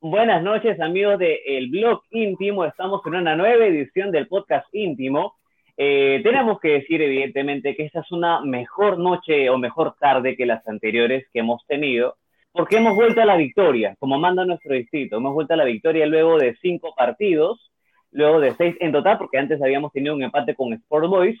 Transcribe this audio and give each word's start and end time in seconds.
Buenas 0.00 0.44
noches 0.44 0.80
amigos 0.80 1.18
de 1.18 1.40
El 1.44 1.70
Blog 1.70 2.02
Íntimo, 2.12 2.64
estamos 2.64 3.04
en 3.04 3.16
una 3.16 3.34
nueva 3.34 3.66
edición 3.66 4.12
del 4.12 4.28
podcast 4.28 4.72
íntimo. 4.72 5.34
Eh, 5.76 6.20
tenemos 6.22 6.60
que 6.60 6.68
decir 6.74 7.02
evidentemente 7.02 7.74
que 7.74 7.86
esta 7.86 8.00
es 8.02 8.12
una 8.12 8.40
mejor 8.42 8.98
noche 9.00 9.50
o 9.50 9.58
mejor 9.58 9.96
tarde 9.98 10.36
que 10.36 10.46
las 10.46 10.66
anteriores 10.68 11.26
que 11.32 11.40
hemos 11.40 11.66
tenido, 11.66 12.14
porque 12.52 12.76
hemos 12.76 12.94
vuelto 12.94 13.22
a 13.22 13.24
la 13.24 13.36
victoria, 13.36 13.96
como 13.98 14.20
manda 14.20 14.44
nuestro 14.44 14.72
distrito, 14.74 15.16
hemos 15.16 15.34
vuelto 15.34 15.54
a 15.54 15.56
la 15.56 15.64
victoria 15.64 16.06
luego 16.06 16.38
de 16.38 16.54
cinco 16.62 16.94
partidos, 16.96 17.72
luego 18.12 18.38
de 18.38 18.54
seis 18.54 18.76
en 18.78 18.92
total, 18.92 19.18
porque 19.18 19.38
antes 19.38 19.60
habíamos 19.60 19.90
tenido 19.90 20.14
un 20.14 20.22
empate 20.22 20.54
con 20.54 20.72
Sport 20.74 21.08
Boys, 21.08 21.40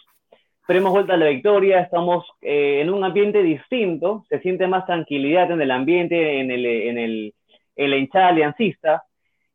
pero 0.66 0.80
hemos 0.80 0.90
vuelto 0.90 1.12
a 1.12 1.16
la 1.16 1.28
victoria, 1.28 1.78
estamos 1.78 2.26
eh, 2.42 2.80
en 2.80 2.90
un 2.90 3.04
ambiente 3.04 3.40
distinto, 3.40 4.24
se 4.28 4.40
siente 4.40 4.66
más 4.66 4.84
tranquilidad 4.84 5.48
en 5.52 5.62
el 5.62 5.70
ambiente, 5.70 6.40
en 6.40 6.50
el, 6.50 6.66
en 6.66 6.98
el 6.98 7.34
en 7.78 7.90
la 7.90 7.96
hinchada 7.96 8.28
aliancista, 8.28 9.04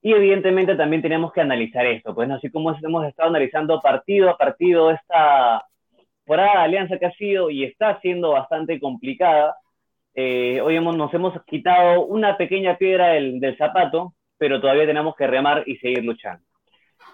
y 0.01 0.13
evidentemente 0.13 0.75
también 0.75 1.01
tenemos 1.01 1.31
que 1.31 1.41
analizar 1.41 1.85
esto, 1.85 2.15
pues 2.15 2.29
así 2.31 2.49
como 2.49 2.75
hemos 2.75 3.05
estado 3.05 3.29
analizando 3.29 3.81
partido 3.81 4.29
a 4.29 4.37
partido 4.37 4.91
esta 4.91 5.63
temporada 6.17 6.59
de 6.59 6.65
alianza 6.65 6.97
que 6.97 7.05
ha 7.05 7.11
sido 7.11 7.49
y 7.49 7.63
está 7.63 7.99
siendo 8.01 8.31
bastante 8.31 8.79
complicada, 8.79 9.55
eh, 10.15 10.61
hoy 10.61 10.75
hemos, 10.75 10.95
nos 10.95 11.13
hemos 11.13 11.33
quitado 11.45 12.05
una 12.05 12.37
pequeña 12.37 12.77
piedra 12.77 13.09
del, 13.09 13.39
del, 13.39 13.57
zapato, 13.57 14.13
pero 14.37 14.61
todavía 14.61 14.85
tenemos 14.85 15.15
que 15.15 15.27
remar 15.27 15.63
y 15.65 15.77
seguir 15.77 16.03
luchando. 16.03 16.43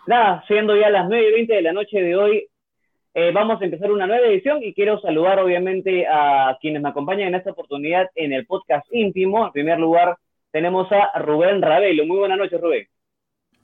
Nada, 0.08 0.44
siendo 0.48 0.76
ya 0.76 0.90
las 0.90 1.08
9 1.08 1.30
y 1.30 1.34
20 1.34 1.54
de 1.54 1.62
la 1.62 1.74
noche 1.74 2.02
de 2.02 2.16
hoy, 2.16 2.48
eh, 3.14 3.32
vamos 3.32 3.62
a 3.62 3.66
empezar 3.66 3.92
una 3.92 4.08
nueva 4.08 4.28
edición 4.28 4.64
y 4.64 4.74
quiero 4.74 5.00
saludar 5.00 5.40
obviamente 5.40 6.06
a 6.08 6.58
quienes 6.62 6.82
me 6.82 6.90
acompañan 6.90 7.30
en 7.30 7.36
esta 7.36 7.52
oportunidad 7.52 8.10
en 8.16 8.34
el 8.34 8.46
podcast 8.46 8.88
íntimo. 8.92 9.46
En 9.46 9.52
primer 9.52 9.80
lugar, 9.80 10.16
tenemos 10.52 10.88
a 10.92 11.20
Rubén 11.20 11.62
Ravelo. 11.62 12.06
Muy 12.06 12.18
buenas 12.18 12.38
noches, 12.38 12.60
Rubén. 12.60 12.88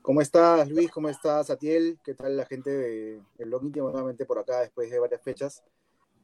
¿Cómo 0.02 0.22
estás, 0.22 0.70
Luis? 0.70 0.92
¿Cómo 0.92 1.10
estás, 1.10 1.50
Atiel? 1.50 1.98
¿Qué 2.04 2.14
tal 2.14 2.38
la 2.38 2.46
gente 2.46 2.70
del 2.70 3.24
de 3.38 3.46
blog 3.46 3.64
íntimo 3.64 3.90
nuevamente 3.90 4.26
por 4.26 4.38
acá 4.38 4.62
después 4.62 4.92
de 4.92 5.00
varias 5.00 5.22
fechas? 5.24 5.64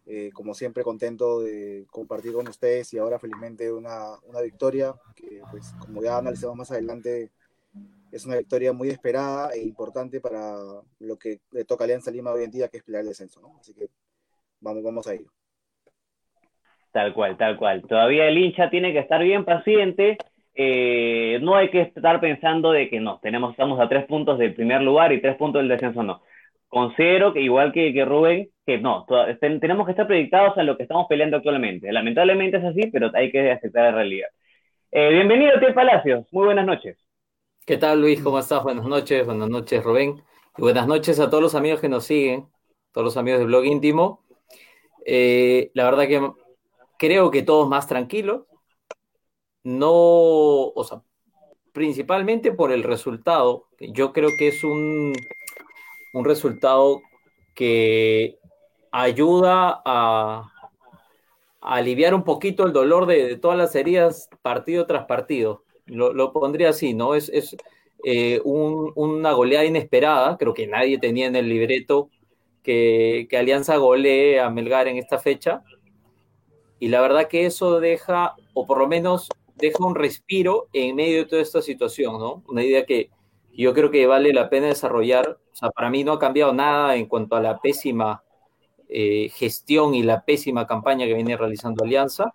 Eh, 0.05 0.29
como 0.33 0.53
siempre, 0.53 0.83
contento 0.83 1.41
de 1.41 1.85
compartir 1.89 2.33
con 2.33 2.47
ustedes 2.47 2.93
y 2.93 2.97
ahora 2.97 3.17
felizmente 3.17 3.71
una, 3.71 4.17
una 4.27 4.41
victoria 4.41 4.93
que, 5.15 5.41
pues, 5.49 5.73
como 5.79 6.03
ya 6.03 6.17
analizamos 6.17 6.55
más 6.57 6.71
adelante, 6.71 7.31
es 8.11 8.25
una 8.25 8.37
victoria 8.37 8.73
muy 8.73 8.89
esperada 8.89 9.51
e 9.53 9.63
importante 9.63 10.19
para 10.19 10.55
lo 10.99 11.17
que 11.17 11.39
le 11.51 11.65
toca 11.65 11.83
a 11.83 11.85
Alianza 11.85 12.11
Lima 12.11 12.31
hoy 12.31 12.43
en 12.43 12.51
día, 12.51 12.67
que 12.67 12.77
es 12.77 12.83
pelear 12.83 13.01
el 13.01 13.09
descenso, 13.09 13.41
¿no? 13.41 13.57
Así 13.59 13.73
que 13.73 13.89
vamos, 14.59 14.83
vamos 14.83 15.07
a 15.07 15.13
ello. 15.13 15.31
Tal 16.91 17.13
cual, 17.13 17.37
tal 17.37 17.57
cual. 17.57 17.81
Todavía 17.87 18.27
el 18.27 18.37
hincha 18.37 18.69
tiene 18.69 18.91
que 18.91 18.99
estar 18.99 19.23
bien 19.23 19.45
paciente 19.45 20.17
eh, 20.53 21.39
no 21.41 21.55
hay 21.55 21.69
que 21.69 21.81
estar 21.81 22.19
pensando 22.19 22.71
de 22.71 22.89
que 22.89 22.99
no, 22.99 23.19
tenemos, 23.21 23.51
estamos 23.51 23.79
a 23.79 23.87
tres 23.87 24.05
puntos 24.05 24.37
del 24.37 24.53
primer 24.53 24.81
lugar 24.81 25.11
y 25.13 25.21
tres 25.21 25.37
puntos 25.37 25.61
del 25.61 25.69
descenso, 25.69 26.03
no. 26.03 26.21
Considero 26.67 27.33
que 27.33 27.41
igual 27.41 27.73
que, 27.73 27.91
que 27.93 28.05
Rubén, 28.05 28.49
que 28.65 28.77
no, 28.77 29.05
tenemos 29.39 29.85
que 29.85 29.91
estar 29.91 30.07
predictados 30.07 30.57
en 30.57 30.65
lo 30.65 30.77
que 30.77 30.83
estamos 30.83 31.05
peleando 31.09 31.37
actualmente. 31.37 31.91
Lamentablemente 31.91 32.57
es 32.57 32.63
así, 32.63 32.89
pero 32.91 33.11
hay 33.13 33.31
que 33.31 33.51
aceptar 33.51 33.85
la 33.85 33.91
realidad. 33.91 34.29
Eh, 34.89 35.09
bienvenido, 35.09 35.59
Tío 35.59 35.73
Palacios. 35.73 36.27
Muy 36.31 36.45
buenas 36.45 36.65
noches. 36.65 36.97
¿Qué 37.65 37.77
tal, 37.77 38.01
Luis? 38.01 38.21
¿Cómo 38.21 38.39
estás? 38.39 38.63
Buenas 38.63 38.85
noches, 38.85 39.25
buenas 39.25 39.49
noches, 39.49 39.83
Rubén. 39.83 40.21
Y 40.57 40.61
buenas 40.61 40.87
noches 40.87 41.19
a 41.19 41.29
todos 41.29 41.43
los 41.43 41.55
amigos 41.55 41.79
que 41.79 41.89
nos 41.89 42.05
siguen, 42.05 42.47
todos 42.91 43.05
los 43.05 43.17
amigos 43.17 43.39
del 43.39 43.47
blog 43.47 43.65
íntimo. 43.65 44.23
Eh, 45.05 45.71
la 45.73 45.85
verdad 45.85 46.07
que 46.07 46.31
creo 46.97 47.31
que 47.31 47.41
todos 47.43 47.69
más 47.69 47.87
tranquilos, 47.87 48.43
no, 49.63 49.91
o 49.93 50.83
sea, 50.83 51.01
principalmente 51.73 52.51
por 52.51 52.71
el 52.71 52.83
resultado. 52.83 53.67
Yo 53.79 54.13
creo 54.13 54.29
que 54.37 54.49
es 54.49 54.63
un, 54.63 55.13
un 56.13 56.25
resultado 56.25 57.01
que 57.55 58.37
ayuda 58.91 59.81
a, 59.85 60.47
aliviar 61.61 62.15
un 62.15 62.23
poquito 62.23 62.65
el 62.65 62.73
dolor 62.73 63.05
de, 63.05 63.37
todas 63.37 63.57
las 63.57 63.75
heridas 63.75 64.29
partido 64.41 64.85
tras 64.87 65.05
partido. 65.05 65.63
Lo, 65.85 66.33
pondría 66.33 66.69
así, 66.69 66.93
¿no? 66.93 67.15
Es, 67.15 67.29
es 67.29 67.55
eh, 68.03 68.41
una 68.43 69.31
goleada 69.33 69.65
inesperada, 69.65 70.37
creo 70.37 70.53
que 70.53 70.67
nadie 70.67 70.97
tenía 70.97 71.27
en 71.27 71.35
el 71.35 71.49
libreto 71.49 72.09
que, 72.63 73.27
que 73.29 73.37
Alianza 73.37 73.77
golee 73.77 74.39
a 74.39 74.49
Melgar 74.49 74.87
en 74.87 74.97
esta 74.97 75.19
fecha. 75.19 75.63
Y 76.79 76.87
la 76.87 77.01
verdad 77.01 77.27
que 77.27 77.45
eso 77.45 77.79
deja, 77.79 78.35
o 78.53 78.65
por 78.65 78.79
lo 78.79 78.87
menos 78.87 79.29
deja 79.61 79.85
un 79.85 79.95
respiro 79.95 80.67
en 80.73 80.95
medio 80.95 81.19
de 81.19 81.25
toda 81.25 81.41
esta 81.41 81.61
situación, 81.61 82.19
¿no? 82.19 82.43
Una 82.47 82.63
idea 82.63 82.85
que 82.85 83.09
yo 83.53 83.73
creo 83.73 83.91
que 83.91 84.07
vale 84.07 84.33
la 84.33 84.49
pena 84.49 84.67
desarrollar. 84.67 85.37
O 85.51 85.55
sea, 85.55 85.69
para 85.69 85.89
mí 85.89 86.03
no 86.03 86.13
ha 86.13 86.19
cambiado 86.19 86.53
nada 86.53 86.95
en 86.95 87.05
cuanto 87.05 87.35
a 87.35 87.41
la 87.41 87.59
pésima 87.59 88.23
eh, 88.89 89.29
gestión 89.33 89.93
y 89.93 90.03
la 90.03 90.25
pésima 90.25 90.67
campaña 90.67 91.05
que 91.05 91.13
viene 91.13 91.37
realizando 91.37 91.83
Alianza, 91.83 92.33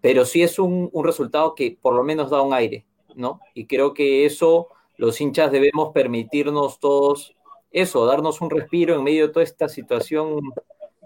pero 0.00 0.24
sí 0.24 0.42
es 0.42 0.58
un, 0.58 0.90
un, 0.92 1.04
resultado 1.04 1.54
que 1.54 1.76
por 1.80 1.94
lo 1.94 2.04
menos 2.04 2.30
da 2.30 2.42
un 2.42 2.54
aire, 2.54 2.84
¿no? 3.16 3.40
Y 3.54 3.66
creo 3.66 3.94
que 3.94 4.24
eso 4.24 4.68
los 4.96 5.20
hinchas 5.20 5.50
debemos 5.50 5.92
permitirnos 5.92 6.78
todos 6.78 7.34
eso, 7.72 8.04
darnos 8.06 8.40
un 8.40 8.50
respiro 8.50 8.94
en 8.94 9.02
medio 9.02 9.26
de 9.26 9.32
toda 9.32 9.44
esta 9.44 9.68
situación 9.68 10.40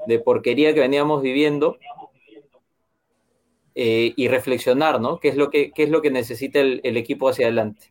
de 0.06 0.18
porquería 0.18 0.74
que 0.74 0.80
veníamos 0.80 1.22
viviendo 1.22 1.78
eh, 3.78 4.14
y 4.16 4.28
reflexionar, 4.28 5.03
¿no? 5.03 5.19
¿Qué 5.19 5.28
es 5.28 5.37
lo 5.37 5.50
que, 5.50 5.70
qué 5.70 5.82
es 5.82 5.91
lo 5.91 6.00
que 6.00 6.10
necesita 6.10 6.60
el, 6.60 6.81
el 6.82 6.97
equipo 6.97 7.28
hacia 7.28 7.44
adelante? 7.44 7.88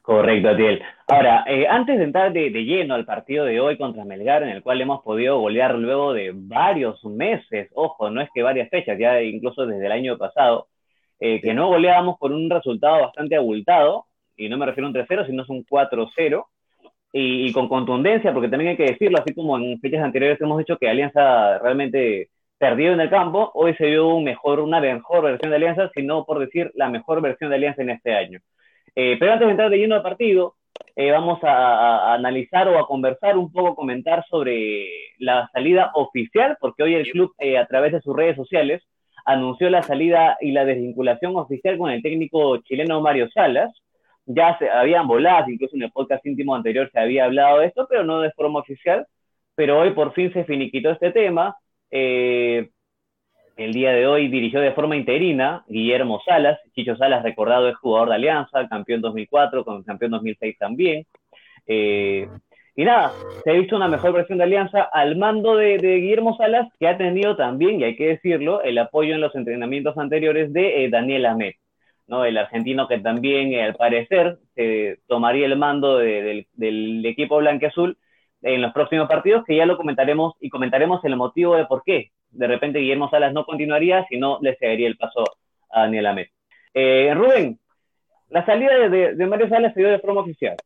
Correcto, 0.00 0.48
Atiel. 0.48 0.82
Ahora, 1.06 1.44
eh, 1.46 1.66
antes 1.68 1.98
de 1.98 2.04
entrar 2.04 2.32
de, 2.32 2.48
de, 2.48 2.64
lleno 2.64 2.94
al 2.94 3.04
partido 3.04 3.44
de 3.44 3.60
hoy 3.60 3.76
contra 3.76 4.06
Melgar, 4.06 4.42
en 4.42 4.48
el 4.48 4.62
cual 4.62 4.80
hemos 4.80 5.02
podido 5.02 5.38
golear 5.38 5.74
luego 5.74 6.14
de 6.14 6.32
varios 6.34 7.04
meses, 7.04 7.68
ojo, 7.74 8.08
no 8.08 8.22
es 8.22 8.30
que 8.32 8.42
varias 8.42 8.70
fechas, 8.70 8.98
ya 8.98 9.20
incluso 9.20 9.66
desde 9.66 9.84
el 9.84 9.92
año 9.92 10.16
pasado, 10.16 10.68
eh, 11.20 11.42
que 11.42 11.52
no 11.52 11.68
goleábamos 11.68 12.18
por 12.18 12.32
un 12.32 12.48
resultado 12.48 13.02
bastante 13.02 13.36
abultado, 13.36 14.06
y 14.34 14.48
no 14.48 14.56
me 14.56 14.64
refiero 14.64 14.86
a 14.86 14.88
un 14.88 14.96
3-0, 14.96 15.26
sino 15.26 15.42
es 15.42 15.48
un 15.50 15.62
4-0, 15.66 16.46
y, 17.12 17.48
y, 17.48 17.52
con 17.52 17.68
contundencia, 17.68 18.32
porque 18.32 18.48
también 18.48 18.70
hay 18.70 18.76
que 18.78 18.92
decirlo, 18.92 19.18
así 19.18 19.34
como 19.34 19.58
en 19.58 19.78
fechas 19.78 20.02
anteriores 20.02 20.40
hemos 20.40 20.56
dicho 20.56 20.78
que 20.78 20.88
Alianza 20.88 21.58
realmente 21.58 22.30
perdido 22.60 22.92
en 22.92 23.00
el 23.00 23.08
campo, 23.08 23.50
hoy 23.54 23.74
se 23.76 23.86
vio 23.86 24.14
una 24.14 24.80
mejor 24.80 25.22
versión 25.22 25.50
de 25.50 25.56
Alianza, 25.56 25.90
sino 25.94 26.26
por 26.26 26.38
decir 26.38 26.70
la 26.74 26.90
mejor 26.90 27.22
versión 27.22 27.48
de 27.48 27.56
Alianza 27.56 27.80
en 27.80 27.88
este 27.88 28.14
año. 28.14 28.38
Eh, 28.94 29.16
pero 29.18 29.32
antes 29.32 29.46
de 29.46 29.52
entrar 29.52 29.70
de 29.70 29.78
lleno 29.78 29.94
al 29.94 30.02
partido, 30.02 30.56
eh, 30.94 31.10
vamos 31.10 31.42
a, 31.42 32.10
a, 32.10 32.14
analizar 32.14 32.68
o 32.68 32.78
a 32.78 32.86
conversar 32.86 33.38
un 33.38 33.50
poco, 33.50 33.74
comentar 33.74 34.26
sobre 34.28 34.86
la 35.18 35.48
salida 35.54 35.90
oficial, 35.94 36.58
porque 36.60 36.82
hoy 36.82 36.96
el 36.96 37.10
club, 37.10 37.32
eh, 37.38 37.56
a 37.56 37.64
través 37.64 37.92
de 37.92 38.02
sus 38.02 38.14
redes 38.14 38.36
sociales, 38.36 38.82
anunció 39.24 39.70
la 39.70 39.82
salida 39.82 40.36
y 40.42 40.52
la 40.52 40.66
desvinculación 40.66 41.36
oficial 41.36 41.78
con 41.78 41.90
el 41.90 42.02
técnico 42.02 42.58
chileno 42.58 43.00
Mario 43.00 43.30
Salas. 43.30 43.72
Ya 44.26 44.58
se 44.58 44.68
habían 44.68 45.08
volado, 45.08 45.48
incluso 45.48 45.76
en 45.76 45.84
el 45.84 45.92
podcast 45.92 46.26
íntimo 46.26 46.54
anterior 46.54 46.90
se 46.92 47.00
había 47.00 47.24
hablado 47.24 47.60
de 47.60 47.68
esto, 47.68 47.86
pero 47.88 48.04
no 48.04 48.20
de 48.20 48.32
forma 48.32 48.60
oficial. 48.60 49.06
Pero 49.54 49.80
hoy 49.80 49.92
por 49.92 50.12
fin 50.12 50.30
se 50.34 50.44
finiquitó 50.44 50.90
este 50.90 51.10
tema 51.10 51.56
eh, 51.90 52.70
el 53.56 53.72
día 53.72 53.92
de 53.92 54.06
hoy 54.06 54.28
dirigió 54.28 54.60
de 54.60 54.72
forma 54.72 54.96
interina 54.96 55.64
Guillermo 55.68 56.20
Salas. 56.24 56.58
Chicho 56.74 56.96
Salas, 56.96 57.22
recordado, 57.22 57.68
es 57.68 57.76
jugador 57.76 58.08
de 58.08 58.14
Alianza, 58.14 58.68
campeón 58.68 59.00
2004, 59.00 59.64
con 59.64 59.82
campeón 59.82 60.12
2006 60.12 60.58
también. 60.58 61.06
Eh, 61.66 62.28
y 62.76 62.84
nada, 62.84 63.12
se 63.44 63.50
ha 63.50 63.54
visto 63.54 63.76
una 63.76 63.88
mejor 63.88 64.12
versión 64.12 64.38
de 64.38 64.44
Alianza 64.44 64.82
al 64.82 65.16
mando 65.16 65.56
de, 65.56 65.76
Guillermo 65.76 66.36
Salas, 66.36 66.68
que 66.78 66.88
ha 66.88 66.96
tenido 66.96 67.36
también, 67.36 67.80
y 67.80 67.84
hay 67.84 67.96
que 67.96 68.06
decirlo, 68.06 68.62
el 68.62 68.78
apoyo 68.78 69.14
en 69.14 69.20
los 69.20 69.34
entrenamientos 69.34 69.98
anteriores 69.98 70.52
de 70.52 70.84
eh, 70.84 70.88
Daniel 70.88 71.26
Ahmed, 71.26 71.52
¿no? 72.06 72.24
el 72.24 72.38
argentino 72.38 72.88
que 72.88 72.98
también, 72.98 73.54
al 73.60 73.74
parecer, 73.74 74.38
tomaría 75.06 75.46
el 75.46 75.56
mando 75.56 75.98
de, 75.98 76.22
del, 76.22 76.46
del 76.54 77.04
equipo 77.04 77.38
blanqueazul 77.38 77.98
en 78.42 78.62
los 78.62 78.72
próximos 78.72 79.08
partidos, 79.08 79.44
que 79.44 79.56
ya 79.56 79.66
lo 79.66 79.76
comentaremos 79.76 80.34
y 80.40 80.48
comentaremos 80.48 81.04
el 81.04 81.16
motivo 81.16 81.56
de 81.56 81.66
por 81.66 81.82
qué. 81.84 82.10
De 82.30 82.46
repente 82.46 82.78
Guillermo 82.78 83.10
Salas 83.10 83.32
no 83.32 83.44
continuaría, 83.44 84.06
sino 84.08 84.38
le 84.40 84.56
cedería 84.56 84.86
el 84.86 84.96
paso 84.96 85.24
a 85.70 85.82
Daniel 85.82 86.06
Amet. 86.06 86.30
Eh, 86.74 87.12
Rubén, 87.14 87.58
la 88.28 88.46
salida 88.46 88.88
de, 88.88 89.14
de, 89.14 89.26
Mario 89.26 89.48
Salas 89.48 89.74
se 89.74 89.80
dio 89.80 89.90
de 89.90 89.98
forma 89.98 90.20
oficial. 90.20 90.56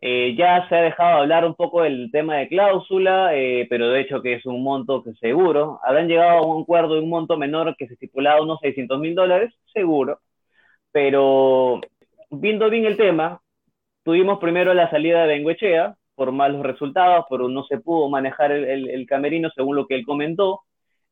Eh, 0.00 0.36
ya 0.36 0.68
se 0.68 0.76
ha 0.76 0.82
dejado 0.82 1.18
hablar 1.22 1.44
un 1.44 1.54
poco 1.56 1.82
del 1.82 2.10
tema 2.12 2.36
de 2.36 2.48
cláusula, 2.48 3.34
eh, 3.34 3.66
pero 3.68 3.88
de 3.88 4.00
hecho 4.00 4.22
que 4.22 4.34
es 4.34 4.46
un 4.46 4.62
monto 4.62 5.02
que 5.02 5.12
seguro. 5.14 5.80
Habrán 5.82 6.06
llegado 6.06 6.38
a 6.38 6.46
un 6.46 6.62
acuerdo 6.62 6.94
de 6.94 7.00
un 7.00 7.08
monto 7.08 7.36
menor 7.36 7.74
que 7.76 7.88
se 7.88 7.94
estipulaba 7.94 8.42
unos 8.42 8.60
600 8.60 9.00
mil 9.00 9.14
dólares, 9.14 9.52
seguro. 9.72 10.20
Pero 10.92 11.80
viendo 12.30 12.70
bien 12.70 12.86
el 12.86 12.96
tema, 12.96 13.40
tuvimos 14.04 14.38
primero 14.38 14.74
la 14.74 14.90
salida 14.90 15.22
de 15.22 15.28
Benguechea, 15.28 15.96
por 16.18 16.32
malos 16.32 16.62
resultados, 16.62 17.26
pero 17.30 17.48
no 17.48 17.62
se 17.64 17.78
pudo 17.78 18.10
manejar 18.10 18.50
el, 18.50 18.90
el, 18.90 19.06
camerino 19.06 19.50
según 19.54 19.76
lo 19.76 19.86
que 19.86 19.94
él 19.94 20.04
comentó. 20.04 20.62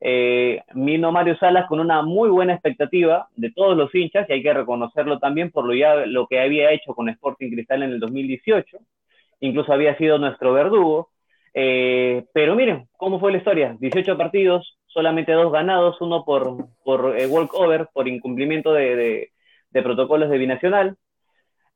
eh, 0.01 0.61
vino 0.75 1.13
Mario 1.13 1.39
Salas 1.39 1.67
con 1.69 1.79
una 1.79 2.03
muy 2.03 2.29
buena 2.29 2.55
expectativa 2.55 3.29
de 3.37 3.53
todos 3.53 3.77
los 3.77 3.95
hinchas 3.95 4.29
y 4.29 4.33
hay 4.35 4.43
que 4.43 4.53
reconocerlo 4.53 5.21
también 5.21 5.51
por 5.53 5.65
lo 5.65 6.27
que 6.27 6.41
había 6.41 6.73
hecho 6.73 6.93
con 6.93 7.09
Sporting 7.09 7.51
Cristal 7.53 7.85
en 7.85 7.93
el 7.93 8.01
2018. 8.01 8.79
Incluso 9.41 9.73
había 9.73 9.97
sido 9.97 10.19
nuestro 10.19 10.53
verdugo. 10.53 11.11
Eh, 11.55 12.25
pero 12.35 12.57
miren, 12.57 12.89
¿cómo 12.99 13.21
fue 13.21 13.31
la 13.31 13.39
historia? 13.39 13.77
18 13.79 14.19
partidos, 14.19 14.77
solamente 14.87 15.33
dos 15.33 15.53
ganados, 15.53 16.01
uno 16.01 16.25
por, 16.25 16.67
por 16.85 17.17
eh, 17.17 17.27
walkover, 17.29 17.89
por 17.95 18.09
incumplimiento 18.09 18.73
de, 18.73 19.31
de 19.71 19.83
protocolos 19.83 20.31
de 20.31 20.39
binacional 20.39 20.97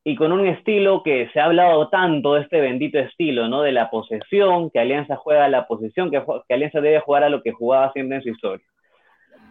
y 0.02 0.17
con 0.17 0.32
un 0.32 0.47
estilo 0.47 1.02
que 1.02 1.29
se 1.32 1.41
ha 1.41 1.44
hablado 1.44 1.91
tanto 1.91 2.35
de 2.35 2.43
este 2.43 2.61
bendito 2.61 2.99
estilo, 2.99 3.49
¿no? 3.49 3.62
De 3.62 3.73
la 3.73 3.91
posesión, 3.91 4.70
que 4.70 4.79
Alianza 4.79 5.17
juega 5.17 5.44
a 5.44 5.49
la 5.49 5.67
posesión, 5.67 6.11
que, 6.11 6.23
Alianza 6.49 6.81
debe 6.81 7.00
jugar 7.00 7.25
a 7.25 7.29
lo 7.29 7.43
que 7.43 7.52
jugaba 7.52 7.93
siempre 7.93 8.17
en 8.17 8.23
su 8.23 8.31
historia. 8.31 8.64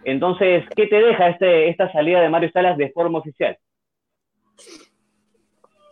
Entonces, 0.06 0.64
¿qué 0.76 0.88
te 0.88 0.96
deja 0.96 1.30
este, 1.30 1.70
esta 1.70 1.92
salida 1.92 2.22
de 2.22 2.30
Mario 2.30 2.50
Salas 2.52 2.78
de 2.78 2.92
forma 2.92 3.20
oficial? 3.20 3.58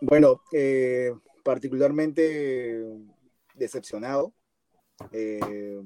Bueno, 0.00 0.40
eh, 0.52 1.12
particularmente 1.44 2.84
decepcionado 3.54 4.32
eh, 5.12 5.80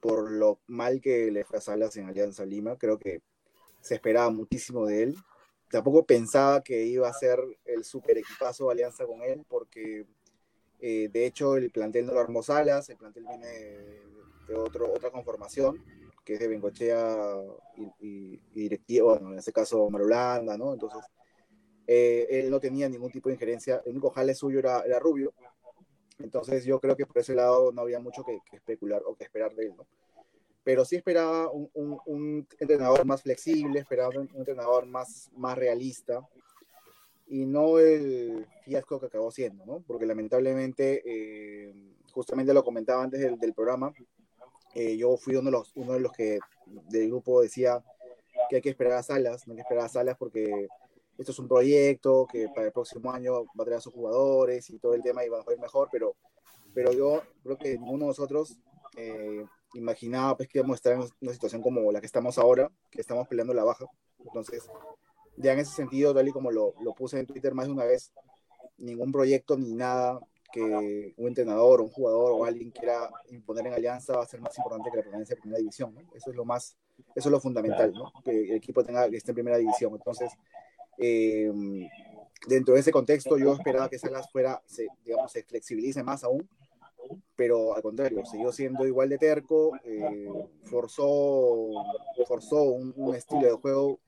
por 0.00 0.32
lo 0.32 0.60
mal 0.66 1.00
que 1.00 1.30
le 1.30 1.44
fue 1.44 1.58
a 1.58 1.60
Salas 1.60 1.96
en 1.96 2.08
Alianza 2.08 2.44
Lima. 2.44 2.76
Creo 2.76 2.98
que 2.98 3.20
se 3.80 3.94
esperaba 3.94 4.30
muchísimo 4.30 4.86
de 4.86 5.04
él 5.04 5.16
tampoco 5.70 6.04
pensaba 6.04 6.62
que 6.62 6.84
iba 6.84 7.08
a 7.08 7.12
ser 7.12 7.38
el 7.64 7.84
super 7.84 8.18
equipazo 8.18 8.66
de 8.66 8.72
alianza 8.72 9.06
con 9.06 9.22
él, 9.22 9.44
porque 9.48 10.06
eh, 10.80 11.08
de 11.12 11.26
hecho 11.26 11.56
el 11.56 11.70
plantel 11.70 12.06
no 12.06 12.14
lo 12.14 12.20
armó 12.20 12.42
Salas, 12.42 12.88
el 12.90 12.96
plantel 12.96 13.24
viene 13.26 13.46
de, 14.46 14.54
otro, 14.54 14.92
otra 14.92 15.10
conformación, 15.10 15.82
que 16.24 16.34
es 16.34 16.40
de 16.40 16.48
Bengochea 16.48 17.16
y, 18.00 18.40
y, 18.54 19.00
bueno, 19.00 19.32
en 19.32 19.38
este 19.38 19.52
caso 19.52 19.88
Marulanda, 19.90 20.56
¿no? 20.56 20.72
Entonces, 20.72 21.02
eh, 21.86 22.26
él 22.30 22.50
no 22.50 22.60
tenía 22.60 22.88
ningún 22.88 23.10
tipo 23.10 23.28
de 23.28 23.34
injerencia, 23.34 23.82
el 23.84 23.92
único 23.92 24.10
jale 24.10 24.34
suyo 24.34 24.58
era, 24.58 24.80
era, 24.82 24.98
Rubio, 24.98 25.34
entonces 26.18 26.64
yo 26.64 26.80
creo 26.80 26.96
que 26.96 27.06
por 27.06 27.18
ese 27.18 27.34
lado 27.34 27.72
no 27.72 27.82
había 27.82 28.00
mucho 28.00 28.24
que, 28.24 28.38
que 28.48 28.56
especular 28.56 29.02
o 29.04 29.14
que 29.16 29.24
esperar 29.24 29.54
de 29.54 29.66
él, 29.66 29.74
¿no? 29.76 29.86
Pero 30.64 30.84
sí 30.84 30.96
esperaba 30.96 31.50
un, 31.50 31.70
un, 32.06 32.48
entrenador 32.58 33.04
más 33.04 33.22
flexible, 33.22 33.78
esperaba 33.78 34.18
un, 34.18 34.30
entrenador 34.34 34.86
más, 34.86 35.30
más 35.36 35.56
realista 35.56 36.26
y 37.26 37.44
no 37.44 37.78
el 37.78 38.46
fiasco 38.64 38.98
que 38.98 39.06
acabó 39.06 39.30
siendo, 39.30 39.64
¿no? 39.66 39.84
Porque 39.86 40.06
lamentablemente, 40.06 41.02
eh, 41.04 41.74
justamente 42.12 42.54
lo 42.54 42.64
comentaba 42.64 43.02
antes 43.02 43.20
del, 43.20 43.38
del 43.38 43.52
programa, 43.52 43.92
eh, 44.74 44.96
yo 44.96 45.16
fui 45.16 45.36
uno 45.36 45.46
de, 45.46 45.52
los, 45.52 45.72
uno 45.76 45.92
de 45.92 46.00
los 46.00 46.12
que 46.12 46.38
del 46.88 47.08
grupo 47.08 47.42
decía 47.42 47.84
que 48.48 48.56
hay 48.56 48.62
que 48.62 48.70
esperar 48.70 48.94
a 48.94 49.02
Salas, 49.02 49.46
no 49.46 49.52
hay 49.52 49.56
que 49.56 49.62
esperar 49.62 49.84
a 49.84 49.88
Salas 49.88 50.16
porque 50.18 50.66
esto 51.18 51.30
es 51.30 51.38
un 51.38 51.46
proyecto 51.46 52.26
que 52.30 52.48
para 52.48 52.66
el 52.66 52.72
próximo 52.72 53.12
año 53.12 53.44
va 53.44 53.62
a 53.62 53.64
traer 53.64 53.78
a 53.78 53.82
sus 53.82 53.92
jugadores 53.92 54.68
y 54.70 54.78
todo 54.78 54.94
el 54.94 55.02
tema 55.02 55.24
iba 55.24 55.38
a 55.38 55.52
ir 55.52 55.60
mejor, 55.60 55.88
pero, 55.92 56.16
pero 56.72 56.92
yo 56.92 57.22
creo 57.42 57.56
que 57.56 57.78
ninguno 57.78 58.04
de 58.04 58.08
nosotros 58.08 58.58
eh, 58.96 59.44
imaginaba 59.74 60.36
pues, 60.36 60.48
que 60.48 60.58
íbamos 60.58 60.74
a 60.74 60.76
estar 60.76 60.92
en 60.92 61.00
una 61.20 61.32
situación 61.32 61.62
como 61.62 61.90
la 61.92 62.00
que 62.00 62.06
estamos 62.06 62.38
ahora, 62.38 62.70
que 62.90 63.00
estamos 63.00 63.28
peleando 63.28 63.54
la 63.54 63.64
baja. 63.64 63.86
Entonces, 64.24 64.68
ya 65.36 65.52
en 65.52 65.58
ese 65.58 65.72
sentido, 65.72 66.14
tal 66.14 66.28
y 66.28 66.32
como 66.32 66.50
lo, 66.50 66.74
lo 66.80 66.94
puse 66.94 67.18
en 67.18 67.26
Twitter 67.26 67.54
más 67.54 67.66
de 67.66 67.72
una 67.72 67.84
vez, 67.84 68.12
ningún 68.78 69.12
proyecto 69.12 69.56
ni 69.56 69.72
nada 69.72 70.20
que 70.52 71.14
un 71.16 71.26
entrenador, 71.26 71.80
un 71.80 71.90
jugador 71.90 72.30
o 72.32 72.44
alguien 72.44 72.70
quiera 72.70 73.10
imponer 73.30 73.66
en 73.66 73.72
Alianza 73.72 74.16
va 74.16 74.22
a 74.22 74.26
ser 74.26 74.40
más 74.40 74.56
importante 74.56 74.88
que 74.88 74.98
la 74.98 75.02
permanencia 75.02 75.34
en 75.34 75.40
primera 75.40 75.58
división. 75.58 75.92
¿no? 75.94 76.00
Eso 76.14 76.30
es 76.30 76.36
lo 76.36 76.44
más, 76.44 76.76
eso 77.16 77.28
es 77.28 77.32
lo 77.32 77.40
fundamental, 77.40 77.92
¿no? 77.92 78.12
que 78.24 78.30
el 78.30 78.52
equipo 78.52 78.84
tenga, 78.84 79.10
que 79.10 79.16
esté 79.16 79.32
en 79.32 79.34
primera 79.34 79.56
división. 79.56 79.92
Entonces, 79.94 80.30
eh, 80.98 81.50
dentro 82.46 82.74
de 82.74 82.80
ese 82.80 82.92
contexto, 82.92 83.36
yo 83.36 83.52
esperaba 83.54 83.88
que 83.88 83.98
Salas 83.98 84.30
fuera, 84.30 84.62
se, 84.64 84.86
digamos, 85.04 85.32
se 85.32 85.42
flexibilice 85.42 86.04
más 86.04 86.22
aún 86.22 86.48
pero 87.36 87.74
al 87.74 87.82
contrario, 87.82 88.24
siguió 88.24 88.52
siendo 88.52 88.86
igual 88.86 89.08
de 89.08 89.18
terco, 89.18 89.72
eh, 89.84 90.28
forzó, 90.64 91.68
forzó 92.26 92.62
un, 92.62 93.14
estilo 93.14 93.42
de 93.42 93.52
juego 93.52 94.00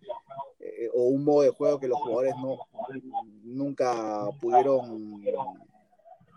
eh, 0.60 0.88
o 0.94 1.04
un 1.04 1.24
modo 1.24 1.42
de 1.42 1.50
juego 1.50 1.78
que 1.78 1.88
los 1.88 1.98
jugadores 1.98 2.34
no, 2.36 2.58
nunca 3.42 4.28
pudieron 4.40 5.22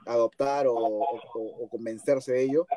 adoptar 0.06 0.66
o, 0.68 1.06
convencerse 1.70 2.34
de 2.34 2.44
ello. 2.44 2.68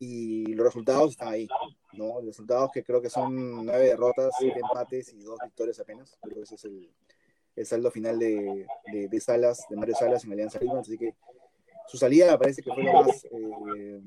Y 0.00 0.54
los 0.54 0.64
resultados 0.64 1.10
están 1.10 1.28
ahí, 1.28 1.48
¿no? 1.92 2.16
Los 2.20 2.26
resultados 2.26 2.70
que 2.72 2.84
creo 2.84 3.02
que 3.02 3.10
son 3.10 3.66
nueve 3.66 3.86
derrotas, 3.86 4.32
siete 4.38 4.60
empates 4.60 5.12
y 5.12 5.22
dos 5.22 5.38
victorias 5.42 5.80
apenas. 5.80 6.16
Creo 6.22 6.36
que 6.36 6.42
ese 6.42 6.54
es 6.54 6.64
el, 6.64 6.88
el 7.56 7.66
saldo 7.66 7.90
final 7.90 8.16
de, 8.18 8.64
de, 8.92 9.08
de, 9.08 9.20
Salas, 9.20 9.66
de 9.68 9.76
Mario 9.76 9.96
Salas 9.96 10.24
en 10.24 10.32
Alianza 10.32 10.60
Lima. 10.60 10.78
Así 10.78 10.96
que 10.96 11.16
su 11.88 11.96
salida 11.96 12.30
me 12.30 12.38
parece 12.38 12.62
que 12.62 12.72
fue 12.72 12.84
lo 12.84 12.92
más, 12.92 13.24
eh, 13.24 14.00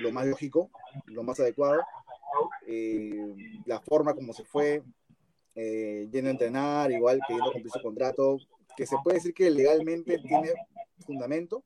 lo 0.00 0.12
más 0.12 0.26
lógico, 0.26 0.70
lo 1.06 1.22
más 1.22 1.40
adecuado. 1.40 1.82
Eh, 2.66 3.34
la 3.64 3.80
forma 3.80 4.14
como 4.14 4.32
se 4.34 4.44
fue, 4.44 4.82
eh, 5.54 6.06
yendo 6.12 6.28
a 6.28 6.32
entrenar, 6.32 6.92
igual 6.92 7.20
que 7.26 7.32
yendo 7.32 7.48
a 7.48 7.52
cumplir 7.52 7.72
su 7.72 7.80
contrato, 7.80 8.38
que 8.76 8.86
se 8.86 8.96
puede 9.02 9.16
decir 9.16 9.32
que 9.32 9.50
legalmente 9.50 10.18
tiene 10.18 10.50
fundamento, 11.06 11.64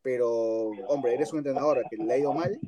pero 0.00 0.70
hombre, 0.88 1.14
eres 1.14 1.32
un 1.32 1.38
entrenador 1.38 1.82
que 1.90 1.96
le 1.96 2.12
ha 2.12 2.18
ido 2.18 2.32
mal, 2.32 2.58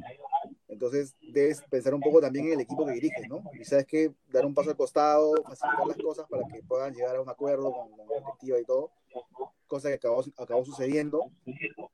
entonces 0.67 1.15
debes 1.23 1.63
pensar 1.71 1.95
un 1.95 2.01
poco 2.01 2.21
también 2.21 2.47
en 2.47 2.53
el 2.55 2.61
equipo 2.61 2.85
que 2.85 2.93
diriges, 2.93 3.29
¿no? 3.29 3.45
Y 3.61 3.65
sabes 3.65 3.87
que 3.87 4.13
dar 4.33 4.45
un 4.45 4.55
paso 4.55 4.71
al 4.71 4.77
costado, 4.77 5.35
facilitar 5.45 5.87
las 5.87 5.97
cosas 5.97 6.27
para 6.29 6.43
que 6.49 6.63
puedan 6.63 6.93
llegar 6.93 7.17
a 7.17 7.21
un 7.21 7.29
acuerdo 7.29 7.73
con, 7.73 7.91
la 7.97 8.19
directiva 8.19 8.59
y 8.59 8.65
todo 8.65 8.91
cosa 9.75 9.89
que 9.89 9.95
acabó, 9.95 10.23
acabó 10.39 10.65
sucediendo, 10.65 11.33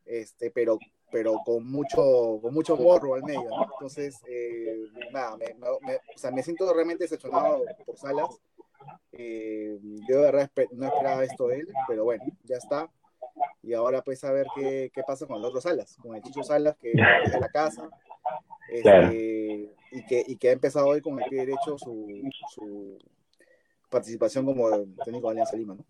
este, 0.05 0.50
pero, 0.50 0.79
pero 1.11 1.41
con 1.47 1.67
mucho, 1.67 2.38
con 2.43 2.53
mucho 2.53 2.77
morro 2.77 3.15
al 3.15 3.23
medio, 3.23 3.49
¿no? 3.49 3.62
Entonces, 3.73 4.21
eh, 4.29 4.85
nada, 5.11 5.38
me, 5.38 5.55
me, 5.55 5.97
o 5.97 6.19
sea, 6.19 6.31
me 6.31 6.43
siento 6.43 6.71
realmente 6.75 7.05
decepcionado 7.05 7.65
por 7.87 7.97
Salas. 7.97 8.38
Eh, 9.12 9.79
yo 10.06 10.17
de 10.17 10.23
verdad 10.23 10.50
no 10.73 10.87
esperaba 10.87 11.25
esto 11.25 11.49
de 11.49 11.61
él, 11.61 11.69
pero 11.88 12.05
bueno, 12.05 12.23
ya 12.44 12.56
está. 12.59 12.91
Y 13.62 13.73
ahora 13.73 14.03
pues 14.03 14.23
a 14.25 14.33
ver 14.33 14.47
qué, 14.55 14.91
qué 14.93 15.03
pasa 15.03 15.26
con 15.26 15.41
los 15.41 15.49
otros 15.49 15.62
Salas, 15.62 15.97
con 16.03 16.15
el 16.15 16.23
Chicho 16.23 16.43
Salas, 16.43 16.76
que 16.76 16.93
es 17.25 17.33
de 17.33 17.41
la 17.41 17.49
casa, 17.49 17.88
este, 18.71 19.75
y, 19.91 20.05
que, 20.05 20.23
y 20.26 20.37
que 20.37 20.50
ha 20.50 20.53
empezado 20.53 20.88
hoy 20.88 21.00
con 21.00 21.19
el 21.19 21.31
pie 21.31 21.47
derecho 21.47 21.79
su, 21.79 22.06
su 22.55 22.99
participación 23.88 24.44
como 24.44 24.69
técnico 25.03 25.29
de 25.29 25.31
Alianza 25.31 25.56
Lima, 25.56 25.76
¿no? 25.76 25.85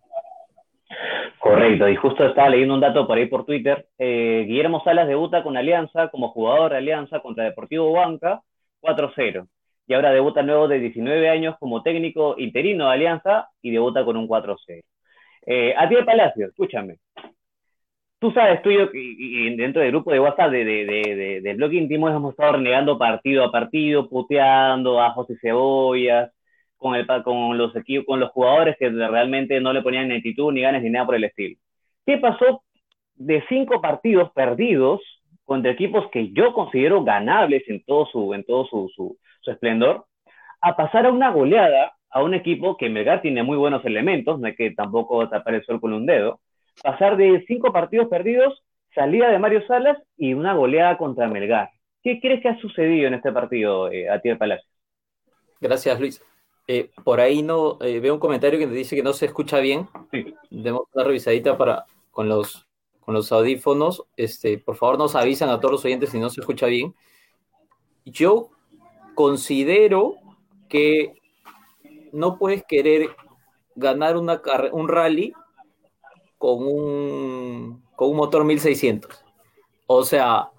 Correcto, 1.51 1.89
y 1.89 1.97
justo 1.97 2.25
estaba 2.25 2.49
leyendo 2.49 2.75
un 2.75 2.81
dato 2.81 3.09
por 3.09 3.19
ahí 3.19 3.27
por 3.27 3.45
Twitter. 3.45 3.89
Eh, 3.99 4.45
Guillermo 4.47 4.85
Salas 4.85 5.09
debuta 5.09 5.43
con 5.43 5.57
Alianza 5.57 6.07
como 6.07 6.29
jugador 6.29 6.71
de 6.71 6.77
Alianza 6.77 7.19
contra 7.19 7.43
Deportivo 7.43 7.91
Banca 7.91 8.41
4-0. 8.81 9.49
Y 9.89 9.95
ahora 9.95 10.13
debuta 10.13 10.45
nuevo 10.45 10.69
de 10.69 10.79
19 10.79 11.29
años 11.29 11.57
como 11.59 11.83
técnico 11.83 12.37
interino 12.39 12.87
de 12.87 12.93
Alianza 12.93 13.49
y 13.63 13.73
debuta 13.73 14.05
con 14.05 14.17
un 14.17 14.29
4-0. 14.29 14.81
Eh, 15.45 15.75
a 15.77 15.89
ti 15.89 15.97
de 15.97 16.05
Palacio, 16.05 16.47
escúchame. 16.47 16.99
Tú 18.21 18.31
sabes, 18.31 18.63
tú 18.63 18.71
y 18.71 18.79
yo, 18.79 18.89
y, 18.93 19.57
dentro 19.57 19.83
del 19.83 19.91
grupo 19.91 20.13
de 20.13 20.21
WhatsApp 20.21 20.53
de, 20.53 20.65
de, 20.65 20.85
de, 20.85 21.41
del 21.41 21.57
blog 21.57 21.73
íntimo 21.73 22.09
hemos 22.09 22.31
estado 22.31 22.53
renegando 22.53 22.97
partido 22.97 23.43
a 23.43 23.51
partido, 23.51 24.09
puteando 24.09 25.03
a 25.03 25.11
José 25.11 25.37
Cebollas, 25.41 26.31
con, 26.81 26.97
el, 26.97 27.07
con, 27.23 27.57
los 27.57 27.73
con 28.07 28.19
los 28.19 28.31
jugadores 28.31 28.77
que 28.79 28.89
realmente 28.89 29.61
no 29.61 29.73
le 29.73 29.83
ponían 29.83 30.09
ni 30.09 30.17
actitud, 30.17 30.53
ni 30.53 30.63
ganas, 30.63 30.83
ni 30.83 30.91
nada 30.91 31.07
por 31.07 31.15
el 31.15 31.25
estilo. 31.25 31.57
¿Qué 32.07 32.19
pasó 32.19 32.63
de 33.15 33.45
cinco 33.49 33.81
partidos 33.81 34.33
perdidos 34.33 35.01
contra 35.45 35.73
equipos 35.73 36.09
que 36.11 36.33
yo 36.33 36.53
considero 36.55 37.05
ganables 37.05 37.69
en 37.69 37.85
todo 37.85 38.07
su, 38.07 38.33
su, 38.95 39.19
esplendor, 39.51 40.07
a 40.61 40.77
pasar 40.77 41.07
a 41.07 41.11
una 41.11 41.31
goleada 41.31 41.93
a 42.09 42.23
un 42.23 42.35
equipo 42.35 42.77
que 42.77 42.89
Melgar 42.89 43.21
tiene 43.21 43.43
muy 43.43 43.57
buenos 43.57 43.85
elementos, 43.85 44.41
no 44.41 44.47
hay 44.47 44.55
que 44.55 44.71
tampoco 44.73 45.29
tapar 45.29 45.55
el 45.55 45.65
sol 45.65 45.81
con 45.81 45.93
un 45.93 46.07
dedo, 46.07 46.41
pasar 46.83 47.17
de 47.17 47.45
cinco 47.47 47.73
partidos 47.73 48.09
perdidos, 48.09 48.63
salida 48.95 49.29
de 49.29 49.39
Mario 49.39 49.67
Salas 49.67 49.99
y 50.17 50.35
una 50.35 50.55
goleada 50.55 50.97
contra 50.97 51.29
Melgar. 51.29 51.71
¿Qué 52.03 52.21
crees 52.21 52.41
que 52.43 52.49
ha 52.49 52.59
sucedido 52.61 53.09
en 53.09 53.15
este 53.15 53.31
partido, 53.33 53.91
eh, 53.91 54.09
a 54.09 54.21
ti 54.21 54.35
Palacio? 54.35 54.69
Gracias, 55.61 56.01
Luis. 56.01 56.30
Eh, 56.73 56.89
por 57.03 57.19
ahí 57.19 57.43
no 57.43 57.79
eh, 57.81 57.99
veo 57.99 58.15
un 58.15 58.21
comentario 58.21 58.57
que 58.57 58.69
dice 58.69 58.95
que 58.95 59.03
no 59.03 59.13
se 59.13 59.27
escucha 59.27 59.59
bien. 59.59 59.89
Sí. 60.13 60.33
Demos 60.51 60.83
una 60.95 61.03
revisadita 61.03 61.59
para 61.59 61.85
con 62.13 62.29
los 62.29 62.69
con 63.01 63.13
los 63.13 63.33
audífonos. 63.33 64.05
Este, 64.17 64.57
por 64.57 64.77
favor, 64.77 64.97
nos 64.97 65.17
avisan 65.17 65.49
a 65.49 65.59
todos 65.59 65.73
los 65.73 65.85
oyentes 65.85 66.11
si 66.11 66.21
no 66.21 66.31
se 66.31 66.41
escucha 66.41 66.67
bien. 66.67 66.95
Yo 68.05 68.51
considero 69.17 70.15
que 70.69 71.15
no 72.13 72.39
puedes 72.39 72.63
querer 72.63 73.17
ganar 73.75 74.17
una 74.17 74.41
un 74.71 74.87
rally 74.87 75.33
con 76.39 76.69
un 76.69 77.83
con 77.97 78.11
un 78.11 78.17
motor 78.17 78.45
1600. 78.45 79.25
O 79.89 80.05
sea, 80.05 80.51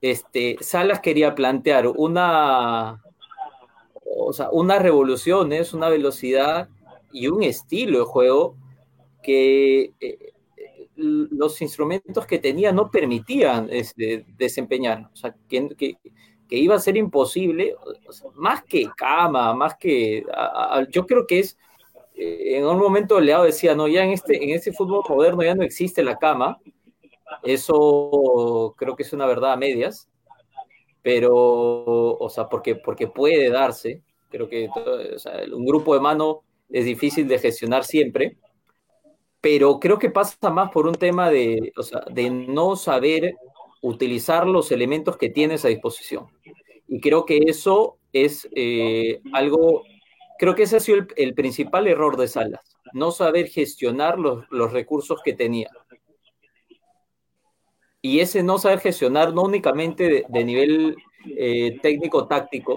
este, 0.00 0.56
Salas 0.60 0.98
quería 0.98 1.36
plantear 1.36 1.86
una, 1.86 3.03
o 4.16 4.32
sea, 4.32 4.50
unas 4.50 4.80
revoluciones, 4.82 5.74
una 5.74 5.88
velocidad 5.88 6.68
y 7.12 7.28
un 7.28 7.42
estilo 7.42 8.00
de 8.00 8.04
juego 8.04 8.56
que 9.22 9.92
eh, 10.00 10.32
los 10.96 11.60
instrumentos 11.60 12.26
que 12.26 12.38
tenía 12.38 12.72
no 12.72 12.90
permitían 12.90 13.68
este, 13.70 14.24
desempeñar. 14.36 15.10
O 15.12 15.16
sea, 15.16 15.34
que, 15.48 15.68
que, 15.76 15.98
iba 16.50 16.76
a 16.76 16.80
ser 16.80 16.96
imposible, 16.96 17.74
más 18.34 18.62
que 18.62 18.86
cama, 18.96 19.54
más 19.54 19.76
que... 19.76 20.24
yo 20.90 21.06
creo 21.06 21.26
que 21.26 21.40
es... 21.40 21.58
Eh, 22.14 22.58
en 22.58 22.64
un 22.64 22.78
momento 22.78 23.18
Leao 23.18 23.42
decía, 23.42 23.74
no, 23.74 23.88
ya 23.88 24.04
en 24.04 24.10
este, 24.10 24.42
en 24.42 24.50
este 24.50 24.72
fútbol 24.72 25.02
moderno 25.08 25.42
ya 25.42 25.56
no 25.56 25.64
existe 25.64 26.04
la 26.04 26.16
cama. 26.16 26.60
Eso 27.42 28.74
creo 28.78 28.94
que 28.94 29.02
es 29.02 29.12
una 29.12 29.26
verdad 29.26 29.54
a 29.54 29.56
medias, 29.56 30.08
pero, 31.04 31.34
o 31.36 32.30
sea, 32.30 32.48
porque, 32.48 32.76
porque 32.76 33.08
puede 33.08 33.50
darse. 33.50 34.00
Creo 34.30 34.48
que 34.48 34.70
un 35.52 35.66
grupo 35.66 35.94
de 35.94 36.00
mano 36.00 36.40
es 36.70 36.86
difícil 36.86 37.28
de 37.28 37.38
gestionar 37.38 37.84
siempre, 37.84 38.38
pero 39.42 39.78
creo 39.78 39.98
que 39.98 40.08
pasa 40.08 40.48
más 40.48 40.70
por 40.70 40.86
un 40.86 40.94
tema 40.94 41.28
de, 41.28 41.74
o 41.76 41.82
sea, 41.82 42.00
de 42.10 42.30
no 42.30 42.74
saber 42.74 43.34
utilizar 43.82 44.46
los 44.46 44.72
elementos 44.72 45.18
que 45.18 45.28
tienes 45.28 45.66
a 45.66 45.68
disposición. 45.68 46.26
Y 46.88 47.00
creo 47.02 47.26
que 47.26 47.36
eso 47.48 47.98
es 48.14 48.48
eh, 48.56 49.20
algo, 49.34 49.82
creo 50.38 50.54
que 50.54 50.62
ese 50.62 50.78
ha 50.78 50.80
sido 50.80 51.00
el, 51.00 51.08
el, 51.16 51.34
principal 51.34 51.86
error 51.86 52.16
de 52.16 52.28
Salas, 52.28 52.78
no 52.94 53.10
saber 53.10 53.48
gestionar 53.48 54.18
los, 54.18 54.46
los 54.48 54.72
recursos 54.72 55.20
que 55.22 55.34
tenía. 55.34 55.68
Y 58.04 58.20
ese 58.20 58.42
no 58.42 58.58
saber 58.58 58.80
gestionar 58.80 59.32
no 59.32 59.44
únicamente 59.44 60.26
de, 60.28 60.44
nivel 60.44 60.94
eh, 61.38 61.78
técnico-táctico, 61.80 62.76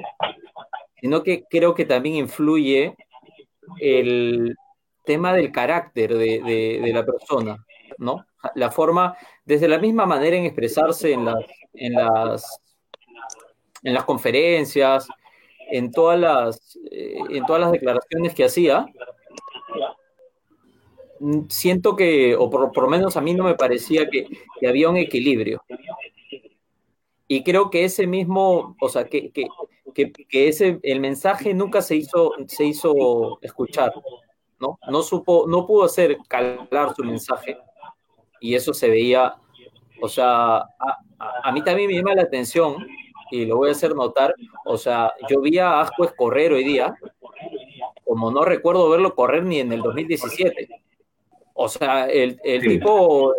sino 1.02 1.22
que 1.22 1.44
creo 1.50 1.76
que 1.76 1.84
también 1.84 2.16
influye 2.16 2.96
el, 3.82 4.56
tema 5.04 5.34
del 5.34 5.52
carácter 5.52 6.16
de, 6.16 6.92
la 6.94 7.06
persona, 7.06 7.66
¿no? 7.98 8.26
La 8.56 8.72
forma, 8.72 9.18
desde 9.44 9.68
la 9.68 9.80
misma 9.80 10.06
manera 10.06 10.38
en 10.38 10.46
expresarse 10.46 11.12
en 11.12 11.26
las, 11.26 11.44
en 11.74 11.94
las, 11.94 12.62
en 13.84 13.94
las 13.94 14.06
conferencias, 14.06 15.10
en 15.72 15.92
todas 15.92 16.18
las, 16.18 16.80
eh, 16.90 17.18
en 17.32 17.46
todas 17.46 17.62
las 17.62 17.72
declaraciones 17.74 18.34
que 18.34 18.46
hacía, 18.46 18.86
siento 21.50 21.96
que, 21.96 22.36
o 22.36 22.50
por, 22.50 22.82
lo 22.82 22.90
menos 22.90 23.18
a 23.18 23.22
mí 23.22 23.34
no 23.34 23.44
me 23.44 23.56
parecía 23.56 24.10
que, 24.10 24.28
había 24.68 24.90
un 24.90 24.98
equilibrio. 24.98 25.64
Y 27.28 27.44
creo 27.44 27.70
que 27.70 27.84
ese 27.84 28.08
mismo, 28.08 28.76
o 28.80 28.90
sea, 28.90 29.06
que, 29.06 29.32
que, 29.32 29.48
que, 29.94 30.48
ese, 30.48 30.80
el 30.84 31.00
mensaje 31.00 31.54
nunca 31.54 31.82
se 31.82 31.96
hizo, 31.96 32.34
se 32.48 32.66
hizo 32.66 33.40
escuchar. 33.42 33.92
¿no? 34.60 34.80
No 34.90 35.02
supo, 35.04 35.46
no 35.48 35.66
pudo 35.66 35.86
hacer 35.86 36.18
calar 36.28 36.96
su 36.96 37.04
mensaje 37.04 37.58
y 38.40 38.56
eso 38.56 38.74
se 38.74 38.90
veía, 38.90 39.36
o 40.02 40.08
sea, 40.08 40.58
a, 41.20 41.52
mí 41.52 41.64
también 41.64 41.90
me 41.90 41.96
llama 41.96 42.16
la 42.16 42.24
atención 42.24 42.76
y 43.32 43.46
lo 43.46 43.58
voy 43.58 43.70
a 43.70 43.72
hacer 43.74 43.96
notar, 43.96 44.34
o 44.66 44.78
sea, 44.78 45.14
yo 45.30 45.42
vi 45.42 45.58
a 45.58 45.82
Ascuez 45.82 46.14
correr 46.16 46.54
hoy 46.54 46.64
día, 46.64 46.96
como 48.06 48.32
no 48.32 48.46
recuerdo 48.46 48.90
verlo 48.90 49.16
correr 49.16 49.44
ni 49.44 49.60
en 49.60 49.72
el 49.74 49.82
2017. 49.82 50.70
O 51.60 51.68
sea, 51.68 52.06
el, 52.06 52.40
el 52.44 52.62
tipo 52.62 53.34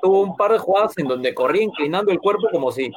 tuvo 0.00 0.22
un 0.22 0.36
par 0.36 0.52
de 0.52 0.58
jugadas 0.58 0.96
en 0.98 1.08
donde 1.08 1.34
corría 1.34 1.64
inclinando 1.64 2.12
el 2.12 2.20
cuerpo 2.20 2.46
como 2.52 2.70
si, 2.70 2.92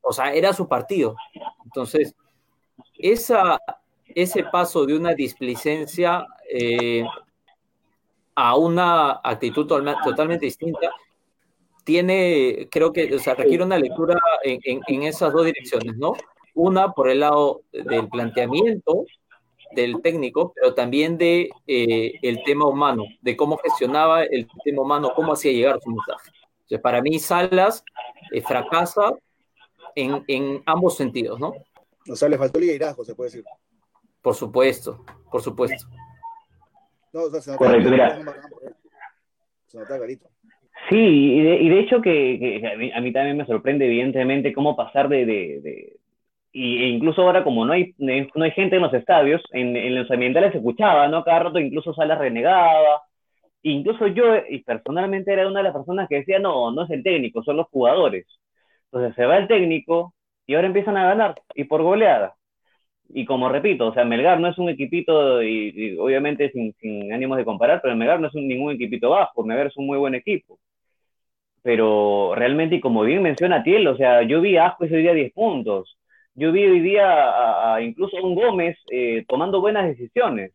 o 0.00 0.12
sea, 0.12 0.32
era 0.32 0.52
su 0.52 0.68
partido. 0.68 1.16
Entonces, 1.64 2.14
esa, 2.96 3.60
ese 4.06 4.44
paso 4.44 4.86
de 4.86 4.94
una 4.94 5.12
displicencia 5.14 6.24
eh, 6.48 7.04
a 8.36 8.56
una 8.56 9.20
actitud 9.24 9.66
totalmente 9.66 10.46
distinta, 10.46 10.92
tiene, 11.82 12.68
creo 12.70 12.92
que, 12.92 13.12
o 13.12 13.18
sea, 13.18 13.34
requiere 13.34 13.64
una 13.64 13.76
lectura 13.76 14.16
en, 14.44 15.02
esas 15.02 15.32
dos 15.32 15.44
direcciones, 15.44 15.96
¿no? 15.96 16.12
Una 16.54 16.92
por 16.92 17.10
el 17.10 17.20
lado 17.20 17.62
del 17.72 18.08
planteamiento 18.08 19.04
del 19.72 20.00
técnico, 20.02 20.52
pero 20.54 20.74
también 20.74 21.16
de 21.18 21.50
eh, 21.66 22.18
el 22.22 22.42
tema 22.44 22.66
humano, 22.66 23.04
de 23.20 23.36
cómo 23.36 23.56
gestionaba 23.58 24.24
el 24.24 24.46
tema 24.64 24.82
humano, 24.82 25.12
cómo 25.14 25.32
hacía 25.32 25.52
llegar 25.52 25.80
su 25.80 25.90
mensaje. 25.90 26.30
para 26.82 27.02
mí, 27.02 27.18
Salas 27.18 27.84
eh, 28.32 28.40
fracasa 28.40 29.14
en, 29.94 30.24
en, 30.28 30.62
ambos 30.66 30.96
sentidos, 30.96 31.38
¿no? 31.38 31.52
O 32.08 32.16
sea, 32.16 32.28
le 32.28 32.38
faltó 32.38 32.58
liderazgo, 32.58 33.04
se 33.04 33.14
puede 33.14 33.30
decir. 33.30 33.44
Por 34.22 34.34
supuesto, 34.34 35.04
por 35.30 35.42
supuesto. 35.42 35.86
No, 37.12 37.22
o 37.22 37.30
sea, 37.30 37.40
se 37.40 37.56
Correcto, 37.56 37.90
mira. 37.90 38.20
Se 39.66 39.78
nota 39.78 39.96
clarito. 39.96 40.28
Sí, 40.88 40.96
y 40.96 41.42
de, 41.42 41.56
y 41.56 41.68
de 41.68 41.80
hecho 41.80 42.00
que, 42.00 42.92
a, 42.94 43.00
mí, 43.00 43.12
también 43.12 43.36
me 43.36 43.46
sorprende 43.46 43.86
evidentemente 43.86 44.52
cómo 44.52 44.76
pasar 44.76 45.08
de, 45.08 45.26
de, 45.26 45.60
de 45.60 45.99
y, 46.52 46.82
e 46.84 46.88
incluso 46.88 47.22
ahora 47.22 47.44
como 47.44 47.64
no 47.64 47.72
hay, 47.72 47.94
no 47.98 48.44
hay 48.44 48.50
gente 48.52 48.76
en 48.76 48.82
los 48.82 48.94
estadios, 48.94 49.42
en, 49.52 49.76
en 49.76 49.94
los 49.94 50.10
ambientales 50.10 50.52
se 50.52 50.58
escuchaba, 50.58 51.08
¿no? 51.08 51.24
Cada 51.24 51.40
rato 51.40 51.58
incluso 51.58 51.94
Salas 51.94 52.18
renegaba, 52.18 53.02
incluso 53.62 54.06
yo 54.08 54.24
y 54.48 54.62
personalmente 54.64 55.32
era 55.32 55.48
una 55.48 55.60
de 55.60 55.64
las 55.64 55.74
personas 55.74 56.08
que 56.08 56.16
decía, 56.16 56.38
no, 56.38 56.72
no 56.72 56.84
es 56.84 56.90
el 56.90 57.02
técnico, 57.02 57.42
son 57.42 57.56
los 57.58 57.68
jugadores. 57.68 58.26
Entonces 58.86 59.14
se 59.16 59.26
va 59.26 59.38
el 59.38 59.48
técnico 59.48 60.14
y 60.46 60.54
ahora 60.54 60.66
empiezan 60.68 60.96
a 60.96 61.04
ganar, 61.04 61.36
y 61.54 61.64
por 61.64 61.82
goleada 61.82 62.34
y 63.12 63.24
como 63.24 63.48
repito, 63.48 63.88
o 63.88 63.94
sea, 63.94 64.04
Melgar 64.04 64.40
no 64.40 64.48
es 64.48 64.58
un 64.58 64.68
equipito, 64.68 65.42
y, 65.42 65.96
obviamente 65.98 66.50
sin, 66.52 66.72
sin, 66.74 67.12
ánimos 67.12 67.38
de 67.38 67.44
comparar, 67.44 67.80
pero 67.82 67.96
Melgar 67.96 68.20
no 68.20 68.28
es 68.28 68.34
ningún 68.34 68.72
equipito 68.72 69.10
bajo, 69.10 69.44
Melgar 69.44 69.66
es 69.68 69.76
un 69.76 69.86
muy 69.86 69.98
buen 69.98 70.14
equipo. 70.14 70.58
Pero 71.62 72.34
realmente, 72.34 72.76
y 72.76 72.80
como 72.80 73.02
bien 73.02 73.22
menciona 73.22 73.62
Tiel, 73.62 73.86
o 73.88 73.96
sea, 73.96 74.22
yo 74.22 74.40
vi 74.40 74.56
a 74.56 74.66
Asco 74.68 74.84
ese 74.84 74.96
día 74.96 75.12
10 75.12 75.32
puntos, 75.32 75.98
yo 76.34 76.52
vi 76.52 76.64
hoy 76.64 76.80
día 76.80 77.74
a, 77.74 77.80
incluso 77.82 78.16
a 78.16 78.22
un 78.22 78.34
Gómez 78.34 78.78
eh, 78.90 79.24
tomando 79.28 79.60
buenas 79.60 79.86
decisiones, 79.86 80.52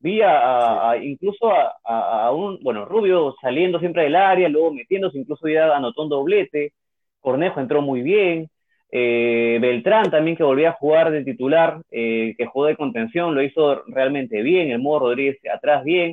vi 0.00 0.20
a, 0.22 0.96
incluso 1.02 1.50
a, 1.84 2.30
un, 2.32 2.58
bueno, 2.62 2.84
Rubio 2.84 3.34
saliendo 3.40 3.78
siempre 3.78 4.04
del 4.04 4.16
área, 4.16 4.48
luego 4.48 4.72
metiéndose, 4.72 5.18
incluso 5.18 5.48
ya 5.48 5.74
anotó 5.76 6.02
un 6.02 6.08
doblete, 6.08 6.72
Cornejo 7.20 7.60
entró 7.60 7.82
muy 7.82 8.02
bien, 8.02 8.48
eh, 8.90 9.58
Beltrán 9.60 10.10
también 10.10 10.36
que 10.36 10.44
volvía 10.44 10.70
a 10.70 10.74
jugar 10.80 11.10
de 11.10 11.24
titular, 11.24 11.82
eh, 11.90 12.34
que 12.38 12.46
jugó 12.46 12.66
de 12.66 12.76
contención, 12.76 13.34
lo 13.34 13.42
hizo 13.42 13.82
realmente 13.86 14.42
bien, 14.42 14.70
el 14.70 14.80
modo 14.80 15.00
Rodríguez 15.00 15.38
atrás 15.52 15.84
bien. 15.84 16.12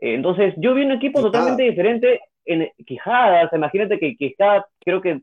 Eh, 0.00 0.14
entonces 0.14 0.54
yo 0.56 0.74
vi 0.74 0.82
un 0.82 0.92
equipo 0.92 1.20
totalmente 1.20 1.62
diferente 1.62 2.20
en 2.44 2.70
Quijada, 2.86 3.48
imagínate 3.52 3.98
que 3.98 4.16
Quijada 4.16 4.66
creo 4.80 5.00
que 5.00 5.20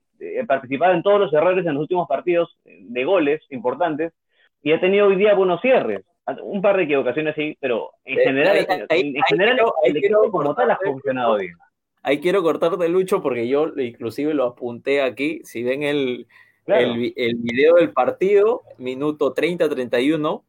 participaba 0.47 0.93
en 0.93 1.03
todos 1.03 1.19
los 1.19 1.33
errores 1.33 1.65
en 1.65 1.73
los 1.73 1.81
últimos 1.81 2.07
partidos 2.07 2.57
de 2.63 3.03
goles 3.03 3.41
importantes 3.49 4.13
y 4.61 4.71
ha 4.71 4.79
tenido 4.79 5.07
hoy 5.07 5.15
día 5.15 5.35
buenos 5.35 5.61
cierres. 5.61 6.03
Un 6.41 6.61
par 6.61 6.75
de 6.77 6.83
equivocaciones 6.83 7.35
sí, 7.35 7.55
pero 7.59 7.91
en 8.03 8.17
general, 8.17 8.57
en, 8.89 9.15
general 9.27 9.59
el 9.83 9.97
equipo 9.97 10.31
como 10.31 10.55
tal 10.55 10.71
ha 10.71 10.79
funcionado 10.83 11.37
bien. 11.37 11.53
Ahí 12.01 12.19
quiero 12.19 12.41
cortar 12.41 12.77
de 12.77 12.89
Lucho 12.89 13.21
porque 13.21 13.47
yo 13.47 13.67
inclusive 13.77 14.33
lo 14.33 14.45
apunté 14.45 15.03
aquí. 15.03 15.41
Si 15.43 15.61
ven 15.63 15.83
el, 15.83 16.27
el, 16.65 17.13
el, 17.15 17.35
video 17.35 17.75
del 17.75 17.91
partido, 17.93 18.63
minuto 18.79 19.35
30-31. 19.35 20.43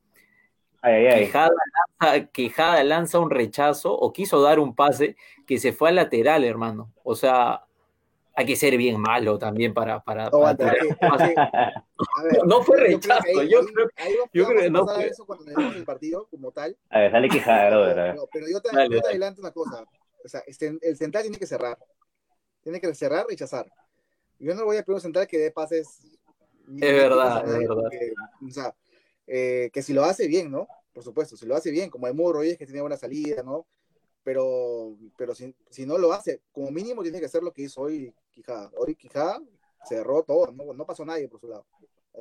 Quijada, 0.83 1.51
lanza, 2.01 2.27
Quijada 2.29 2.85
lanza 2.85 3.19
un 3.19 3.31
rechazo 3.31 3.93
o 3.93 4.13
quiso 4.13 4.41
dar 4.41 4.59
un 4.59 4.75
pase 4.75 5.17
que 5.47 5.59
se 5.59 5.73
fue 5.73 5.91
al 5.91 5.97
lateral, 5.97 6.45
hermano. 6.45 6.93
O 7.03 7.15
sea, 7.15 7.66
hay 8.39 8.45
que 8.45 8.55
ser 8.55 8.77
bien 8.77 9.01
malo 9.01 9.39
también 9.39 9.73
para. 9.73 10.05
para, 10.05 10.29
no, 10.29 10.41
para 10.43 10.55
no 12.47 12.63
fue 12.63 12.77
rechazo, 12.77 13.43
yo, 13.43 13.65
creo, 13.65 13.89
yo 14.31 14.47
creo 14.47 14.61
que 14.61 14.71
no 14.71 14.87
fue. 14.87 15.07
eso 15.09 15.25
cuando 15.25 15.47
el 15.73 15.85
partido 15.85 16.29
como 16.31 16.53
tal. 16.53 16.77
A 16.91 17.01
ver, 17.01 17.13
dale 17.13 17.31
Quijada, 17.31 17.71
no, 18.15 18.27
pero 18.31 18.47
yo 18.47 18.61
te, 18.61 18.69
yo 18.91 19.01
te 19.01 19.09
adelanto 19.09 19.41
una 19.41 19.53
cosa. 19.53 19.85
O 20.23 20.29
sea, 20.29 20.43
este, 20.47 20.77
el 20.83 20.97
central 20.99 21.23
tiene 21.23 21.39
que 21.39 21.47
cerrar. 21.47 21.79
Tiene 22.63 22.79
que 22.79 22.95
cerrar, 22.95 23.27
rechazar. 23.27 23.67
Yo 24.39 24.55
no 24.55 24.67
voy 24.67 24.77
a 24.77 24.83
pedir 24.83 24.97
un 24.97 25.01
central 25.01 25.27
que 25.27 25.39
dé 25.39 25.51
pases. 25.51 26.03
Es 26.79 26.93
verdad, 26.93 27.43
es 27.49 27.69
verdad. 27.69 27.89
Que, 27.91 28.13
o 28.47 28.51
sea, 28.51 28.75
eh, 29.27 29.71
que 29.73 29.83
si 29.83 29.95
lo 29.95 30.05
hace 30.05 30.27
bien, 30.29 30.51
¿no? 30.51 30.69
Por 30.93 31.03
supuesto, 31.03 31.39
si 31.39 31.47
lo 31.47 31.57
hace 31.57 31.71
bien, 31.71 31.89
como 31.89 32.07
el 32.07 32.13
Muro 32.13 32.43
es 32.43 32.59
que 32.59 32.67
tiene 32.67 32.83
buena 32.83 32.99
salida, 32.99 33.43
¿no? 33.43 33.67
Pero, 34.27 34.97
pero 35.17 35.37
si, 35.37 35.55
si, 35.71 35.87
no 35.87 35.99
lo 35.99 36.13
hace, 36.13 36.41
como 36.51 36.73
mínimo 36.73 37.03
tiene 37.03 37.21
que 37.21 37.27
hacer 37.27 37.45
lo 37.45 37.53
que 37.53 37.63
hizo 37.63 37.83
hoy 37.83 38.13
Quijada. 38.33 38.71
Hoy 38.77 38.97
Quijada 38.97 39.39
cerró 39.85 40.25
todo, 40.25 40.51
no, 40.51 40.73
no 40.75 40.85
pasó 40.85 41.05
nadie 41.05 41.29
por 41.29 41.39
su 41.39 41.47
lado. 41.47 41.65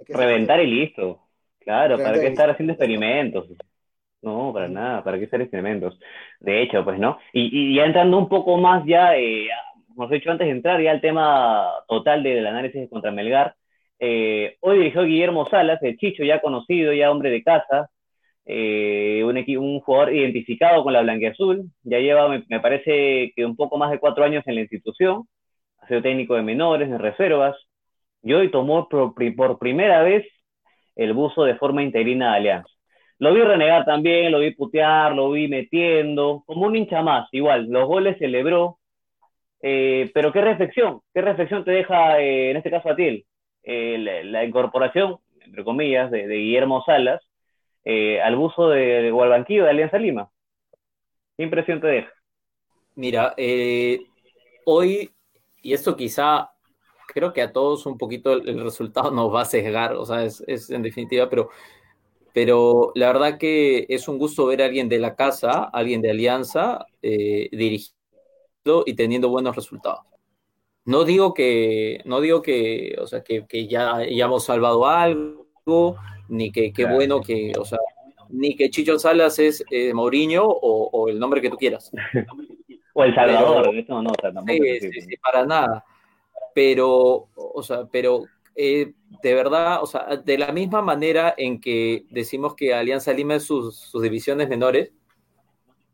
Reventar 0.08 0.62
y 0.62 0.68
listo. 0.68 1.22
Claro, 1.62 1.98
¿para 1.98 2.20
qué 2.20 2.28
estar 2.28 2.48
haciendo 2.48 2.74
experimentos? 2.74 3.48
No, 4.22 4.54
para 4.54 4.68
nada, 4.68 5.04
¿para 5.04 5.18
qué 5.18 5.26
hacer 5.26 5.42
experimentos? 5.42 6.00
De 6.40 6.62
hecho, 6.62 6.84
pues 6.84 7.00
no. 7.00 7.18
Y, 7.34 7.72
y 7.72 7.76
ya 7.76 7.86
entrando 7.86 8.20
un 8.20 8.30
poco 8.30 8.56
más 8.58 8.86
ya 8.86 9.18
eh, 9.18 9.48
hemos 9.96 10.12
dicho 10.12 10.30
antes 10.30 10.46
de 10.46 10.52
entrar 10.52 10.80
ya 10.80 10.92
al 10.92 11.02
tema 11.02 11.72
total 11.88 12.22
del 12.22 12.46
análisis 12.46 12.88
contra 12.88 13.12
Melgar, 13.12 13.56
eh, 13.98 14.58
hoy 14.60 14.78
dirigió 14.78 15.06
Guillermo 15.06 15.48
Salas, 15.50 15.82
el 15.82 15.98
Chicho 15.98 16.24
ya 16.24 16.40
conocido, 16.40 16.94
ya 16.94 17.10
hombre 17.10 17.32
de 17.32 17.42
casa, 17.42 17.90
eh, 18.46 19.24
un, 19.24 19.80
jugador 19.80 20.14
identificado 20.14 20.84
con 20.84 20.94
la 20.94 21.02
blanquiazul, 21.02 21.66
ya 21.84 22.00
lleva, 22.00 22.28
me, 22.30 22.60
parece 22.60 23.34
que 23.36 23.46
un 23.46 23.56
poco 23.56 23.78
más 23.78 23.92
de 23.92 24.00
cuatro 24.00 24.24
años 24.24 24.44
en 24.48 24.56
la 24.56 24.62
institución, 24.62 25.28
ha 25.80 25.88
sido 25.88 26.02
técnico 26.02 26.36
de 26.36 26.44
menores, 26.44 26.90
de 26.90 26.98
reservas, 26.98 27.56
y 28.24 28.34
hoy 28.34 28.52
tomó 28.52 28.88
por, 28.90 29.60
primera 29.60 30.04
vez 30.04 30.26
el 30.96 31.14
buzo 31.14 31.44
de 31.44 31.56
forma 31.56 31.84
interina 31.84 32.32
de 32.32 32.38
Alianza. 32.38 32.70
Lo 33.20 33.34
vi 33.34 33.42
renegar 33.42 33.86
también, 33.86 34.32
lo 34.32 34.40
vi 34.40 34.52
putear, 34.52 35.14
lo 35.16 35.32
vi 35.32 35.48
metiendo, 35.48 36.44
como 36.46 36.68
un 36.68 36.76
hincha 36.76 37.02
más, 37.02 37.28
igual, 37.32 37.68
los 37.70 37.88
goles 37.88 38.18
celebró, 38.20 38.80
eh, 39.62 40.12
pero 40.14 40.32
qué 40.32 40.42
reflexión, 40.42 41.02
qué 41.14 41.22
reflexión 41.22 41.64
te 41.66 41.72
deja, 41.72 42.20
eh, 42.22 42.52
en 42.52 42.58
este 42.58 42.72
caso 42.72 42.90
a 42.90 42.96
ti, 42.96 43.26
la, 43.64 44.46
incorporación, 44.46 45.18
entre 45.42 45.64
comillas, 45.64 46.12
de, 46.12 46.28
Guillermo 46.28 46.84
Salas 46.86 47.22
al 47.86 48.36
buzo 48.36 48.70
de, 48.70 49.12
Gualbanquillo 49.12 49.64
de 49.64 49.70
Alianza 49.70 49.98
Lima. 49.98 50.30
¿Qué 51.38 51.44
impresión 51.44 51.82
te 51.82 51.88
deja? 51.88 52.12
Mira, 52.96 53.36
hoy, 54.66 55.12
y 55.62 55.74
esto 55.74 55.96
quizá 55.96 56.52
creo 57.08 57.32
que 57.34 57.42
a 57.42 57.52
todos 57.52 57.86
un 57.86 57.98
poquito 57.98 58.34
el, 58.34 58.62
resultado 58.64 59.12
nos 59.12 59.34
va 59.34 59.42
a 59.42 59.46
sesgar, 59.46 59.94
o 59.94 60.06
sea, 60.06 60.24
es, 60.24 60.44
es 60.48 60.70
en 60.70 60.82
definitiva, 60.82 61.30
pero 61.30 61.50
pero 62.36 62.92
la 62.96 63.08
verdad 63.08 63.38
que 63.38 63.86
es 63.88 64.10
un 64.10 64.18
gusto 64.18 64.46
ver 64.46 64.62
a 64.62 64.66
alguien 64.66 64.90
de 64.90 65.00
la 65.00 65.16
casa, 65.16 65.64
alguien 65.72 66.02
de 66.02 66.12
Alianza, 66.12 66.86
eh, 67.02 67.48
dirigiendo 67.50 68.84
y 68.86 68.94
teniendo 68.94 69.30
buenos 69.30 69.56
resultados. 69.56 70.02
No 70.84 71.06
digo 71.06 71.34
que, 71.34 72.02
no 72.04 72.20
digo 72.20 72.42
que, 72.42 72.98
o 73.02 73.08
sea, 73.08 73.24
que, 73.24 73.48
que 73.48 73.70
ya 73.70 73.96
hayamos 73.96 74.44
salvado 74.44 74.86
algo, 74.86 75.96
ni 76.30 76.52
que 76.52 76.72
qué 76.72 76.86
bueno 76.86 77.22
que, 77.22 77.52
o 77.58 77.66
sea, 77.66 77.80
ni 78.30 78.56
que 78.56 78.70
Chicho 78.70 78.98
Salas 79.00 79.40
es 79.40 79.64
eh, 79.72 79.94
Mourinho 79.94 80.46
o, 80.46 81.08
el 81.10 81.20
nombre 81.20 81.42
que 81.42 81.50
tú 81.50 81.58
quieras. 81.58 81.92
o 82.94 83.04
El 83.04 83.14
Salvador, 83.14 83.74
no, 83.88 84.02
no, 84.02 84.12
tampoco. 84.12 84.48
Sí, 84.48 84.80
sí, 84.80 85.02
sí, 85.02 85.18
para 85.18 85.46
nada. 85.46 85.84
Pero, 86.54 87.28
o 87.36 87.64
sea, 87.64 87.86
pero 87.92 88.24
eh, 88.56 88.94
de 89.22 89.34
verdad, 89.34 89.84
o 89.84 89.86
sea, 89.86 90.16
de 90.18 90.38
la 90.38 90.52
misma 90.54 90.82
manera 90.82 91.34
en 91.38 91.60
que 91.60 92.06
decimos 92.10 92.56
que 92.56 92.74
Alianza 92.74 93.12
Lima 93.12 93.36
es 93.36 93.44
sus, 93.44 93.92
divisiones 94.02 94.48
menores, 94.48 94.92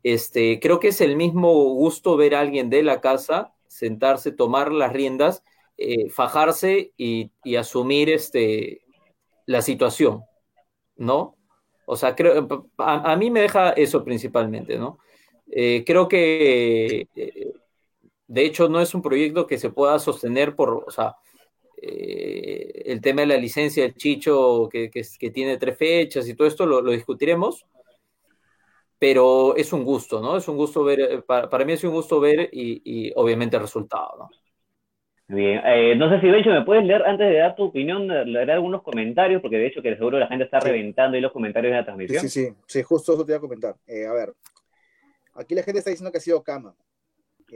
este, 0.04 0.60
creo 0.60 0.80
que 0.80 0.88
es 0.88 1.00
el 1.00 1.16
mismo 1.16 1.52
gusto 1.74 2.16
ver 2.16 2.34
a 2.34 2.40
alguien 2.40 2.70
de 2.70 2.82
la 2.82 3.00
casa 3.00 3.52
sentarse, 3.66 4.32
tomar 4.32 4.70
las 4.70 4.92
riendas, 4.92 5.44
eh, 5.78 6.10
fajarse 6.10 6.92
y, 6.96 7.32
asumir 7.56 8.10
este, 8.10 8.82
la 9.52 9.62
situación, 9.62 10.24
¿no? 10.96 11.36
O 11.86 11.96
sea, 11.96 12.14
creo, 12.16 12.48
a, 12.78 13.16
mí 13.16 13.30
me 13.30 13.42
deja 13.42 13.70
eso 13.70 14.04
principalmente, 14.04 14.78
¿no? 14.78 14.98
Eh, 15.50 15.84
creo 15.86 16.08
que, 16.08 17.06
de 18.26 18.44
hecho, 18.44 18.68
no 18.68 18.80
es 18.80 18.94
un 18.94 19.02
proyecto 19.02 19.46
que 19.46 19.58
se 19.58 19.70
pueda 19.70 19.98
sostener 19.98 20.56
por, 20.56 20.84
o 20.86 20.90
sea, 20.90 21.16
eh, 21.84 22.84
el 22.86 23.00
tema 23.00 23.22
de 23.22 23.26
la 23.26 23.36
licencia 23.36 23.82
del 23.82 23.96
Chicho, 23.96 24.68
que, 24.70 24.88
que, 24.88 25.30
tiene 25.30 25.56
tres 25.56 25.76
fechas 25.76 26.28
y 26.28 26.34
todo 26.34 26.46
esto, 26.46 26.64
lo, 26.64 26.80
discutiremos. 26.90 27.66
Pero 28.98 29.56
es 29.56 29.72
un 29.72 29.84
gusto, 29.84 30.20
¿no? 30.20 30.36
Es 30.36 30.46
un 30.46 30.56
gusto 30.56 30.84
ver, 30.84 31.00
eh, 31.00 31.22
para, 31.22 31.64
mí 31.64 31.72
es 31.72 31.82
un 31.82 31.90
gusto 31.90 32.20
ver 32.20 32.48
y, 32.52 33.12
obviamente 33.16 33.56
el 33.56 33.62
resultado, 33.62 34.16
¿no? 34.16 34.30
Bien, 35.28 35.62
eh, 35.64 35.94
no 35.96 36.10
sé 36.10 36.20
si 36.20 36.28
Bencho 36.28 36.50
me 36.50 36.64
puedes 36.64 36.84
leer 36.84 37.02
antes 37.04 37.26
de 37.26 37.38
dar 37.38 37.54
tu 37.54 37.64
opinión, 37.64 38.06
leer 38.06 38.50
algunos 38.50 38.82
comentarios, 38.82 39.40
porque 39.40 39.56
de 39.56 39.68
hecho 39.68 39.80
que 39.80 39.96
seguro 39.96 40.18
la 40.18 40.26
gente 40.26 40.44
está 40.44 40.60
reventando 40.60 41.14
ahí 41.14 41.22
los 41.22 41.32
comentarios 41.32 41.72
de 41.72 41.78
la 41.78 41.84
transmisión. 41.84 42.22
Sí, 42.22 42.28
sí, 42.28 42.54
sí, 42.66 42.82
justo 42.82 43.14
eso 43.14 43.24
te 43.24 43.32
iba 43.32 43.38
a 43.38 43.40
comentar. 43.40 43.74
a 43.74 44.12
ver, 44.12 44.32
aquí 45.34 45.54
la 45.54 45.62
gente 45.62 45.78
está 45.78 45.90
diciendo 45.90 46.12
que 46.12 46.18
ha 46.18 46.20
sido 46.20 46.42
cama. 46.42 46.74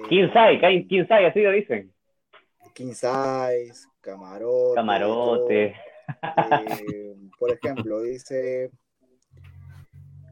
¿Quién 0.08 0.32
sabe? 0.32 0.60
¿Quién 0.86 1.08
sabe? 1.08 1.26
Así 1.26 1.40
lo 1.40 1.50
dicen. 1.50 1.92
King 2.74 2.92
size, 2.92 3.88
camarote. 4.00 4.74
Camarote. 4.74 5.74
Eh, 6.88 7.16
por 7.38 7.50
ejemplo, 7.50 8.02
dice, 8.02 8.70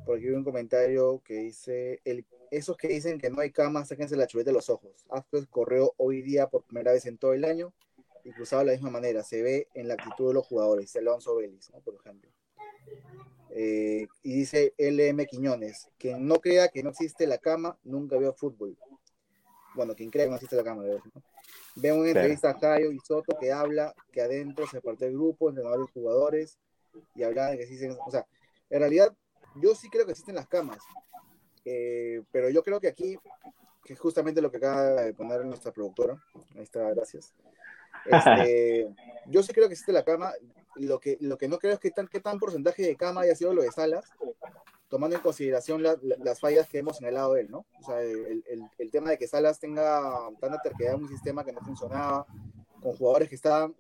por 0.04 0.18
aquí 0.18 0.28
hay 0.28 0.34
un 0.34 0.44
comentario 0.44 1.20
que 1.24 1.34
dice, 1.34 2.00
el, 2.04 2.24
esos 2.56 2.76
que 2.76 2.88
dicen 2.88 3.18
que 3.18 3.30
no 3.30 3.40
hay 3.40 3.50
cama, 3.50 3.84
sáquense 3.84 4.16
la 4.16 4.26
chuleta 4.26 4.50
de 4.50 4.54
los 4.54 4.70
ojos. 4.70 5.04
Asper 5.10 5.48
corrió 5.48 5.92
hoy 5.96 6.22
día 6.22 6.48
por 6.48 6.64
primera 6.64 6.92
vez 6.92 7.06
en 7.06 7.18
todo 7.18 7.32
el 7.32 7.44
año 7.44 7.72
y 8.22 8.30
cruzaba 8.32 8.62
de 8.62 8.66
la 8.66 8.72
misma 8.72 8.90
manera. 8.90 9.22
Se 9.22 9.42
ve 9.42 9.68
en 9.74 9.88
la 9.88 9.94
actitud 9.94 10.28
de 10.28 10.34
los 10.34 10.46
jugadores, 10.46 10.94
Alonso 10.96 11.36
Vélez, 11.36 11.70
por 11.84 11.94
ejemplo. 11.94 12.30
Eh, 13.50 14.06
y 14.22 14.34
dice 14.34 14.74
LM 14.78 15.26
Quiñones, 15.26 15.88
quien 15.98 16.26
no 16.26 16.36
crea 16.40 16.68
que 16.68 16.82
no 16.82 16.90
existe 16.90 17.26
la 17.26 17.38
cama, 17.38 17.78
nunca 17.84 18.16
vio 18.16 18.32
fútbol. 18.32 18.76
Bueno, 19.74 19.94
quien 19.94 20.10
crea 20.10 20.24
que 20.24 20.30
no 20.30 20.36
existe 20.36 20.56
la 20.56 20.64
cama, 20.64 20.84
¿no? 20.84 21.02
Veo 21.76 21.96
una 21.96 22.08
entrevista 22.08 22.50
a 22.50 22.58
Cayo 22.58 22.92
y 22.92 22.98
Soto 23.00 23.36
que 23.38 23.52
habla 23.52 23.94
que 24.12 24.22
adentro 24.22 24.66
se 24.66 24.80
parte 24.80 25.06
el 25.06 25.12
grupo, 25.12 25.48
entrenadores 25.48 25.88
y 25.88 25.92
jugadores, 25.92 26.58
y 27.14 27.24
habla 27.24 27.50
de 27.50 27.58
que 27.58 27.64
existen, 27.64 27.96
o 28.06 28.10
sea, 28.10 28.26
en 28.70 28.78
realidad 28.78 29.14
yo 29.56 29.74
sí 29.74 29.88
creo 29.88 30.04
que 30.04 30.12
existen 30.12 30.36
las 30.36 30.46
camas, 30.46 30.78
eh, 31.64 32.22
pero 32.30 32.48
yo 32.50 32.62
creo 32.62 32.80
que 32.80 32.88
aquí, 32.88 33.18
que 33.84 33.96
justamente 33.96 34.42
lo 34.42 34.50
que 34.50 34.58
acaba 34.58 35.02
de 35.02 35.14
poner 35.14 35.44
nuestra 35.44 35.72
productora, 35.72 36.22
ahí 36.56 36.62
está, 36.62 36.90
gracias. 36.90 37.34
Este, 38.06 38.88
yo 39.26 39.42
sí 39.42 39.52
creo 39.52 39.68
que 39.68 39.74
existe 39.74 39.92
la 39.92 40.04
cama, 40.04 40.32
lo 40.76 40.98
que, 40.98 41.16
lo 41.20 41.38
que 41.38 41.48
no 41.48 41.58
creo 41.58 41.74
es 41.74 41.80
que 41.80 41.90
tan, 41.90 42.08
qué 42.08 42.20
tan 42.20 42.38
porcentaje 42.38 42.82
de 42.82 42.96
cama 42.96 43.22
haya 43.22 43.34
sido 43.34 43.54
lo 43.54 43.62
de 43.62 43.70
Salas, 43.70 44.04
tomando 44.88 45.16
en 45.16 45.22
consideración 45.22 45.82
las 45.82 46.40
fallas 46.40 46.68
que 46.68 46.78
hemos 46.78 46.98
señalado 46.98 47.36
él, 47.36 47.50
¿no? 47.50 47.66
O 47.80 47.84
sea, 47.84 48.00
el, 48.00 48.44
el, 48.78 48.90
tema 48.90 49.10
de 49.10 49.18
que 49.18 49.26
Salas 49.26 49.58
tenga 49.58 50.28
tanta 50.40 50.60
terquedad 50.62 50.94
en 50.94 51.02
un 51.02 51.08
sistema 51.08 51.44
que 51.44 51.52
no 51.52 51.60
funcionaba, 51.60 52.26
con 52.80 52.92
jugadores 52.92 53.28
que 53.28 53.34
estaban, 53.34 53.74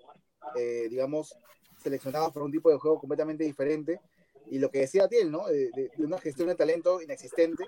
eh, 0.56 0.88
digamos, 0.88 1.36
seleccionados 1.82 2.32
para 2.32 2.46
un 2.46 2.50
tipo 2.50 2.70
de 2.70 2.78
juego 2.78 2.98
completamente 2.98 3.44
diferente, 3.44 4.00
y 4.50 4.58
lo 4.58 4.70
que 4.70 4.80
decía 4.80 5.08
Tiel, 5.08 5.30
¿no? 5.30 5.46
De, 5.46 5.90
una 5.98 6.18
gestión 6.18 6.48
de 6.48 6.54
talento 6.54 7.00
inexistente. 7.00 7.64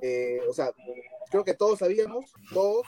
Eh, 0.00 0.40
o 0.48 0.52
sea, 0.52 0.70
creo 1.30 1.44
que 1.44 1.54
todos 1.54 1.78
sabíamos, 1.78 2.32
todos 2.52 2.86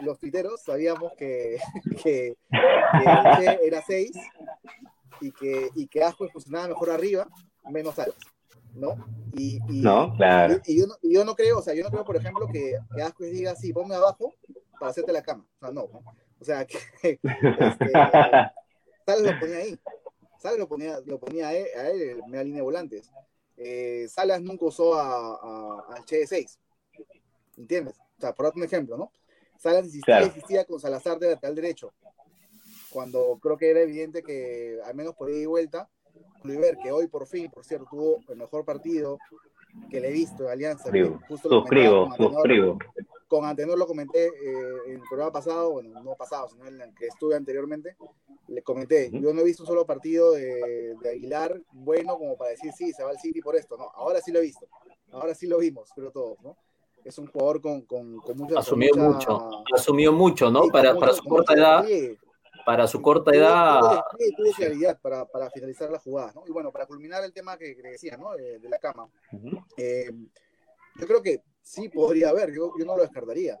los 0.00 0.18
tuiteros 0.18 0.62
sabíamos 0.62 1.12
que, 1.16 1.58
que, 2.02 2.36
era 3.62 3.82
6 3.86 4.10
y 5.20 5.32
que, 5.32 5.70
y 5.74 5.86
que 5.86 6.02
Asco 6.02 6.28
funcionaba 6.28 6.68
mejor 6.68 6.90
arriba, 6.90 7.28
menos 7.70 7.94
Salas. 7.94 8.16
¿no? 8.74 8.94
Y, 9.34 9.58
no, 9.68 10.14
claro. 10.16 10.60
Y, 10.64 10.80
yo 10.80 10.86
no, 10.86 10.94
yo, 11.02 11.24
no, 11.24 11.34
creo, 11.34 11.58
o 11.58 11.62
sea, 11.62 11.74
yo 11.74 11.82
no 11.84 11.90
creo, 11.90 12.04
por 12.04 12.16
ejemplo, 12.16 12.46
que, 12.46 12.78
que 13.18 13.24
diga, 13.26 13.54
sí, 13.56 13.72
ponme 13.72 13.94
abajo 13.94 14.34
para 14.78 14.90
hacerte 14.90 15.12
la 15.12 15.22
cama. 15.22 15.44
O 15.56 15.58
sea, 15.60 15.70
no, 15.72 15.82
O 15.82 16.44
sea, 16.44 16.66
que 16.66 16.78
este, 17.02 17.92
Salas 19.06 19.22
lo 19.22 19.40
ponía 19.40 19.56
ahí. 19.56 19.78
Salas 20.40 20.58
lo 20.58 20.66
ponía, 20.66 21.00
lo 21.04 21.18
ponía 21.18 21.48
a 21.48 21.54
él, 21.54 21.66
a 21.76 21.90
él 21.90 22.22
media 22.26 22.44
línea 22.44 22.58
de 22.58 22.62
volantes. 22.62 23.10
Eh, 23.58 24.06
Salas 24.08 24.40
nunca 24.40 24.64
usó 24.64 24.94
a, 24.94 25.84
al 25.94 26.04
Che 26.06 26.20
de 26.20 26.26
6. 26.26 26.58
¿Entiendes? 27.58 27.98
O 28.16 28.20
sea, 28.20 28.34
por 28.34 28.46
darte 28.46 28.58
un 28.58 28.64
ejemplo, 28.64 28.96
¿no? 28.96 29.12
Salas 29.58 29.84
insistía, 29.84 30.22
insistía 30.22 30.64
con 30.64 30.80
Salazar 30.80 31.18
de 31.18 31.28
lateral 31.28 31.54
derecho. 31.54 31.92
Cuando 32.88 33.38
creo 33.40 33.58
que 33.58 33.70
era 33.70 33.80
evidente 33.80 34.22
que, 34.22 34.78
al 34.82 34.94
menos 34.94 35.14
por 35.14 35.28
ahí 35.28 35.42
y 35.42 35.46
vuelta, 35.46 35.90
Oliver, 36.42 36.78
que 36.82 36.90
hoy 36.90 37.06
por 37.06 37.26
fin, 37.26 37.50
por 37.50 37.66
cierto, 37.66 37.86
tuvo 37.90 38.24
el 38.28 38.36
mejor 38.36 38.64
partido 38.64 39.18
que 39.90 40.00
le 40.00 40.08
he 40.08 40.12
visto 40.12 40.44
de 40.44 40.52
Alianza. 40.52 40.84
suscribo, 40.84 42.14
suscribo. 42.16 42.78
Con 43.28 43.44
Antenor 43.44 43.78
lo 43.78 43.86
comenté 43.86 44.26
eh, 44.26 44.78
en 44.88 44.94
el 44.94 45.02
programa 45.08 45.30
pasado, 45.30 45.70
bueno, 45.70 46.00
no 46.02 46.16
pasado, 46.16 46.48
sino 46.48 46.66
en 46.66 46.80
el 46.80 46.94
que 46.94 47.06
estuve 47.06 47.36
anteriormente, 47.36 47.96
le 48.48 48.62
comenté, 48.62 49.08
yo 49.12 49.32
no 49.32 49.40
he 49.40 49.44
visto 49.44 49.62
un 49.62 49.68
solo 49.68 49.86
partido 49.86 50.32
de, 50.32 50.96
Aguilar 51.08 51.60
bueno 51.70 52.18
como 52.18 52.36
para 52.36 52.50
decir, 52.50 52.72
sí, 52.72 52.92
se 52.92 53.04
va 53.04 53.10
al 53.10 53.20
City 53.20 53.40
por 53.40 53.54
esto, 53.54 53.76
no, 53.76 53.88
ahora 53.94 54.20
sí 54.20 54.32
lo 54.32 54.40
he 54.40 54.42
visto, 54.42 54.66
ahora 55.12 55.32
sí 55.34 55.46
lo 55.46 55.58
vimos, 55.58 55.90
pero 55.94 56.10
todos, 56.10 56.40
¿no? 56.42 56.56
Es 57.04 57.16
un 57.18 57.28
jugador 57.28 57.60
con, 57.60 57.82
con, 57.82 58.16
con 58.18 58.36
mucha... 58.36 58.58
Asumió 58.58 58.94
mucho, 58.96 59.62
asumió 59.74 60.12
mucho, 60.12 60.50
¿no? 60.50 60.66
para, 60.66 60.96
para 60.96 61.12
su 61.12 61.22
corta 61.22 61.54
edad 61.54 61.86
para 62.70 62.86
su 62.86 63.02
corta 63.02 63.34
edad. 63.34 63.80
Tuvo, 64.36 64.52
claridad 64.56 64.96
para, 65.00 65.24
para, 65.24 65.50
finalizar 65.50 65.90
la 65.90 65.98
jugada, 65.98 66.30
¿no? 66.36 66.44
Y 66.46 66.52
bueno, 66.52 66.70
para 66.70 66.86
culminar 66.86 67.24
el 67.24 67.32
tema 67.32 67.58
que, 67.58 67.74
decía, 67.74 68.16
¿no? 68.16 68.32
De, 68.36 68.60
la 68.68 68.78
cama. 68.78 69.08
Eh, 69.76 70.08
yo 70.94 71.06
creo 71.08 71.20
que 71.20 71.42
sí 71.62 71.88
podría 71.88 72.28
haber, 72.28 72.52
yo, 72.52 72.72
yo 72.78 72.84
no 72.84 72.94
lo 72.94 73.02
descartaría, 73.02 73.58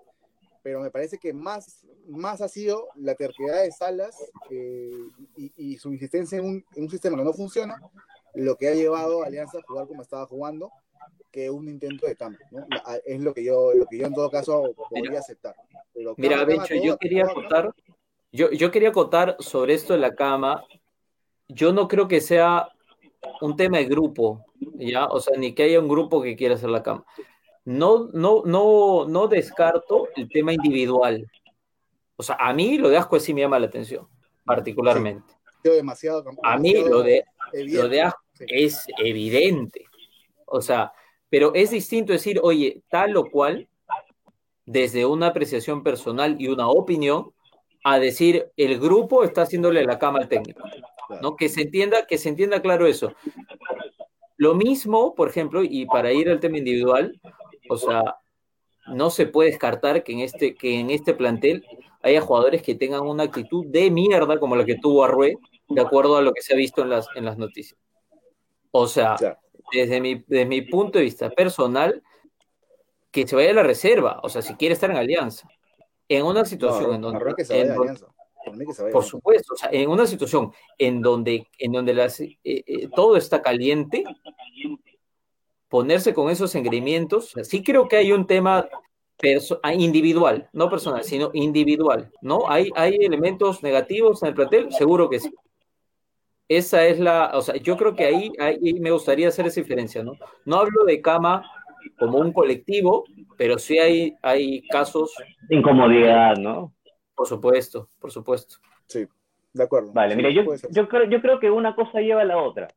pero 0.62 0.80
me 0.80 0.92
parece 0.92 1.18
que 1.18 1.32
más, 1.32 1.84
más 2.06 2.40
ha 2.40 2.46
sido 2.46 2.86
la 2.94 3.16
terquedad 3.16 3.62
de 3.62 3.72
Salas 3.72 4.16
eh, 4.48 4.92
y, 5.36 5.52
y, 5.56 5.76
su 5.78 5.92
insistencia 5.92 6.38
en 6.38 6.44
un, 6.44 6.64
en 6.76 6.84
un, 6.84 6.90
sistema 6.90 7.16
que 7.16 7.24
no 7.24 7.32
funciona, 7.32 7.80
lo 8.34 8.54
que 8.54 8.68
ha 8.68 8.74
llevado 8.74 9.24
a 9.24 9.26
Alianza 9.26 9.58
a 9.58 9.62
jugar 9.66 9.88
como 9.88 10.02
estaba 10.02 10.24
jugando, 10.26 10.70
que 11.32 11.50
un 11.50 11.68
intento 11.68 12.06
de 12.06 12.14
cambio, 12.14 12.46
¿no? 12.52 12.64
Es 13.04 13.20
lo 13.20 13.34
que 13.34 13.42
yo, 13.42 13.72
lo 13.74 13.86
que 13.86 13.98
yo 13.98 14.06
en 14.06 14.14
todo 14.14 14.30
caso 14.30 14.72
podría 14.88 15.18
aceptar. 15.18 15.56
Mira, 16.16 16.44
Bencho, 16.44 16.74
yo 16.74 16.96
quería 16.96 17.24
acotar, 17.24 17.74
yo, 18.32 18.50
yo 18.50 18.70
quería 18.70 18.90
acotar 18.90 19.36
sobre 19.40 19.74
esto 19.74 19.92
de 19.92 19.98
la 20.00 20.14
cama. 20.14 20.64
Yo 21.48 21.72
no 21.72 21.88
creo 21.88 22.08
que 22.08 22.20
sea 22.20 22.68
un 23.40 23.56
tema 23.56 23.78
de 23.78 23.86
grupo, 23.86 24.44
¿ya? 24.76 25.06
O 25.06 25.20
sea, 25.20 25.36
ni 25.36 25.54
que 25.54 25.64
haya 25.64 25.80
un 25.80 25.88
grupo 25.88 26.22
que 26.22 26.36
quiera 26.36 26.54
hacer 26.54 26.70
la 26.70 26.82
cama. 26.82 27.04
No, 27.64 28.08
no, 28.12 28.42
no, 28.44 29.06
no 29.06 29.28
descarto 29.28 30.08
el 30.16 30.28
tema 30.28 30.52
individual. 30.52 31.30
O 32.16 32.22
sea, 32.22 32.36
a 32.36 32.52
mí 32.52 32.78
lo 32.78 32.88
de 32.88 32.98
Asco 32.98 33.18
sí 33.18 33.34
me 33.34 33.42
llama 33.42 33.58
la 33.58 33.66
atención, 33.66 34.08
particularmente. 34.44 35.34
demasiado, 35.62 36.24
a 36.42 36.58
mí 36.58 36.74
lo 36.74 37.02
de, 37.02 37.24
lo 37.52 37.88
de 37.88 38.02
Asco 38.02 38.20
es 38.40 38.84
evidente. 38.98 39.84
O 40.46 40.60
sea, 40.60 40.92
pero 41.28 41.54
es 41.54 41.70
distinto 41.70 42.12
decir, 42.12 42.40
oye, 42.42 42.82
tal 42.88 43.16
o 43.16 43.30
cual, 43.30 43.68
desde 44.66 45.06
una 45.06 45.28
apreciación 45.28 45.82
personal 45.82 46.36
y 46.40 46.48
una 46.48 46.68
opinión, 46.68 47.32
a 47.84 47.98
decir, 47.98 48.50
el 48.56 48.78
grupo 48.78 49.24
está 49.24 49.42
haciéndole 49.42 49.84
la 49.84 49.98
cama 49.98 50.20
al 50.20 50.28
técnico. 50.28 50.62
¿no? 51.20 51.36
Que 51.36 51.48
se 51.48 51.62
entienda, 51.62 52.06
que 52.06 52.18
se 52.18 52.28
entienda 52.28 52.60
claro 52.60 52.86
eso. 52.86 53.12
Lo 54.36 54.54
mismo, 54.54 55.14
por 55.14 55.28
ejemplo, 55.28 55.62
y 55.62 55.86
para 55.86 56.12
ir 56.12 56.30
al 56.30 56.40
tema 56.40 56.58
individual, 56.58 57.20
o 57.68 57.76
sea, 57.76 58.16
no 58.86 59.10
se 59.10 59.26
puede 59.26 59.50
descartar 59.50 60.02
que 60.02 60.12
en 60.12 60.20
este, 60.20 60.54
que 60.54 60.78
en 60.78 60.90
este 60.90 61.14
plantel 61.14 61.66
haya 62.02 62.20
jugadores 62.20 62.62
que 62.62 62.74
tengan 62.74 63.02
una 63.02 63.24
actitud 63.24 63.66
de 63.66 63.90
mierda 63.90 64.38
como 64.38 64.56
la 64.56 64.64
que 64.64 64.76
tuvo 64.76 65.04
Arrué, 65.04 65.36
de 65.68 65.80
acuerdo 65.80 66.16
a 66.16 66.22
lo 66.22 66.32
que 66.32 66.42
se 66.42 66.54
ha 66.54 66.56
visto 66.56 66.82
en 66.82 66.90
las, 66.90 67.06
en 67.14 67.24
las 67.24 67.36
noticias. 67.36 67.78
O 68.70 68.86
sea, 68.86 69.16
desde, 69.72 70.00
mi, 70.00 70.24
desde 70.26 70.46
mi 70.46 70.62
punto 70.62 70.98
de 70.98 71.04
vista 71.04 71.28
personal, 71.30 72.02
que 73.10 73.26
se 73.26 73.36
vaya 73.36 73.50
a 73.50 73.54
la 73.54 73.62
reserva, 73.62 74.20
o 74.22 74.28
sea, 74.28 74.40
si 74.42 74.54
quiere 74.54 74.72
estar 74.72 74.90
en 74.90 74.96
alianza. 74.96 75.48
En 76.10 76.26
una 76.26 76.44
situación 76.44 76.92
en 76.92 77.00
donde, 77.02 77.20
por, 78.90 79.04
supuesto, 79.04 79.54
o 79.54 79.56
sea, 79.56 79.68
en 79.70 79.88
una 79.88 80.06
situación 80.06 80.52
en 80.76 81.00
donde, 81.00 81.46
en 81.56 81.70
donde 81.70 81.94
las, 81.94 82.18
eh, 82.18 82.36
eh, 82.42 82.88
todo 82.96 83.16
está 83.16 83.40
caliente, 83.40 84.02
ponerse 85.68 86.12
con 86.12 86.28
esos 86.28 86.52
engreimientos, 86.56 87.32
sí 87.44 87.62
creo 87.62 87.86
que 87.86 87.96
hay 87.96 88.10
un 88.10 88.26
tema 88.26 88.68
ah, 89.62 89.72
individual, 89.72 90.50
no 90.52 90.68
personal, 90.68 91.04
sino 91.04 91.30
individual, 91.32 92.10
¿no? 92.22 92.50
Hay, 92.50 92.72
hay 92.74 92.96
elementos 92.96 93.62
negativos 93.62 94.20
en 94.24 94.30
el 94.30 94.34
plantel, 94.34 94.72
seguro 94.72 95.08
que 95.08 95.20
sí. 95.20 95.32
Esa 96.48 96.84
es 96.86 96.98
la, 96.98 97.30
o 97.34 97.42
sea, 97.42 97.54
yo 97.54 97.76
creo 97.76 97.94
que 97.94 98.06
ahí, 98.06 98.32
ahí 98.40 98.80
me 98.80 98.90
gustaría 98.90 99.28
hacer 99.28 99.46
esa 99.46 99.60
diferencia, 99.60 100.02
¿no? 100.02 100.14
No 100.44 100.56
hablo 100.56 100.84
de 100.84 101.00
cama 101.00 101.48
como 101.98 102.18
un 102.18 102.32
colectivo, 102.32 103.04
pero 103.36 103.58
sí 103.58 103.78
hay, 103.78 104.14
hay 104.22 104.66
casos... 104.68 105.14
Incomodidad, 105.48 106.36
¿no? 106.36 106.72
Por 107.14 107.26
supuesto, 107.26 107.90
por 107.98 108.10
supuesto. 108.10 108.56
Sí, 108.86 109.06
de 109.52 109.62
acuerdo. 109.62 109.92
Vale, 109.92 110.16
mira, 110.16 110.30
yo, 110.30 110.44
yo, 110.70 110.88
creo, 110.88 111.04
yo 111.04 111.20
creo 111.20 111.38
que 111.38 111.50
una 111.50 111.74
cosa 111.74 112.00
lleva 112.00 112.22
a 112.22 112.24
la 112.24 112.38
otra. 112.38 112.68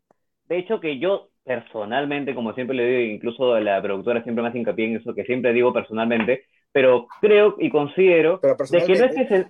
De 0.47 0.57
hecho, 0.57 0.79
que 0.79 0.99
yo 0.99 1.29
personalmente, 1.43 2.35
como 2.35 2.53
siempre 2.53 2.75
le 2.75 2.85
digo, 2.85 3.13
incluso 3.13 3.59
la 3.59 3.81
productora 3.81 4.23
siempre 4.23 4.41
me 4.41 4.49
hace 4.49 4.59
hincapié 4.59 4.85
en 4.85 4.97
eso, 4.97 5.13
que 5.13 5.25
siempre 5.25 5.53
digo 5.53 5.73
personalmente, 5.73 6.45
pero 6.71 7.07
creo 7.21 7.55
y 7.59 7.69
considero 7.69 8.39
de 8.41 8.85
que 8.85 8.95
no 8.95 9.05
es 9.05 9.15
que 9.15 9.45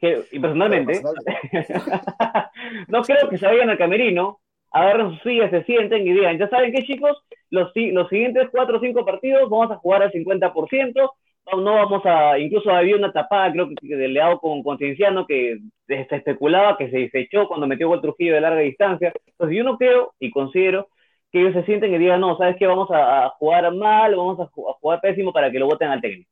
Que, 0.00 0.24
y 0.32 0.38
personalmente, 0.38 1.00
no 2.88 3.02
creo 3.02 3.28
que 3.28 3.38
se 3.38 3.46
vayan 3.46 3.70
al 3.70 3.78
camerino, 3.78 4.40
agarren 4.76 5.10
sus 5.10 5.22
sillas, 5.22 5.50
se 5.50 5.64
sienten 5.64 6.06
y 6.06 6.12
digan, 6.12 6.38
ya 6.38 6.48
saben 6.48 6.72
qué 6.72 6.84
chicos, 6.84 7.16
los, 7.50 7.72
siguientes 7.72 8.48
cuatro 8.50 8.76
o 8.76 8.80
cinco 8.80 9.04
partidos 9.04 9.48
vamos 9.48 9.70
a 9.70 9.76
jugar 9.76 10.02
al 10.02 10.12
50%, 10.12 11.10
no, 11.52 11.74
vamos 11.74 12.04
a, 12.04 12.38
incluso 12.38 12.70
había 12.70 12.96
una 12.96 13.12
tapada, 13.12 13.52
creo 13.52 13.68
que 13.68 13.96
del 13.96 14.14
Leao 14.14 14.38
con, 14.40 14.62
con 14.62 14.76
Cienciano, 14.78 15.26
que 15.26 15.58
se 15.86 16.06
especulaba 16.10 16.76
que 16.76 16.90
se 16.90 16.98
desechó 16.98 17.46
cuando 17.46 17.66
metió 17.66 17.88
gol 17.88 18.02
Trujillo 18.02 18.34
de 18.34 18.40
larga 18.40 18.60
distancia. 18.60 19.12
Entonces 19.26 19.56
yo 19.56 19.64
no 19.64 19.78
creo 19.78 20.12
y 20.18 20.30
considero 20.30 20.88
que 21.30 21.40
ellos 21.40 21.54
se 21.54 21.64
sienten 21.64 21.94
y 21.94 21.98
digan, 21.98 22.20
no, 22.20 22.36
¿sabes 22.36 22.56
qué? 22.58 22.66
Vamos 22.66 22.88
a, 22.90 23.28
jugar 23.38 23.72
mal, 23.72 24.16
vamos 24.16 24.40
a, 24.40 24.46
jugar 24.46 25.00
pésimo 25.00 25.32
para 25.32 25.50
que 25.50 25.58
lo 25.60 25.66
voten 25.66 25.88
al 25.88 26.00
técnico. 26.00 26.30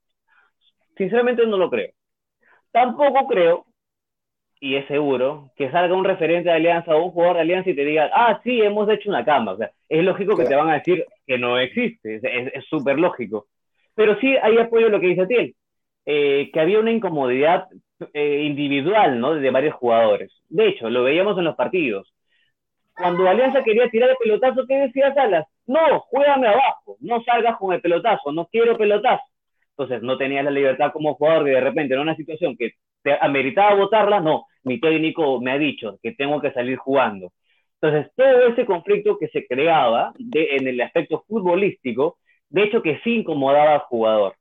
Sinceramente 0.97 1.47
no 1.47 1.57
lo 1.57 1.71
creo. 1.71 1.93
Tampoco 2.73 3.27
creo, 3.29 3.67
y 4.65 4.77
es 4.77 4.87
seguro, 4.87 5.51
que 5.57 5.71
salga 5.71 5.95
un 5.95 6.07
referente 6.07 6.49
de 6.49 6.55
Alianza 6.55 6.97
o 6.97 7.05
un 7.05 7.11
jugador 7.11 7.37
de 7.37 7.43
Alianza 7.43 7.69
y 7.69 7.77
te 7.77 7.85
diga, 7.85 8.11
ah, 8.15 8.41
sí, 8.43 8.63
hemos 8.63 8.89
hecho 8.89 9.11
una 9.11 9.23
cama. 9.23 9.53
O 9.53 9.57
sea, 9.59 9.71
es 9.91 10.03
lógico 10.03 10.35
que 10.39 10.47
te 10.47 10.55
van 10.55 10.71
a 10.71 10.79
decir 10.79 11.05
que 11.27 11.37
no 11.37 11.59
existe, 11.59 12.19
es 12.25 12.65
súper 12.65 12.99
lógico. 12.99 13.47
Pero 13.95 14.19
sí 14.21 14.35
hay 14.43 14.57
apoyo 14.57 14.89
lo 14.89 15.01
que 15.01 15.09
dice 15.09 15.27
Tiel, 15.27 15.55
eh, 16.07 16.49
que 16.51 16.61
había 16.61 16.81
una 16.81 16.93
incomodidad 16.93 17.67
eh, 18.15 18.45
individual, 18.45 19.21
¿no? 19.21 19.35
De 19.35 19.51
varios 19.51 19.75
jugadores. 19.75 20.33
De 20.49 20.69
hecho, 20.69 20.89
lo 20.89 21.05
veíamos 21.05 21.37
en 21.37 21.45
los 21.45 21.57
partidos. 21.57 22.15
Cuando 22.97 23.29
Alianza 23.29 23.63
quería 23.63 23.91
tirar 23.91 24.09
el 24.09 24.17
pelotazo, 24.17 24.65
¿qué 24.67 24.77
decía 24.77 25.13
Salas? 25.13 25.47
No, 25.67 26.01
juégame 26.09 26.49
abajo, 26.49 26.97
no 27.01 27.23
salgas 27.23 27.59
con 27.59 27.75
el 27.75 27.83
pelotazo, 27.83 28.33
no 28.33 28.47
quiero 28.47 28.79
pelotazo. 28.79 29.25
Entonces, 29.77 30.01
no 30.03 30.17
tenías 30.17 30.45
la 30.45 30.51
libertad 30.51 30.91
como 30.91 31.17
jugador 31.17 31.45
de 31.45 31.51
de 31.51 31.61
repente 31.61 31.93
en 31.93 32.01
una 32.01 32.17
situación 32.17 32.57
que 32.57 32.73
ameritaba 33.21 33.75
votarla, 33.75 34.21
no, 34.21 34.47
mi 34.65 34.81
técnico 34.81 35.41
me 35.41 35.53
ha 35.53 35.59
dicho 35.59 35.99
que 36.03 36.13
tengo 36.13 36.41
que 36.41 36.53
salir 36.53 36.77
jugando. 36.77 37.33
Entonces, 37.81 38.11
todo 38.17 38.47
ese 38.47 38.65
conflicto 38.65 39.19
que 39.19 39.29
se 39.29 39.47
creaba 39.47 40.13
en 40.33 40.67
el 40.67 40.81
aspecto 40.81 41.25
futbolístico 41.29 42.17
de 42.55 42.63
hecho 42.63 42.83
que 42.83 43.01
sí 43.03 43.17
incomodaba 43.17 43.75
al 43.75 43.81
jugador. 43.81 44.37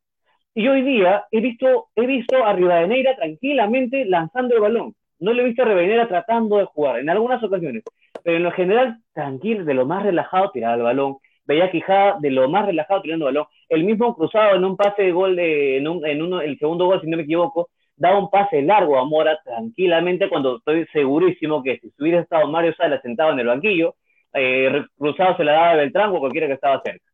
Y 0.54 0.68
hoy 0.68 0.84
día 0.84 1.26
he 1.32 1.42
visto, 1.42 1.88
he 1.96 2.06
visto 2.06 2.46
a 2.46 2.54
Rivadeneira 2.54 3.16
tranquilamente 3.16 4.06
lanzando 4.06 4.54
el 4.54 4.62
balón. 4.62 4.94
No 5.20 5.34
le 5.34 5.42
he 5.42 5.46
visto 5.46 5.64
a 5.64 5.66
Rivadeneira 5.66 6.08
tratando 6.08 6.58
de 6.58 6.66
jugar, 6.66 7.00
en 7.00 7.10
algunas 7.10 7.44
ocasiones, 7.44 7.84
pero 8.24 8.38
en 8.38 8.44
lo 8.44 8.52
general, 8.52 9.00
tranquilo, 9.14 9.66
de 9.66 9.74
lo 9.74 9.88
más 9.88 10.04
relajado 10.04 10.52
tiraba 10.52 10.76
el 10.76 10.84
balón. 10.84 11.18
Veía 11.46 11.72
Quijada 11.72 12.18
de 12.20 12.30
lo 12.30 12.48
más 12.50 12.68
relajado 12.68 13.02
tirando 13.02 13.28
el 13.28 13.34
balón. 13.34 13.48
El 13.68 13.84
mismo 13.84 14.16
cruzado 14.16 14.56
en 14.56 14.64
un 14.64 14.78
pase 14.78 15.02
de 15.04 15.12
gol, 15.12 15.36
de, 15.36 15.78
en, 15.78 15.88
un, 15.88 16.06
en 16.06 16.22
uno, 16.22 16.40
el 16.40 16.58
segundo 16.60 16.86
gol, 16.86 17.02
si 17.02 17.08
no 17.08 17.18
me 17.18 17.24
equivoco, 17.24 17.70
daba 18.04 18.20
un 18.20 18.30
pase 18.30 18.62
largo 18.62 18.98
a 19.00 19.06
Mora 19.06 19.40
tranquilamente 19.44 20.28
cuando 20.30 20.58
estoy 20.58 20.86
segurísimo 20.92 21.64
que 21.64 21.80
si 21.80 21.92
hubiera 22.00 22.20
estado 22.22 22.48
Mario 22.48 22.74
Sala 22.76 23.02
sentado 23.02 23.32
en 23.32 23.40
el 23.40 23.48
banquillo, 23.48 23.96
eh, 24.34 24.84
cruzado 24.98 25.38
se 25.38 25.44
la 25.46 25.54
daba 25.54 25.72
a 25.72 25.76
Beltrán 25.76 26.10
o 26.10 26.20
cualquiera 26.20 26.48
que 26.48 26.54
estaba 26.54 26.82
cerca 26.84 27.06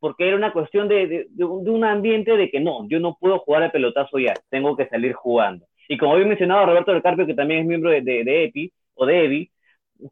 porque 0.00 0.28
era 0.28 0.36
una 0.36 0.52
cuestión 0.52 0.88
de, 0.88 1.26
de, 1.28 1.44
un 1.44 1.84
ambiente 1.84 2.36
de 2.36 2.50
que 2.50 2.60
no, 2.60 2.88
yo 2.88 3.00
no 3.00 3.16
puedo 3.18 3.40
jugar 3.40 3.64
al 3.64 3.72
pelotazo 3.72 4.18
ya, 4.18 4.32
tengo 4.48 4.76
que 4.76 4.86
salir 4.88 5.12
jugando. 5.12 5.66
Y 5.88 5.98
como 5.98 6.12
había 6.12 6.26
mencionado 6.26 6.66
Roberto 6.66 6.92
del 6.92 7.02
Carpio, 7.02 7.26
que 7.26 7.34
también 7.34 7.60
es 7.60 7.66
miembro 7.66 7.90
de, 7.90 8.02
de, 8.02 8.44
EPI 8.44 8.72
o 8.94 9.06
de 9.06 9.24
EVI, 9.24 9.50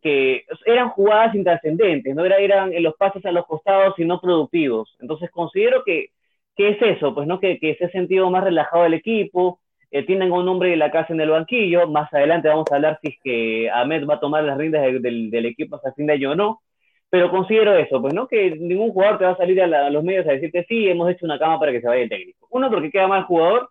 que 0.02 0.44
eran 0.64 0.88
jugadas 0.88 1.36
intrascendentes, 1.36 2.14
no 2.16 2.24
era, 2.24 2.38
eran 2.38 2.72
los 2.82 2.96
pases 2.96 3.24
a 3.24 3.30
los 3.30 3.46
costados 3.46 3.94
y 3.98 4.04
no 4.04 4.20
productivos. 4.20 4.96
Entonces 5.00 5.30
considero 5.30 5.84
que, 5.84 6.08
que 6.56 6.70
es 6.70 6.82
eso, 6.82 7.14
pues 7.14 7.28
no 7.28 7.38
que, 7.38 7.60
que 7.60 7.76
se 7.76 7.84
ha 7.84 7.90
sentido 7.90 8.28
más 8.28 8.42
relajado 8.42 8.86
el 8.86 8.94
equipo, 8.94 9.60
eh, 9.98 10.02
tienen 10.04 10.30
un 10.30 10.46
hombre 10.48 10.70
de 10.70 10.76
la 10.76 10.90
casa 10.90 11.14
en 11.14 11.20
el 11.20 11.30
banquillo, 11.30 11.88
más 11.88 12.12
adelante 12.12 12.48
vamos 12.48 12.70
a 12.70 12.74
hablar 12.74 12.98
si 13.00 13.08
es 13.08 13.14
que 13.22 13.70
Ahmed 13.70 14.06
va 14.06 14.14
a 14.14 14.20
tomar 14.20 14.44
las 14.44 14.58
riendas 14.58 14.82
del, 14.82 15.46
equipo 15.46 15.76
hasta 15.76 15.92
fin 15.94 16.06
de 16.06 16.14
año 16.14 16.32
o 16.32 16.34
no, 16.34 16.60
pero 17.08 17.30
considero 17.30 17.74
eso, 17.74 18.02
pues, 18.02 18.12
¿no? 18.12 18.28
Que 18.28 18.50
ningún 18.50 18.92
jugador 18.92 19.18
te 19.18 19.24
va 19.24 19.30
a 19.30 19.36
salir 19.36 19.62
a, 19.62 19.90
los 19.90 20.04
medios 20.04 20.26
a 20.26 20.32
decirte, 20.32 20.66
sí, 20.68 20.86
hemos 20.88 21.10
hecho 21.10 21.24
una 21.24 21.38
cama 21.38 21.58
para 21.58 21.72
que 21.72 21.80
se 21.80 21.88
vaya 21.88 22.02
el 22.02 22.10
técnico. 22.10 22.46
Uno, 22.50 22.70
porque 22.70 22.90
queda 22.90 23.08
mal 23.08 23.24
jugador, 23.24 23.70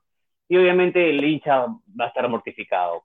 y 0.50 0.58
obviamente 0.58 1.10
el 1.10 1.24
hincha 1.24 1.68
va 2.00 2.06
a 2.06 2.08
estar 2.08 2.28
mortificado. 2.28 3.04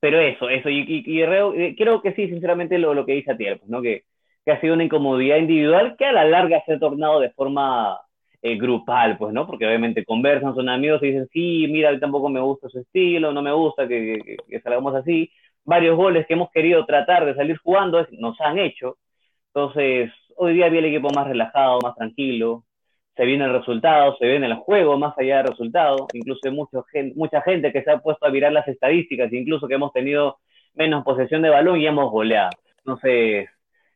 Pero 0.00 0.20
eso, 0.20 0.48
eso, 0.50 0.68
y, 0.68 1.04
y, 1.06 1.22
eh, 1.22 1.74
creo 1.78 2.02
que 2.02 2.12
sí, 2.14 2.28
sinceramente, 2.28 2.76
lo, 2.78 2.92
lo 2.92 3.06
que 3.06 3.14
dice 3.14 3.32
Atiel, 3.32 3.58
pues, 3.60 3.70
¿no? 3.70 3.80
Que, 3.80 4.04
que, 4.44 4.52
ha 4.52 4.60
sido 4.60 4.74
una 4.74 4.84
incomodidad 4.84 5.38
individual 5.38 5.96
que 5.96 6.06
a 6.06 6.12
la 6.12 6.24
larga 6.24 6.62
se 6.66 6.74
ha 6.74 6.78
tornado 6.78 7.20
de 7.20 7.30
forma 7.30 7.98
eh, 8.42 8.56
grupal, 8.56 9.16
pues, 9.18 9.32
¿no? 9.32 9.46
Porque 9.46 9.66
obviamente 9.66 10.04
conversan, 10.04 10.54
son 10.54 10.68
amigos 10.68 11.02
y 11.02 11.06
dicen, 11.06 11.28
sí, 11.32 11.66
mira, 11.70 11.98
tampoco 12.00 12.28
me 12.28 12.40
gusta 12.40 12.68
su 12.68 12.80
estilo, 12.80 13.32
no 13.32 13.42
me 13.42 13.52
gusta 13.52 13.86
que, 13.88 14.36
salgamos 14.62 14.94
así. 14.94 15.30
Varios 15.64 15.96
goles 15.96 16.26
que 16.26 16.34
hemos 16.34 16.50
querido 16.50 16.84
tratar 16.86 17.24
de 17.24 17.34
salir 17.34 17.56
jugando 17.58 18.06
nos 18.18 18.40
han 18.40 18.58
hecho, 18.58 18.98
entonces, 19.54 20.10
hoy 20.36 20.54
día 20.54 20.68
vi 20.70 20.78
el 20.78 20.86
equipo 20.86 21.10
más 21.14 21.26
relajado, 21.28 21.78
más 21.82 21.94
tranquilo, 21.94 22.64
se 23.16 23.24
viene 23.26 23.44
el 23.44 23.52
resultado, 23.52 24.16
se 24.18 24.26
viene 24.26 24.46
el 24.46 24.54
juego 24.54 24.98
más 24.98 25.16
allá 25.18 25.38
del 25.38 25.48
resultado, 25.48 26.06
incluso 26.14 26.40
hay 26.44 27.12
mucha 27.14 27.42
gente 27.42 27.72
que 27.72 27.82
se 27.82 27.90
ha 27.90 27.98
puesto 27.98 28.26
a 28.26 28.30
mirar 28.30 28.52
las 28.52 28.66
estadísticas, 28.68 29.32
incluso 29.32 29.68
que 29.68 29.74
hemos 29.74 29.92
tenido 29.92 30.38
menos 30.74 31.04
posesión 31.04 31.42
de 31.42 31.50
balón 31.50 31.80
y 31.80 31.86
hemos 31.86 32.10
goleado. 32.10 32.50
Entonces, 32.78 33.50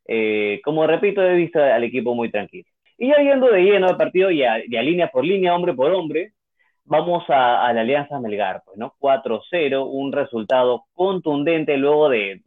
eh, 0.06 0.60
como 0.64 0.86
repito, 0.86 1.22
he 1.22 1.34
visto 1.36 1.62
al 1.62 1.84
equipo 1.84 2.14
muy 2.14 2.30
tranquilo. 2.30 2.68
Y 2.98 3.08
ya 3.08 3.18
viendo 3.20 3.48
de 3.48 3.62
lleno 3.62 3.90
el 3.90 3.96
partido, 3.96 4.30
ya, 4.30 4.56
ya 4.70 4.82
línea 4.82 5.08
por 5.08 5.24
línea, 5.24 5.54
hombre 5.54 5.74
por 5.74 5.92
hombre, 5.92 6.32
vamos 6.84 7.24
a, 7.28 7.72
la 7.72 7.80
Alianza 7.80 8.18
Melgar, 8.20 8.62
pues, 8.64 8.78
¿no? 8.78 8.94
4-0, 8.98 9.86
un 9.86 10.12
resultado 10.12 10.84
contundente 10.94 11.76
luego 11.76 12.08
de, 12.08 12.42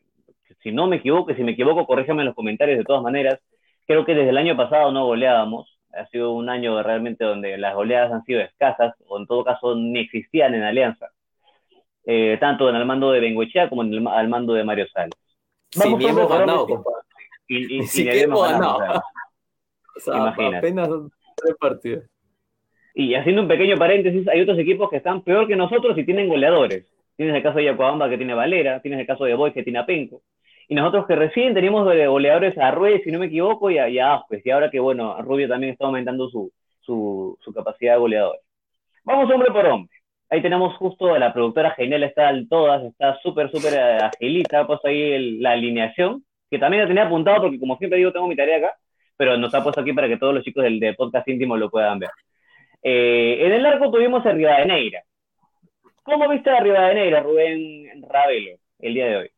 si 0.63 0.71
no 0.71 0.87
me 0.87 0.97
equivoco, 0.97 1.33
si 1.33 1.43
me 1.43 1.51
equivoco, 1.51 1.85
corríjame 1.85 2.21
en 2.21 2.27
los 2.27 2.35
comentarios 2.35 2.77
de 2.77 2.83
todas 2.83 3.03
maneras. 3.03 3.39
Creo 3.85 4.05
que 4.05 4.13
desde 4.13 4.29
el 4.29 4.37
año 4.37 4.55
pasado 4.57 4.91
no 4.91 5.05
goleábamos. 5.05 5.77
Ha 5.93 6.05
sido 6.07 6.33
un 6.33 6.49
año 6.49 6.81
realmente 6.83 7.25
donde 7.25 7.57
las 7.57 7.73
goleadas 7.73 8.11
han 8.11 8.23
sido 8.23 8.41
escasas, 8.41 8.93
o 9.07 9.17
en 9.19 9.25
todo 9.25 9.43
caso 9.43 9.75
ni 9.75 9.99
existían 9.99 10.53
en 10.53 10.63
Alianza, 10.63 11.07
eh, 12.05 12.37
tanto 12.39 12.69
en 12.69 12.75
el 12.75 12.85
mando 12.85 13.11
de 13.11 13.19
Bengoechea 13.19 13.69
como 13.69 13.83
en 13.83 13.93
el 13.93 14.07
al 14.07 14.29
mando 14.29 14.53
de 14.53 14.63
Mario 14.63 14.87
Sales. 14.93 15.15
Vamos 15.75 15.99
sí, 15.99 16.07
hemos 16.07 16.29
ganado. 16.29 16.67
Y, 17.47 17.77
y, 17.77 17.83
sí 17.87 18.03
y 18.03 18.19
hemos 18.19 18.47
ganado. 18.47 19.01
Ganado. 20.05 20.29
O 20.29 20.35
sea, 20.35 20.45
Imagínate. 20.45 20.57
apenas 20.57 20.89
tres 21.35 21.55
partidos. 21.59 22.03
Y 22.93 23.15
haciendo 23.15 23.43
un 23.43 23.47
pequeño 23.47 23.77
paréntesis, 23.77 24.27
hay 24.27 24.41
otros 24.41 24.59
equipos 24.59 24.89
que 24.89 24.97
están 24.97 25.21
peor 25.21 25.47
que 25.47 25.55
nosotros 25.55 25.97
y 25.97 26.05
tienen 26.05 26.27
goleadores. 26.27 26.85
Tienes 27.15 27.35
el 27.35 27.43
caso 27.43 27.57
de 27.57 27.65
Yacuabamba 27.65 28.09
que 28.09 28.17
tiene 28.17 28.33
Valera, 28.33 28.81
tienes 28.81 28.99
el 28.99 29.07
caso 29.07 29.25
de 29.25 29.35
Boy 29.35 29.51
que 29.51 29.63
tiene 29.63 29.79
a 29.79 29.85
Penco. 29.85 30.21
Y 30.67 30.75
nosotros 30.75 31.07
que 31.07 31.15
recién 31.15 31.53
teníamos 31.53 31.83
goleadores 31.83 32.57
a 32.57 32.71
Ruiz, 32.71 33.01
si 33.03 33.11
no 33.11 33.19
me 33.19 33.25
equivoco, 33.25 33.71
y 33.71 33.77
a, 33.77 33.89
y 33.89 33.97
Y 33.97 34.49
ahora 34.51 34.69
que, 34.69 34.79
bueno, 34.79 35.21
Rubio 35.21 35.47
también 35.47 35.73
está 35.73 35.85
aumentando 35.85 36.29
su, 36.29 36.51
su, 36.81 37.37
su 37.41 37.53
capacidad 37.53 37.93
de 37.93 37.99
goleador. 37.99 38.39
Vamos 39.03 39.31
hombre 39.31 39.51
por 39.51 39.65
hombre. 39.65 39.95
Ahí 40.29 40.41
tenemos 40.41 40.75
justo 40.77 41.13
a 41.13 41.19
la 41.19 41.33
productora 41.33 41.71
genial, 41.71 42.03
está 42.03 42.29
en 42.29 42.47
todas, 42.47 42.83
está 42.83 43.17
súper, 43.21 43.49
súper 43.51 43.79
agilita, 43.79 44.59
ha 44.59 44.67
puesto 44.67 44.87
ahí 44.87 45.13
el, 45.13 45.41
la 45.41 45.53
alineación, 45.53 46.23
que 46.51 46.59
también 46.59 46.83
la 46.83 46.87
tenía 46.87 47.05
apuntado 47.05 47.41
porque 47.43 47.59
como 47.59 47.77
siempre 47.77 47.97
digo, 47.97 48.11
tengo 48.11 48.27
mi 48.27 48.35
tarea 48.35 48.57
acá, 48.57 48.77
pero 49.19 49.37
nos 49.37 49.53
ha 49.53 49.61
puesto 49.61 49.81
aquí 49.81 49.91
para 49.91 50.07
que 50.07 50.15
todos 50.15 50.33
los 50.33 50.45
chicos 50.45 50.63
del, 50.63 50.95
podcast 50.95 51.27
íntimo 51.27 51.57
lo 51.57 51.69
puedan 51.69 51.99
ver. 51.99 52.09
Eh, 52.81 53.45
en 53.45 53.51
el 53.51 53.65
arco 53.65 53.91
tuvimos 53.91 54.25
a 54.25 54.31
Rivadeneira. 54.31 55.03
¿Cómo 56.03 56.29
viste 56.29 56.49
a 56.49 56.61
Rivadeneira, 56.61 57.19
Rubén 57.19 58.01
Ravelo, 58.07 58.57
el 58.79 58.93
día 58.93 59.07
de 59.07 59.17
hoy? 59.17 59.31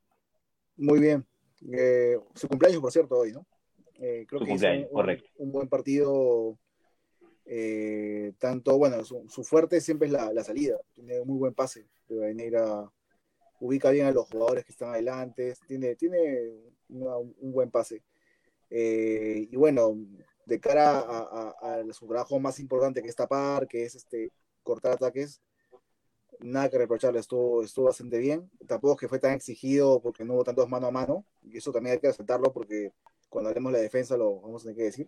Muy 0.78 1.00
bien. 1.00 1.26
Eh, 1.76 2.16
su 2.36 2.48
cumpleaños, 2.48 2.80
por 2.80 2.92
cierto, 2.92 3.18
hoy, 3.18 3.32
¿no? 3.32 3.44
Eh, 4.00 4.24
creo 4.28 4.46
que 4.46 4.54
hizo 4.54 4.68
un, 4.68 4.84
correcto. 4.84 5.28
un 5.38 5.52
buen 5.52 5.68
partido 5.68 6.60
eh, 7.48 8.34
tanto, 8.38 8.78
bueno, 8.78 9.04
su, 9.04 9.44
fuerte 9.44 9.82
siempre 9.82 10.10
es 10.10 10.14
la, 10.14 10.44
salida, 10.44 10.78
tiene 10.94 11.24
muy 11.26 11.40
buen 11.40 11.56
pase, 11.56 11.88
Rivadeneira 12.08 12.88
ubica 13.60 13.90
bien 13.90 14.06
a 14.06 14.12
los 14.12 14.30
jugadores 14.30 14.64
que 14.64 14.74
están 14.74 14.90
adelante, 14.90 15.56
tiene, 15.68 15.96
tiene 15.96 16.52
un 16.88 17.52
buen 17.52 17.72
pase. 17.72 18.04
Eh, 18.72 19.48
y 19.52 19.56
bueno, 19.56 19.96
de 20.46 20.60
cara 20.60 21.00
a, 21.00 21.84
su 21.92 22.08
trabajo 22.08 22.40
más 22.40 22.60
importante 22.60 23.02
que 23.04 23.10
es 23.10 23.16
tapar, 23.16 23.68
que 23.68 23.84
es 23.84 23.96
este, 23.96 24.32
cortar 24.64 24.94
ataques, 24.94 25.42
nada 26.40 26.70
que 26.70 26.80
reprocharle, 26.80 27.20
estuvo, 27.20 27.62
estuvo 27.64 27.86
bastante 27.86 28.18
bien. 28.18 28.50
Tampoco 28.68 28.96
que 28.98 29.08
fue 29.08 29.20
tan 29.20 29.34
exigido 29.34 30.02
porque 30.02 30.26
no 30.26 30.34
hubo 30.34 30.44
tantos 30.44 30.68
mano 30.70 30.88
a 30.88 30.92
mano, 30.92 31.26
y 31.44 31.58
eso 31.58 31.72
también 31.72 31.94
hay 31.94 32.00
que 32.00 32.08
aceptarlo 32.08 32.52
porque 32.52 32.92
cuando 33.30 33.50
haremos 33.50 33.72
la 33.72 33.80
defensa 33.80 34.18
lo 34.18 34.42
vamos 34.42 34.64
a 34.64 34.66
tener 34.66 34.78
que 34.78 34.84
decir 34.84 35.08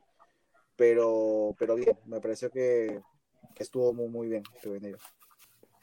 pero, 0.75 1.55
pero 1.59 1.75
bien, 1.75 1.95
me 2.05 2.19
pareció 2.19 2.49
que, 2.49 2.99
estuvo 3.59 3.93
muy, 3.93 4.09
muy 4.09 4.27
bien 4.27 4.43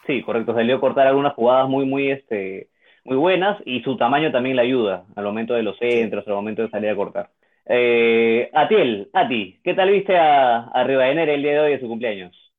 Sí, 0.07 0.23
correcto, 0.23 0.55
salió 0.55 0.77
a 0.77 0.81
cortar 0.81 1.07
algunas 1.07 1.35
jugadas 1.35 1.69
muy, 1.69 1.87
muy, 1.87 2.11
este, 2.11 2.69
muy 3.05 3.17
buenas 3.17 3.61
y 3.65 3.83
su 3.83 3.97
tamaño 3.97 4.33
también 4.33 4.57
le 4.57 4.63
ayuda 4.63 5.05
al 5.15 5.25
momento 5.25 5.55
de 5.55 5.63
los 5.63 5.79
centros, 5.79 6.27
al 6.27 6.35
momento 6.35 6.63
de 6.63 6.71
salir 6.71 6.91
a 6.91 6.97
cortar. 6.97 7.31
Eh, 7.73 8.51
Atiel, 8.53 9.09
Ati, 9.13 9.61
¿qué 9.63 9.75
tal 9.75 9.93
viste 9.93 10.17
a, 10.17 10.69
a 10.75 10.83
el 10.83 11.43
día 11.43 11.53
de 11.53 11.61
hoy 11.61 11.71
de 11.71 11.79
su 11.79 11.87
cumpleaños? 11.87 12.53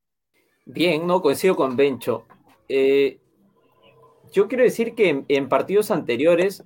Bien, 0.66 1.06
no, 1.06 1.22
coincido 1.22 1.58
con 1.58 1.76
Bencho. 1.76 2.26
Eh, 2.70 3.20
yo 4.32 4.48
quiero 4.48 4.64
decir 4.64 4.96
que 4.96 5.26
en, 5.28 5.50
partidos 5.50 5.92
anteriores 5.92 6.64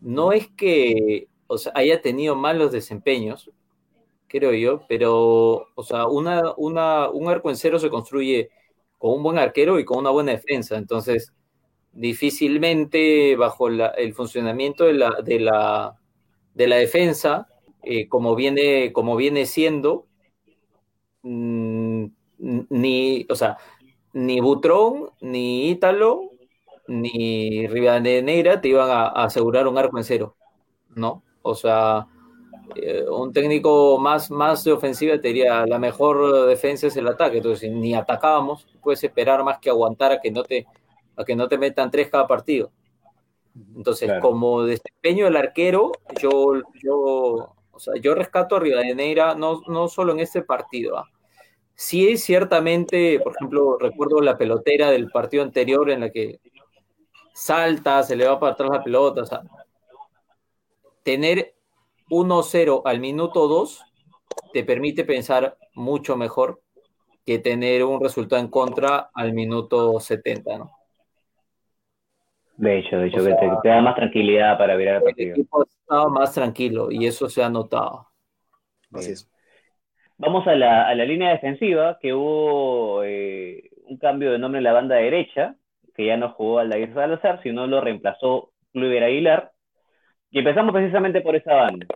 no 0.00 0.32
es 0.32 0.48
que 0.48 1.28
haya 1.74 2.00
tenido 2.00 2.34
malos 2.34 2.72
desempeños, 2.72 3.50
creo 4.28 4.54
yo, 4.54 4.86
pero, 4.88 5.66
o 5.74 5.82
sea, 5.82 6.06
una, 6.06 6.54
una, 6.56 7.10
un 7.10 7.28
arco 7.28 7.50
en 7.50 7.56
cero 7.56 7.78
se 7.78 7.90
construye 7.90 8.48
con 8.96 9.12
un 9.12 9.22
buen 9.22 9.36
arquero 9.36 9.78
y 9.78 9.84
con 9.84 9.98
una 9.98 10.08
buena 10.08 10.32
defensa, 10.32 10.78
entonces 10.78 11.34
difícilmente 11.92 13.36
bajo 13.36 13.68
el 13.68 14.14
funcionamiento 14.14 14.90
la, 14.90 15.20
de 15.22 15.38
la, 15.38 15.98
de 16.54 16.66
la 16.66 16.76
defensa, 16.76 17.46
eh, 17.86 18.08
como, 18.08 18.34
viene, 18.34 18.92
como 18.92 19.16
viene 19.16 19.46
siendo, 19.46 20.06
mm, 21.22 22.06
ni, 22.38 23.26
o 23.30 23.34
sea, 23.34 23.58
ni 24.12 24.40
Butrón, 24.40 25.10
ni 25.20 25.70
Ítalo, 25.70 26.30
ni 26.86 27.66
Rivadeneira 27.66 28.60
te 28.60 28.68
iban 28.68 28.90
a, 28.90 29.06
a 29.06 29.24
asegurar 29.24 29.66
un 29.66 29.78
arco 29.78 29.98
en 29.98 30.04
cero, 30.04 30.36
¿no? 30.94 31.22
O 31.42 31.54
sea, 31.54 32.06
eh, 32.76 33.04
un 33.08 33.32
técnico 33.32 33.98
más, 33.98 34.30
más 34.30 34.64
de 34.64 34.72
ofensiva 34.72 35.20
te 35.20 35.28
diría, 35.28 35.66
la 35.66 35.78
mejor 35.78 36.46
defensa 36.46 36.86
es 36.86 36.96
el 36.96 37.06
ataque, 37.06 37.36
entonces 37.36 37.70
ni 37.70 37.94
atacábamos, 37.94 38.66
puedes 38.82 39.04
esperar 39.04 39.44
más 39.44 39.58
que 39.58 39.70
aguantar 39.70 40.12
a 40.12 40.20
que 40.20 40.30
no 40.30 40.42
te, 40.42 40.66
a 41.16 41.24
que 41.24 41.36
no 41.36 41.46
te 41.48 41.58
metan 41.58 41.90
tres 41.90 42.10
cada 42.10 42.26
partido. 42.26 42.72
Entonces, 43.76 44.10
como 44.20 44.64
desempeño 44.64 45.26
del 45.26 45.36
arquero, 45.36 45.92
yo, 46.20 46.54
yo, 46.82 47.54
o 47.74 47.78
sea, 47.80 47.94
yo 48.00 48.14
rescato 48.14 48.56
a 48.56 48.60
Rivadeneira 48.60 49.34
no, 49.34 49.62
no 49.66 49.88
solo 49.88 50.12
en 50.12 50.20
este 50.20 50.42
partido. 50.42 50.98
¿ah? 50.98 51.08
Sí, 51.74 52.16
ciertamente, 52.16 53.18
por 53.20 53.34
ejemplo, 53.34 53.76
recuerdo 53.78 54.20
la 54.20 54.38
pelotera 54.38 54.90
del 54.90 55.10
partido 55.10 55.42
anterior 55.42 55.90
en 55.90 56.00
la 56.00 56.10
que 56.10 56.40
salta, 57.34 58.02
se 58.02 58.16
le 58.16 58.26
va 58.26 58.38
para 58.38 58.52
atrás 58.52 58.70
la 58.70 58.84
pelota. 58.84 59.22
O 59.22 59.26
sea, 59.26 59.42
tener 61.02 61.54
1-0 62.10 62.82
al 62.84 63.00
minuto 63.00 63.48
2 63.48 63.82
te 64.52 64.64
permite 64.64 65.04
pensar 65.04 65.58
mucho 65.74 66.16
mejor 66.16 66.62
que 67.26 67.38
tener 67.38 67.84
un 67.84 68.00
resultado 68.00 68.40
en 68.40 68.48
contra 68.48 69.10
al 69.14 69.32
minuto 69.32 69.98
70, 69.98 70.58
¿no? 70.58 70.70
De 72.56 72.78
hecho, 72.78 72.98
de 72.98 73.08
hecho, 73.08 73.24
que 73.24 73.34
te, 73.62 73.68
da 73.68 73.80
más 73.80 73.96
tranquilidad 73.96 74.56
para 74.56 74.76
ver 74.76 74.88
el 74.88 75.02
partido. 75.02 75.34
El 75.34 75.40
equipo 75.40 75.64
estaba 75.64 76.08
más 76.08 76.32
tranquilo 76.32 76.90
y 76.90 77.06
eso 77.06 77.28
se 77.28 77.42
ha 77.42 77.48
notado. 77.48 78.08
Así 78.92 79.12
es. 79.12 79.30
Vamos 80.16 80.46
a 80.46 80.54
la, 80.54 80.86
a 80.86 80.94
la, 80.94 81.04
línea 81.04 81.30
defensiva, 81.30 81.98
que 82.00 82.14
hubo 82.14 83.02
eh, 83.02 83.70
un 83.86 83.98
cambio 83.98 84.30
de 84.30 84.38
nombre 84.38 84.58
en 84.58 84.64
la 84.64 84.72
banda 84.72 84.94
derecha, 84.94 85.56
que 85.96 86.06
ya 86.06 86.16
no 86.16 86.30
jugó 86.30 86.60
Aldair 86.60 86.94
Salazar, 86.94 87.42
sino 87.42 87.66
lo 87.66 87.80
reemplazó 87.80 88.52
Kluber 88.72 89.02
Aguilar, 89.02 89.50
y 90.30 90.38
empezamos 90.38 90.72
precisamente 90.72 91.20
por 91.20 91.36
esa 91.36 91.54
banda. 91.54 91.86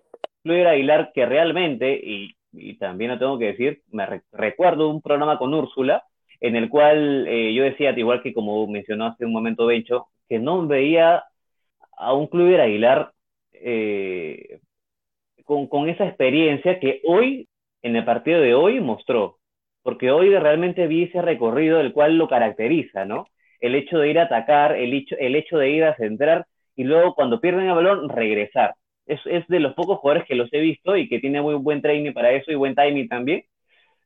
Luis 0.45 0.67
Aguilar, 0.67 1.11
que 1.13 1.27
realmente, 1.27 2.01
y, 2.03 2.35
también 2.79 3.11
lo 3.11 3.19
tengo 3.19 3.39
que 3.39 3.47
decir, 3.47 3.83
me 3.91 4.23
recuerdo 4.33 4.89
un 4.89 5.03
programa 5.03 5.39
con 5.39 5.53
Úrsula, 5.55 6.05
en 6.41 6.57
el 6.57 6.69
cual 6.69 7.27
eh, 7.29 7.53
yo 7.53 7.65
decía, 7.65 7.91
igual 7.99 8.23
que 8.23 8.33
como 8.33 8.67
mencionó 8.67 9.07
hace 9.07 9.25
un 9.25 9.33
momento 9.33 9.67
Bencho, 9.67 10.07
que 10.29 10.39
no 10.39 10.67
veía 10.67 11.25
a 11.97 12.15
un 12.15 12.27
Club 12.29 12.61
Aguilar 12.61 13.13
eh, 13.53 14.61
con, 15.45 15.89
esa 15.89 16.07
experiencia 16.07 16.79
que 16.79 17.01
hoy, 17.05 17.49
en 17.83 17.97
el 17.97 18.05
partido 18.05 18.41
de 18.41 18.55
hoy, 18.55 18.81
mostró. 18.81 19.39
Porque 19.83 20.11
hoy 20.11 20.37
realmente 20.37 20.87
vi 20.87 21.05
ese 21.05 21.23
recorrido 21.23 21.81
el 21.81 21.93
cual 21.93 22.19
lo 22.19 22.29
caracteriza, 22.29 23.05
¿no? 23.05 23.27
El 23.61 23.75
hecho 23.75 23.99
de 23.99 24.11
ir 24.11 24.19
a 24.19 24.25
atacar, 24.25 24.77
el 24.77 24.95
hecho, 24.95 25.59
de 25.59 25.71
ir 25.71 25.85
a 25.85 25.97
centrar 25.97 26.47
y 26.77 26.85
luego 26.85 27.15
cuando 27.15 27.41
pierden 27.41 27.69
el 27.69 27.75
balón, 27.75 28.09
regresar. 28.09 28.75
Es, 29.07 29.21
es, 29.25 29.47
de 29.49 29.61
los 29.61 29.75
pocos 29.75 29.99
jugadores 29.99 30.29
que 30.29 30.35
los 30.35 30.53
he 30.53 30.61
visto 30.61 30.97
y 30.97 31.09
que 31.09 31.19
tiene 31.19 31.41
muy 31.41 31.55
buen 31.55 31.81
training 31.81 32.13
para 32.13 32.33
eso 32.33 32.53
y 32.53 32.55
buen 32.55 32.75
timing 32.75 33.09
también. 33.09 33.45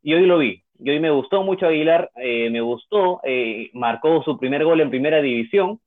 Y 0.03 0.15
hoy 0.15 0.27
lo 0.27 0.39
vi. 0.39 0.63
Y 0.79 0.91
hoy 0.91 1.01
me 1.01 1.11
gustó 1.11 1.43
mucho 1.43 1.67
Aguilar, 1.67 2.11
eh, 2.17 2.51
me 2.51 2.61
gustó, 2.61 3.21
eh, 3.25 3.71
marcó 3.73 4.23
su 4.23 4.39
primer 4.39 4.65
gol 4.65 4.81
en 4.81 4.91
primera 4.91 5.21
división, 5.21 5.81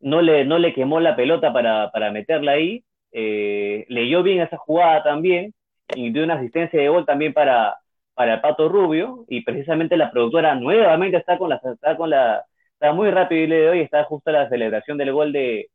no 0.00 0.22
le, 0.22 0.44
no 0.44 0.58
le 0.58 0.72
quemó 0.72 1.00
la 1.00 1.16
pelota 1.16 1.52
para, 1.52 1.90
para 1.90 2.10
meterla 2.10 2.52
ahí, 2.52 2.84
eh, 3.12 3.84
leyó 3.88 4.22
bien 4.22 4.40
esa 4.40 4.56
jugada 4.56 5.02
también 5.02 5.54
y 5.94 6.10
dio 6.12 6.24
una 6.24 6.34
asistencia 6.34 6.80
de 6.80 6.88
gol 6.88 7.04
también 7.04 7.32
para, 7.32 7.78
para 8.14 8.34
el 8.34 8.40
Pato 8.40 8.68
Rubio 8.68 9.24
y 9.28 9.42
precisamente 9.42 9.96
la 9.96 10.10
productora 10.10 10.54
nuevamente 10.54 11.16
está 11.16 11.36
con 11.38 11.50
la 11.50 11.56
está 11.56 11.96
con 11.96 12.10
la 12.10 12.44
está 12.74 12.92
muy 12.92 13.10
rápido 13.10 13.44
el 13.44 13.50
de 13.50 13.68
hoy 13.68 13.80
está 13.80 14.04
justo 14.04 14.30
la 14.30 14.48
celebración 14.48 14.96
del 14.96 15.12
gol 15.12 15.32
de, 15.32 15.68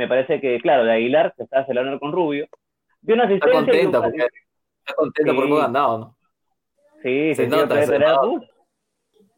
me 0.00 0.08
parece 0.08 0.40
que, 0.40 0.58
claro, 0.60 0.84
de 0.84 0.92
Aguilar, 0.92 1.34
que 1.36 1.42
está 1.42 1.66
celebrando 1.66 2.00
con 2.00 2.10
Rubio, 2.10 2.48
dio 3.02 3.14
una 3.14 3.24
asistencia. 3.24 3.60
Está 3.60 3.70
contenta, 3.70 4.00
porque, 4.00 4.18
está 4.78 4.94
contenta 4.94 5.34
por 5.34 5.44
cómo 5.44 5.60
andado, 5.60 5.98
¿no? 5.98 6.16
Sí, 7.02 7.34
se, 7.34 7.46
nota, 7.46 7.84
se 7.84 7.98
nota. 7.98 8.46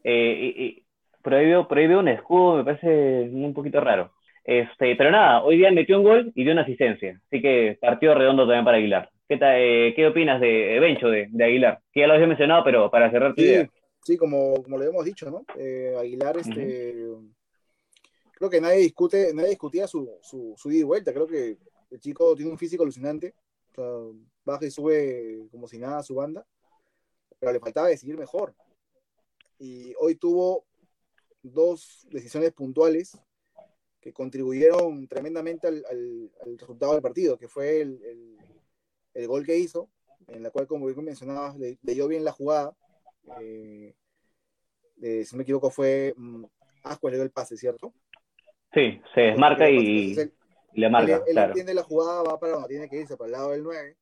Eh, 0.05 0.53
y, 0.55 0.85
prohibió, 1.21 1.99
un 1.99 2.07
escudo, 2.07 2.55
me 2.55 2.63
parece 2.63 3.29
un 3.29 3.53
poquito 3.53 3.81
raro. 3.81 4.13
Este, 4.43 4.95
pero 4.97 5.09
nada, 5.09 5.43
hoy 5.43 5.57
día 5.57 5.71
metió 5.71 5.97
un 5.97 6.03
gol 6.03 6.31
y 6.35 6.43
dio 6.43 6.51
una 6.51 6.63
asistencia. 6.63 7.19
Así 7.27 7.41
que 7.41 7.77
partido 7.79 8.13
redondo 8.13 8.43
también 8.43 8.65
para 8.65 8.77
Aguilar. 8.77 9.09
¿Qué, 9.27 9.39
eh, 9.41 9.93
¿qué 9.95 10.07
opinas 10.07 10.41
de, 10.41 10.79
Bencho, 10.79 11.07
de, 11.07 11.27
de, 11.29 11.43
Aguilar? 11.43 11.79
Que 11.91 12.01
ya 12.01 12.07
lo 12.07 12.13
había 12.13 12.27
mencionado, 12.27 12.63
pero 12.63 12.91
para 12.91 13.09
cerrar 13.09 13.33
tu 13.33 13.41
sí, 13.41 13.47
idea. 13.47 13.69
Sí, 14.03 14.17
como, 14.17 14.61
como 14.61 14.77
lo 14.77 14.83
habíamos 14.83 15.05
dicho, 15.05 15.31
¿no? 15.31 15.45
Eh, 15.57 15.95
Aguilar, 15.97 16.37
este, 16.37 16.93
creo 18.33 18.49
que 18.49 18.59
nadie 18.59 18.79
discute, 18.79 19.33
nadie 19.33 19.51
discutía 19.51 19.87
su, 19.87 20.19
su, 20.21 20.53
su 20.57 20.71
ida 20.71 20.81
y 20.81 20.83
vuelta. 20.83 21.13
Creo 21.13 21.27
que 21.27 21.57
el 21.89 21.99
chico 21.99 22.35
tiene 22.35 22.51
un 22.51 22.57
físico 22.57 22.83
alucinante. 22.83 23.33
baja 24.43 24.65
y 24.65 24.71
sube 24.71 25.47
como 25.51 25.67
si 25.69 25.79
nada 25.79 25.99
a 25.99 26.03
su 26.03 26.15
banda. 26.15 26.45
pero 27.39 27.53
le 27.53 27.59
faltaba 27.59 27.87
decidir 27.87 28.17
mejor. 28.17 28.53
Y 29.57 29.93
hoy 29.99 30.15
tuvo 30.15 30.65
dos 31.41 32.05
decisiones 32.11 32.51
puntuales 32.51 33.17
que 34.03 34.11
contribuyeron 34.11 35.07
tremendamente 35.07 35.65
al, 35.67 36.29
resultado 36.59 36.91
del 36.91 37.01
partido, 37.01 37.37
que 37.37 37.47
fue 37.47 37.79
el, 37.79 38.37
el, 39.13 39.27
gol 39.27 39.45
que 39.45 39.57
hizo, 39.57 39.89
en 40.27 40.43
la 40.43 40.49
cual, 40.49 40.67
como 40.67 40.87
bien 40.87 41.05
mencionabas, 41.05 41.57
le, 41.57 41.77
leyó 41.83 42.09
bien 42.09 42.25
la 42.25 42.33
jugada. 42.33 42.75
Eh, 43.39 43.95
si 44.97 45.33
no 45.33 45.37
me 45.37 45.43
equivoco, 45.43 45.69
fue 45.69 46.13
um, 46.17 46.45
le 47.03 47.11
dio 47.11 47.23
el 47.23 47.31
pase, 47.31 47.55
¿cierto? 47.55 47.93
Sí, 48.73 48.99
se 49.15 49.21
desmarca 49.21 49.69
y, 49.69 50.15
le 50.73 50.89
marca. 50.89 51.23
Él, 51.25 51.37
entiende 51.37 51.73
la 51.73 51.83
jugada, 51.83 52.23
va 52.23 52.37
para 52.37 52.53
donde 52.53 52.67
tiene 52.67 52.89
que 52.89 52.99
irse, 52.99 53.15
para 53.15 53.27
el 53.27 53.31
lado 53.31 53.51
del 53.51 53.63
9. 53.63 53.97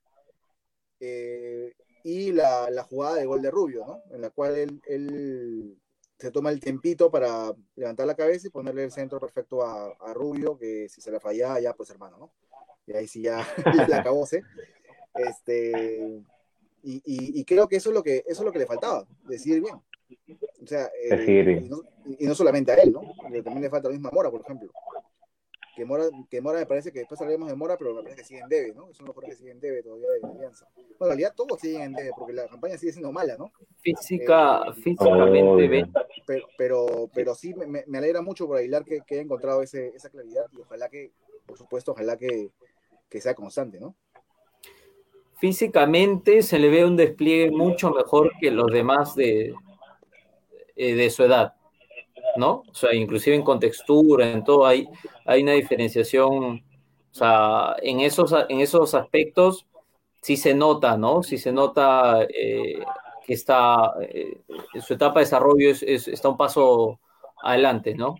Eh, 1.01 1.73
y 2.03 2.31
la, 2.31 2.71
la, 2.71 2.81
jugada 2.83 3.17
de 3.17 3.25
gol 3.27 3.43
de 3.43 3.51
Rubio, 3.51 3.85
¿no? 3.85 4.15
En 4.15 4.21
la 4.21 4.31
cual 4.31 4.57
él, 4.57 4.81
él 4.87 5.77
se 6.21 6.31
toma 6.31 6.51
el 6.51 6.59
tiempito 6.59 7.09
para 7.09 7.53
levantar 7.75 8.05
la 8.05 8.15
cabeza 8.15 8.47
y 8.47 8.51
ponerle 8.51 8.83
el 8.83 8.91
centro 8.91 9.19
perfecto 9.19 9.63
a, 9.63 10.13
Rubio, 10.13 10.57
que 10.57 10.87
si 10.87 11.01
se 11.01 11.11
la 11.11 11.19
falla 11.19 11.59
ya 11.59 11.73
pues 11.73 11.89
hermano, 11.89 12.17
¿no? 12.17 12.31
Y 12.85 12.93
ahí 12.93 13.07
sí 13.07 13.23
ya 13.23 13.45
la 13.89 13.97
acabó, 13.97 14.27
Este, 15.15 16.21
y, 16.83 17.45
creo 17.45 17.67
que 17.67 17.77
eso 17.77 17.89
es 17.89 17.95
lo 17.95 18.03
que 18.03 18.17
eso 18.27 18.41
es 18.41 18.45
lo 18.45 18.51
que 18.51 18.59
le 18.59 18.65
faltaba, 18.67 19.05
decidir 19.23 19.61
bien. 19.61 19.75
O 20.61 20.67
sea, 20.67 20.91
eh, 21.03 21.67
y, 22.19 22.25
no, 22.25 22.35
solamente 22.35 22.71
a 22.71 22.75
él, 22.75 22.91
¿no? 22.91 23.01
también 23.43 23.61
le 23.61 23.69
falta 23.69 23.87
la 23.87 23.93
misma 23.93 24.11
Mora, 24.11 24.29
por 24.29 24.41
ejemplo. 24.41 24.71
Que 25.75 25.85
Mora, 25.85 26.05
que 26.29 26.41
Mora 26.41 26.59
me 26.59 26.65
parece 26.65 26.91
que 26.91 26.99
después 26.99 27.19
hablaremos 27.21 27.47
de 27.47 27.55
Mora, 27.55 27.77
pero 27.77 27.93
me 27.93 28.03
parece 28.03 28.21
que 28.21 28.27
sigue 28.27 28.41
en 28.41 28.49
debe, 28.49 28.73
¿no? 28.73 28.89
Es 28.89 28.99
uno 28.99 29.13
de 29.13 29.27
que 29.27 29.35
sigue 29.35 29.51
en 29.51 29.59
debe 29.59 29.81
todavía 29.81 30.07
de 30.09 30.27
Alianza. 30.27 30.67
Bueno, 30.75 30.93
en 30.99 31.07
realidad 31.07 31.33
todos 31.35 31.59
siguen 31.59 31.81
en 31.81 31.93
debe, 31.93 32.11
porque 32.17 32.33
la 32.33 32.47
campaña 32.47 32.77
sigue 32.77 32.91
siendo 32.91 33.11
mala, 33.11 33.37
¿no? 33.37 33.51
Física, 33.77 34.63
eh, 34.67 34.73
físicamente, 34.73 35.89
pero, 36.25 36.47
pero, 36.57 37.09
pero, 37.13 37.35
sí 37.35 37.53
me, 37.53 37.85
me, 37.87 37.97
alegra 37.97 38.21
mucho 38.21 38.47
por 38.47 38.57
Aguilar 38.57 38.83
que, 38.83 39.01
que 39.07 39.15
haya 39.15 39.23
encontrado 39.23 39.61
ese, 39.61 39.89
esa 39.95 40.09
claridad 40.09 40.45
y 40.51 40.61
ojalá 40.61 40.89
que, 40.89 41.11
por 41.45 41.57
supuesto, 41.57 41.93
ojalá 41.93 42.17
que, 42.17 42.51
que 43.09 43.21
sea 43.21 43.33
constante, 43.33 43.79
¿no? 43.79 43.95
Físicamente 45.37 46.43
se 46.43 46.59
le 46.59 46.69
ve 46.69 46.85
un 46.85 46.95
despliegue 46.95 47.49
mucho 47.49 47.89
mejor 47.91 48.31
que 48.39 48.51
los 48.51 48.71
demás 48.71 49.15
de, 49.15 49.55
eh, 50.75 50.95
de 50.95 51.09
su 51.09 51.23
edad. 51.23 51.55
¿No? 52.35 52.63
O 52.69 52.73
sea, 52.73 52.93
inclusive 52.93 53.35
en 53.35 53.43
contextura, 53.43 54.29
en 54.29 54.43
todo, 54.43 54.65
hay, 54.65 54.87
hay 55.25 55.43
una 55.43 55.53
diferenciación, 55.53 56.33
o 56.33 57.13
sea, 57.13 57.75
en 57.81 57.99
esos, 57.99 58.33
en 58.49 58.59
esos 58.59 58.93
aspectos 58.95 59.65
sí 60.21 60.37
se 60.37 60.53
nota, 60.53 60.97
¿no? 60.97 61.23
Sí 61.23 61.37
se 61.37 61.51
nota 61.51 62.23
eh, 62.23 62.79
que 63.25 63.33
está, 63.33 63.93
eh, 64.01 64.37
su 64.79 64.93
etapa 64.93 65.19
de 65.19 65.25
desarrollo 65.25 65.69
es, 65.69 65.83
está 65.83 66.29
un 66.29 66.37
paso 66.37 66.99
adelante, 67.41 67.95
¿no? 67.95 68.15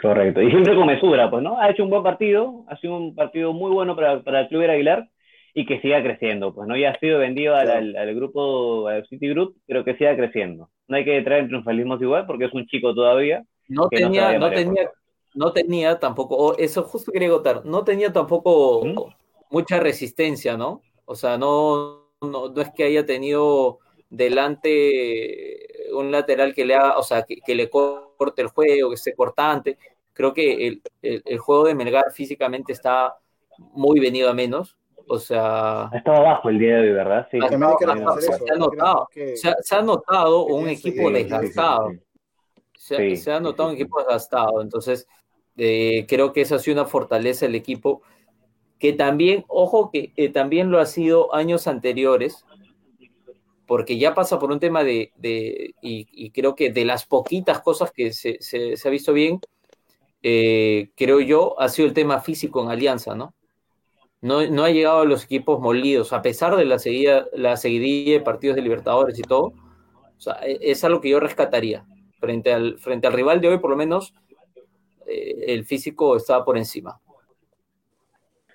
Correcto, 0.00 0.40
y 0.40 0.50
siempre 0.50 0.74
con 0.74 0.86
mesura, 0.86 1.30
pues, 1.30 1.42
¿no? 1.42 1.58
Ha 1.58 1.70
hecho 1.70 1.84
un 1.84 1.90
buen 1.90 2.02
partido, 2.02 2.64
ha 2.68 2.76
sido 2.78 2.96
un 2.96 3.14
partido 3.14 3.52
muy 3.52 3.70
bueno 3.70 3.94
para, 3.94 4.22
para 4.22 4.40
el 4.40 4.48
Club 4.48 4.62
Aguilar 4.62 5.10
y 5.54 5.66
que 5.66 5.80
siga 5.80 6.02
creciendo, 6.02 6.54
pues, 6.54 6.68
¿no? 6.68 6.76
Ya 6.76 6.90
ha 6.90 6.98
sido 6.98 7.18
vendido 7.18 7.56
al, 7.56 7.96
al, 7.96 8.14
grupo, 8.14 8.88
al 8.88 9.06
City 9.06 9.28
Group, 9.28 9.56
pero 9.66 9.84
que 9.84 9.96
siga 9.96 10.16
creciendo 10.16 10.70
no 10.90 10.96
hay 10.96 11.04
que 11.04 11.22
traer 11.22 11.46
triunfalismos 11.46 12.02
igual 12.02 12.26
porque 12.26 12.46
es 12.46 12.52
un 12.52 12.66
chico 12.66 12.92
todavía. 12.92 13.44
No 13.68 13.88
tenía, 13.88 14.36
no, 14.40 14.50
tenía, 14.50 14.90
no 15.34 15.52
tenía 15.52 16.00
tampoco, 16.00 16.58
eso 16.58 16.82
justo 16.82 17.12
quería 17.12 17.30
contar, 17.30 17.64
no 17.64 17.84
tenía 17.84 18.12
tampoco 18.12 18.84
¿Mm? 18.84 19.54
mucha 19.54 19.78
resistencia, 19.78 20.56
¿no? 20.56 20.82
O 21.04 21.14
sea, 21.14 21.38
no, 21.38 22.08
no, 22.20 22.52
es 22.60 22.70
que 22.74 22.82
haya 22.82 23.06
tenido 23.06 23.78
delante 24.10 25.68
un 25.92 26.10
lateral 26.10 26.54
que 26.56 26.64
le 26.64 26.74
haga, 26.74 26.98
o 26.98 27.04
sea, 27.04 27.22
que, 27.22 27.54
le 27.54 27.70
corte 27.70 28.42
el 28.42 28.48
juego, 28.48 28.88
que 28.88 28.96
esté 28.96 29.14
cortante. 29.14 29.78
Creo 30.12 30.34
que 30.34 30.66
el, 30.66 30.82
el, 31.02 31.38
juego 31.38 31.66
de 31.66 31.76
Melgar 31.76 32.10
físicamente 32.12 32.72
está 32.72 33.14
muy 33.58 34.00
venido 34.00 34.28
a 34.28 34.34
menos. 34.34 34.76
O 35.12 35.18
sea. 35.18 35.90
Estaba 35.92 36.18
abajo 36.18 36.50
el 36.50 36.60
día 36.60 36.76
de 36.76 36.82
hoy, 36.82 36.92
¿verdad? 36.92 37.26
Sí. 37.32 37.40
Se, 37.40 37.46
ha 39.74 39.82
notado, 39.82 40.46
un 40.46 40.68
equipo 40.68 41.10
desgastado. 41.10 41.90
Se, 42.76 43.32
ha 43.32 43.40
notado 43.40 43.70
un 43.70 43.74
equipo 43.74 43.98
desgastado. 43.98 44.62
Entonces, 44.62 45.08
eh, 45.56 46.06
creo 46.08 46.32
que 46.32 46.42
esa 46.42 46.54
ha 46.54 46.58
sido 46.60 46.80
una 46.80 46.88
fortaleza 46.88 47.44
del 47.44 47.56
equipo. 47.56 48.02
Que 48.78 48.92
también, 48.92 49.44
ojo, 49.48 49.90
que 49.90 50.12
eh, 50.14 50.28
también 50.28 50.70
lo 50.70 50.78
ha 50.78 50.86
sido 50.86 51.34
años 51.34 51.66
anteriores, 51.66 52.46
porque 53.66 53.98
ya 53.98 54.14
pasa 54.14 54.38
por 54.38 54.52
un 54.52 54.60
tema 54.60 54.84
de, 54.84 55.12
y, 55.82 56.30
creo 56.30 56.54
que 56.54 56.70
de 56.70 56.84
las 56.84 57.04
poquitas 57.04 57.60
cosas 57.62 57.90
que 57.90 58.12
se, 58.12 58.38
ha 58.84 58.90
visto 58.90 59.12
bien, 59.12 59.40
eh, 60.22 60.92
creo 60.94 61.18
yo, 61.18 61.60
ha 61.60 61.68
sido 61.68 61.88
el 61.88 61.94
tema 61.94 62.20
físico 62.20 62.62
en 62.62 62.70
Alianza, 62.70 63.16
¿no? 63.16 63.34
No, 64.22 64.46
no 64.46 64.64
ha 64.64 64.70
llegado 64.70 65.00
a 65.00 65.04
los 65.04 65.24
equipos 65.24 65.60
molidos, 65.60 66.12
a 66.12 66.22
pesar 66.22 66.56
de 66.56 66.64
la, 66.64 66.78
seguida, 66.78 67.26
la 67.32 67.56
seguidilla 67.56 68.12
de 68.14 68.20
partidos 68.20 68.56
de 68.56 68.62
Libertadores 68.62 69.18
y 69.18 69.22
todo. 69.22 69.52
O 70.16 70.20
sea, 70.20 70.34
e, 70.42 70.58
es 70.60 70.84
algo 70.84 71.00
que 71.00 71.10
yo 71.10 71.20
rescataría. 71.20 71.84
Frente 72.18 72.52
al, 72.52 72.78
frente 72.78 73.06
al 73.06 73.14
rival 73.14 73.40
de 73.40 73.48
hoy, 73.48 73.58
por 73.58 73.70
lo 73.70 73.76
menos, 73.76 74.12
eh, 75.06 75.44
el 75.48 75.64
físico 75.64 76.16
estaba 76.16 76.44
por 76.44 76.58
encima. 76.58 77.00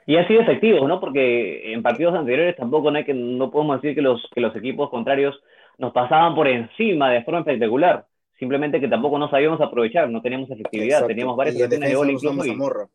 Y 0.05 0.17
ha 0.17 0.27
sido 0.27 0.41
efectivo, 0.41 0.87
¿no? 0.87 0.99
Porque 0.99 1.73
en 1.73 1.81
partidos 1.81 2.13
anteriores 2.13 2.55
tampoco 2.55 2.91
no, 2.91 2.99
hay 2.99 3.05
que, 3.05 3.15
no 3.15 3.49
podemos 3.49 3.81
decir 3.81 3.95
que 3.95 4.03
los, 4.03 4.21
que 4.35 4.41
los 4.41 4.55
equipos 4.55 4.91
contrarios 4.91 5.41
nos 5.79 5.93
pasaban 5.93 6.35
por 6.35 6.47
encima 6.47 7.09
de 7.09 7.23
forma 7.23 7.39
espectacular. 7.39 8.05
Simplemente 8.37 8.79
que 8.79 8.87
tampoco 8.87 9.17
no 9.17 9.29
sabíamos 9.29 9.59
aprovechar, 9.61 10.09
no 10.09 10.21
teníamos 10.21 10.51
efectividad, 10.51 11.07
teníamos 11.07 11.35
varias 11.35 11.55
ocasiones 11.55 11.89
de 11.89 11.95
gol 11.95 12.11
incluso 12.11 12.89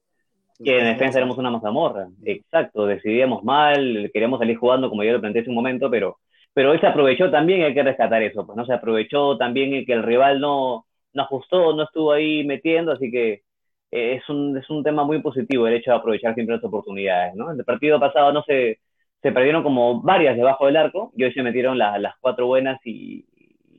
que 0.62 0.78
en 0.78 0.84
defensa 0.84 1.18
éramos 1.18 1.38
una 1.38 1.50
mazamorra. 1.50 2.08
Exacto, 2.24 2.86
decidíamos 2.86 3.42
mal, 3.44 4.10
queríamos 4.12 4.38
salir 4.38 4.56
jugando 4.56 4.90
como 4.90 5.04
yo 5.04 5.12
lo 5.12 5.20
planteé 5.20 5.42
hace 5.42 5.50
un 5.50 5.56
momento, 5.56 5.90
pero, 5.90 6.18
pero 6.52 6.72
hoy 6.72 6.78
se 6.78 6.86
aprovechó 6.86 7.30
también, 7.30 7.62
hay 7.62 7.74
que 7.74 7.82
rescatar 7.82 8.22
eso, 8.22 8.46
pues 8.46 8.56
no 8.56 8.66
se 8.66 8.74
aprovechó 8.74 9.36
también 9.38 9.84
que 9.86 9.92
el 9.92 10.02
rival 10.02 10.40
no, 10.40 10.86
no 11.12 11.22
ajustó, 11.22 11.74
no 11.74 11.84
estuvo 11.84 12.12
ahí 12.12 12.44
metiendo, 12.44 12.92
así 12.92 13.10
que 13.10 13.42
eh, 13.90 14.14
es, 14.16 14.28
un, 14.28 14.56
es 14.56 14.68
un 14.70 14.82
tema 14.84 15.04
muy 15.04 15.20
positivo 15.20 15.66
el 15.66 15.74
hecho 15.74 15.90
de 15.90 15.96
aprovechar 15.96 16.34
siempre 16.34 16.56
las 16.56 16.64
oportunidades, 16.64 17.34
¿no? 17.34 17.50
En 17.52 17.58
el 17.58 17.64
partido 17.64 17.98
pasado 17.98 18.32
no 18.32 18.42
se, 18.42 18.80
se 19.22 19.32
perdieron 19.32 19.62
como 19.62 20.02
varias 20.02 20.36
debajo 20.36 20.66
del 20.66 20.76
arco 20.76 21.12
y 21.16 21.24
hoy 21.24 21.32
se 21.32 21.42
metieron 21.42 21.78
las 21.78 22.14
cuatro 22.20 22.46
buenas 22.46 22.78
y, 22.84 23.24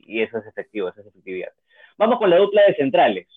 y, 0.06 0.22
eso 0.22 0.38
es 0.38 0.46
efectivo, 0.46 0.88
esa 0.88 1.00
es 1.00 1.06
efectividad. 1.08 1.50
Vamos 1.98 2.18
con 2.18 2.30
la 2.30 2.38
dupla 2.38 2.62
de 2.66 2.74
centrales. 2.74 3.28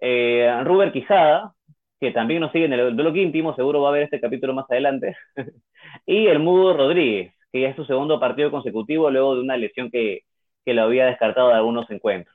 Eh, 0.00 0.50
Ruber 0.64 0.92
Quijada, 0.92 1.54
que 2.02 2.10
también 2.10 2.40
nos 2.40 2.50
sigue 2.50 2.64
en 2.64 2.72
el 2.72 2.96
duelo 2.96 3.14
íntimo, 3.14 3.54
seguro 3.54 3.80
va 3.80 3.90
a 3.90 3.92
ver 3.92 4.02
este 4.02 4.20
capítulo 4.20 4.52
más 4.54 4.68
adelante, 4.68 5.16
y 6.04 6.26
el 6.26 6.40
Mudo 6.40 6.76
Rodríguez, 6.76 7.32
que 7.52 7.60
ya 7.60 7.68
es 7.68 7.76
su 7.76 7.84
segundo 7.84 8.18
partido 8.18 8.50
consecutivo 8.50 9.08
luego 9.08 9.36
de 9.36 9.42
una 9.42 9.56
lesión 9.56 9.88
que, 9.88 10.22
que 10.64 10.74
lo 10.74 10.82
había 10.82 11.06
descartado 11.06 11.50
de 11.50 11.54
algunos 11.54 11.88
encuentros. 11.92 12.34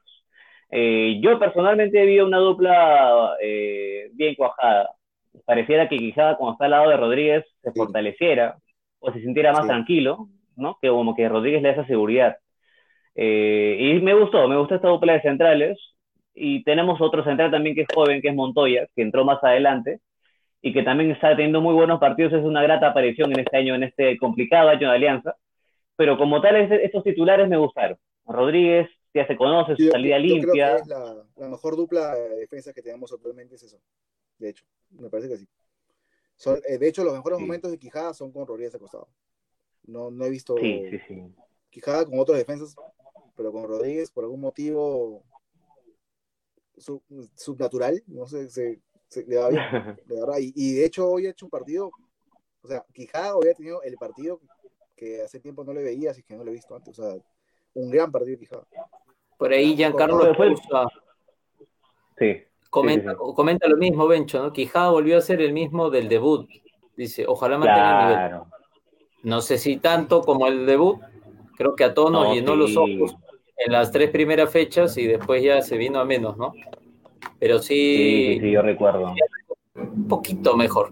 Eh, 0.72 1.20
yo 1.22 1.38
personalmente 1.38 2.06
vi 2.06 2.22
una 2.22 2.38
dupla 2.38 3.36
eh, 3.42 4.10
bien 4.14 4.36
cuajada. 4.36 4.90
Pareciera 5.44 5.90
que 5.90 5.98
quizá 5.98 6.38
cuando 6.38 6.54
está 6.54 6.66
al 6.66 6.72
lado 6.72 6.90
de 6.90 6.96
Rodríguez 6.96 7.46
se 7.62 7.74
fortaleciera 7.74 8.56
o 9.00 9.12
se 9.12 9.20
sintiera 9.20 9.52
más 9.52 9.68
tranquilo, 9.68 10.30
¿no? 10.56 10.78
Que 10.82 10.88
como 10.88 11.14
que 11.14 11.28
Rodríguez 11.28 11.62
le 11.62 11.68
da 11.70 11.74
esa 11.74 11.88
seguridad. 11.88 12.38
Eh, 13.16 13.78
y 13.82 14.02
me 14.02 14.14
gustó, 14.14 14.48
me 14.48 14.56
gustó 14.58 14.76
esta 14.76 14.88
dupla 14.88 15.12
de 15.12 15.22
centrales 15.24 15.78
y 16.40 16.64
tenemos 16.64 17.02
otro 17.02 17.24
central 17.24 17.50
también 17.50 17.76
que 17.76 17.82
es 17.82 17.88
joven, 17.94 18.22
que 18.22 18.30
es 18.30 18.36
Montoya, 18.36 18.88
que 18.96 19.02
entró 19.02 19.26
más 19.26 19.44
adelante 19.44 20.00
y 20.62 20.72
que 20.72 20.84
también 20.84 21.12
está 21.12 21.32
teniendo 21.32 21.62
muy 21.62 21.74
buenos 21.74 22.00
partidos. 22.00 22.34
Es 22.34 22.44
una 22.44 22.62
grata 22.62 22.90
aparición 22.90 23.32
en 23.32 23.40
este 23.40 23.58
año, 23.58 23.74
en 23.76 23.84
este 23.84 24.18
complicado 24.18 24.70
año 24.70 24.90
de 24.90 24.96
Alianza. 24.96 25.36
Pero 25.96 26.18
como 26.18 26.40
tal, 26.42 26.56
estos 26.56 27.04
titulares 27.04 27.50
me 27.50 27.58
gustaron. 27.58 27.98
Rodríguez 28.26 28.88
ya 29.14 29.26
se 29.26 29.36
conoce, 29.36 29.76
su 29.76 29.90
salida 29.90 30.20
limpia. 30.20 30.76
es 30.76 30.88
la, 30.88 31.50
mejor 31.50 31.76
dupla 31.76 32.14
de 32.14 32.36
defensa 32.38 32.72
que 32.72 32.84
tenemos 32.84 33.12
actualmente 33.12 33.56
es 33.56 33.64
eso. 33.64 33.80
De 34.38 34.50
hecho, 34.50 34.64
me 34.92 35.10
parece 35.10 35.30
que 35.30 35.38
sí. 35.38 35.48
Eh, 36.68 36.78
de 36.78 36.88
hecho, 36.88 37.04
los 37.04 37.14
mejores 37.14 37.40
momentos 37.40 37.72
de 37.72 37.80
Quijada 37.80 38.14
son 38.14 38.32
con 38.32 38.46
Rodríguez 38.46 38.76
acostado. 38.76 39.08
No, 39.86 40.12
no 40.12 40.26
he 40.26 40.30
visto 40.30 40.56
Quijada 41.70 42.06
con 42.06 42.20
otras 42.20 42.38
defensas, 42.38 42.76
pero 43.36 43.52
con 43.52 43.64
Rodríguez, 43.64 44.12
por 44.12 44.24
algún 44.26 44.42
motivo, 44.42 45.24
subnatural, 47.36 48.02
no 48.08 48.28
sé, 48.28 48.50
se, 48.50 48.80
le 49.26 49.38
va 49.38 49.50
bien, 49.50 49.62
de 50.06 50.20
verdad. 50.20 50.38
Y, 50.40 50.76
de 50.76 50.86
hecho 50.86 51.10
hoy 51.10 51.28
ha 51.28 51.32
hecho 51.32 51.46
un 51.46 51.50
partido, 51.50 51.92
o 52.62 52.68
sea, 52.68 52.86
Quijada 52.94 53.36
hoy 53.36 53.50
ha 53.50 53.54
tenido 53.54 53.82
el 53.84 53.96
partido 53.96 54.40
que 54.96 55.22
hace 55.22 55.40
tiempo 55.40 55.64
no 55.64 55.74
le 55.74 55.84
veía, 55.84 56.12
así 56.12 56.24
que 56.24 56.36
no 56.36 56.44
lo 56.44 56.52
he 56.52 56.54
visto 56.54 56.76
antes, 56.76 56.98
o 57.00 57.04
sea, 57.04 57.22
un 57.74 57.90
gran 57.90 58.12
partido 58.12 58.38
Quijada. 58.38 58.68
Por 59.38 59.54
ahí 59.54 59.76
Giancarlo 59.76 60.34
Sí. 62.18 62.44
Comenta, 62.70 63.16
comenta 63.16 63.68
lo 63.68 63.78
mismo, 63.78 64.08
Bencho, 64.08 64.42
¿no? 64.42 64.52
Quijada 64.52 64.90
volvió 64.90 65.18
a 65.18 65.22
ser 65.22 65.42
el 65.42 65.54
mismo 65.54 65.90
del 65.90 66.10
debut. 66.10 66.50
Dice, 66.96 67.26
ojalá 67.28 67.58
mantenga 67.58 68.02
el 68.02 68.32
nivel. 68.32 68.42
No 69.24 69.42
sé 69.42 69.58
si 69.58 69.78
tanto 69.78 70.22
como 70.22 70.48
el 70.48 70.66
debut, 70.66 71.00
Creo 71.58 71.76
que 71.76 71.84
a 71.84 71.94
todos 71.94 72.12
nos 72.12 72.34
llenó 72.36 72.56
los 72.56 72.78
ojos 72.78 73.18
en 73.58 73.72
las 73.72 73.92
tres 73.92 74.10
primeras 74.12 74.52
fechas 74.52 74.98
y 74.98 75.08
después 75.08 75.44
ya 75.44 75.62
se 75.62 75.78
vino 75.78 76.00
a 76.00 76.06
menos, 76.06 76.38
¿no? 76.38 76.54
Pero 77.40 77.60
sí. 77.60 78.34
Sí, 78.36 78.40
sí, 78.40 78.52
yo 78.52 78.62
recuerdo. 78.62 79.14
Un 79.76 80.08
poquito 80.08 80.56
mejor. 80.56 80.92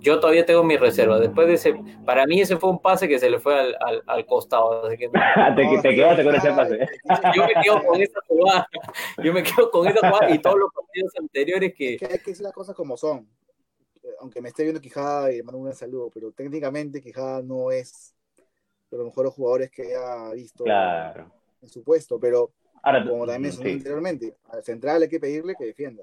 Yo 0.00 0.18
todavía 0.18 0.46
tengo 0.46 0.64
mi 0.64 0.76
reserva. 0.76 1.20
Después 1.20 1.46
de 1.46 1.54
ese, 1.54 1.74
para 2.06 2.26
mí 2.26 2.40
ese 2.40 2.56
fue 2.56 2.70
un 2.70 2.80
pase 2.80 3.06
que 3.06 3.18
se 3.18 3.28
le 3.28 3.38
fue 3.38 3.58
al, 3.58 3.76
al, 3.80 4.02
al 4.06 4.26
costado. 4.26 4.86
Así 4.86 4.96
que, 4.96 5.08
te, 5.56 5.78
te, 5.82 5.94
quedaste 5.94 6.24
con 6.24 6.34
ese 6.34 6.52
pase. 6.52 6.88
Yo 7.34 7.46
me 7.46 7.62
quedo 7.62 7.84
con 7.84 8.00
esa 8.00 8.20
jugada. 8.26 8.68
Yo 9.22 9.32
me 9.32 9.42
quedo 9.42 9.70
con 9.70 9.86
esa 9.86 9.98
jugada 10.08 10.34
y 10.34 10.38
todos 10.38 10.58
los 10.58 10.72
partidos 10.72 11.12
anteriores 11.18 11.74
que. 11.74 11.94
Es 11.94 11.98
que 11.98 12.06
hay 12.06 12.18
que 12.18 12.30
decir 12.30 12.44
las 12.44 12.52
cosas 12.52 12.74
como 12.74 12.96
son. 12.96 13.28
Aunque 14.20 14.40
me 14.40 14.48
esté 14.48 14.62
viendo 14.62 14.80
Quijada 14.80 15.32
y 15.32 15.36
le 15.36 15.42
mando 15.42 15.60
un 15.60 15.72
saludo, 15.74 16.10
pero 16.12 16.32
técnicamente 16.32 17.02
Quijada 17.02 17.42
no 17.42 17.70
es 17.70 18.14
de 18.90 18.96
los 18.96 19.06
mejores 19.06 19.32
jugadores 19.32 19.70
que 19.70 19.82
haya 19.82 20.32
visto 20.32 20.64
claro. 20.64 21.30
En 21.62 21.68
su 21.68 21.82
puesto, 21.84 22.18
pero 22.18 22.52
Ahora, 22.82 23.04
como 23.04 23.26
también 23.26 23.42
mencioné 23.42 23.70
sí. 23.70 23.76
anteriormente, 23.76 24.34
al 24.50 24.62
central 24.62 25.02
hay 25.02 25.08
que 25.08 25.20
pedirle 25.20 25.54
que 25.58 25.66
defienda. 25.66 26.02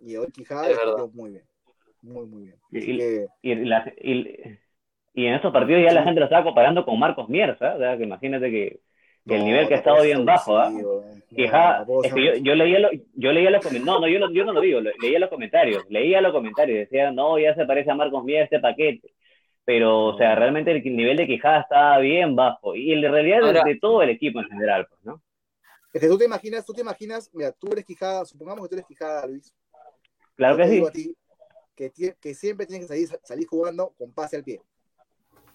Y 0.00 0.16
hoy 0.16 0.28
Quijada 0.32 0.68
defendió 0.68 1.08
muy 1.12 1.30
bien. 1.30 1.44
Muy, 2.02 2.26
muy 2.26 2.42
bien. 2.44 2.56
Y, 2.70 2.98
que... 2.98 3.26
y, 3.42 3.54
la, 3.54 3.92
y, 4.00 4.58
y, 5.14 5.26
en 5.26 5.34
estos 5.34 5.52
partidos 5.52 5.82
ya 5.82 5.90
sí. 5.90 5.94
la 5.94 6.04
gente 6.04 6.20
lo 6.20 6.26
estaba 6.26 6.44
comparando 6.44 6.84
con 6.84 6.98
Marcos 6.98 7.28
Mierza, 7.28 7.76
¿eh? 7.76 7.98
que 7.98 8.04
imagínate 8.04 8.50
que, 8.50 8.80
que 9.26 9.34
no, 9.34 9.34
el 9.36 9.44
nivel 9.44 9.68
que 9.68 9.74
ha 9.74 9.78
estado 9.78 10.02
bien 10.02 10.24
bajo, 10.24 10.58
¿ah? 10.58 10.72
¿eh? 10.72 11.22
Quijada, 11.34 11.84
no, 11.86 12.02
es 12.02 12.12
que 12.12 12.24
yo, 12.24 12.34
yo, 12.34 12.54
leía 12.54 12.80
lo, 12.80 12.90
yo 13.14 13.32
leía 13.32 13.50
los 13.50 13.64
comentarios, 13.64 13.86
no, 13.86 14.00
no, 14.00 14.08
yo 14.08 14.18
no, 14.18 14.32
yo 14.32 14.44
no 14.44 14.52
lo 14.52 14.60
digo, 14.60 14.80
leía 14.80 15.18
los 15.20 15.30
comentarios, 15.30 15.84
leía 15.88 16.20
los 16.20 16.32
comentarios, 16.32 16.78
decía, 16.80 17.12
no, 17.12 17.38
ya 17.38 17.54
se 17.54 17.64
parece 17.64 17.90
a 17.90 17.94
Marcos 17.94 18.24
Mierza 18.24 18.44
este 18.44 18.60
paquete, 18.60 19.12
pero, 19.64 20.06
o 20.06 20.18
sea, 20.18 20.34
realmente 20.34 20.72
el 20.72 20.82
nivel 20.96 21.16
de 21.16 21.26
Quijada 21.26 21.60
estaba 21.60 21.98
bien 21.98 22.34
bajo, 22.34 22.74
y 22.74 22.92
en 22.92 23.02
realidad 23.02 23.44
Ahora, 23.44 23.64
de, 23.64 23.78
todo 23.78 24.02
el 24.02 24.10
equipo 24.10 24.40
en 24.40 24.48
general, 24.48 24.86
pues, 24.88 25.04
¿no? 25.04 25.22
Es 25.92 26.00
que 26.00 26.08
tú 26.08 26.18
te 26.18 26.24
imaginas, 26.24 26.64
tú 26.64 26.72
te 26.72 26.80
imaginas, 26.80 27.30
mira, 27.32 27.52
tú 27.52 27.68
eres 27.70 27.84
Quijada, 27.84 28.24
supongamos 28.24 28.64
que 28.64 28.68
tú 28.70 28.74
eres 28.76 28.86
Quijada, 28.86 29.26
Luis. 29.26 29.54
Claro 30.34 30.56
que 30.56 30.68
sí. 30.68 30.84
A 30.84 30.90
ti, 30.90 31.16
que, 31.76 31.92
que, 32.20 32.34
siempre 32.34 32.66
tienes 32.66 32.86
que 32.86 32.94
salir, 32.94 33.20
salir 33.22 33.46
jugando 33.46 33.92
con 33.98 34.12
pase 34.12 34.36
al 34.36 34.44
pie. 34.44 34.60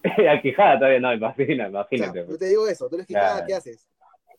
a 0.30 0.42
Quijada 0.42 0.78
todavía 0.78 1.00
no, 1.00 1.14
imagina, 1.14 1.68
imagínate. 1.68 2.22
O 2.22 2.26
sea, 2.26 2.32
yo 2.32 2.38
te 2.38 2.46
digo 2.46 2.68
eso, 2.68 2.88
tú 2.88 2.96
eres 2.96 3.08
Quijada, 3.08 3.32
claro. 3.32 3.48
¿qué 3.48 3.54
haces? 3.56 3.90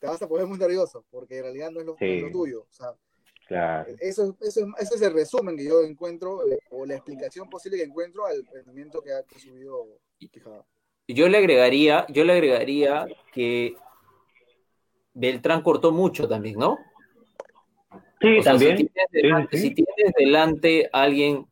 Te 0.01 0.07
vas 0.07 0.23
a 0.23 0.29
poner 0.29 0.47
muy 0.47 0.59
nervioso, 0.59 1.05
porque 1.11 1.39
en 1.39 1.43
realidad 1.43 1.71
no 1.73 1.81
es 1.81 1.87
lo, 1.87 1.97
sí. 1.97 2.05
no 2.05 2.15
es 2.15 2.23
lo 2.23 2.31
tuyo. 2.31 2.61
O 2.63 2.73
sea, 2.73 2.95
claro. 3.49 3.93
eso, 3.99 4.37
eso, 4.41 4.61
eso, 4.79 4.95
es 4.95 5.03
el 5.03 5.13
resumen 5.13 5.57
que 5.57 5.65
yo 5.65 5.83
encuentro, 5.83 6.41
o 6.71 6.87
la 6.87 6.95
explicación 6.95 7.51
posible 7.51 7.79
que 7.79 7.85
encuentro 7.85 8.27
al 8.27 8.47
rendimiento 8.53 9.03
que 9.03 9.13
ha, 9.13 9.23
subido 9.37 9.87
Quijada. 10.19 10.65
Yo 11.09 11.29
le 11.29 11.39
agregaría, 11.39 12.07
yo 12.09 12.25
le 12.25 12.35
agregaría 12.35 13.07
que 13.33 13.75
Beltrán 15.15 15.63
cortó 15.63 15.91
mucho 15.91 16.29
también, 16.29 16.59
¿no? 16.59 16.79
Sí, 18.21 18.39
o 18.39 18.43
sea, 18.43 18.53
también. 18.53 18.77
Si 18.77 18.85
tienes, 18.85 19.11
delante, 19.11 19.57
sí, 19.57 19.63
sí. 19.63 19.69
si 19.69 19.75
tienes 19.75 20.15
delante 20.19 20.91
a 20.93 21.03
alguien 21.03 21.47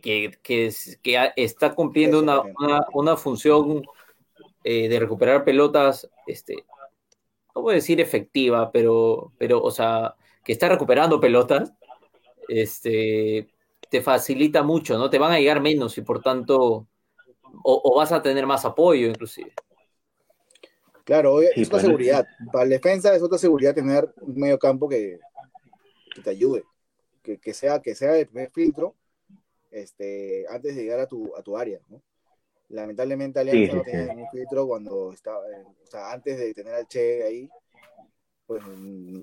que, 0.00 0.38
que, 0.42 0.72
que 1.02 1.32
está 1.36 1.74
cumpliendo 1.74 2.20
una, 2.20 2.40
una, 2.40 2.86
una 2.94 3.16
función 3.16 3.82
eh, 4.64 4.88
de 4.88 4.98
recuperar 4.98 5.44
pelotas, 5.44 6.08
este, 6.26 6.64
no 7.54 7.62
voy 7.62 7.72
a 7.72 7.76
decir 7.76 8.00
efectiva, 8.00 8.70
pero, 8.72 9.32
pero, 9.38 9.62
o 9.62 9.70
sea, 9.70 10.14
que 10.46 10.52
está 10.52 10.68
recuperando 10.68 11.18
pelotas, 11.18 11.72
este, 12.46 13.48
te 13.90 14.00
facilita 14.00 14.62
mucho, 14.62 14.96
¿no? 14.96 15.10
Te 15.10 15.18
van 15.18 15.32
a 15.32 15.40
llegar 15.40 15.60
menos 15.60 15.98
y 15.98 16.02
por 16.02 16.22
tanto, 16.22 16.86
o, 17.64 17.80
o 17.84 17.96
vas 17.96 18.12
a 18.12 18.22
tener 18.22 18.46
más 18.46 18.64
apoyo 18.64 19.08
inclusive. 19.08 19.52
Claro, 21.02 21.40
sí, 21.40 21.48
es 21.56 21.66
otra 21.66 21.80
seguridad. 21.80 22.26
Para 22.52 22.64
la 22.64 22.70
defensa 22.70 23.12
es 23.16 23.22
otra 23.22 23.38
seguridad 23.38 23.74
tener 23.74 24.08
un 24.20 24.36
medio 24.36 24.56
campo 24.56 24.88
que, 24.88 25.18
que 26.14 26.22
te 26.22 26.30
ayude, 26.30 26.62
que, 27.24 27.38
que, 27.38 27.52
sea, 27.52 27.80
que 27.80 27.96
sea 27.96 28.16
el 28.16 28.28
primer 28.28 28.52
filtro 28.52 28.94
este, 29.72 30.46
antes 30.48 30.76
de 30.76 30.82
llegar 30.84 31.00
a 31.00 31.08
tu, 31.08 31.34
a 31.36 31.42
tu 31.42 31.56
área. 31.56 31.80
¿no? 31.88 32.00
Lamentablemente 32.68 33.40
Alianza 33.40 33.72
sí, 33.72 33.76
no 33.78 33.82
tiene 33.82 34.06
ningún 34.06 34.30
filtro 34.30 34.68
cuando 34.68 35.12
está, 35.12 35.32
eh, 35.32 35.64
o 35.82 35.86
sea, 35.90 36.12
antes 36.12 36.38
de 36.38 36.54
tener 36.54 36.74
al 36.74 36.86
Che 36.86 37.24
ahí, 37.24 37.48
pues 38.46 38.62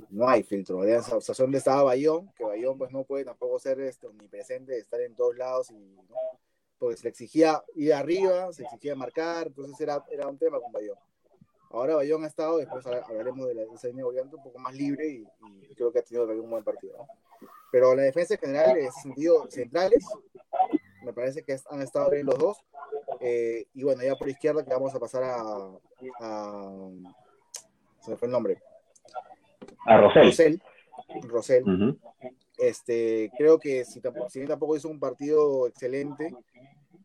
no 0.09 0.27
hay 0.27 0.43
filtro. 0.43 0.79
O 0.79 1.21
sea, 1.21 1.35
donde 1.37 1.57
estaba 1.57 1.83
Bayón, 1.83 2.31
que 2.35 2.43
Bayón 2.43 2.77
pues 2.77 2.91
no 2.91 3.03
puede 3.03 3.25
tampoco 3.25 3.59
ser 3.59 3.79
este, 3.81 4.07
omnipresente, 4.07 4.77
estar 4.77 4.99
en 5.01 5.15
todos 5.15 5.37
lados 5.37 5.71
y 5.71 5.95
¿no? 6.09 6.15
porque 6.77 6.97
se 6.97 7.03
le 7.03 7.09
exigía 7.11 7.63
ir 7.75 7.93
arriba, 7.93 8.51
se 8.51 8.63
exigía 8.63 8.93
marcar, 8.93 9.47
entonces 9.47 9.79
era, 9.79 10.03
era 10.11 10.27
un 10.27 10.37
tema 10.37 10.59
con 10.59 10.71
Bayón. 10.71 10.97
Ahora 11.69 11.95
Bayón 11.95 12.23
ha 12.23 12.27
estado, 12.27 12.57
después 12.57 12.85
hablaremos 12.85 13.47
de 13.47 13.55
la 13.55 13.61
defensa 13.61 13.87
de 13.87 14.03
un 14.03 14.43
poco 14.43 14.59
más 14.59 14.75
libre 14.75 15.07
y, 15.07 15.27
y, 15.69 15.75
creo 15.75 15.91
que 15.91 15.99
ha 15.99 16.03
tenido 16.03 16.25
un 16.25 16.49
buen 16.49 16.63
partido. 16.63 16.97
¿no? 16.97 17.07
Pero 17.71 17.95
la 17.95 18.03
defensa 18.03 18.33
en 18.33 18.39
general, 18.41 18.77
en 18.77 18.85
ese 18.85 19.01
sentido, 19.01 19.49
centrales, 19.49 20.05
me 21.03 21.13
parece 21.13 21.43
que 21.43 21.57
han 21.69 21.81
estado 21.81 22.11
bien 22.11 22.25
los 22.25 22.37
dos. 22.37 22.57
Eh, 23.21 23.65
y 23.73 23.83
bueno, 23.83 24.03
ya 24.03 24.15
por 24.15 24.29
izquierda 24.29 24.63
que 24.63 24.73
vamos 24.73 24.93
a 24.93 24.99
pasar 24.99 25.23
a, 25.23 25.37
a 26.19 26.89
se 28.01 28.11
me 28.11 28.17
fue 28.17 28.27
el 28.27 28.31
nombre. 28.31 28.61
A 29.85 29.97
Rosell. 29.97 30.25
Rosell. 30.25 30.61
Rosell. 31.23 31.63
Uh 31.63 31.67
-huh. 31.67 31.97
Este, 32.57 33.31
creo 33.37 33.59
que 33.59 33.83
si, 33.83 33.99
tampoco, 33.99 34.29
si 34.29 34.39
bien 34.39 34.49
tampoco 34.49 34.75
hizo 34.75 34.89
un 34.89 34.99
partido 34.99 35.67
excelente, 35.67 36.33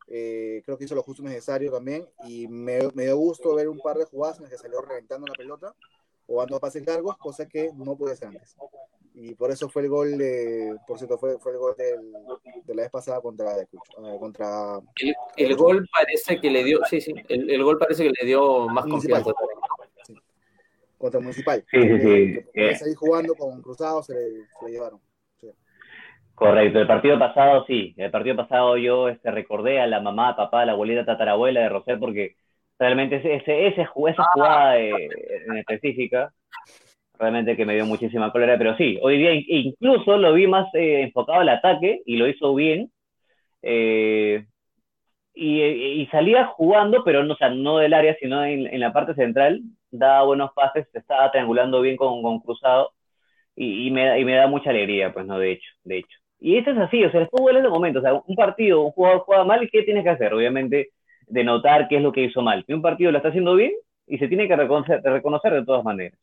eh, 0.06 0.62
creo 0.64 0.78
que 0.78 0.84
hizo 0.84 0.94
lo 0.94 1.02
justo 1.02 1.22
necesario 1.22 1.70
también 1.70 2.06
y 2.24 2.48
me, 2.48 2.78
me, 2.94 3.04
dio 3.04 3.16
gusto 3.16 3.54
ver 3.54 3.68
un 3.68 3.78
par 3.78 3.96
de 3.96 4.04
jugadas 4.04 4.38
en 4.38 4.44
las 4.44 4.52
que 4.52 4.58
salió 4.58 4.80
reventando 4.80 5.26
la 5.26 5.34
pelota 5.34 5.74
o 6.26 6.38
dando 6.38 6.60
pases 6.60 6.86
largos, 6.86 7.16
cosa 7.18 7.46
que 7.46 7.70
no 7.74 7.96
pude 7.96 8.12
hacer 8.12 8.28
antes. 8.28 8.56
Y 9.14 9.34
por 9.34 9.50
eso 9.50 9.68
fue 9.68 9.82
el 9.82 9.88
gol, 9.88 10.16
de, 10.16 10.76
por 10.86 10.96
cierto, 10.98 11.18
fue, 11.18 11.38
fue 11.38 11.52
el 11.52 11.58
gol 11.58 11.74
del, 11.76 12.12
de 12.64 12.74
la 12.74 12.82
vez 12.82 12.90
pasada 12.90 13.20
contra 13.20 13.52
uh, 13.96 14.18
contra 14.20 14.80
el, 15.00 15.14
el, 15.36 15.56
gol 15.56 15.88
parece 15.92 16.40
que 16.40 16.50
le 16.50 16.62
dio, 16.62 16.78
sí, 16.88 17.00
sí, 17.00 17.12
el, 17.28 17.50
el 17.50 17.64
gol 17.64 17.78
parece 17.78 18.04
que 18.04 18.12
le 18.20 18.26
dio 18.26 18.68
más 18.68 18.86
municipal. 18.86 19.24
confianza. 19.24 19.57
Contra 20.98 21.20
Municipal. 21.20 21.64
Sí, 21.70 21.80
sí, 21.80 22.00
sí. 22.00 22.34
Que, 22.34 22.44
que, 22.52 22.68
ahí 22.68 22.94
jugando 22.96 23.34
con 23.34 23.62
cruzados 23.62 24.06
se 24.06 24.14
se 24.14 24.66
le 24.66 24.72
llevaron. 24.72 25.00
Correcto, 26.38 26.78
el 26.78 26.86
partido 26.86 27.18
pasado 27.18 27.64
sí, 27.66 27.94
el 27.96 28.12
partido 28.12 28.36
pasado 28.36 28.76
yo 28.76 29.08
este, 29.08 29.28
recordé 29.32 29.80
a 29.80 29.88
la 29.88 30.00
mamá, 30.00 30.36
papá, 30.36 30.64
la 30.64 30.70
abuelita, 30.70 31.04
tatarabuela 31.04 31.62
de 31.62 31.68
Rosel 31.68 31.98
porque 31.98 32.36
realmente 32.78 33.16
ese, 33.16 33.34
ese, 33.34 33.66
ese 33.66 33.82
esa 33.82 34.24
jugada 34.32 34.74
de, 34.74 35.08
en 35.48 35.56
específica 35.56 36.32
realmente 37.18 37.56
que 37.56 37.66
me 37.66 37.74
dio 37.74 37.86
muchísima 37.86 38.30
cólera, 38.30 38.56
pero 38.56 38.76
sí, 38.76 39.00
hoy 39.02 39.18
día 39.18 39.32
incluso 39.34 40.16
lo 40.16 40.32
vi 40.32 40.46
más 40.46 40.72
eh, 40.74 41.02
enfocado 41.02 41.40
al 41.40 41.48
ataque 41.48 42.02
y 42.06 42.16
lo 42.16 42.28
hizo 42.28 42.54
bien 42.54 42.92
eh, 43.62 44.46
y, 45.40 46.06
salía 46.06 46.46
jugando, 46.46 47.04
pero 47.04 47.24
no, 47.24 47.34
o 47.34 47.36
sea, 47.36 47.50
no 47.50 47.78
del 47.78 47.94
área, 47.94 48.16
sino 48.20 48.44
en, 48.44 48.66
en, 48.66 48.80
la 48.80 48.92
parte 48.92 49.14
central, 49.14 49.60
daba 49.90 50.24
buenos 50.24 50.52
pases, 50.52 50.86
estaba 50.94 51.30
triangulando 51.30 51.80
bien 51.80 51.96
con, 51.96 52.22
con 52.22 52.40
Cruzado 52.40 52.90
y, 53.54 53.86
y, 53.86 53.90
me, 53.90 54.18
y 54.20 54.24
me 54.24 54.34
da 54.34 54.46
mucha 54.48 54.70
alegría, 54.70 55.12
pues 55.12 55.26
no, 55.26 55.38
de 55.38 55.52
hecho, 55.52 55.70
de 55.84 55.98
hecho. 55.98 56.18
Y 56.40 56.56
esto 56.56 56.72
es 56.72 56.78
así, 56.78 57.04
o 57.04 57.10
sea, 57.10 57.20
el 57.20 57.28
fútbol 57.28 57.62
de 57.62 57.68
momento, 57.68 58.00
o 58.00 58.02
sea, 58.02 58.14
un 58.14 58.36
partido, 58.36 58.82
un 58.82 58.92
jugador 58.92 59.20
juega 59.20 59.44
mal, 59.44 59.62
¿y 59.62 59.68
qué 59.68 59.82
tienes 59.82 60.04
que 60.04 60.10
hacer? 60.10 60.34
Obviamente, 60.34 60.90
denotar 61.26 61.88
qué 61.88 61.96
es 61.96 62.02
lo 62.02 62.12
que 62.12 62.24
hizo 62.24 62.42
mal. 62.42 62.64
Y 62.66 62.72
un 62.72 62.82
partido 62.82 63.10
lo 63.10 63.18
está 63.18 63.28
haciendo 63.28 63.54
bien 63.54 63.72
y 64.06 64.18
se 64.18 64.28
tiene 64.28 64.48
que 64.48 64.56
reconocer, 64.56 65.02
reconocer 65.02 65.52
de 65.52 65.64
todas 65.64 65.84
maneras. 65.84 66.18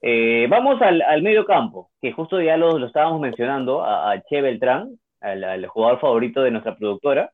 Eh, 0.00 0.46
vamos 0.50 0.80
al, 0.82 1.00
al, 1.02 1.22
medio 1.22 1.44
campo, 1.44 1.90
que 2.00 2.12
justo 2.12 2.40
ya 2.40 2.56
lo, 2.56 2.78
lo 2.78 2.86
estábamos 2.86 3.20
mencionando, 3.20 3.82
a, 3.84 4.10
a 4.12 4.22
Che 4.22 4.40
Beltrán, 4.40 4.98
al, 5.20 5.44
al, 5.44 5.66
jugador 5.66 6.00
favorito 6.00 6.42
de 6.42 6.50
nuestra 6.50 6.76
productora, 6.76 7.30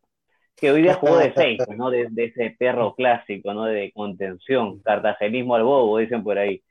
que 0.61 0.71
hoy 0.71 0.83
día 0.83 0.95
jugó 0.95 1.19
de 1.19 1.33
seis, 1.35 1.59
¿no? 1.77 1.91
De, 1.91 2.09
de, 2.11 2.25
ese 2.25 2.55
perro 2.59 2.95
clásico, 2.95 3.55
¿no? 3.55 3.65
De 3.65 3.93
contención, 3.93 4.81
cartagenismo 4.81 5.55
al 5.55 5.63
bobo, 5.63 5.99
dicen 5.99 6.23
por 6.23 6.39
ahí. 6.39 6.63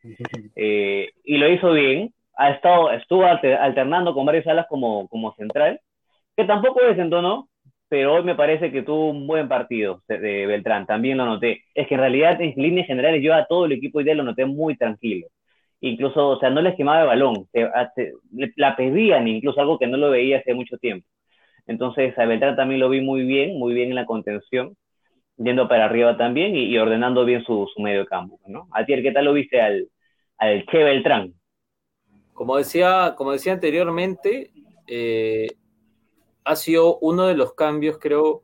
Eh, 0.56 1.10
y 1.24 1.38
lo 1.38 1.50
hizo 1.50 1.72
bien, 1.72 2.14
ha 2.36 2.52
estado, 2.52 2.92
estuvo 2.92 3.26
alternando 3.26 4.14
con 4.14 4.26
varias 4.26 4.48
alas 4.48 4.68
como, 4.70 5.08
como 5.08 5.34
central, 5.36 5.80
que 6.36 6.46
tampoco 6.46 6.84
desentonó, 6.84 7.50
pero 7.90 8.16
hoy 8.16 8.24
me 8.24 8.36
parece 8.36 8.72
que 8.72 8.84
tuvo 8.84 9.10
un 9.10 9.26
buen 9.26 9.48
partido 9.48 10.04
de, 10.08 10.20
de, 10.20 10.46
Beltrán, 10.46 10.86
también 10.86 11.18
lo 11.18 11.26
noté. 11.26 11.64
Es 11.74 11.88
que 11.88 11.96
en 11.96 12.02
realidad, 12.02 12.42
en 12.42 12.54
líneas 12.56 12.88
generales, 12.88 13.24
yo 13.24 13.34
a 13.34 13.46
todo 13.46 13.66
el 13.66 13.72
equipo 13.72 14.02
ideal 14.02 14.18
lo 14.18 14.24
noté 14.24 14.46
muy 14.46 14.76
tranquilo. 14.78 15.28
Incluso, 15.80 16.30
o 16.30 16.40
sea, 16.40 16.50
no 16.50 16.62
les 16.62 16.76
quemaba 16.76 17.02
el 17.02 17.08
balón, 17.08 17.48
se, 17.52 17.70
se, 17.96 18.14
la 18.56 18.76
pedían 18.76 19.28
incluso 19.28 19.62
algo 19.62 19.78
que 19.78 19.88
no 19.88 19.98
lo 19.98 20.10
veía 20.10 20.40
hace 20.40 20.54
mucho 20.54 20.78
tiempo. 20.78 21.08
Entonces, 21.68 22.18
a 22.18 22.26
Beltrán 22.26 22.56
también 22.56 22.80
lo 22.80 22.90
vi 22.90 23.02
muy 23.02 23.24
bien, 23.24 23.60
muy 23.60 23.74
bien 23.74 23.90
en 23.90 23.96
la 23.96 24.06
contención, 24.06 24.76
yendo 25.38 25.68
para 25.68 25.86
arriba 25.86 26.18
también 26.18 26.56
y, 26.56 26.78
ordenando 26.78 27.26
bien 27.26 27.44
su, 27.44 27.70
su, 27.74 27.82
medio 27.82 28.06
campo, 28.06 28.40
¿no? 28.48 28.68
A 28.72 28.86
ti, 28.86 29.00
¿qué 29.02 29.12
tal 29.12 29.26
lo 29.26 29.34
viste 29.34 29.62
al, 29.62 29.90
al 30.38 30.66
Che 30.66 30.84
Beltrán? 30.84 31.34
Como 32.34 32.58
decía, 32.58 33.16
como 33.18 33.32
decía 33.32 33.54
anteriormente, 33.54 34.52
eh, 34.88 35.48
ha 36.46 36.56
sido 36.56 36.98
uno 37.00 37.28
de 37.28 37.36
los 37.36 37.54
cambios, 37.54 37.98
creo, 38.00 38.44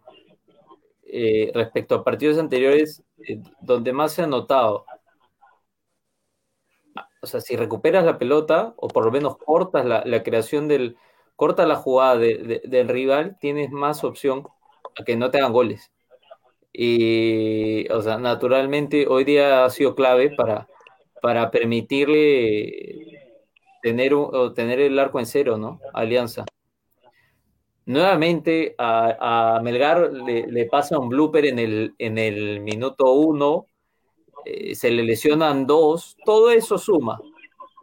eh, 1.04 1.52
respecto 1.54 1.96
a 1.96 2.04
partidos 2.04 2.38
anteriores, 2.38 3.04
eh, 3.28 3.40
donde 3.62 3.94
más 3.94 4.14
se 4.14 4.24
ha 4.24 4.28
notado. 4.28 4.86
o 7.22 7.26
sea, 7.26 7.40
si 7.40 7.56
recuperas 7.56 8.04
la 8.04 8.18
pelota, 8.18 8.74
o 8.76 8.90
por 8.90 9.06
lo 9.06 9.12
menos 9.12 9.38
cortas 9.38 9.86
la, 9.86 10.24
creación 10.24 10.68
del, 10.68 10.98
corta 11.36 11.66
la 11.66 11.76
jugada 11.76 12.18
del 12.18 12.88
rival, 12.88 13.38
tienes 13.40 13.72
más 13.72 14.04
opción 14.04 14.48
a 15.00 15.04
que 15.04 15.16
no 15.16 15.32
te 15.32 15.40
hagan 15.40 15.54
goles. 15.54 15.92
Y, 16.72 17.88
o 17.92 18.02
sea, 18.02 18.18
naturalmente 18.18 19.08
hoy 19.08 19.24
día 19.24 19.66
ha 19.66 19.70
sido 19.70 19.96
clave 19.96 20.32
para, 20.36 20.68
para 21.22 21.52
permitirle 21.52 23.30
tener, 23.82 24.14
tener 24.56 24.80
el 24.80 24.98
arco 24.98 25.20
en 25.20 25.26
cero, 25.26 25.58
¿no? 25.58 25.80
Alianza. 25.94 26.46
Nuevamente 27.86 28.76
a, 28.78 29.60
Melgar 29.62 30.12
le, 30.12 30.66
pasa 30.66 30.98
un 30.98 31.10
blooper 31.10 31.46
en 31.46 31.60
el, 31.60 31.94
en 32.00 32.18
el 32.18 32.62
minuto 32.62 33.12
uno, 33.12 33.68
eh, 34.46 34.74
se 34.74 34.90
le 34.90 35.04
lesionan 35.04 35.68
dos, 35.68 36.18
todo 36.26 36.50
eso 36.50 36.78
suma. 36.78 37.20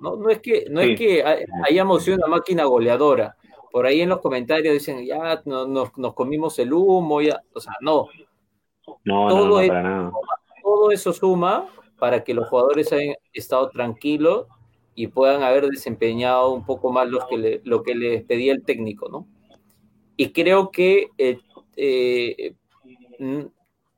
No, 0.00 0.16
no 0.16 0.30
es 0.30 0.40
que, 0.40 0.64
no 0.70 0.80
es 0.80 0.98
que 0.98 1.22
hayamos 1.68 2.02
sido 2.02 2.16
una 2.16 2.28
máquina 2.28 2.64
goleadora. 2.64 3.36
Por 3.70 3.86
ahí 3.86 4.00
en 4.00 4.08
los 4.08 4.20
comentarios 4.20 4.74
dicen, 4.74 5.04
ya 5.04 5.42
nos, 5.44 5.96
nos 5.96 6.14
comimos 6.14 6.58
el 6.58 6.72
humo, 6.72 7.20
ya, 7.20 7.40
o 7.54 7.60
sea, 7.60 7.74
no. 7.80 8.08
No, 9.04 9.28
todo, 9.28 9.60
no, 9.60 9.68
para 9.68 9.82
nada. 9.82 10.12
todo 10.62 10.90
eso 10.90 11.12
suma 11.12 11.68
para 11.98 12.24
que 12.24 12.34
los 12.34 12.48
jugadores 12.48 12.92
hayan 12.92 13.14
estado 13.32 13.68
tranquilos 13.70 14.46
y 14.94 15.06
puedan 15.06 15.42
haber 15.42 15.68
desempeñado 15.68 16.52
un 16.52 16.64
poco 16.64 16.90
más 16.90 17.08
lo 17.08 17.26
que, 17.28 17.60
lo 17.64 17.82
que 17.82 17.94
les 17.94 18.24
pedía 18.24 18.52
el 18.52 18.64
técnico, 18.64 19.08
¿no? 19.08 19.26
Y 20.16 20.32
creo 20.32 20.70
que 20.70 21.08
eh, 21.16 21.38
eh, 21.76 22.54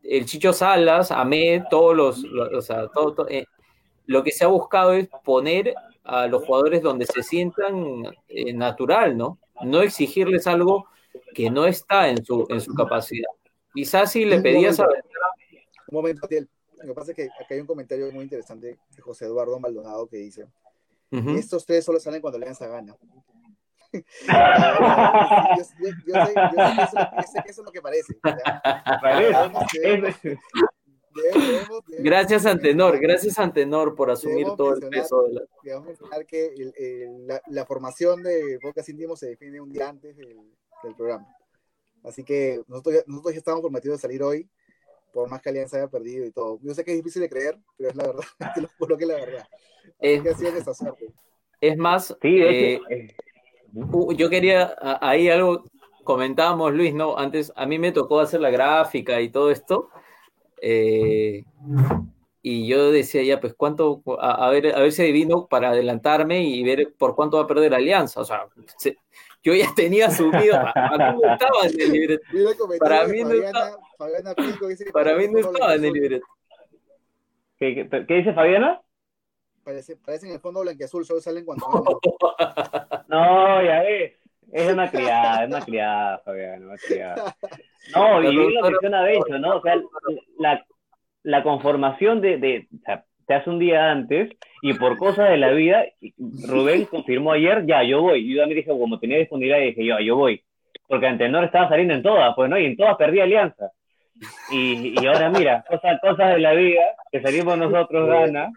el 0.02 0.26
Chicho 0.26 0.52
Salas, 0.52 1.10
Ahmed, 1.10 1.62
todos 1.70 1.96
los, 1.96 2.24
o 2.24 2.60
sea, 2.60 2.88
todo, 2.88 3.26
eh, 3.28 3.46
lo 4.06 4.22
que 4.22 4.32
se 4.32 4.44
ha 4.44 4.48
buscado 4.48 4.92
es 4.92 5.08
poner 5.24 5.74
a 6.04 6.26
los 6.26 6.44
jugadores 6.44 6.82
donde 6.82 7.06
se 7.06 7.22
sientan 7.22 8.02
natural, 8.54 9.16
¿no? 9.16 9.38
No 9.62 9.82
exigirles 9.82 10.46
algo 10.46 10.86
que 11.34 11.50
no 11.50 11.66
está 11.66 12.08
en 12.08 12.24
su, 12.24 12.46
en 12.48 12.60
su 12.60 12.74
capacidad. 12.74 13.28
Quizás 13.74 14.12
si 14.12 14.24
le 14.24 14.40
pedías 14.40 14.80
a... 14.80 14.84
Un 14.84 14.90
momento, 15.88 16.26
Lo 16.30 16.88
que 16.88 16.94
pasa 16.94 17.12
es 17.12 17.16
que 17.16 17.24
acá 17.24 17.54
hay 17.54 17.60
un 17.60 17.66
comentario 17.66 18.10
muy 18.12 18.24
interesante 18.24 18.78
de 18.90 19.02
José 19.02 19.26
Eduardo 19.26 19.58
Maldonado 19.60 20.08
que 20.08 20.18
dice, 20.18 20.46
estos 21.10 21.66
tres 21.66 21.84
solo 21.84 22.00
salen 22.00 22.22
cuando 22.22 22.38
Alianza 22.38 22.66
gana 22.66 22.96
yo, 23.92 24.00
sé, 25.64 25.82
que 27.44 27.50
eso 27.50 27.60
es 27.60 27.66
lo 27.66 27.70
que 27.70 27.82
parece. 27.82 28.14
gracias 31.98 32.46
Antenor, 32.46 32.98
gracias 32.98 33.38
Antenor 33.38 33.94
por 33.94 34.10
asumir 34.10 34.46
todo 34.56 34.74
el 34.74 34.88
peso. 34.88 35.22
De 35.24 35.34
la... 35.34 35.42
Debemos 35.62 35.86
mencionar 35.86 36.26
que 36.26 36.52
la, 37.48 37.66
formación 37.66 38.22
de 38.22 38.58
Bocas 38.62 38.88
Íntimos 38.88 39.18
se 39.20 39.28
define 39.28 39.60
un 39.60 39.70
día 39.70 39.88
antes 39.88 40.16
del, 40.16 40.36
programa. 40.96 41.26
Así 42.02 42.24
que 42.24 42.60
nosotros, 42.66 43.04
nosotros 43.06 43.34
ya 43.34 43.38
estamos 43.38 43.60
prometidos 43.60 43.98
de 43.98 44.02
salir 44.02 44.22
hoy, 44.22 44.48
por 45.12 45.30
más 45.30 45.40
que 45.40 45.50
Alianza 45.50 45.76
haya 45.76 45.88
perdido 45.88 46.26
y 46.26 46.32
todo. 46.32 46.58
Yo 46.62 46.74
sé 46.74 46.84
que 46.84 46.90
es 46.90 46.96
difícil 46.96 47.22
de 47.22 47.28
creer, 47.28 47.56
pero 47.76 47.90
es 47.90 47.96
la 47.96 48.04
verdad, 48.04 48.24
te 48.54 48.60
lo 48.62 48.68
juro 48.78 48.96
que 48.96 49.04
es 49.04 49.08
la 49.08 49.16
verdad. 49.16 49.46
Es, 50.00 50.22
es 51.60 51.76
más, 51.76 52.16
sí, 52.20 52.40
eh, 52.40 52.80
Uh, 53.74 54.12
yo 54.12 54.28
quería, 54.28 54.74
ahí 55.00 55.28
algo 55.30 55.64
comentábamos, 56.04 56.74
Luis, 56.74 56.94
¿no? 56.94 57.16
Antes 57.16 57.52
a 57.56 57.64
mí 57.66 57.78
me 57.78 57.92
tocó 57.92 58.20
hacer 58.20 58.40
la 58.40 58.50
gráfica 58.50 59.20
y 59.20 59.30
todo 59.30 59.50
esto. 59.50 59.88
Eh, 60.64 61.44
y 62.40 62.66
yo 62.68 62.92
decía 62.92 63.22
ya, 63.22 63.40
pues 63.40 63.54
cuánto, 63.54 64.02
a, 64.20 64.48
ver, 64.50 64.74
a 64.74 64.80
ver 64.80 64.92
si 64.92 65.02
adivino 65.02 65.46
para 65.48 65.70
adelantarme 65.70 66.42
y 66.42 66.62
ver 66.62 66.94
por 66.96 67.14
cuánto 67.16 67.36
va 67.36 67.44
a 67.44 67.46
perder 67.46 67.74
Alianza. 67.74 68.20
O 68.20 68.24
sea, 68.24 68.46
yo 69.42 69.54
ya 69.54 69.66
tenía 69.74 70.10
subido, 70.10 70.58
para 70.74 71.12
mí 71.12 71.20
no 71.22 71.32
estaba 71.32 71.66
en 71.66 71.80
el 71.80 71.92
libreto. 71.92 72.24
Para 72.78 73.06
mí 73.06 73.22
no 73.22 73.32
estaba, 73.32 73.76
para 74.92 75.16
mí 75.16 75.28
no 75.28 75.38
estaba 75.38 75.74
en 75.74 75.84
el 75.84 75.92
libreto. 75.92 76.26
¿Qué, 77.58 77.88
qué 78.08 78.14
dice 78.14 78.32
Fabiana? 78.32 78.80
Parece, 79.64 79.96
parece 79.96 80.26
en 80.26 80.32
el 80.34 80.40
fondo 80.40 80.60
blanqueazul, 80.62 81.04
solo 81.04 81.20
salen 81.20 81.44
cuando. 81.44 81.64
no, 83.08 83.62
ya 83.62 83.82
ves. 83.82 84.21
Es 84.52 84.70
una 84.70 84.90
criada, 84.90 85.44
es 85.44 85.48
una 85.48 85.60
criada, 85.64 86.18
Fabián, 86.24 86.64
una 86.64 86.76
criada. 86.76 87.34
No, 87.96 88.22
y 88.22 88.30
bien 88.30 88.54
lo 88.54 88.70
menciona 88.70 89.02
de 89.02 89.14
hecho, 89.14 89.40
¿no? 89.40 89.56
O 89.56 89.60
sea, 89.60 89.74
la, 90.38 90.64
la 91.24 91.42
conformación 91.42 92.20
de, 92.20 92.36
de 92.36 92.68
o 92.72 92.84
sea, 92.84 93.04
te 93.26 93.34
hace 93.34 93.50
un 93.50 93.58
día 93.58 93.90
antes 93.90 94.30
y 94.62 94.74
por 94.74 94.96
cosas 94.96 95.30
de 95.30 95.36
la 95.36 95.50
vida, 95.50 95.84
Rubén 96.46 96.84
confirmó 96.90 97.32
ayer, 97.32 97.66
ya, 97.66 97.82
yo 97.82 98.00
voy. 98.02 98.32
Yo 98.32 98.40
también 98.40 98.58
dije, 98.58 98.70
como 98.70 99.00
tenía 99.00 99.18
disponibilidad, 99.18 99.58
dije, 99.58 99.84
yo, 99.84 99.98
yo 99.98 100.14
voy. 100.14 100.44
Porque 100.86 101.08
Antenor 101.08 101.42
estaba 101.42 101.68
saliendo 101.68 101.94
en 101.94 102.04
todas, 102.04 102.32
pues 102.36 102.48
no, 102.48 102.56
y 102.56 102.66
en 102.66 102.76
todas 102.76 102.96
perdí 102.96 103.18
alianza. 103.18 103.72
Y, 104.52 104.94
y 105.02 105.06
ahora 105.06 105.28
mira, 105.28 105.64
cosas, 105.68 106.00
cosas 106.00 106.34
de 106.34 106.38
la 106.38 106.52
vida, 106.52 106.82
que 107.10 107.20
salimos 107.20 107.58
nosotros 107.58 108.08
gana, 108.08 108.52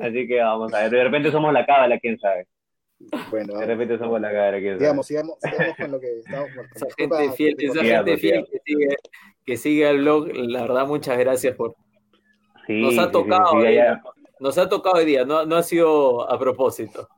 Así 0.00 0.26
que 0.26 0.40
vamos 0.40 0.72
a 0.72 0.82
ver, 0.82 0.90
de 0.90 1.04
repente 1.04 1.30
somos 1.30 1.52
la 1.52 1.66
cábala, 1.66 1.98
quién 1.98 2.18
sabe. 2.18 2.46
Bueno, 3.30 3.58
de 3.58 3.66
repente 3.66 3.98
somos 3.98 4.20
la 4.20 4.30
quién 4.30 4.74
sabe. 4.74 4.78
Digamos, 4.78 5.06
sigamos, 5.06 5.38
sigamos 5.40 5.76
con 5.76 5.90
lo 5.92 6.00
que 6.00 6.18
estamos 6.18 6.50
Esa 6.74 6.86
gente 6.96 7.32
fiel, 7.32 7.56
esa 7.58 7.82
gente 7.82 8.16
fiel 8.18 8.46
que 8.50 8.58
sigue, 8.64 8.96
que 9.46 9.56
sigue 9.56 9.88
el 9.88 9.98
blog, 9.98 10.28
la 10.34 10.62
verdad, 10.62 10.86
muchas 10.86 11.18
gracias 11.18 11.56
por. 11.56 11.74
Sí, 12.66 12.80
nos 12.80 12.98
ha 12.98 13.10
tocado, 13.10 13.62
sí, 13.62 13.78
nos 14.38 14.58
ha 14.58 14.68
tocado 14.68 14.96
hoy 14.96 15.06
día, 15.06 15.24
no, 15.24 15.46
no 15.46 15.56
ha 15.56 15.62
sido 15.62 16.30
a 16.30 16.38
propósito. 16.38 17.08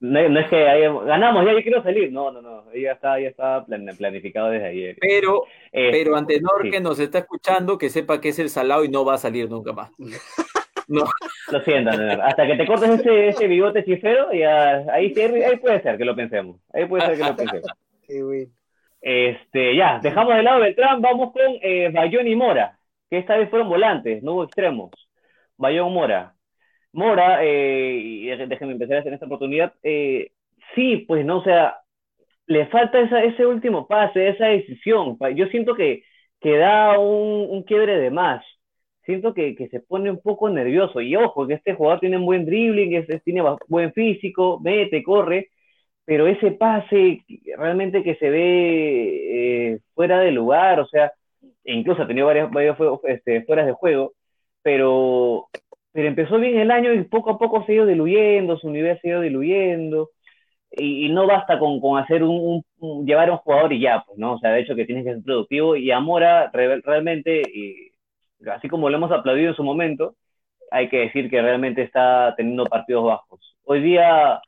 No, 0.00 0.18
es 0.18 0.48
que 0.48 0.64
ganamos, 0.64 1.44
ya 1.44 1.52
yo 1.52 1.62
quiero 1.62 1.82
salir. 1.82 2.10
No, 2.10 2.30
no, 2.30 2.40
no. 2.40 2.64
Ya 2.72 2.92
está, 2.92 3.20
ya 3.20 3.28
está 3.28 3.66
planificado 3.66 4.48
desde 4.48 4.66
ayer. 4.66 4.96
Pero, 4.98 5.44
eh, 5.72 5.90
pero 5.92 6.16
Antenor 6.16 6.70
que 6.70 6.80
nos 6.80 6.98
está 6.98 7.18
escuchando, 7.18 7.76
que 7.76 7.90
sepa 7.90 8.18
que 8.18 8.30
es 8.30 8.38
el 8.38 8.48
salado 8.48 8.82
y 8.82 8.88
no 8.88 9.04
va 9.04 9.14
a 9.14 9.18
salir 9.18 9.50
nunca 9.50 9.74
más. 9.74 9.90
No. 10.90 11.04
Lo 11.52 11.60
siento, 11.60 11.90
hasta 11.90 12.46
que 12.48 12.56
te 12.56 12.66
cortes 12.66 12.90
ese, 12.90 13.28
ese 13.28 13.46
bigote 13.46 13.84
chifero, 13.84 14.32
ya, 14.32 14.78
ahí, 14.92 15.14
ahí 15.16 15.56
puede 15.58 15.80
ser 15.82 15.96
que 15.96 16.04
lo 16.04 16.16
pensemos. 16.16 16.60
Ahí 16.72 16.86
puede 16.86 17.06
ser 17.06 17.16
que 17.16 17.24
lo 17.24 17.36
pensemos. 17.36 17.70
Este, 19.02 19.76
ya, 19.76 19.98
dejamos 20.02 20.34
de 20.34 20.42
lado 20.42 20.60
Beltrán, 20.60 21.00
vamos 21.00 21.32
con 21.32 21.42
eh, 21.62 21.88
Bayón 21.90 22.26
y 22.28 22.36
Mora, 22.36 22.78
que 23.08 23.16
esta 23.16 23.38
vez 23.38 23.48
fueron 23.48 23.70
volantes, 23.70 24.22
no 24.22 24.32
hubo 24.34 24.44
extremos. 24.44 24.90
Bayón 25.56 25.90
Mora. 25.94 26.34
Mora, 26.92 27.42
eh, 27.42 27.94
y 27.94 28.26
déjenme 28.26 28.72
empezar 28.74 29.06
en 29.06 29.14
esta 29.14 29.24
oportunidad, 29.24 29.72
eh, 29.82 30.32
sí, 30.74 31.06
pues 31.08 31.24
no, 31.24 31.38
o 31.38 31.44
sea, 31.44 31.78
le 32.46 32.66
falta 32.66 33.00
esa, 33.00 33.22
ese 33.22 33.46
último 33.46 33.86
pase, 33.86 34.28
esa 34.28 34.46
decisión. 34.46 35.16
Yo 35.34 35.46
siento 35.46 35.74
que, 35.74 36.02
que 36.40 36.58
da 36.58 36.98
un, 36.98 37.46
un 37.48 37.62
quiebre 37.62 37.96
de 37.96 38.10
más 38.10 38.44
siento 39.10 39.34
que, 39.34 39.54
que, 39.54 39.68
se 39.68 39.80
pone 39.80 40.10
un 40.10 40.20
poco 40.20 40.48
nervioso. 40.48 41.00
Y 41.00 41.16
ojo, 41.16 41.46
que 41.46 41.54
este 41.54 41.74
jugador 41.74 42.00
tiene 42.00 42.16
un 42.18 42.26
buen 42.26 42.46
dribbling, 42.46 42.90
que 43.06 43.18
tiene 43.20 43.42
buen 43.68 43.92
físico, 43.92 44.60
mete, 44.62 45.02
corre, 45.02 45.50
pero 46.04 46.26
ese 46.26 46.52
pase 46.52 47.24
realmente 47.56 48.02
que 48.02 48.16
se 48.16 48.30
ve 48.30 49.74
eh, 49.74 49.80
fuera 49.94 50.20
de 50.20 50.32
lugar, 50.32 50.80
o 50.80 50.86
sea, 50.86 51.12
e 51.64 51.74
incluso 51.74 52.02
ha 52.02 52.06
tenido 52.06 52.26
varios, 52.26 52.50
varios 52.50 52.76
este, 53.04 53.44
de 53.46 53.72
juego, 53.72 54.12
pero, 54.62 55.48
pero 55.92 56.08
empezó 56.08 56.38
bien 56.38 56.58
el 56.58 56.70
año 56.70 56.92
y 56.92 57.04
poco 57.04 57.30
a 57.30 57.38
poco 57.38 57.64
se 57.64 57.72
ha 57.72 57.74
ido 57.76 57.86
diluyendo, 57.86 58.58
su 58.58 58.70
nivel 58.70 58.98
se 59.00 59.08
ha 59.08 59.10
ido 59.12 59.20
diluyendo. 59.22 60.10
Y, 60.72 61.08
no 61.10 61.26
basta 61.26 61.58
con, 61.58 61.80
con 61.80 61.98
hacer 61.98 62.22
un, 62.22 62.64
llevar 63.04 63.28
a 63.28 63.32
un 63.32 63.38
jugador 63.38 63.72
y 63.72 63.80
ya, 63.80 64.04
pues, 64.06 64.18
¿no? 64.18 64.34
O 64.34 64.38
sea, 64.38 64.52
de 64.52 64.60
hecho 64.60 64.76
que 64.76 64.86
tienes 64.86 65.04
que 65.04 65.14
ser 65.14 65.22
productivo 65.22 65.76
y 65.76 65.90
Amora 65.90 66.50
realmente 66.52 67.42
así 68.52 68.68
como 68.68 68.88
lo 68.88 68.96
hemos 68.96 69.12
aplaudido 69.12 69.50
en 69.50 69.56
su 69.56 69.64
momento, 69.64 70.16
hay 70.70 70.88
que 70.88 70.98
decir 70.98 71.28
que 71.28 71.42
realmente 71.42 71.82
está 71.82 72.34
teniendo 72.36 72.64
partidos 72.66 73.04
bajos. 73.04 73.56
Hoy 73.64 73.82
día, 73.82 74.40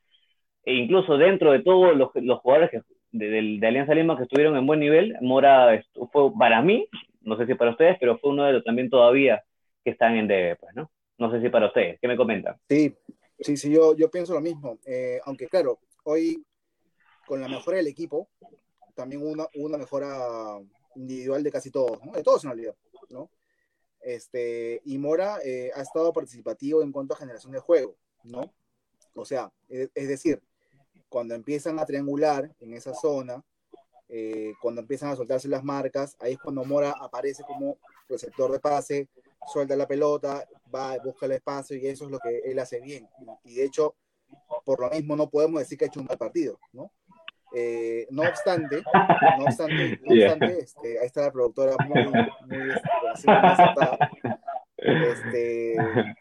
e 0.65 0.75
incluso 0.75 1.19
dentro 1.19 1.53
de 1.53 1.61
todos 1.61 1.97
los, 1.97 2.11
los, 2.15 2.39
jugadores 2.41 2.71
que, 2.71 2.83
de, 3.11 3.59
de, 3.59 3.67
Alianza 3.67 3.95
Lima 3.95 4.17
que 4.17 4.25
estuvieron 4.25 4.57
en 4.57 4.67
buen 4.67 4.81
nivel, 4.81 5.17
Mora 5.21 5.83
fue 6.13 6.33
para 6.39 6.63
mí, 6.63 6.89
no 7.23 7.37
sé 7.37 7.47
si 7.47 7.55
para 7.55 7.73
ustedes, 7.73 7.97
pero 8.01 8.19
fue 8.19 8.31
uno 8.31 8.45
de 8.45 8.55
los 8.55 8.65
también 8.65 8.89
todavía 8.89 9.43
que 9.85 9.91
están 9.91 10.17
en 10.17 10.29
DB, 10.29 10.57
pues, 10.59 10.75
¿no? 10.75 10.91
No 11.19 11.31
sé 11.31 11.41
si 11.41 11.49
para 11.49 11.67
ustedes, 11.67 11.99
¿qué 12.01 12.09
me 12.09 12.17
comentan? 12.17 12.57
Sí, 12.69 12.95
sí, 13.41 13.57
sí, 13.57 13.73
yo, 13.73 13.97
yo 13.97 14.11
pienso 14.11 14.35
lo 14.35 14.41
mismo. 14.41 14.79
Eh, 14.87 15.21
aunque 15.25 15.49
claro, 15.49 15.81
hoy 16.05 16.45
con 17.27 17.41
la 17.41 17.49
mejora 17.49 17.77
del 17.77 17.89
equipo, 17.89 18.29
también 18.95 19.23
una, 19.25 19.47
una 19.55 19.79
mejora 19.79 20.59
individual 20.97 21.43
de 21.43 21.53
casi 21.53 21.71
todos, 21.71 22.05
¿no? 22.05 22.13
De 22.13 22.23
todos 22.23 22.45
en 22.45 22.51
realidad, 22.51 22.75
¿no? 23.11 23.31
Este, 24.03 24.81
y 24.85 24.99
Mora 24.99 25.39
eh, 25.45 25.71
ha 25.75 25.83
estado 25.83 26.13
participativo 26.13 26.83
en 26.83 26.93
cuanto 26.93 27.15
a 27.15 27.19
generación 27.19 27.53
de 27.53 27.61
juego, 27.61 27.97
¿no? 28.25 28.53
O 29.15 29.25
sea, 29.25 29.53
es, 29.69 30.09
decir, 30.09 30.43
cuando 31.09 31.35
empiezan 31.35 31.79
a 31.79 31.87
triangular 31.87 32.55
en 32.61 32.75
esa 32.75 32.95
zona, 32.95 33.45
eh, 34.09 34.55
cuando 34.61 34.81
empiezan 34.81 35.11
a 35.11 35.17
soltarse 35.17 35.49
las 35.49 35.63
marcas, 35.63 36.17
ahí 36.19 36.33
es 36.33 36.39
cuando 36.39 36.65
Mora 36.65 36.95
aparece 36.99 37.43
como 37.45 37.79
receptor 38.09 38.51
de 38.51 38.61
pase, 38.61 39.09
suelta 39.53 39.77
la 39.77 39.87
pelota, 39.87 40.49
va, 40.75 40.97
busca 40.99 41.27
el 41.27 41.33
espacio 41.33 41.77
y 41.77 41.87
eso 41.87 42.07
es 42.07 42.11
lo 42.11 42.19
que 42.19 42.39
él 42.45 42.59
hace 42.59 42.81
bien. 42.81 43.09
Y 43.45 43.55
de 43.55 43.65
hecho, 43.65 43.95
por 44.65 44.81
lo 44.81 44.91
mismo 44.91 45.17
no 45.17 45.29
podemos 45.29 45.61
decir 45.61 45.79
que 45.79 45.85
ha 45.85 45.89
hecho 45.89 46.01
un 46.01 46.07
mal 46.07 46.19
partido, 46.19 46.59
¿no? 46.73 46.91
Eh, 47.55 48.07
no 48.11 48.23
obstante, 48.23 48.83
no 49.39 49.45
obstante, 49.45 50.01
no 50.05 50.15
obstante 50.15 50.59
este, 50.59 50.99
ahí 50.99 51.07
está 51.07 51.23
la 51.23 51.33
productora 51.33 51.75
muy, 51.87 52.07
muy, 52.07 52.71
este, 54.79 55.13
este, 55.13 55.77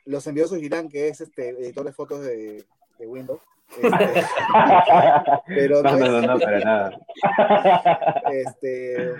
los 0.05 0.27
envió 0.27 0.47
Girán, 0.49 0.89
que 0.89 1.07
es 1.07 1.21
este 1.21 1.49
editor 1.49 1.85
de 1.85 1.93
fotos 1.93 2.21
de, 2.21 2.65
de 2.99 3.07
Windows. 3.07 3.41
Este, 3.69 3.89
pero 5.47 5.81
no, 5.81 5.97
no, 5.97 6.21
no, 6.21 6.39
para 6.39 6.59
nada. 6.59 6.99
Este, 8.31 9.13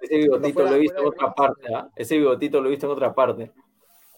ese 0.00 0.16
bigotito 0.16 0.62
lo 0.62 0.74
he 0.76 0.78
visto 0.78 1.00
en 1.00 1.06
otra 1.06 1.34
parte, 1.34 1.74
¿ah? 1.74 1.88
Ese 1.96 2.16
bigotito 2.16 2.60
lo 2.60 2.68
he 2.68 2.70
visto 2.70 2.86
en 2.86 2.92
otra 2.92 3.12
parte. 3.14 3.50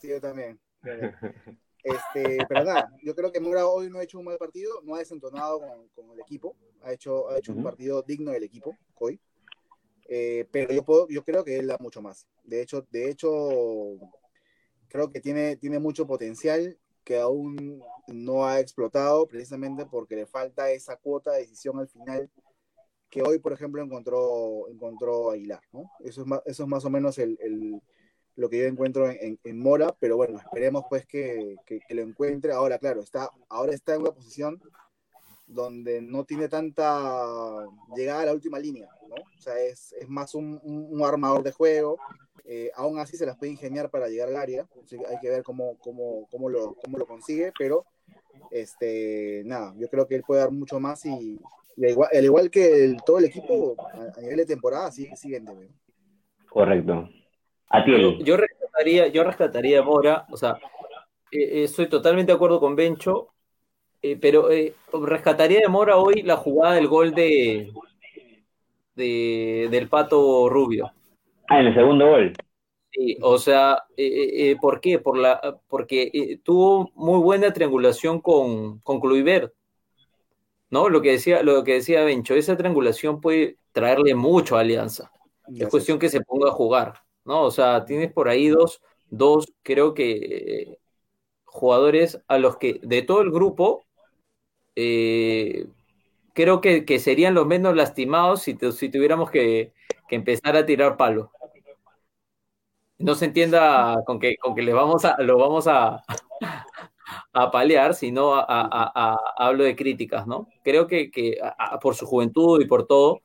Sí, 0.01 0.09
yo 0.09 0.21
también. 0.21 0.59
Este, 1.83 2.39
pero 2.49 2.65
nada, 2.65 2.93
yo 3.03 3.15
creo 3.15 3.33
que 3.33 3.41
Mora 3.41 3.67
hoy 3.67 3.89
no 3.89 3.99
ha 3.99 4.03
hecho 4.03 4.19
un 4.19 4.27
mal 4.27 4.39
partido, 4.39 4.81
no 4.83 4.95
ha 4.95 4.99
desentonado 4.99 5.61
con, 5.61 5.89
con 5.89 6.11
el 6.13 6.21
equipo, 6.21 6.57
ha 6.83 6.93
hecho, 6.93 7.31
ha 7.31 7.39
hecho 7.39 7.53
un 7.53 7.63
partido 7.63 8.03
digno 8.03 8.33
del 8.33 8.45
equipo 8.45 8.77
hoy. 8.97 9.21
Eh, 10.09 10.47
pero 10.51 10.73
yo, 10.75 10.85
puedo, 10.85 11.09
yo 11.09 11.23
creo 11.23 11.45
que 11.45 11.57
él 11.57 11.69
da 11.69 11.77
mucho 11.79 12.03
más. 12.03 12.27
De 12.43 12.61
hecho, 12.61 12.85
de 12.91 13.09
hecho 13.09 13.31
creo 14.89 15.11
que 15.11 15.21
tiene, 15.21 15.57
tiene 15.57 15.79
mucho 15.79 16.07
potencial 16.07 16.77
que 17.05 17.19
aún 17.19 17.83
no 18.09 18.45
ha 18.45 18.59
explotado 18.59 19.27
precisamente 19.27 19.87
porque 19.87 20.17
le 20.17 20.27
falta 20.27 20.71
esa 20.71 20.97
cuota 20.97 21.33
de 21.33 21.41
decisión 21.41 21.79
al 21.79 21.89
final 21.89 22.29
que 23.09 23.23
hoy, 23.23 23.39
por 23.39 23.53
ejemplo, 23.53 23.83
encontró, 23.83 24.69
encontró 24.69 25.31
Aguilar, 25.31 25.63
¿no? 25.73 25.91
Eso 26.01 26.23
es 26.23 26.27
más, 26.27 26.41
eso 26.45 26.63
es 26.63 26.69
más 26.69 26.85
o 26.85 26.91
menos 26.91 27.19
el, 27.19 27.39
el 27.41 27.81
lo 28.41 28.49
que 28.49 28.59
yo 28.59 28.65
encuentro 28.65 29.11
en, 29.11 29.39
en, 29.45 29.61
Mora, 29.61 29.95
pero 30.01 30.17
bueno, 30.17 30.39
esperemos 30.39 30.85
pues 30.89 31.05
que, 31.05 31.57
que, 31.67 31.83
lo 31.91 32.01
encuentre. 32.01 32.55
Ahora, 32.55 32.79
claro, 32.79 33.03
está, 33.03 33.29
ahora 33.51 33.75
está 33.75 33.95
en 33.95 34.01
una 34.01 34.13
posición 34.13 34.59
donde 35.47 36.01
no 36.01 36.25
tiene 36.25 36.49
tanta 36.49 37.67
llegada 37.95 38.23
a 38.23 38.27
la 38.27 38.33
última 38.33 38.59
línea, 38.59 38.89
¿no? 39.07 39.17
O 39.17 39.43
sea, 39.43 39.61
es, 39.61 39.93
es 39.93 40.09
más 40.09 40.35
un, 40.35 40.59
un, 40.63 41.05
armador 41.05 41.43
de 41.43 41.53
juego, 41.53 41.99
eh, 42.47 42.71
aún 42.77 42.99
así 42.99 43.19
se 43.19 43.27
las 43.27 43.37
puede 43.37 43.53
ingeniar 43.53 43.91
para 43.91 44.09
llegar 44.09 44.29
al 44.29 44.37
área, 44.37 44.67
hay 45.09 45.19
que 45.21 45.29
ver 45.29 45.43
cómo, 45.43 45.77
cómo, 45.79 46.27
cómo, 46.31 46.49
lo, 46.49 46.77
cómo 46.83 46.97
lo 46.97 47.07
consigue, 47.07 47.53
pero 47.59 47.85
este, 48.51 49.43
nada, 49.45 49.75
yo 49.77 49.89
creo 49.89 50.07
que 50.07 50.15
él 50.15 50.23
puede 50.27 50.41
dar 50.41 50.51
mucho 50.51 50.81
más 50.81 51.05
y, 51.05 51.39
y 51.77 51.85
al, 51.85 51.91
igual, 51.91 52.09
al 52.11 52.25
igual, 52.25 52.51
que 52.51 52.85
el, 52.85 52.97
todo 53.05 53.19
el 53.19 53.27
equipo 53.27 53.77
a, 53.79 54.19
a, 54.19 54.21
nivel 54.23 54.39
de 54.39 54.47
temporada 54.47 54.91
sigue, 54.91 55.15
siguen 55.15 55.45
de 55.45 55.69
Correcto. 56.49 57.09
A 57.71 57.85
ti. 57.85 57.93
Yo, 57.93 58.19
yo, 58.19 58.37
rescataría, 58.37 59.09
yo 59.09 59.25
rescataría 59.25 59.79
a 59.79 59.83
Mora, 59.83 60.27
o 60.31 60.37
sea, 60.37 60.59
eh, 61.31 61.63
estoy 61.63 61.89
totalmente 61.89 62.33
de 62.33 62.37
acuerdo 62.37 62.59
con 62.59 62.75
Bencho, 62.75 63.29
eh, 64.03 64.17
pero 64.21 64.51
eh, 64.51 64.75
rescataría 64.93 65.61
de 65.61 65.69
Mora 65.69 65.97
hoy 65.97 66.23
la 66.23 66.37
jugada 66.37 66.75
del 66.75 66.89
gol 66.89 67.15
de, 67.15 67.73
de 68.97 69.69
del 69.71 69.89
Pato 69.89 70.49
Rubio. 70.49 70.91
Ah, 71.49 71.61
en 71.61 71.67
el 71.69 71.75
segundo 71.75 72.09
gol. 72.09 72.33
Sí, 72.91 73.17
o 73.23 73.39
sea, 73.39 73.85
eh, 73.97 74.57
¿por 74.61 74.81
qué? 74.81 74.99
Por 74.99 75.17
la, 75.17 75.61
porque 75.69 76.41
tuvo 76.43 76.91
muy 76.95 77.21
buena 77.21 77.53
triangulación 77.53 78.21
con, 78.21 78.81
con 78.81 79.01
Kluivert. 79.01 79.53
¿No? 80.71 80.89
Lo 80.89 81.03
que 81.03 81.13
decía, 81.13 81.43
lo 81.43 81.65
que 81.65 81.75
decía 81.75 82.05
Bencho, 82.05 82.35
esa 82.35 82.57
triangulación 82.57 83.21
puede 83.21 83.57
traerle 83.73 84.15
mucho 84.15 84.57
a 84.57 84.61
Alianza. 84.61 85.11
Es 85.57 85.69
cuestión 85.69 85.99
que 85.99 86.09
se 86.09 86.21
ponga 86.21 86.49
a 86.49 86.53
jugar, 86.53 86.95
¿no? 87.25 87.43
O 87.43 87.51
sea, 87.51 87.85
tienes 87.85 88.13
por 88.13 88.29
ahí 88.29 88.49
dos, 88.49 88.83
dos, 89.11 89.53
creo 89.63 89.95
que 89.95 90.79
jugadores 91.45 92.21
a 92.29 92.39
los 92.39 92.57
que 92.59 92.81
de 92.83 93.03
todo 93.03 93.23
el 93.23 93.31
grupo 93.31 93.85
eh, 94.77 95.67
creo 96.35 96.61
que, 96.61 96.85
que, 96.85 96.99
serían 96.99 97.35
los 97.35 97.47
menos 97.47 97.77
lastimados 97.77 98.43
si, 98.43 98.57
si 98.73 98.89
tuviéramos 98.91 99.31
que, 99.31 99.73
que, 100.09 100.17
empezar 100.17 100.57
a 100.57 100.67
tirar 100.67 100.97
palo. 100.97 101.33
No 102.99 103.15
se 103.15 103.25
entienda 103.27 104.03
con 104.07 104.19
que, 104.21 104.37
con 104.37 104.55
que 104.55 104.63
le 104.63 104.73
vamos 104.75 105.05
a, 105.05 105.21
lo 105.23 105.39
vamos 105.39 105.67
a, 105.67 106.05
a 107.33 107.51
palear, 107.51 107.95
sino 107.95 108.35
a, 108.35 108.45
a, 108.49 109.17
hablo 109.37 109.65
de 109.65 109.77
críticas, 109.77 110.27
¿no? 110.27 110.49
Creo 110.63 110.87
que, 110.87 111.11
que 111.11 111.39
por 111.83 111.95
su 111.95 112.07
juventud 112.07 112.61
y 112.61 112.67
por 112.67 112.87
todo, 112.87 113.23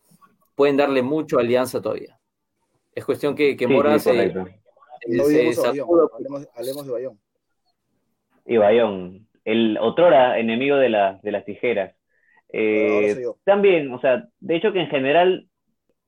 pueden 0.56 0.78
darle 0.78 1.02
mucho 1.02 1.39
alianza 1.39 1.82
todavía. 1.82 2.14
Es 2.96 3.04
cuestión 3.06 3.36
que, 3.36 3.58
que 3.58 3.68
Mora 3.68 4.00
sí, 4.00 4.10
se, 4.10 4.32
se, 5.08 5.54
se 5.54 5.68
hablemos, 5.68 6.48
hablemos, 6.56 6.86
de 6.88 6.91
Bayón. 6.93 7.20
Y 8.46 8.58
Bayón, 8.58 9.28
el 9.43 9.78
otrora 9.80 10.39
enemigo 10.39 10.78
de, 10.78 10.89
la, 10.89 11.20
de 11.22 11.32
las 11.32 11.43
tijeras. 11.43 11.93
Eh, 12.54 13.18
también, 13.43 13.93
o 13.93 14.00
sea, 14.00 14.28
de 14.39 14.56
hecho 14.56 14.72
que 14.72 14.80
en 14.80 14.88
general 14.88 15.48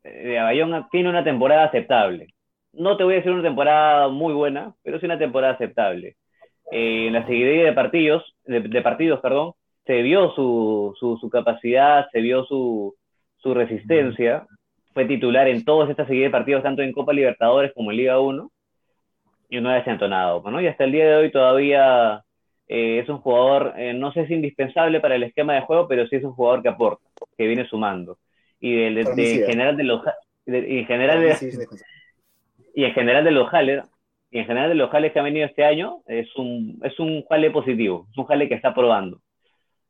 eh, 0.04 0.40
Bayón 0.42 0.88
tiene 0.92 1.10
una 1.10 1.24
temporada 1.24 1.66
aceptable. 1.66 2.34
No 2.72 2.96
te 2.96 3.04
voy 3.04 3.16
a 3.16 3.18
decir 3.18 3.32
una 3.32 3.44
temporada 3.44 4.08
muy 4.08 4.34
buena, 4.34 4.74
pero 4.82 5.00
sí 5.00 5.06
una 5.06 5.20
temporada 5.20 5.54
aceptable. 5.54 6.16
Eh, 6.72 7.08
en 7.08 7.14
la 7.14 7.26
seguidilla 7.26 7.66
de 7.66 7.74
partidos, 7.74 8.36
de, 8.46 8.62
de, 8.62 8.82
partidos, 8.82 9.20
perdón, 9.20 9.54
se 9.86 10.02
vio 10.02 10.32
su, 10.36 10.94
su, 11.00 11.18
su 11.18 11.30
capacidad, 11.30 12.08
se 12.12 12.22
vio 12.22 12.46
su, 12.46 12.96
su 13.38 13.54
resistencia. 13.54 14.48
Fue 14.98 15.06
titular 15.06 15.48
en 15.48 15.64
todas 15.64 15.92
estas 15.92 16.08
seguidas 16.08 16.30
de 16.30 16.32
partidos, 16.32 16.64
tanto 16.64 16.82
en 16.82 16.92
Copa 16.92 17.14
Libertadores 17.14 17.72
como 17.76 17.92
en 17.92 17.98
Liga 17.98 18.20
1, 18.20 18.52
y 19.48 19.62
no 19.62 19.70
ha 19.70 19.76
desentonado. 19.76 20.42
¿no? 20.50 20.60
Y 20.60 20.66
hasta 20.66 20.86
el 20.86 20.92
día 20.92 21.06
de 21.06 21.16
hoy 21.18 21.32
todavía 21.32 22.24
eh, 22.68 23.02
es 23.04 23.08
un 23.08 23.20
jugador, 23.20 23.76
eh, 23.78 23.94
no 23.94 24.12
sé 24.12 24.26
si 24.26 24.34
indispensable 24.34 25.00
para 25.00 25.14
el 25.14 25.22
esquema 25.22 25.54
de 25.54 25.62
juego, 25.62 25.88
pero 25.88 26.08
sí 26.08 26.16
es 26.16 26.24
un 26.24 26.32
jugador 26.32 26.64
que 26.64 26.70
aporta, 26.70 27.08
que 27.38 27.46
viene 27.46 27.68
sumando. 27.68 28.18
Y 28.60 28.76
de, 28.76 28.90
de, 28.90 29.04
de 29.04 29.36
en 29.36 29.46
general 29.46 29.78
de 29.78 29.84
los 29.84 30.02
en 30.48 30.86
general 30.88 31.22
de, 31.22 31.68
y 32.74 32.84
en 32.84 32.94
general 32.94 33.24
de 33.24 33.32
los 33.32 33.54
Haller, 33.54 33.84
y 34.32 34.40
en 34.40 34.48
general 34.48 34.70
de 34.70 34.76
los 34.78 34.90
jales 34.90 35.14
que 35.14 35.20
han 35.20 35.26
venido 35.26 35.46
este 35.46 35.64
año, 35.64 36.00
es 36.08 36.36
un, 36.38 36.80
es 36.84 37.00
un 37.00 37.24
jale 37.28 37.52
positivo, 37.52 38.08
es 38.10 38.18
un 38.18 38.26
jale 38.26 38.50
que 38.50 38.56
está 38.56 38.74
probando. 38.74 39.22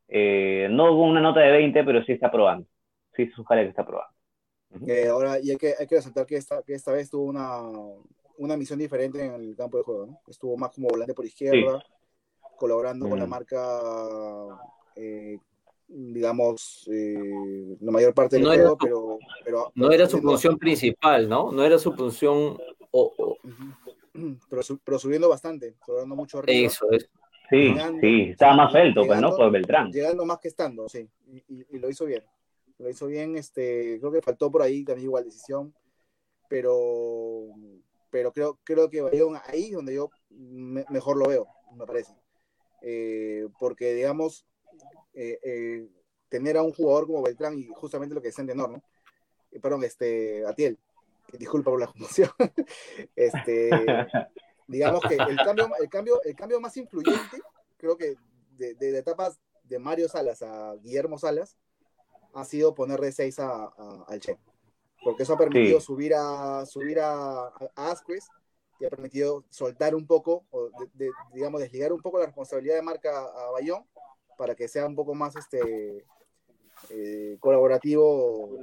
Eh, 0.09 0.67
no 0.69 0.89
con 0.89 1.11
una 1.11 1.21
nota 1.21 1.39
de 1.39 1.51
20, 1.53 1.81
pero 1.85 2.03
sí 2.03 2.11
está 2.11 2.29
probando. 2.29 2.67
Sí, 3.15 3.23
es 3.23 3.39
un 3.39 3.45
jale 3.45 3.63
que 3.63 3.69
está 3.69 3.85
probando. 3.85 4.16
Eh, 4.85 5.07
ahora, 5.07 5.39
y 5.39 5.51
hay 5.51 5.57
que, 5.57 5.75
hay 5.79 5.87
que 5.87 5.95
resaltar 5.95 6.25
que 6.25 6.35
esta, 6.35 6.61
que 6.61 6.73
esta 6.73 6.91
vez 6.91 7.09
tuvo 7.09 7.23
una, 7.23 7.61
una 8.37 8.57
misión 8.57 8.79
diferente 8.79 9.23
en 9.23 9.33
el 9.33 9.55
campo 9.55 9.77
de 9.77 9.83
juego, 9.83 10.05
¿no? 10.05 10.21
Estuvo 10.27 10.57
más 10.57 10.71
como 10.71 10.89
volante 10.89 11.13
por 11.13 11.25
izquierda, 11.25 11.79
sí 11.79 11.93
colaborando 12.57 13.07
con 13.07 13.19
la 13.19 13.25
mm. 13.25 13.29
marca, 13.29 13.79
eh, 14.95 15.37
digamos, 15.87 16.89
eh, 16.91 17.77
la 17.79 17.91
mayor 17.91 18.13
parte 18.13 18.35
del 18.35 18.43
no 18.43 18.49
juego, 18.49 18.77
pero, 18.77 19.19
pero, 19.45 19.71
No 19.75 19.91
era 19.91 20.07
su 20.07 20.19
función 20.19 20.57
principal, 20.57 21.29
¿no? 21.29 21.51
No 21.51 21.63
era 21.63 21.77
su 21.77 21.93
función... 21.93 22.57
Oh, 22.91 23.13
oh. 23.17 23.37
Pero, 24.49 24.61
pero, 24.83 24.99
subiendo 24.99 25.29
bastante, 25.29 25.75
subiendo 25.85 26.15
mucho 26.15 26.39
arriba. 26.39 26.67
Eso 26.67 26.89
es. 26.91 27.07
Sí, 27.49 27.55
llegando, 27.55 28.01
sí, 28.01 28.21
estaba 28.31 28.55
más 28.55 28.71
suelto, 28.71 29.05
pues, 29.05 29.21
¿no? 29.21 29.33
Por 29.33 29.51
Beltrán. 29.51 29.91
Llegando 29.91 30.25
más 30.25 30.39
que 30.39 30.49
estando, 30.49 30.89
sí, 30.89 31.07
y, 31.27 31.37
y, 31.47 31.65
y, 31.69 31.79
lo 31.79 31.89
hizo 31.89 32.05
bien. 32.05 32.23
Lo 32.79 32.89
hizo 32.89 33.07
bien, 33.07 33.37
este, 33.37 33.97
creo 33.99 34.11
que 34.11 34.21
faltó 34.21 34.51
por 34.51 34.61
ahí 34.61 34.83
también 34.83 35.07
igual 35.07 35.23
decisión, 35.23 35.73
pero, 36.47 37.47
pero 38.09 38.31
creo, 38.31 38.59
creo 38.63 38.89
que 38.89 39.01
Bayón 39.01 39.39
ahí 39.47 39.71
donde 39.71 39.95
yo 39.95 40.09
me, 40.29 40.85
mejor 40.89 41.17
lo 41.17 41.27
veo, 41.27 41.47
me 41.75 41.85
parece. 41.85 42.13
Eh, 42.81 43.47
porque 43.59 43.93
digamos, 43.93 44.45
eh, 45.13 45.39
eh, 45.43 45.89
tener 46.29 46.57
a 46.57 46.61
un 46.61 46.73
jugador 46.73 47.07
como 47.07 47.23
Beltrán 47.23 47.57
y 47.57 47.67
justamente 47.67 48.13
lo 48.13 48.21
que 48.21 48.27
decían 48.27 48.47
de 48.47 48.55
Nor, 48.55 48.69
¿no? 48.69 48.83
perdón, 49.61 49.83
este, 49.83 50.45
Atiel, 50.45 50.77
disculpa 51.33 51.71
por 51.71 51.79
la 51.79 51.87
confusión, 51.87 52.29
este, 53.15 53.69
digamos 54.67 55.01
que 55.01 55.15
el 55.15 55.37
cambio, 55.37 55.69
el, 55.79 55.89
cambio, 55.89 56.21
el 56.23 56.35
cambio 56.35 56.61
más 56.61 56.77
influyente, 56.77 57.41
creo 57.77 57.97
que 57.97 58.15
de, 58.51 58.75
de, 58.75 58.97
etapas 58.99 59.39
de 59.63 59.79
Mario 59.79 60.07
Salas 60.09 60.43
a 60.43 60.75
Guillermo 60.75 61.17
Salas, 61.17 61.57
ha 62.39 62.45
sido 62.45 62.75
ponerle 62.75 63.11
6 63.11 63.39
a, 63.39 63.65
a, 63.65 64.05
al 64.07 64.19
Che, 64.19 64.37
porque 65.03 65.23
eso 65.23 65.33
ha 65.33 65.37
permitido 65.37 65.79
sí. 65.79 65.85
subir 65.85 66.13
a 66.15 66.65
subir 66.65 66.99
a, 66.99 67.47
a 67.47 67.91
Asquez 67.91 68.27
que 68.77 68.85
ha 68.85 68.89
permitido 68.89 69.43
soltar 69.49 69.95
un 69.95 70.05
poco, 70.05 70.45
o 70.51 70.69
de, 70.69 71.05
de, 71.05 71.11
digamos, 71.33 71.61
desligar 71.61 71.91
un 71.91 72.01
poco 72.01 72.19
la 72.19 72.27
responsabilidad 72.27 72.75
de 72.75 72.83
marca 72.83 73.09
a 73.09 73.51
Bayón 73.51 73.83
para 74.37 74.53
que 74.53 74.67
sea 74.67 74.85
un 74.85 74.95
poco 74.95 75.15
más 75.15 75.35
este, 75.35 76.05
eh, 76.91 77.37
colaborativo 77.39 78.59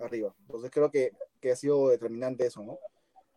arriba. 0.00 0.34
Entonces 0.40 0.70
creo 0.70 0.90
que, 0.90 1.12
que, 1.40 1.52
ha 1.52 1.56
sido 1.56 1.88
determinante 1.88 2.46
eso, 2.46 2.62
¿no? 2.62 2.78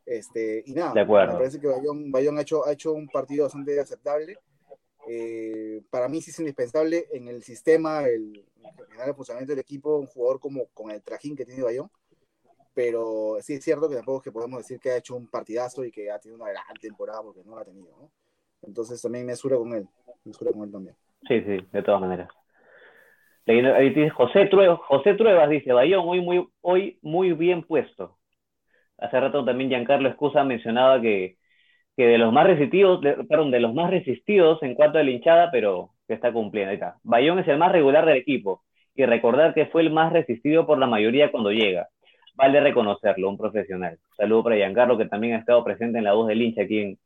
Este, 0.06 0.64
y 0.66 0.74
nada, 0.74 0.94
me 0.94 1.06
parece 1.06 1.60
que 1.60 1.68
Bayón, 1.68 2.12
Bayón 2.12 2.38
ha, 2.38 2.42
hecho, 2.42 2.66
ha 2.66 2.72
hecho 2.72 2.94
un 2.94 3.08
partido 3.08 3.44
bastante 3.44 3.80
aceptable. 3.80 4.38
Eh, 5.08 5.82
para 5.89 6.08
mí 6.08 6.22
sí 6.22 6.32
es 6.32 6.39
indispensable 6.39 7.08
en 7.12 7.28
el 7.28 7.43
sistema, 7.43 8.04
el, 8.04 8.45
el, 8.64 9.08
el 9.08 9.16
funcionamiento 9.16 9.54
del 9.54 9.60
equipo, 9.60 9.97
un 9.97 10.08
jugador 10.08 10.39
como 10.39 10.68
con 10.68 10.91
el 10.91 11.02
trajín 11.02 11.36
que 11.36 11.45
tiene 11.45 11.64
Bayón 11.64 11.89
pero 12.74 13.38
sí 13.41 13.54
es 13.54 13.64
cierto 13.64 13.89
que 13.89 13.95
tampoco 13.95 14.20
es 14.20 14.24
que 14.24 14.32
podemos 14.32 14.60
decir 14.60 14.80
que 14.80 14.91
ha 14.91 14.97
hecho 14.97 15.16
un 15.16 15.28
partidazo 15.28 15.84
y 15.84 15.91
que 15.91 16.10
ha 16.10 16.20
tenido 16.20 16.41
una 16.41 16.52
gran 16.52 16.64
temporada 16.80 17.22
porque 17.22 17.41
no 17.45 17.56
la 17.56 17.62
ha 17.62 17.66
tenido, 17.66 17.89
¿no? 17.99 18.10
Entonces 18.62 19.02
también 19.02 19.26
mesura 19.26 19.58
con 19.58 19.74
él, 19.74 19.88
mesura 20.24 20.52
con 20.52 20.64
él 20.64 20.72
también. 20.72 20.95
Sí, 21.28 21.41
sí, 21.41 21.68
de 21.72 21.84
todas 21.84 22.02
maneras. 22.02 22.30
José 24.16 24.45
Truebas, 24.45 24.80
José 24.88 25.16
Truebas 25.16 25.49
dice, 25.49 25.74
Bayón, 25.74 26.08
hoy 26.08 26.22
muy, 26.22 26.47
hoy 26.62 26.99
muy 27.02 27.34
bien 27.34 27.64
puesto. 27.64 28.18
Hace 28.97 29.20
rato 29.20 29.43
también 29.43 29.70
Giancarlo 29.70 30.08
Escusa 30.10 30.43
mencionaba 30.43 31.02
que, 31.02 31.38
que 32.02 32.08
de 32.08 32.18
los 32.18 32.34
más 32.34 32.47
resistidos, 32.47 32.99
perdón, 33.30 33.52
de 33.52 33.60
los 33.60 33.76
más 33.76 33.91
resistidos 33.91 34.64
en 34.64 34.74
cuanto 34.74 34.97
a 34.97 35.04
la 35.04 35.12
hinchada, 35.12 35.52
pero 35.52 35.91
que 36.08 36.16
está 36.16 36.34
cumpliendo. 36.34 36.72
Ahí 36.72 36.76
está. 36.76 36.95
Bayón 37.04 37.38
es 37.38 37.47
el 37.47 37.60
más 37.60 37.72
regular 37.72 38.08
del 38.08 38.18
equipo 38.18 38.64
y 38.95 39.06
recordar 39.06 39.54
que 39.54 39.68
fue 39.68 39.84
el 39.84 39.91
más 39.91 40.12
resistido 40.12 40.66
por 40.66 40.80
la 40.80 40.88
mayoría 40.88 41.30
cuando 41.30 41.52
llega. 41.52 41.89
Vale 42.34 42.60
reconocerlo, 42.60 43.30
un 43.30 43.38
profesional. 43.38 43.99
Saludo 44.18 44.43
para 44.45 44.56
Giancarlo, 44.56 44.97
que 44.97 45.06
también 45.06 45.36
ha 45.36 45.38
estado 45.38 45.64
presente 45.64 45.99
en 45.99 46.06
la 46.06 46.14
voz 46.14 46.28
del 46.28 46.41
hincha 46.41 46.64
aquí 46.64 46.80
en, 46.80 46.97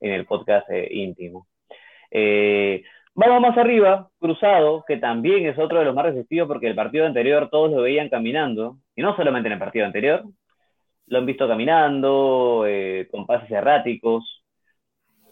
en 0.00 0.12
el 0.12 0.26
podcast 0.26 0.68
eh, 0.70 0.86
íntimo. 0.90 1.46
Eh, 2.10 2.82
Vamos 3.14 3.40
más 3.42 3.58
arriba, 3.58 4.08
Cruzado, 4.18 4.84
que 4.86 4.96
también 4.98 5.46
es 5.46 5.58
otro 5.58 5.78
de 5.78 5.84
los 5.84 5.94
más 5.94 6.06
resistidos 6.06 6.48
porque 6.48 6.66
el 6.66 6.74
partido 6.74 7.04
anterior 7.06 7.48
todos 7.50 7.70
lo 7.70 7.82
veían 7.82 8.08
caminando, 8.08 8.78
y 8.96 9.02
no 9.02 9.14
solamente 9.16 9.48
en 9.48 9.54
el 9.54 9.58
partido 9.58 9.84
anterior, 9.86 10.24
lo 11.06 11.18
han 11.18 11.26
visto 11.26 11.46
caminando, 11.46 12.64
eh, 12.66 13.08
con 13.10 13.26
pases 13.26 13.50
erráticos, 13.50 14.41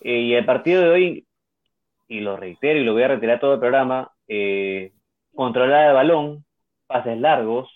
eh, 0.01 0.19
y 0.21 0.35
el 0.35 0.45
partido 0.45 0.83
de 0.83 0.89
hoy, 0.91 1.27
y 2.09 2.21
lo 2.21 2.37
reitero 2.37 2.79
y 2.79 2.85
lo 2.85 2.93
voy 2.93 3.03
a 3.03 3.09
retirar 3.09 3.41
todo 3.41 3.55
el 3.55 3.61
programa, 3.61 4.11
eh, 4.29 4.93
controlar 5.35 5.89
el 5.89 5.95
balón, 5.95 6.45
pases 6.87 7.19
largos, 7.19 7.69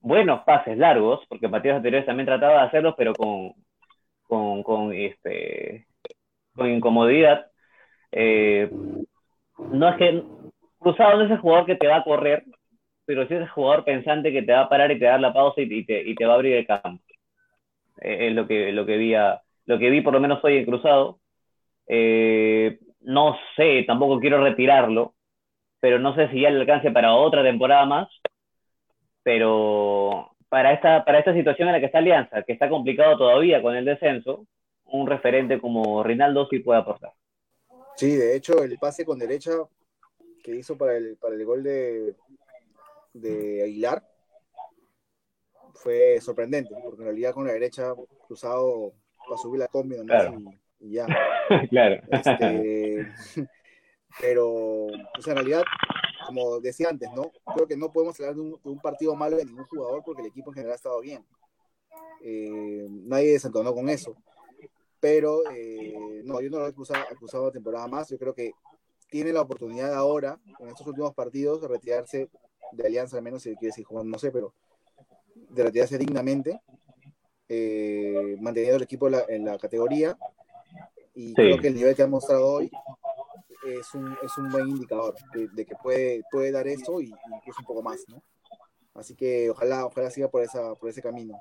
buenos 0.00 0.42
pases 0.44 0.76
largos, 0.76 1.24
porque 1.28 1.46
en 1.46 1.52
partidos 1.52 1.76
anteriores 1.76 2.06
también 2.06 2.26
trataba 2.26 2.60
de 2.60 2.66
hacerlos, 2.68 2.94
pero 2.96 3.14
con, 3.14 3.52
con, 4.26 4.62
con, 4.62 4.92
este, 4.92 5.86
con 6.54 6.70
incomodidad. 6.70 7.46
Eh, 8.12 8.70
no 9.70 9.88
es 9.88 9.96
que 9.96 10.22
Cruzado 10.78 11.18
no 11.18 11.24
es 11.24 11.30
el 11.30 11.38
jugador 11.38 11.66
que 11.66 11.76
te 11.76 11.88
va 11.88 11.96
a 11.96 12.04
correr, 12.04 12.44
pero 13.04 13.26
sí 13.26 13.34
es 13.34 13.40
el 13.40 13.48
jugador 13.48 13.84
pensante 13.84 14.32
que 14.32 14.42
te 14.42 14.52
va 14.52 14.62
a 14.62 14.68
parar 14.68 14.92
y 14.92 14.98
te 14.98 15.06
va 15.06 15.12
a 15.12 15.14
dar 15.14 15.20
la 15.20 15.32
pausa 15.32 15.60
y, 15.60 15.84
te, 15.84 16.02
y 16.02 16.14
te, 16.14 16.26
va 16.26 16.34
a 16.34 16.36
abrir 16.36 16.56
el 16.56 16.66
campo. 16.66 17.02
Eh, 18.00 18.28
es 18.28 18.34
lo 18.34 18.46
que, 18.46 18.72
lo, 18.72 18.86
que 18.86 18.96
vi 18.96 19.14
lo 19.66 19.78
que 19.78 19.90
vi 19.90 20.00
por 20.02 20.12
lo 20.12 20.20
menos 20.20 20.44
hoy 20.44 20.58
en 20.58 20.64
Cruzado. 20.66 21.18
Eh, 21.88 22.78
no 23.00 23.36
sé, 23.56 23.84
tampoco 23.86 24.20
quiero 24.20 24.42
retirarlo, 24.42 25.14
pero 25.80 25.98
no 25.98 26.14
sé 26.14 26.28
si 26.28 26.42
ya 26.42 26.50
le 26.50 26.60
alcance 26.60 26.90
para 26.90 27.14
otra 27.14 27.42
temporada 27.42 27.86
más. 27.86 28.08
Pero 29.22 30.30
para 30.48 30.72
esta, 30.72 31.04
para 31.04 31.18
esta 31.18 31.34
situación 31.34 31.68
en 31.68 31.74
la 31.74 31.80
que 31.80 31.86
está 31.86 31.98
Alianza, 31.98 32.42
que 32.42 32.52
está 32.52 32.68
complicado 32.68 33.16
todavía 33.18 33.60
con 33.62 33.74
el 33.74 33.84
descenso, 33.84 34.46
un 34.86 35.06
referente 35.06 35.60
como 35.60 36.02
Rinaldo 36.02 36.46
sí 36.48 36.60
puede 36.60 36.80
aportar. 36.80 37.12
Sí, 37.96 38.14
de 38.14 38.36
hecho, 38.36 38.62
el 38.62 38.78
pase 38.78 39.04
con 39.04 39.18
derecha 39.18 39.50
que 40.42 40.54
hizo 40.54 40.78
para 40.78 40.96
el, 40.96 41.16
para 41.16 41.34
el 41.34 41.44
gol 41.44 41.62
de, 41.62 42.14
de 43.12 43.62
Aguilar 43.64 44.02
fue 45.74 46.20
sorprendente, 46.20 46.74
porque 46.82 47.02
en 47.02 47.08
realidad 47.08 47.32
con 47.32 47.46
la 47.46 47.52
derecha 47.52 47.92
cruzado 48.26 48.92
para 49.26 49.38
subir 49.38 49.60
la 49.60 49.68
combi 49.68 49.96
y, 49.96 50.58
ya. 50.80 51.06
claro. 51.70 52.02
Este, 52.10 53.06
pero, 54.20 54.88
en 54.92 55.34
realidad, 55.34 55.62
como 56.26 56.60
decía 56.60 56.88
antes, 56.90 57.08
¿no? 57.14 57.30
Creo 57.54 57.66
que 57.66 57.76
no 57.76 57.92
podemos 57.92 58.18
hablar 58.20 58.34
de 58.34 58.42
un, 58.62 58.80
partido 58.80 59.14
malo 59.14 59.36
de 59.36 59.44
ningún 59.44 59.66
jugador 59.66 60.02
porque 60.04 60.22
el 60.22 60.28
equipo 60.28 60.50
en 60.50 60.54
general 60.54 60.72
ha 60.72 60.76
estado 60.76 61.00
bien. 61.00 61.24
Eh, 62.22 62.86
nadie 62.88 63.32
desentonó 63.32 63.74
con 63.74 63.88
eso 63.88 64.16
pero 65.00 65.42
eh, 65.50 66.22
no, 66.24 66.40
yo 66.40 66.50
no 66.50 66.58
lo 66.58 66.66
he 66.66 66.70
acusado, 66.70 67.04
acusado 67.10 67.52
temporada 67.52 67.86
más. 67.86 68.08
Yo 68.08 68.18
creo 68.18 68.34
que 68.34 68.52
tiene 69.08 69.32
la 69.32 69.42
oportunidad 69.42 69.94
ahora, 69.94 70.38
en 70.58 70.68
estos 70.68 70.86
últimos 70.86 71.14
partidos, 71.14 71.60
de 71.62 71.68
retirarse 71.68 72.28
de 72.72 72.86
Alianza, 72.86 73.16
al 73.16 73.22
menos 73.22 73.42
si 73.42 73.50
quiere 73.50 73.68
decir 73.68 73.84
Juan, 73.84 74.10
no 74.10 74.18
sé, 74.18 74.30
pero 74.30 74.54
de 75.34 75.62
retirarse 75.62 75.96
dignamente, 75.96 76.60
eh, 77.48 78.36
manteniendo 78.40 78.76
el 78.76 78.82
equipo 78.82 79.08
en 79.28 79.44
la, 79.44 79.58
categoría. 79.58 80.18
Y 81.20 81.34
creo 81.34 81.58
que 81.58 81.66
el 81.66 81.74
nivel 81.74 81.96
que 81.96 82.02
ha 82.02 82.06
mostrado 82.06 82.46
hoy 82.46 82.70
es 83.66 83.92
un, 83.92 84.16
es 84.22 84.38
un 84.38 84.50
buen 84.50 84.68
indicador 84.68 85.16
de, 85.34 85.66
que 85.66 85.74
puede, 85.82 86.22
puede 86.30 86.52
dar 86.52 86.68
eso 86.68 87.00
y 87.00 87.06
incluso 87.06 87.58
un 87.58 87.66
poco 87.66 87.82
más, 87.82 88.04
¿no? 88.08 88.22
Así 88.94 89.16
que 89.16 89.50
ojalá, 89.50 89.84
ojalá 89.84 90.10
siga 90.10 90.28
por, 90.28 90.44
esa, 90.44 90.76
por 90.76 90.88
ese 90.88 91.02
camino. 91.02 91.34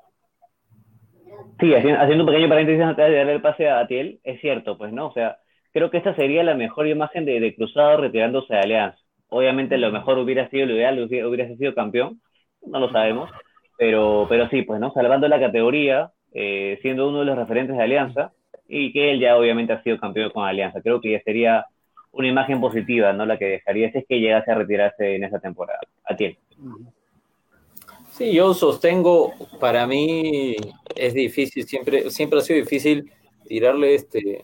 Sí, 1.60 1.76
haciendo, 1.76 2.24
un 2.24 2.26
pequeño 2.26 2.50
paréntesis 2.50 2.82
antes 2.82 3.08
de 3.08 3.18
darle 3.18 3.34
el 3.34 3.42
pase 3.44 3.70
a 3.70 3.82
Atiel, 3.82 4.20
es 4.24 4.42
cierto, 4.42 4.80
pues, 4.80 4.92
¿no? 4.92 5.10
O 5.10 5.14
sea, 5.14 5.38
creo 5.72 5.92
que 5.92 5.98
esta 5.98 6.16
sería 6.16 6.44
la 6.44 6.56
mejor 6.56 6.88
imagen 6.88 7.26
de, 7.26 7.54
Cruzado 7.56 7.98
retirándose 7.98 8.56
de 8.56 8.60
Alianza. 8.60 8.98
Obviamente 9.30 9.78
lo 9.78 9.92
mejor 9.92 10.18
hubiera 10.18 10.50
sido, 10.50 10.66
lo 10.66 10.74
ideal 10.74 11.00
hubiera, 11.04 11.56
sido 11.56 11.76
campeón, 11.76 12.20
no 12.66 12.80
lo 12.80 12.92
sabemos, 12.92 13.30
pero, 13.78 14.26
pero 14.28 14.50
sí, 14.50 14.64
pues, 14.64 14.80
¿no? 14.80 14.92
Salvando 14.92 15.28
la 15.28 15.40
categoría, 15.40 16.14
eh, 16.34 16.80
siendo 16.82 17.08
uno 17.08 17.20
de 17.20 17.26
los 17.26 17.38
referentes 17.38 17.78
de 17.78 17.84
Alianza, 17.84 18.34
y 18.68 18.92
que 18.92 19.12
él 19.12 19.20
ya 19.20 19.38
obviamente 19.38 19.74
ha 19.74 19.84
sido 19.84 20.00
campeón 20.00 20.32
con 20.32 20.46
Alianza. 20.46 20.82
Creo 20.82 21.00
que 21.00 21.12
ya 21.12 21.22
sería 21.22 21.66
una 22.12 22.28
imagen 22.28 22.60
positiva, 22.60 23.14
¿no? 23.14 23.26
La 23.26 23.38
que 23.38 23.46
dejaría 23.46 23.92
si 23.92 24.00
es 24.00 24.06
que 24.08 24.20
llegase 24.20 24.52
a 24.52 24.56
retirarse 24.56 25.16
en 25.16 25.24
esa 25.24 25.40
temporada. 25.40 25.80
Atiel. 26.06 26.38
Sí, 28.12 28.34
yo 28.34 28.54
sostengo, 28.54 29.34
para 29.60 29.86
mí 29.86 30.56
es 30.96 31.14
difícil, 31.14 31.66
siempre, 31.66 32.10
siempre 32.10 32.40
ha 32.40 32.42
sido 32.42 32.60
difícil 32.60 33.12
tirarle 33.46 33.94
este 33.94 34.44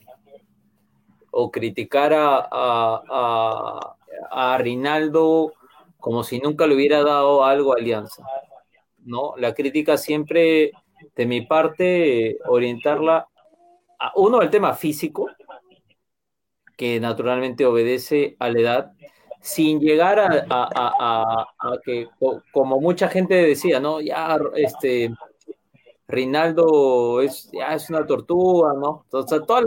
o 1.32 1.50
criticar 1.50 2.14
a, 2.14 2.48
a, 2.52 3.96
a, 4.30 4.58
Rinaldo 4.60 5.54
como 6.00 6.24
si 6.24 6.38
nunca 6.38 6.68
le 6.68 6.76
hubiera 6.76 7.02
dado 7.02 7.44
algo 7.44 7.74
a 7.74 7.78
Alianza. 7.78 8.24
¿no? 9.04 9.34
La 9.38 9.56
crítica 9.56 9.98
siempre, 9.98 10.72
de 11.16 11.26
mi 11.26 11.42
parte, 11.42 12.38
orientarla 12.46 13.18
a 13.18 13.33
uno 14.16 14.40
al 14.40 14.50
tema 14.50 14.74
físico, 14.74 15.30
que 16.76 17.00
naturalmente 17.00 17.66
obedece 17.66 18.36
a 18.40 18.50
la 18.50 18.60
edad, 18.60 18.92
sin 19.42 19.80
llegar 19.80 20.20
a, 20.20 21.46
que, 21.84 22.08
como 22.52 22.80
mucha 22.80 23.10
gente 23.10 23.36
decía, 23.36 23.80
¿no? 23.80 24.00
Ya, 24.02 24.38
este, 24.56 25.14
Rinaldo 26.08 27.22
es, 27.22 27.50
ya 27.52 27.74
es 27.74 27.90
una 27.90 28.06
tortuga, 28.06 28.74
¿no? 28.74 29.06
O 29.12 29.28
sea, 29.28 29.42
todo 29.42 29.62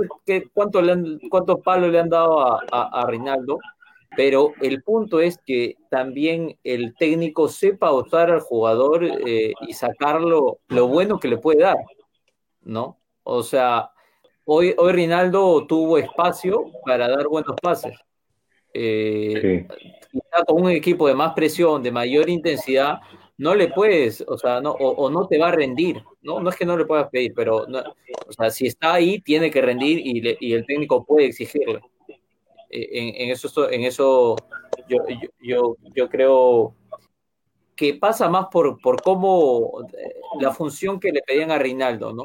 ¿cuánto 0.55 0.80
le 0.80 1.18
¿cuántos 1.28 1.61
palos 1.61 1.91
le 1.91 2.01
han 2.01 2.09
dado 2.09 2.41
a, 2.41 2.61
a, 2.70 3.07
Rinaldo? 3.07 3.59
Pero 4.16 4.53
el 4.62 4.82
punto 4.82 5.20
es 5.20 5.39
que 5.45 5.76
también 5.91 6.59
el 6.64 6.95
técnico 6.97 7.49
sepa 7.49 7.93
usar 7.93 8.30
al 8.30 8.41
jugador 8.41 9.05
eh, 9.05 9.53
y 9.66 9.74
sacarlo 9.74 10.59
lo 10.68 10.89
bueno 10.89 11.18
que 11.20 11.28
le 11.28 11.37
puede 11.37 11.62
dar, 11.62 11.76
¿no? 12.62 12.99
O 13.24 13.43
sea, 13.43 13.91
hoy, 14.47 14.74
hoy 14.78 14.92
Rinaldo 14.92 15.66
tuvo 15.66 15.99
espacio 15.99 16.72
para 16.84 17.09
dar 17.09 17.28
buenos 17.28 17.57
pases 17.61 17.97
eh, 18.78 19.66
con 20.47 20.62
un 20.62 20.70
equipo 20.70 21.09
de 21.09 21.14
más 21.14 21.32
presión, 21.34 21.82
de 21.82 21.90
mayor 21.90 22.28
intensidad, 22.28 23.01
no 23.38 23.55
le 23.55 23.68
puedes, 23.68 24.24
o 24.26 24.36
sea, 24.36 24.61
no, 24.61 24.72
o, 24.72 25.11
no 25.11 25.26
te 25.26 25.38
va 25.38 25.49
a 25.49 25.53
rendir, 25.53 26.03
¿no? 26.22 26.40
No 26.40 26.51
es 26.51 26.57
que 26.57 26.66
no 26.66 26.76
le 26.76 26.84
puedas 26.84 27.09
pedir, 27.09 27.32
pero, 27.34 27.66
o 27.66 28.32
sea, 28.32 28.51
si 28.51 28.66
está 28.66 28.94
ahí, 28.94 29.20
tiene 29.20 29.51
que 29.51 29.62
rendir 29.62 30.01
y, 30.03 30.53
el 30.53 30.66
técnico 30.66 31.05
puede 31.05 31.26
exigirle. 31.26 31.80
Eh, 32.70 33.14
en, 33.22 33.30
eso, 33.30 33.70
en 33.70 33.84
eso 33.84 34.36
yo, 34.88 34.99
yo, 35.40 35.76
yo, 35.94 36.09
creo 36.09 36.74
que 37.76 37.94
pasa 37.94 38.28
más 38.28 38.47
por, 38.51 38.80
por 38.80 39.01
cómo 39.03 39.82
eh, 39.97 40.14
la 40.40 40.53
función 40.53 40.99
que 40.99 41.12
le 41.12 41.22
pedían 41.22 41.51
a 41.51 41.59
Reinaldo, 41.59 42.12
¿no? 42.12 42.24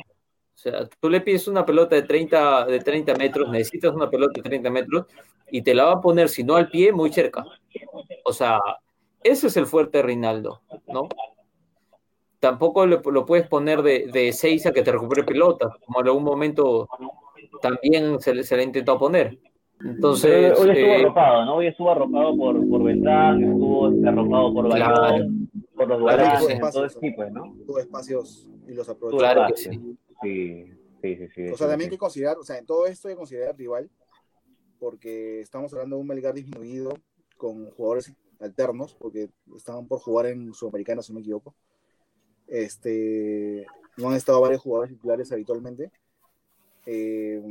O 0.62 0.64
sea, 0.64 0.88
tú 1.00 1.10
le 1.10 1.22
pides 1.22 1.48
una 1.48 1.66
pelota 1.66 1.96
de 1.96 2.04
30, 2.04 2.66
de 2.66 2.80
30 2.80 3.16
metros, 3.16 3.50
necesitas 3.50 3.96
una 3.96 4.12
pelota 4.12 4.34
de 4.36 4.48
30 4.48 4.70
metros 4.70 5.08
y 5.50 5.64
te 5.64 5.74
la 5.74 5.86
va 5.86 5.94
a 5.94 6.02
poner, 6.02 6.30
si 6.30 6.44
no 6.44 6.56
al 6.56 6.70
pie, 6.70 6.92
muy 6.92 7.12
cerca. 7.12 7.44
O 8.24 8.32
sea, 8.32 8.60
ese 9.24 9.48
es 9.48 9.58
el 9.58 9.66
fuerte 9.66 9.98
de 9.98 10.04
Rinaldo, 10.04 10.62
¿no? 10.88 11.10
Tampoco 12.40 12.86
lo, 12.86 13.26
puedes 13.26 13.48
poner 13.48 13.82
de, 13.82 14.06
de 14.14 14.32
6 14.32 14.68
a 14.68 14.72
que 14.72 14.84
te 14.84 14.92
recupere 14.92 15.24
pelota, 15.24 15.76
como 15.84 16.02
en 16.02 16.08
algún 16.08 16.24
momento 16.24 16.88
también 17.60 18.20
se, 18.20 18.44
se 18.44 18.56
le 18.56 18.62
ha 18.62 18.66
intentado 18.66 19.00
poner. 19.00 19.40
Entonces, 19.84 20.60
hoy, 20.60 20.70
estuvo 20.70 20.74
eh, 20.76 21.02
arropado, 21.02 21.46
¿no? 21.46 21.56
Hoy 21.56 21.66
estuvo 21.66 21.90
arropado 21.90 22.38
por, 22.38 22.70
por 22.70 22.84
Ventán, 22.84 23.44
estuvo 23.44 23.88
arropado 23.88 24.54
por 24.54 24.70
Balón, 24.70 25.50
por 25.76 25.88
los 25.88 26.02
Guaranes, 26.02 26.72
todo 26.72 26.86
ese 26.86 27.00
tipo, 27.00 27.26
¿no? 27.26 27.56
Tuvo 27.66 27.80
espacios 27.80 28.48
y 28.68 28.76
los 28.76 28.88
aprovechó. 28.88 29.18
Claro 29.18 29.48
que 29.48 29.58
sí. 29.58 29.98
Sí, 30.22 30.72
sí, 31.02 31.28
sí, 31.34 31.48
O 31.50 31.58
sea, 31.58 31.68
también 31.68 31.88
hay 31.90 31.96
que 31.96 31.98
considerar, 31.98 32.38
o 32.38 32.44
sea, 32.44 32.58
en 32.58 32.66
todo 32.66 32.86
esto 32.86 33.08
hay 33.08 33.16
que 33.16 33.20
considerar 33.20 33.58
rival, 33.58 33.90
porque 34.80 35.42
estamos 35.42 35.74
hablando 35.74 35.96
de 35.96 36.02
un 36.02 36.08
Melgar 36.08 36.34
disminuido 36.34 36.94
con 37.38 37.70
jugadores 37.72 38.14
alternos, 38.40 38.96
porque 38.96 39.30
estaban 39.56 39.88
por 39.88 40.00
jugar 40.00 40.28
en 40.28 40.54
Sudamericana, 40.54 41.02
si 41.02 41.12
no 41.12 41.16
me 41.16 41.22
equivoco. 41.22 41.56
Este, 42.48 43.66
no 43.98 44.10
han 44.10 44.16
estado 44.16 44.42
varios 44.42 44.62
jugadores 44.62 44.94
titulares 44.94 45.32
habitualmente. 45.32 45.92
Eh, 46.86 47.42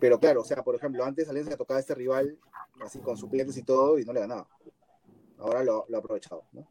pero 0.00 0.18
claro, 0.18 0.40
o 0.40 0.44
sea, 0.44 0.62
por 0.62 0.74
ejemplo, 0.74 1.04
antes 1.04 1.28
Alianza 1.28 1.56
tocaba 1.56 1.78
a 1.78 1.80
este 1.80 1.94
rival 1.94 2.38
así 2.80 2.98
con 3.00 3.16
suplentes 3.16 3.56
y 3.56 3.62
todo 3.62 3.98
y 3.98 4.04
no 4.04 4.12
le 4.12 4.20
ganaba. 4.20 4.48
Ahora 5.38 5.62
lo, 5.62 5.84
lo 5.88 5.96
ha 5.96 6.00
aprovechado, 6.00 6.44
¿no? 6.52 6.66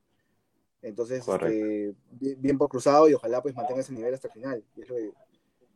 Entonces, 0.84 1.26
este, 1.26 1.94
bien, 2.12 2.58
por 2.58 2.68
cruzado 2.68 3.10
y 3.10 3.14
ojalá 3.14 3.42
pues 3.42 3.56
mantenga 3.56 3.80
ese 3.80 3.94
nivel 3.94 4.14
hasta 4.14 4.28
el 4.28 4.34
final. 4.34 4.64
Es 4.78 4.90
lo, 4.90 4.96
que, 4.96 5.12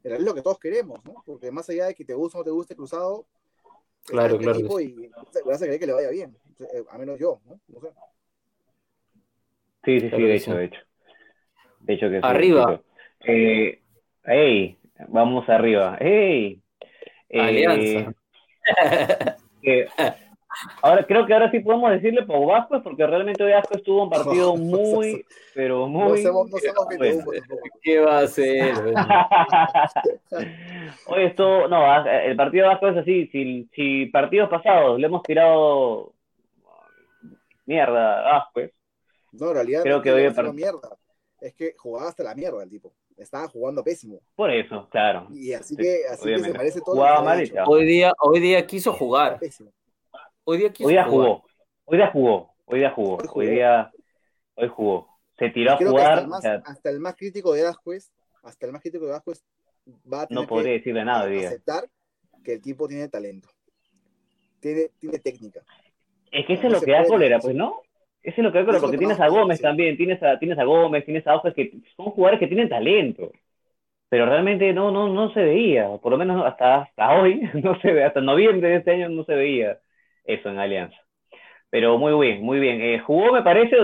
es 0.03 0.19
lo 0.19 0.35
que 0.35 0.41
todos 0.41 0.59
queremos, 0.59 1.03
¿no? 1.05 1.23
Porque 1.25 1.49
más 1.49 1.69
allá 1.69 1.85
de 1.85 1.95
que 1.95 2.03
te 2.03 2.13
guste 2.13 2.37
o 2.37 2.41
no 2.41 2.43
te 2.43 2.51
guste 2.51 2.75
cruzado, 2.75 3.25
claro, 4.05 4.37
claro. 4.37 4.59
Y 4.81 5.09
vas 5.45 5.61
a 5.61 5.65
querer 5.65 5.79
que 5.79 5.87
le 5.87 5.93
vaya 5.93 6.09
bien, 6.09 6.37
eh, 6.59 6.83
a 6.89 6.97
menos 6.97 7.17
yo, 7.17 7.39
¿no? 7.45 7.57
no 7.69 7.79
sé. 7.79 7.87
Sí, 9.85 10.01
sí, 10.01 10.09
sí, 10.09 10.21
de 10.21 10.35
hecho, 10.35 10.53
de 10.53 10.65
hecho. 10.65 10.79
De 11.79 11.93
hecho 11.93 12.09
que 12.09 12.15
sí, 12.17 12.21
Arriba. 12.23 12.81
Eh, 13.21 13.81
hey, 14.25 14.77
vamos 15.07 15.47
arriba. 15.47 15.97
Hey. 16.01 16.61
Alianza. 17.33 18.13
Eh, 19.63 19.87
ahora 20.81 21.05
creo 21.05 21.25
que 21.25 21.33
ahora 21.33 21.51
sí 21.51 21.59
podemos 21.59 21.91
decirle 21.91 22.23
por 22.23 22.47
Vasco 22.47 22.81
porque 22.83 23.05
realmente 23.05 23.43
hoy 23.43 23.51
Vasco 23.51 23.75
estuvo 23.75 24.03
un 24.03 24.09
partido 24.09 24.55
muy, 24.57 25.25
pero 25.53 25.87
muy. 25.87 26.23
No 26.23 26.29
somos, 26.29 26.51
no 26.51 26.57
somos 26.57 26.87
¿Qué 27.81 27.99
va 27.99 28.19
a 28.19 28.23
hacer? 28.23 28.73
hoy 31.07 31.23
esto, 31.23 31.67
no, 31.67 32.05
el 32.05 32.35
partido 32.35 32.63
de 32.63 32.69
Vasco 32.69 32.87
es 32.89 32.97
así. 32.97 33.27
Si, 33.27 33.69
si 33.73 34.05
partidos 34.07 34.49
pasados 34.49 34.99
le 34.99 35.07
hemos 35.07 35.23
tirado 35.23 36.13
mierda 37.65 38.19
a 38.19 38.39
Vasco, 38.39 38.61
no, 39.33 39.49
en 39.49 39.53
realidad 39.53 39.83
creo 39.83 40.01
que 40.01 40.11
hoy 40.11 40.33
mierda. 40.53 40.97
Es 41.39 41.53
que 41.53 41.75
jugaba 41.77 42.09
hasta 42.09 42.23
la 42.23 42.33
mierda 42.33 42.63
el 42.63 42.69
tipo 42.69 42.91
estaba 43.17 43.47
jugando 43.47 43.83
pésimo. 43.83 44.19
Por 44.35 44.51
eso, 44.51 44.87
claro. 44.89 45.27
Y 45.31 45.53
así 45.53 45.75
que, 45.75 46.01
así 46.09 46.25
que 46.25 46.39
se 46.39 46.53
parece 46.53 46.81
todo. 46.81 47.03
hoy 47.67 47.85
día, 47.85 48.13
hoy 48.19 48.39
día 48.39 48.65
quiso 48.65 48.93
jugar. 48.93 49.39
Hoy 50.49 50.59
día 50.59 50.71
hoy 50.79 50.95
jugó. 51.09 51.43
Hoy 51.83 51.97
día 51.97 52.07
jugó. 52.07 52.53
Hoy 52.63 52.79
día 52.79 52.91
jugó. 52.91 53.17
Hoy, 53.33 53.47
día 53.47 53.91
hoy 54.55 54.69
jugó. 54.69 55.09
Se 55.37 55.49
tiró 55.49 55.73
a 55.73 55.77
jugar. 55.77 56.05
Hasta 56.05 56.21
el, 56.21 56.27
más, 56.29 56.45
hasta 56.45 56.89
el, 56.89 56.99
más, 57.01 57.15
crítico 57.17 57.53
de 57.53 57.67
Ascuez, 57.67 58.13
hasta 58.43 58.65
el 58.65 58.71
más 58.71 58.81
crítico 58.81 59.07
de 59.07 59.15
Ascuez 59.15 59.43
va 60.11 60.21
a 60.21 60.27
tener 60.27 60.41
no 60.41 60.47
podría 60.47 60.71
que 60.71 60.77
decirle 60.77 61.03
nada 61.03 61.25
hoy 61.25 61.39
día. 61.39 61.49
aceptar 61.49 61.83
que 62.45 62.53
el 62.53 62.61
tipo 62.61 62.87
tiene 62.87 63.09
talento. 63.09 63.49
Tiene, 64.61 64.91
tiene 64.97 65.19
técnica. 65.19 65.59
Es 66.31 66.45
que 66.45 66.53
eso 66.53 66.67
es 66.67 66.73
lo 66.73 66.79
que 66.79 66.91
da 66.93 67.03
cólera, 67.03 67.39
pues, 67.39 67.53
¿no? 67.53 67.81
Eso 68.23 68.35
es 68.37 68.43
lo 68.45 68.53
que 68.53 68.59
da 68.59 68.65
cólera, 68.65 68.81
porque 68.81 68.97
tienes 68.97 69.19
a 69.19 69.27
Gómez 69.27 69.59
también, 69.59 69.97
tienes 69.97 70.23
a, 70.23 70.39
tienes 70.39 70.57
a 70.57 70.63
Gómez, 70.63 71.03
tienes 71.03 71.27
a 71.27 71.35
Ojos 71.35 71.53
que 71.53 71.73
son 71.97 72.05
jugadores 72.11 72.39
que 72.39 72.47
tienen 72.47 72.69
talento 72.69 73.33
pero 74.09 74.25
realmente 74.25 74.71
no, 74.71 74.89
no, 74.89 75.09
no 75.09 75.33
se 75.33 75.41
veía, 75.41 75.89
por 75.97 76.13
lo 76.13 76.17
menos 76.17 76.45
hasta, 76.45 76.83
hasta 76.83 77.19
hoy, 77.19 77.41
no 77.61 77.77
se 77.81 77.91
ve, 77.91 78.05
hasta 78.05 78.21
noviembre 78.21 78.69
de 78.69 78.75
este 78.77 78.91
año 78.91 79.09
no 79.09 79.25
se 79.25 79.35
veía 79.35 79.81
eso 80.27 80.49
en 80.49 80.59
Alianza. 80.59 80.97
Pero 81.69 81.97
muy 81.97 82.13
bien, 82.27 82.43
muy 82.43 82.59
bien. 82.59 82.79
Eh, 82.81 82.99
jugó, 82.99 83.33
me 83.33 83.41
parece, 83.41 83.75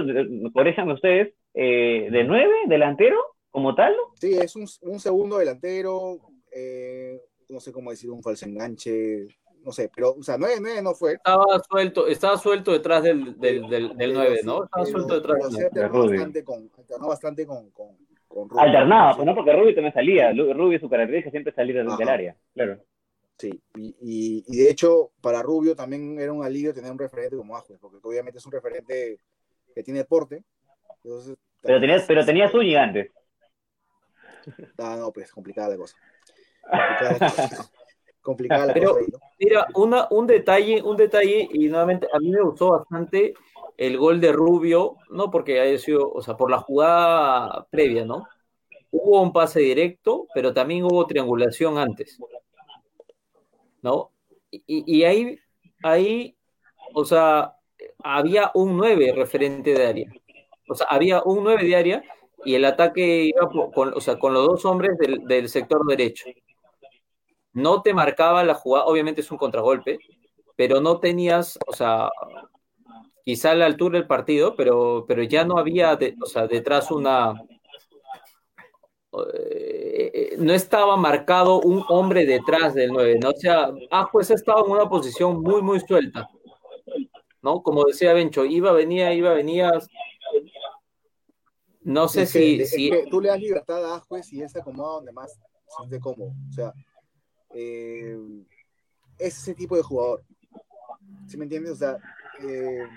corríjanme 0.53 0.93
ustedes, 0.93 1.33
eh, 1.53 2.07
de 2.11 2.23
nueve, 2.23 2.53
delantero, 2.67 3.17
como 3.49 3.73
tal. 3.75 3.95
Sí, 4.15 4.33
es 4.33 4.55
un, 4.55 4.67
un 4.83 4.99
segundo 4.99 5.37
delantero, 5.37 6.19
eh, 6.55 7.19
no 7.49 7.59
sé 7.59 7.71
cómo 7.71 7.91
decir, 7.91 8.09
un 8.09 8.23
falso 8.23 8.45
enganche, 8.45 9.27
no 9.65 9.71
sé, 9.71 9.89
pero, 9.93 10.11
o 10.11 10.23
sea, 10.23 10.37
nueve, 10.37 10.55
nueve 10.61 10.81
no 10.81 10.93
fue. 10.93 11.13
Estaba 11.13 11.59
suelto, 11.69 12.07
estaba 12.07 12.37
suelto 12.37 12.71
detrás 12.71 13.03
del, 13.03 13.39
del, 13.39 13.67
del, 13.69 13.97
del 13.97 14.13
nueve, 14.13 14.39
¿no? 14.43 14.63
Estaba 14.63 14.85
suelto 14.85 15.15
detrás 15.15 15.51
del 15.51 15.69
nueve. 15.91 16.17
Bastante 16.17 16.43
con, 16.43 16.71
bastante 17.07 17.45
con, 17.45 17.71
con 17.71 17.97
Alternaba, 18.57 19.15
pues 19.15 19.25
no, 19.25 19.35
porque 19.35 19.53
Rubio 19.53 19.75
también 19.75 19.93
salía. 19.93 20.31
Rubio 20.31 20.79
su 20.79 20.89
característica 20.89 21.31
siempre 21.31 21.53
salir 21.53 21.75
del, 21.75 22.09
área, 22.09 22.35
claro. 22.53 22.79
Sí, 23.37 23.61
y, 23.75 24.43
y, 24.47 24.57
de 24.57 24.69
hecho, 24.69 25.11
para 25.21 25.41
Rubio 25.41 25.75
también 25.75 26.19
era 26.19 26.31
un 26.31 26.43
alivio 26.43 26.73
tener 26.73 26.91
un 26.91 26.99
referente 26.99 27.35
como 27.35 27.57
Ajuez, 27.57 27.79
porque 27.79 27.97
obviamente 28.01 28.37
es 28.37 28.45
un 28.45 28.51
referente 28.51 29.19
que 29.73 29.83
tiene 29.83 29.99
deporte. 29.99 30.43
pero 31.61 31.79
tenías, 31.79 32.03
pero 32.07 32.25
tenía 32.25 32.49
Zúñiga 32.49 32.83
antes. 32.83 33.11
Ah, 34.77 34.97
no, 34.97 35.11
pues 35.11 35.31
complicada 35.31 35.69
la 35.69 35.77
cosa. 35.77 35.95
Complicada 38.21 38.67
la, 38.67 38.73
pero, 38.73 38.93
cosa. 38.93 39.17
Mira, 39.39 39.67
una, 39.75 40.07
un 40.11 40.27
detalle, 40.27 40.81
un 40.81 40.95
detalle, 40.95 41.49
y 41.51 41.67
nuevamente 41.67 42.07
a 42.13 42.19
mí 42.19 42.29
me 42.29 42.41
gustó 42.41 42.71
bastante 42.71 43.33
el 43.77 43.97
gol 43.97 44.21
de 44.21 44.31
Rubio, 44.31 44.97
no 45.09 45.31
porque 45.31 45.59
haya 45.59 45.77
sido, 45.77 46.11
o 46.11 46.21
sea, 46.21 46.37
por 46.37 46.51
la 46.51 46.59
jugada 46.59 47.67
previa, 47.71 48.05
¿no? 48.05 48.27
Hubo 48.91 49.21
un 49.21 49.33
pase 49.33 49.59
directo, 49.59 50.27
pero 50.35 50.53
también 50.53 50.83
hubo 50.83 51.07
triangulación 51.07 51.77
antes, 51.79 52.19
¿no? 53.83 54.11
Y, 54.49 54.63
y 54.67 55.03
ahí, 55.03 55.39
ahí, 55.83 56.35
o 56.95 57.05
sea, 57.05 57.55
había 57.99 58.51
un 58.55 58.77
9 58.77 59.13
referente 59.15 59.73
de 59.73 59.85
área. 59.85 60.11
O 60.67 60.75
sea, 60.75 60.87
había 60.89 61.21
un 61.23 61.43
9 61.43 61.63
de 61.63 61.75
área 61.75 62.03
y 62.45 62.55
el 62.55 62.65
ataque 62.65 63.25
iba 63.25 63.49
con, 63.71 63.93
o 63.93 64.01
sea, 64.01 64.17
con 64.17 64.33
los 64.33 64.47
dos 64.47 64.65
hombres 64.65 64.97
del, 64.97 65.25
del 65.25 65.49
sector 65.49 65.85
derecho. 65.85 66.25
No 67.53 67.81
te 67.83 67.93
marcaba 67.93 68.43
la 68.43 68.55
jugada, 68.55 68.85
obviamente 68.85 69.21
es 69.21 69.31
un 69.31 69.37
contragolpe, 69.37 69.99
pero 70.55 70.81
no 70.81 70.99
tenías, 70.99 71.59
o 71.67 71.73
sea, 71.73 72.09
quizá 73.23 73.51
a 73.51 73.55
la 73.55 73.65
altura 73.65 73.99
del 73.99 74.07
partido, 74.07 74.55
pero, 74.55 75.05
pero 75.07 75.23
ya 75.23 75.45
no 75.45 75.57
había, 75.57 75.97
o 76.21 76.25
sea, 76.25 76.47
detrás 76.47 76.91
una... 76.91 77.33
Eh, 79.33 80.35
no 80.39 80.53
estaba 80.53 80.97
marcado 80.97 81.61
un 81.61 81.83
hombre 81.89 82.25
detrás 82.25 82.73
del 82.73 82.91
9, 82.91 83.19
¿no? 83.21 83.29
O 83.29 83.35
sea, 83.35 83.71
pues 84.11 84.31
estaba 84.31 84.61
en 84.61 84.71
una 84.71 84.89
posición 84.89 85.41
muy, 85.41 85.61
muy 85.61 85.79
suelta, 85.79 86.27
¿no? 87.41 87.61
Como 87.61 87.83
decía 87.85 88.13
Bencho, 88.13 88.43
iba, 88.45 88.71
venía, 88.71 89.13
iba, 89.13 89.33
venía. 89.33 89.71
No 91.81 92.07
sé 92.07 92.25
si, 92.25 92.65
si... 92.65 92.91
tú 93.09 93.21
le 93.21 93.29
das 93.29 93.39
libertad 93.39 93.85
a 93.85 93.97
Ajuez 93.97 94.31
y 94.33 94.41
él 94.41 94.49
se 94.49 94.59
acomoda 94.59 94.95
donde 94.95 95.11
más 95.11 95.33
se 95.33 95.39
siente 95.77 95.99
cómodo. 95.99 96.31
O 96.49 96.53
sea, 96.53 96.73
eh, 97.53 98.17
es 99.19 99.37
ese 99.37 99.53
tipo 99.53 99.75
de 99.75 99.83
jugador. 99.83 100.23
¿Sí 101.27 101.37
me 101.37 101.43
entiendes? 101.43 101.73
O 101.73 101.75
sea, 101.75 101.97
eh, 102.41 102.87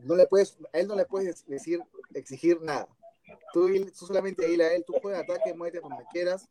no 0.00 0.16
le 0.16 0.26
puedes, 0.26 0.58
a 0.72 0.78
él 0.78 0.88
no 0.88 0.96
le 0.96 1.04
puedes 1.04 1.46
decir, 1.46 1.80
exigir 2.14 2.60
nada. 2.62 2.88
Tú, 3.52 3.68
solamente 3.94 4.46
ahí 4.46 4.60
a 4.60 4.74
él, 4.74 4.84
tú 4.86 4.94
puedes 5.00 5.18
ataque, 5.18 5.54
muévete 5.54 5.80
por 5.80 5.90
donde 5.90 6.06
quieras, 6.12 6.48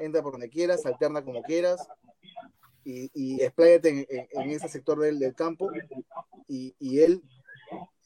entra 0.00 0.22
por 0.22 0.32
donde 0.32 0.48
quieras, 0.48 0.84
alterna 0.86 1.24
como 1.24 1.42
quieras 1.42 1.86
y, 2.84 3.10
y 3.14 3.42
expláyate 3.42 4.06
en, 4.30 4.50
ese 4.50 4.68
sector 4.68 4.98
del, 4.98 5.18
del 5.18 5.34
campo 5.34 5.70
y, 6.48 6.74
y 6.78 7.00
él, 7.00 7.22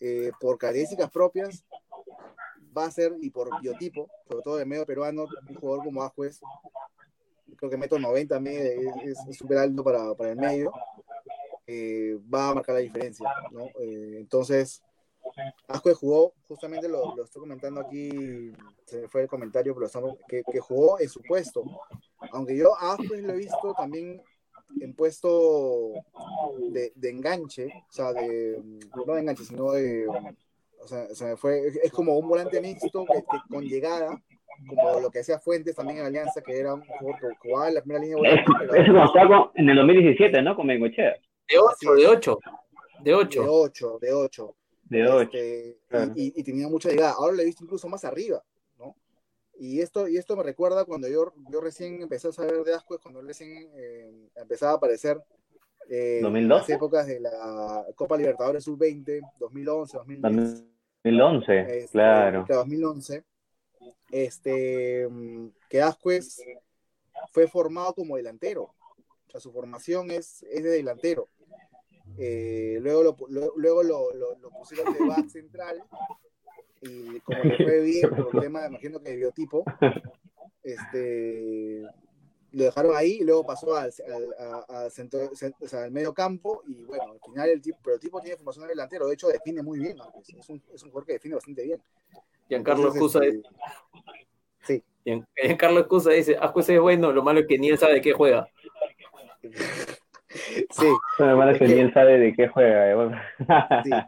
eh, 0.00 0.30
por 0.40 0.58
características 0.58 1.10
propias, 1.10 1.64
va 2.76 2.84
a 2.84 2.90
ser, 2.90 3.14
y 3.20 3.30
por 3.30 3.48
biotipo, 3.60 4.08
sobre 4.28 4.42
todo 4.42 4.56
de 4.56 4.66
medio 4.66 4.84
peruano, 4.84 5.26
un 5.48 5.54
jugador 5.56 5.84
como 5.84 6.02
Ajuez, 6.02 6.40
creo 7.56 7.70
que 7.70 7.76
metro 7.76 7.98
90 7.98 8.38
es 9.04 9.18
súper 9.36 9.58
alto 9.58 9.82
para, 9.82 10.14
para 10.14 10.30
el 10.30 10.36
medio, 10.36 10.72
eh, 11.66 12.18
va 12.32 12.50
a 12.50 12.54
marcar 12.54 12.74
la 12.74 12.80
diferencia, 12.80 13.28
¿no? 13.50 13.66
Eh, 13.80 14.18
entonces, 14.18 14.82
Asco 15.68 15.94
jugó, 15.94 16.34
justamente 16.48 16.88
lo, 16.88 17.14
lo, 17.16 17.24
estoy 17.24 17.40
comentando 17.40 17.80
aquí, 17.80 18.52
se 18.84 19.02
me 19.02 19.08
fue 19.08 19.22
el 19.22 19.28
comentario, 19.28 19.74
pero 19.74 19.86
estamos, 19.86 20.16
que, 20.28 20.42
que, 20.50 20.60
jugó 20.60 20.98
en 21.00 21.08
su 21.08 21.20
puesto. 21.22 21.62
Aunque 22.32 22.56
yo 22.56 22.76
a 22.76 22.92
Asco 22.92 23.14
lo 23.14 23.32
he 23.32 23.36
visto 23.36 23.74
también 23.76 24.22
en 24.80 24.94
puesto 24.94 25.92
de, 26.70 26.92
de, 26.94 27.10
enganche, 27.10 27.66
o 27.66 27.92
sea, 27.92 28.12
de, 28.12 28.60
no 29.06 29.14
de 29.14 29.20
enganche, 29.20 29.44
sino 29.44 29.72
de, 29.72 30.06
o 30.06 30.88
sea, 30.88 31.14
se 31.14 31.24
me 31.24 31.36
fue, 31.36 31.68
es 31.82 31.92
como 31.92 32.18
un 32.18 32.28
volante 32.28 32.60
mixto 32.60 33.04
que, 33.04 33.14
que, 33.14 33.38
con 33.48 33.64
llegada, 33.64 34.20
como 34.68 35.00
lo 35.00 35.10
que 35.10 35.20
hacía 35.20 35.38
Fuentes 35.38 35.74
también 35.74 35.98
en 35.98 36.06
Alianza, 36.06 36.40
que 36.42 36.58
era 36.58 36.74
un 36.74 36.82
jugador 36.82 37.20
que 37.20 37.48
jugaba 37.48 37.68
en 37.68 37.74
la 37.74 37.80
primera 37.82 38.04
línea. 38.04 38.34
Eso 38.34 38.92
cuando 38.92 39.04
estaba 39.04 39.52
en 39.54 39.68
el 39.68 39.76
2017, 39.76 40.42
¿no? 40.42 40.56
Con 40.56 40.66
Bengochea. 40.66 41.16
De 41.48 41.58
8, 41.58 41.94
de 41.94 42.06
8. 42.06 42.38
De 43.00 43.14
8. 43.14 43.42
De 43.42 43.48
8, 43.48 43.98
de 44.00 44.12
8. 44.12 44.56
De 44.88 45.08
8. 45.08 45.30
Este, 45.32 45.78
claro. 45.88 46.12
y, 46.14 46.32
y, 46.38 46.42
tenía 46.42 46.68
mucha 46.68 46.90
llegada. 46.90 47.12
Ahora 47.12 47.34
lo 47.34 47.42
he 47.42 47.46
visto 47.46 47.64
incluso 47.64 47.88
más 47.88 48.04
arriba, 48.04 48.42
¿no? 48.78 48.94
Y 49.58 49.80
esto, 49.80 50.06
y 50.06 50.16
esto 50.16 50.36
me 50.36 50.42
recuerda 50.42 50.84
cuando 50.84 51.08
yo, 51.08 51.32
yo 51.50 51.60
recién 51.60 52.02
empecé 52.02 52.28
a 52.28 52.32
saber 52.32 52.62
de 52.62 52.74
Ascuez, 52.74 53.00
cuando 53.00 53.22
recién 53.22 53.70
eh, 53.74 54.28
empezaba 54.36 54.72
a 54.72 54.76
aparecer 54.76 55.22
eh, 55.88 56.20
en 56.22 56.48
las 56.48 56.68
épocas 56.68 57.06
de 57.06 57.20
la 57.20 57.84
Copa 57.94 58.16
Libertadores 58.16 58.64
Sub-20, 58.64 59.20
2011, 59.38 59.96
2010. 59.96 60.64
2011, 61.04 61.78
este, 61.78 61.88
claro. 61.92 62.44
2011. 62.48 63.24
Este, 64.10 65.08
que 65.68 65.82
Ascuez 65.82 66.42
fue 67.30 67.46
formado 67.46 67.94
como 67.94 68.16
delantero. 68.16 68.62
O 68.62 69.30
sea, 69.30 69.40
su 69.40 69.52
formación 69.52 70.10
es, 70.10 70.42
es 70.44 70.62
de 70.62 70.70
delantero. 70.70 71.28
Eh, 72.18 72.78
luego 72.80 73.02
lo, 73.02 73.16
lo, 73.28 73.52
luego 73.56 73.82
lo, 73.82 74.14
lo, 74.14 74.38
lo 74.38 74.50
pusieron 74.50 74.92
de 74.94 75.04
back 75.04 75.28
central 75.28 75.82
y 76.80 77.20
como 77.20 77.42
le 77.42 77.56
fue 77.56 77.80
bien 77.80 78.10
por 78.16 78.34
el 78.34 78.40
tema, 78.40 78.66
imagino 78.66 79.00
que 79.00 79.10
de 79.10 79.16
biotipo, 79.16 79.64
este, 80.62 81.82
lo 82.52 82.64
dejaron 82.64 82.96
ahí 82.96 83.18
y 83.20 83.24
luego 83.24 83.44
pasó 83.44 83.76
al, 83.76 83.92
al, 84.68 84.90
centro, 84.90 85.20
al 85.72 85.90
medio 85.90 86.12
campo 86.12 86.62
y 86.66 86.84
bueno, 86.84 87.12
al 87.12 87.20
final 87.20 87.48
el 87.50 87.62
tipo, 87.62 87.78
pero 87.82 87.94
el 87.94 88.00
tipo 88.00 88.20
tiene 88.20 88.36
formación 88.36 88.64
de 88.64 88.70
delantero, 88.70 89.06
de 89.06 89.14
hecho 89.14 89.28
define 89.28 89.62
muy 89.62 89.78
bien, 89.78 89.96
es, 90.38 90.48
un, 90.48 90.62
es 90.72 90.82
un 90.82 90.90
jugador 90.90 91.06
que 91.06 91.12
define 91.14 91.34
bastante 91.34 91.62
bien. 91.62 91.82
Giancarlo 92.48 92.92
Escusa 92.92 93.24
este, 93.24 93.36
dice, 93.36 93.48
sí. 94.62 94.84
Giancarlo 95.34 95.80
Escusa 95.80 96.10
dice, 96.10 96.36
Ascusa 96.36 96.72
es 96.72 96.80
bueno, 96.80 97.12
lo 97.12 97.22
malo 97.22 97.40
es 97.40 97.46
que 97.46 97.58
ni 97.58 97.68
él 97.68 97.78
sabe 97.78 97.94
de 97.94 98.00
qué 98.00 98.12
juega. 98.12 98.48
sí. 100.70 100.86
Lo 101.18 101.36
malo 101.36 101.52
es 101.52 101.58
que 101.58 101.92
sabe 101.92 102.18
de 102.18 102.34
qué 102.34 102.48
juega. 102.48 103.32
sí. 103.82 103.90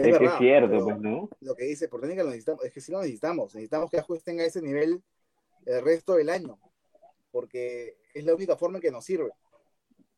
Es, 0.00 0.16
que 0.16 0.24
es 0.24 0.32
cierto, 0.38 0.82
pues, 0.82 0.98
¿no? 0.98 1.28
Lo 1.42 1.54
que 1.54 1.64
dice 1.64 1.86
por 1.86 2.00
técnica 2.00 2.22
lo 2.22 2.30
necesitamos, 2.30 2.64
es 2.64 2.72
que 2.72 2.80
sí 2.80 2.90
lo 2.90 3.00
necesitamos, 3.00 3.54
necesitamos 3.54 3.90
que 3.90 3.98
Ascuez 3.98 4.24
tenga 4.24 4.46
ese 4.46 4.62
nivel 4.62 5.02
el 5.66 5.84
resto 5.84 6.14
del 6.14 6.30
año 6.30 6.58
porque 7.30 7.96
es 8.14 8.24
la 8.24 8.34
única 8.34 8.56
forma 8.56 8.80
que 8.80 8.90
nos 8.90 9.04
sirve. 9.04 9.30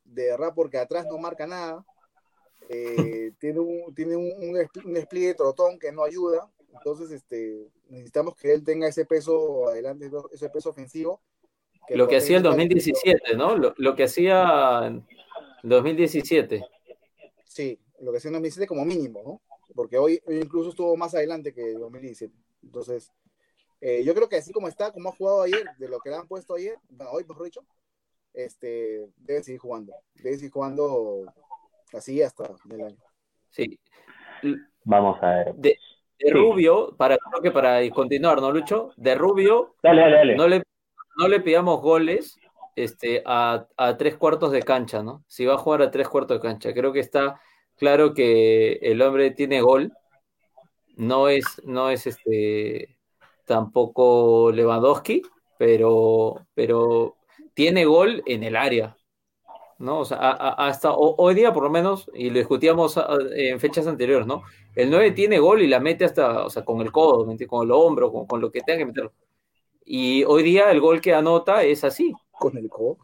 De 0.05 0.26
verdad, 0.26 0.53
porque 0.55 0.78
atrás 0.78 1.07
no 1.07 1.18
marca 1.18 1.46
nada, 1.46 1.84
eh, 2.68 3.32
tiene, 3.38 3.61
un, 3.61 3.94
tiene 3.94 4.16
un, 4.16 4.32
un, 4.84 4.92
despliegue 4.94 5.34
trotón 5.34 5.78
que 5.78 5.92
no 5.92 6.05
ayuda, 6.05 6.50
entonces 6.74 7.11
este, 7.11 7.70
necesitamos 7.88 8.36
que 8.36 8.53
él 8.53 8.64
tenga 8.64 8.88
ese 8.88 9.05
peso 9.05 9.68
adelante, 9.68 10.11
ese 10.32 10.48
peso 10.50 10.70
ofensivo. 10.70 11.20
Lo 11.95 12.09
que 12.09 12.16
hacía 12.16 12.36
el 12.38 12.43
2017, 12.43 13.36
¿no? 13.36 13.57
Lo, 13.57 13.74
lo, 13.76 13.95
que 13.95 14.05
hacía 14.05 14.86
en 14.86 15.07
2017. 15.62 16.64
Sí, 17.45 17.78
lo 18.01 18.11
que 18.11 18.18
hacía 18.18 18.28
en 18.28 18.34
2017 18.34 18.66
como 18.66 18.84
mínimo, 18.84 19.22
¿no? 19.24 19.40
Porque 19.74 19.99
hoy, 19.99 20.20
hoy 20.26 20.36
incluso 20.36 20.70
estuvo 20.70 20.97
más 20.97 21.14
adelante 21.14 21.53
que 21.53 21.72
el 21.72 21.78
2017. 21.78 22.34
Entonces, 22.62 23.12
eh, 23.80 24.03
yo 24.05 24.14
creo 24.14 24.28
que 24.28 24.36
así 24.36 24.53
como 24.53 24.68
está, 24.68 24.93
como 24.93 25.09
ha 25.09 25.12
jugado 25.12 25.43
ayer, 25.43 25.64
de 25.76 25.88
lo 25.88 25.99
que 25.99 26.11
le 26.11 26.16
han 26.16 26.28
puesto 26.28 26.55
ayer, 26.55 26.76
hoy 27.11 27.24
mejor 27.24 27.45
dicho, 27.45 27.64
este, 28.32 29.09
debe 29.16 29.43
seguir 29.43 29.61
jugando. 29.61 29.93
Debe 30.14 30.36
seguir 30.36 30.53
jugando 30.53 31.24
así 31.93 32.22
hasta 32.22 32.55
el 32.70 32.80
año. 32.80 33.03
Sí. 33.51 33.78
Vamos 34.84 35.20
a 35.22 35.30
ver. 35.30 35.55
De, 35.55 35.78
Rubio, 36.30 36.95
para, 36.97 37.18
creo 37.18 37.43
que 37.43 37.51
para 37.51 37.88
continuar, 37.90 38.40
¿no, 38.40 38.53
Lucho? 38.53 38.93
De 38.97 39.16
Rubio, 39.16 39.74
dale, 39.82 40.03
dale, 40.03 40.16
dale. 40.16 40.36
No, 40.36 40.47
le, 40.47 40.62
no 41.16 41.28
le 41.28 41.40
pidamos 41.40 41.80
goles 41.80 42.38
este, 42.76 43.22
a, 43.26 43.66
a 43.76 43.96
tres 43.96 44.16
cuartos 44.16 44.52
de 44.52 44.62
cancha, 44.62 45.02
¿no? 45.02 45.24
Si 45.26 45.44
va 45.44 45.54
a 45.54 45.58
jugar 45.58 45.82
a 45.82 45.90
tres 45.90 46.08
cuartos 46.08 46.38
de 46.38 46.48
cancha. 46.48 46.72
Creo 46.74 46.92
que 46.92 47.00
está 47.00 47.40
claro 47.76 48.14
que 48.14 48.74
el 48.82 49.02
hombre 49.02 49.30
tiene 49.30 49.60
gol. 49.60 49.92
No 50.96 51.28
es, 51.28 51.44
no 51.64 51.90
es 51.90 52.06
este 52.06 52.98
tampoco 53.46 54.50
Lewandowski, 54.52 55.22
pero, 55.58 56.46
pero 56.54 57.16
tiene 57.54 57.84
gol 57.84 58.22
en 58.26 58.44
el 58.44 58.56
área. 58.56 58.96
¿no? 59.82 59.98
O 60.00 60.04
sea, 60.04 60.16
hasta 60.16 60.92
hoy 60.94 61.34
día 61.34 61.52
por 61.52 61.64
lo 61.64 61.70
menos, 61.70 62.08
y 62.14 62.30
lo 62.30 62.38
discutíamos 62.38 62.98
en 63.34 63.58
fechas 63.58 63.86
anteriores, 63.88 64.26
¿no? 64.28 64.44
El 64.76 64.90
9 64.90 65.10
tiene 65.10 65.40
gol 65.40 65.60
y 65.60 65.66
la 65.66 65.80
mete 65.80 66.04
hasta, 66.04 66.44
o 66.44 66.50
sea, 66.50 66.64
con 66.64 66.80
el 66.80 66.92
codo, 66.92 67.26
con 67.48 67.64
el 67.64 67.70
hombro, 67.72 68.12
con, 68.12 68.40
lo 68.40 68.50
que 68.52 68.60
tenga 68.60 68.78
que 68.78 68.86
meterlo. 68.86 69.12
Y 69.84 70.24
hoy 70.24 70.42
día 70.42 70.70
el 70.70 70.80
gol 70.80 71.00
que 71.00 71.14
anota 71.14 71.62
es 71.62 71.84
así. 71.84 72.12
Con 72.30 72.56
el 72.56 72.68
codo. 72.68 72.98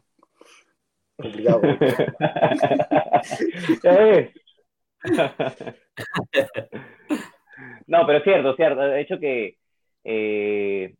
Complicado. 1.15 1.61
no, 7.87 8.05
pero 8.05 8.17
es 8.17 8.23
cierto, 8.23 8.55
cierto. 8.55 8.81
De 8.81 9.01
hecho 9.01 9.19
que 9.19 9.57
eh, 10.03 10.93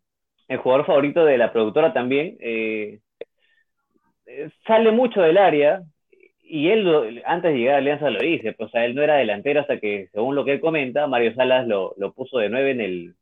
el 0.47 0.57
jugador 0.57 0.85
favorito 0.85 1.25
de 1.25 1.37
la 1.37 1.53
productora 1.53 1.93
también, 1.93 2.37
eh, 2.39 2.99
sale 4.65 4.91
mucho 4.91 5.21
del 5.21 5.37
área 5.37 5.83
y 6.41 6.69
él 6.69 7.21
antes 7.25 7.53
de 7.53 7.59
llegar 7.59 7.75
a 7.75 7.77
Alianza 7.77 8.09
lo 8.09 8.19
dice, 8.19 8.53
pues 8.53 8.71
él 8.73 8.95
no 8.95 9.03
era 9.03 9.17
delantero 9.17 9.61
hasta 9.61 9.79
que, 9.79 10.07
según 10.11 10.35
lo 10.35 10.43
que 10.43 10.53
él 10.53 10.61
comenta, 10.61 11.07
Mario 11.07 11.33
Salas 11.35 11.67
lo, 11.67 11.93
puso 12.13 12.39
de 12.39 12.49
nueve 12.49 12.71
en 12.71 12.81
el, 12.81 13.15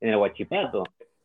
en 0.00 0.10
el 0.10 0.16
Huachipato. 0.16 0.84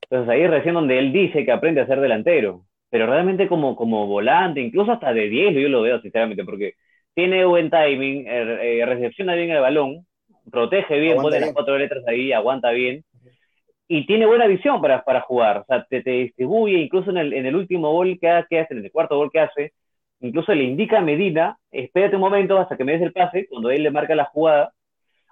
Entonces 0.09 0.29
ahí 0.33 0.47
recién 0.47 0.75
donde 0.75 0.99
él 0.99 1.11
dice 1.11 1.43
que 1.45 1.51
aprende 1.51 1.81
a 1.81 1.87
ser 1.87 1.99
delantero, 1.99 2.63
pero 2.89 3.07
realmente 3.07 3.47
como, 3.47 3.75
como 3.75 4.07
volante, 4.07 4.61
incluso 4.61 4.91
hasta 4.91 5.13
de 5.13 5.27
10 5.27 5.53
yo 5.55 5.69
lo 5.69 5.81
veo 5.81 5.99
sinceramente, 6.01 6.45
porque 6.45 6.73
tiene 7.13 7.43
buen 7.45 7.69
timing, 7.69 8.25
eh, 8.27 8.83
recepciona 8.85 9.35
bien 9.35 9.51
el 9.51 9.59
balón, 9.59 10.05
protege 10.49 10.99
bien, 10.99 11.17
pone 11.17 11.39
las 11.39 11.51
cuatro 11.51 11.77
letras 11.77 12.03
ahí, 12.07 12.31
aguanta 12.31 12.71
bien, 12.71 13.03
y 13.87 14.05
tiene 14.05 14.25
buena 14.25 14.47
visión 14.47 14.81
para, 14.81 15.03
para 15.03 15.21
jugar, 15.21 15.59
o 15.59 15.65
sea, 15.65 15.85
te, 15.89 16.01
te 16.01 16.11
distribuye, 16.11 16.77
incluso 16.77 17.09
en 17.09 17.17
el, 17.17 17.33
en 17.33 17.45
el 17.45 17.55
último 17.55 17.91
gol 17.91 18.17
que, 18.19 18.29
hace, 18.29 18.67
en 18.69 18.85
el 18.85 18.91
cuarto 18.91 19.17
gol 19.17 19.31
que 19.31 19.39
hace, 19.39 19.73
incluso 20.19 20.53
le 20.53 20.63
indica 20.63 20.99
a 20.99 21.01
Medina, 21.01 21.57
espérate 21.71 22.15
un 22.15 22.21
momento 22.21 22.57
hasta 22.57 22.77
que 22.77 22.83
me 22.83 22.93
des 22.93 23.01
el 23.01 23.13
pase, 23.13 23.47
cuando 23.49 23.71
él 23.71 23.83
le 23.83 23.91
marca 23.91 24.15
la 24.15 24.25
jugada. 24.25 24.73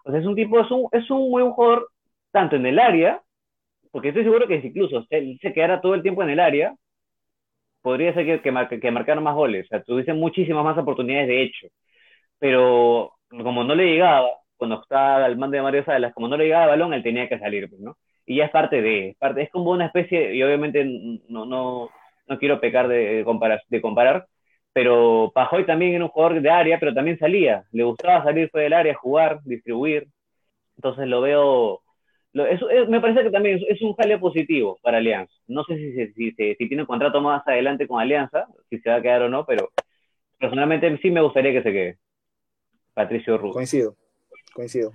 O 0.03 0.11
sea, 0.11 0.19
es 0.19 0.25
un 0.25 0.35
tipo, 0.35 0.59
es 0.59 0.71
un, 0.71 0.87
es 0.91 1.09
un 1.09 1.31
buen 1.31 1.51
jugador, 1.51 1.89
tanto 2.31 2.55
en 2.55 2.65
el 2.65 2.79
área, 2.79 3.21
porque 3.95 4.09
estoy 4.09 4.25
seguro 4.25 4.45
que 4.45 4.59
si 4.59 4.67
incluso 4.67 5.05
él 5.09 5.39
se 5.41 5.53
quedara 5.53 5.79
todo 5.79 5.93
el 5.95 6.01
tiempo 6.01 6.21
en 6.21 6.29
el 6.31 6.41
área, 6.41 6.75
podría 7.81 8.13
ser 8.13 8.41
que, 8.41 8.79
que, 8.81 8.91
marcara 8.91 9.21
más 9.21 9.35
goles, 9.35 9.67
o 9.67 9.69
sea, 9.69 9.83
tuviese 9.83 10.11
muchísimas 10.13 10.65
más 10.65 10.77
oportunidades 10.77 11.29
de 11.29 11.43
hecho. 11.43 11.67
Pero 12.39 13.13
como 13.29 13.63
no 13.63 13.73
le 13.73 13.85
llegaba, 13.85 14.27
cuando 14.57 14.81
estaba 14.81 15.23
al 15.23 15.37
mando 15.37 15.55
de 15.55 15.63
Mario 15.63 15.85
Salas, 15.85 16.13
como 16.13 16.27
no 16.27 16.35
le 16.35 16.45
llegaba 16.45 16.65
el 16.65 16.69
balón, 16.71 16.93
él 16.93 17.03
tenía 17.03 17.29
que 17.29 17.39
salir, 17.39 17.69
pues, 17.69 17.79
¿no? 17.81 17.95
y 18.25 18.35
ya 18.37 18.45
es 18.45 18.51
parte 18.51 18.81
de, 18.81 19.11
es, 19.11 19.17
parte, 19.17 19.43
es 19.43 19.49
como 19.49 19.71
una 19.71 19.85
especie, 19.85 20.35
y 20.35 20.43
obviamente 20.43 20.83
no, 21.29 21.45
no, 21.45 21.89
no 22.27 22.37
quiero 22.37 22.59
pecar 22.59 22.89
de, 22.89 23.23
comparar, 23.23 23.61
de 23.69 23.81
comparar, 23.81 24.27
pero 24.73 25.31
Pajoy 25.33 25.65
también 25.65 25.93
era 25.95 26.03
un 26.03 26.11
jugador 26.11 26.41
de 26.41 26.49
área, 26.49 26.79
pero 26.81 26.93
también 26.93 27.17
salía, 27.17 27.63
le 27.71 27.83
gustaba 27.83 28.25
salir 28.25 28.49
fuera 28.49 28.65
del 28.65 28.73
área, 28.73 28.95
jugar, 28.95 29.39
distribuir, 29.45 30.07
entonces 30.77 31.07
lo 31.07 31.21
veo, 31.21 31.81
lo, 32.35 32.45
eso, 32.45 32.67
me 32.89 32.99
parece 32.99 33.23
que 33.23 33.31
también 33.31 33.61
es, 33.65 33.81
un 33.81 33.93
jale 33.93 34.19
positivo 34.19 34.77
para 34.81 34.97
Alianza, 34.97 35.33
no 35.47 35.63
sé 35.63 35.77
si, 35.77 35.93
si, 35.93 36.31
si, 36.33 36.55
si 36.55 36.67
tiene 36.67 36.83
un 36.83 36.87
contrato 36.87 37.21
más 37.21 37.47
adelante 37.47 37.87
con 37.87 38.01
Alianza, 38.01 38.45
si 38.69 38.77
se 38.79 38.89
va 38.89 38.97
a 38.97 39.01
quedar 39.01 39.21
o 39.21 39.29
no, 39.29 39.45
pero 39.45 39.71
personalmente 40.37 40.97
sí 40.97 41.11
me 41.11 41.21
gustaría 41.21 41.53
que 41.53 41.63
se 41.63 41.71
quede. 41.71 41.99
Patricio 42.93 43.37
Ruz. 43.37 43.53
Coincido, 43.53 43.95
coincido, 44.53 44.91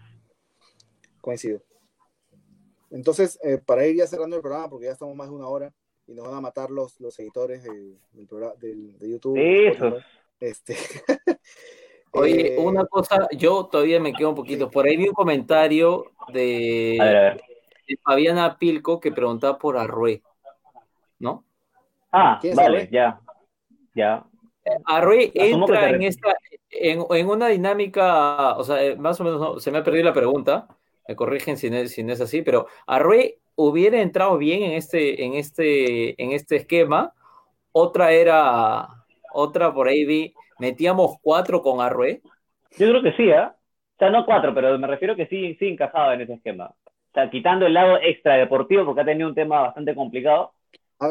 coincido. 1.23 1.63
Entonces, 2.91 3.39
eh, 3.43 3.57
para 3.57 3.87
ir 3.87 3.97
ya 3.97 4.07
cerrando 4.07 4.37
el 4.37 4.43
programa, 4.43 4.69
porque 4.69 4.87
ya 4.87 4.93
estamos 4.93 5.17
más 5.17 5.31
de 5.31 5.35
una 5.35 5.49
hora 5.49 5.73
y 6.07 6.13
nos 6.13 6.27
van 6.27 6.37
a 6.37 6.41
matar 6.43 6.71
los, 6.71 7.01
los 7.01 7.19
editores 7.21 7.63
del, 7.63 8.27
programa, 8.29 8.53
del, 8.61 8.99
de 8.99 9.11
YouTube. 9.13 9.39
Eso. 9.39 9.97
Este, 10.39 10.77
Oye, 12.13 12.55
eh, 12.55 12.59
una 12.59 12.85
cosa, 12.87 13.29
yo 13.33 13.67
todavía 13.67 14.01
me 14.01 14.13
quedo 14.13 14.31
un 14.31 14.35
poquito. 14.35 14.71
Por 14.71 14.87
ahí 14.87 14.97
vi 14.97 15.09
un 15.09 15.15
comentario 15.15 16.11
de, 16.33 17.37
Fabiana 18.03 18.57
Pilco 18.59 19.01
que 19.01 19.13
preguntaba 19.13 19.59
por 19.59 19.77
Arrué, 19.77 20.23
¿no? 21.19 21.45
Ah, 22.13 22.41
vale, 22.55 22.89
ya. 22.91 23.21
Ya. 23.95 24.25
Arrué 24.85 25.31
entra 25.35 25.91
en 25.91 26.03
esta, 26.03 26.37
en, 26.71 27.05
en, 27.11 27.29
una 27.29 27.49
dinámica, 27.49 28.57
o 28.57 28.65
sea, 28.65 28.95
más 28.97 29.21
o 29.21 29.25
menos, 29.25 29.63
se 29.63 29.71
me 29.71 29.79
ha 29.79 29.85
perdido 29.85 30.05
la 30.05 30.13
pregunta, 30.13 30.69
me 31.09 31.17
corrigen 31.17 31.57
si 31.57 31.71
no, 31.71 31.77
es, 31.79 32.21
así, 32.21 32.43
pero 32.43 32.67
Arrué 32.87 33.41
hubiera 33.57 34.01
entrado 34.01 34.39
bien 34.39 34.63
en 34.63 34.73
este, 34.73 35.25
en 35.25 35.35
este, 35.35 36.23
en 36.23 36.33
este 36.33 36.57
esquema. 36.57 37.15
Otra 37.73 38.13
era, 38.13 38.89
otra 39.33 39.73
por 39.75 39.89
ahí 39.89 40.05
vi, 40.05 40.35
metíamos 40.61 41.17
cuatro 41.21 41.63
con 41.63 41.81
Arrué. 41.81 42.21
Yo 42.79 42.89
creo 42.89 43.03
que 43.03 43.13
sí, 43.13 43.29
¿eh? 43.29 43.43
O 43.43 43.99
sea, 43.99 44.11
no 44.11 44.25
cuatro, 44.25 44.55
pero 44.55 44.79
me 44.79 44.87
refiero 44.87 45.17
que 45.17 45.27
sí, 45.27 45.57
sí 45.59 45.69
encajaba 45.69 46.15
en 46.15 46.23
ese 46.23 46.35
esquema. 46.35 46.75
O 46.87 47.13
sea, 47.13 47.29
quitando 47.29 47.67
el 47.67 47.75
lado 47.75 47.99
extra 48.01 48.37
deportivo, 48.37 48.85
porque 48.85 49.01
ha 49.01 49.05
tenido 49.05 49.29
un 49.29 49.35
tema 49.35 49.63
bastante 49.63 49.95
complicado, 49.95 50.53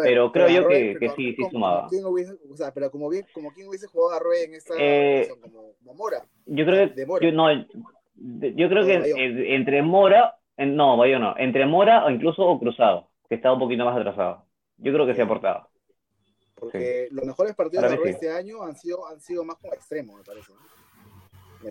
pero 0.04 0.32
creo 0.32 0.47
yo 0.50 0.68
que, 0.68 0.95
que, 1.00 1.10
sí, 1.10 1.34
sí 1.36 1.43
sumaba. 1.52 1.88
o 1.88 2.56
sea, 2.56 2.72
pero 2.74 2.91
como, 2.91 3.10
bien, 3.10 3.26
como 3.34 3.52
quien 3.52 3.68
hubiese 3.68 3.88
jugado 3.88 4.22
a 4.22 4.43
en 4.43 4.54
esta 4.54 4.76
eh, 4.78 5.28
como, 5.41 5.95
Mora. 5.95 6.24
Yo 6.45 6.66
creo 6.66 6.93
que, 6.93 7.06
yo, 7.22 7.32
no, 7.32 7.52
yo 7.52 8.70
creo 8.70 8.86
que 8.86 9.56
entre 9.56 9.82
Mora, 9.82 10.36
no, 10.58 10.95
vaya 10.95 11.18
no, 11.18 11.34
entre 11.38 11.66
Mora 11.66 12.06
o 12.06 12.12
incluso 12.12 12.45
o 12.45 12.60
Cruzado, 12.60 13.10
que 13.28 13.36
estaba 13.36 13.56
un 13.56 13.60
poquito 13.62 13.84
más 13.84 13.97
atrasado. 13.97 14.45
Yo 14.78 14.93
creo 14.93 15.08
que 15.08 15.16
se 15.16 15.22
ha 15.22 15.26
aportado. 15.26 15.68
Porque 16.60 17.07
los 17.12 17.26
mejores 17.26 17.55
partidos 17.55 17.89
de 17.89 18.10
este 18.10 18.32
año 18.32 18.64
han 18.64 18.76
sido, 18.76 19.07
han 19.07 19.20
sido 19.22 19.43
más 19.43 19.57
como 19.57 19.74
extremos, 19.74 20.18
me 20.18 20.24
parece. 20.24 20.53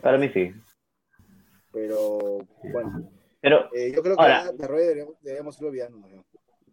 Para 0.03 0.19
mí 0.19 0.29
sí. 0.31 0.53
Pero, 1.73 2.39
bueno. 2.73 3.11
Pero, 3.41 3.69
eh, 3.73 3.93
yo 3.95 4.03
creo 4.03 4.17
que 4.17 4.23
ahora, 4.23 4.53
de 4.53 4.67
deberíamos, 4.67 5.15
deberíamos 5.21 5.61
ir 5.61 5.67
olvidando, 5.67 6.09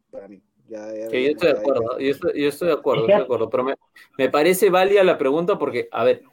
para 0.09 0.27
mí. 0.27 0.41
Ya, 0.67 0.91
yo 0.95 1.09
estoy 1.11 1.53
de 1.53 1.59
acuerdo, 1.59 1.99
yo 1.99 2.09
estoy, 2.09 2.41
yo 2.41 2.49
estoy 2.49 2.67
de 2.69 2.73
acuerdo, 2.73 3.01
estoy 3.03 3.17
de 3.17 3.23
acuerdo, 3.23 3.49
pero 3.51 3.63
me, 3.63 3.75
me 4.17 4.29
parece 4.31 4.71
válida 4.71 5.03
la 5.03 5.15
pregunta 5.15 5.59
porque, 5.59 5.87
a 5.91 6.03
ver, 6.03 6.23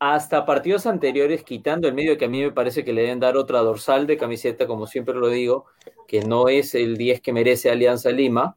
hasta 0.00 0.44
partidos 0.44 0.86
anteriores, 0.86 1.44
quitando 1.44 1.86
el 1.86 1.94
medio 1.94 2.18
que 2.18 2.24
a 2.24 2.28
mí 2.28 2.42
me 2.42 2.50
parece 2.50 2.84
que 2.84 2.92
le 2.92 3.02
deben 3.02 3.20
dar 3.20 3.36
otra 3.36 3.60
dorsal 3.60 4.06
de 4.06 4.16
camiseta, 4.16 4.66
como 4.66 4.86
siempre 4.86 5.14
lo 5.14 5.28
digo, 5.28 5.66
que 6.08 6.22
no 6.22 6.48
es 6.48 6.74
el 6.74 6.96
10 6.96 7.20
que 7.20 7.32
merece 7.32 7.70
Alianza 7.70 8.10
Lima, 8.10 8.56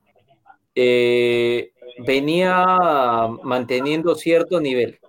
eh, 0.80 1.72
venía 2.06 2.64
manteniendo 3.42 4.14
cierto 4.14 4.60
nivel. 4.62 5.00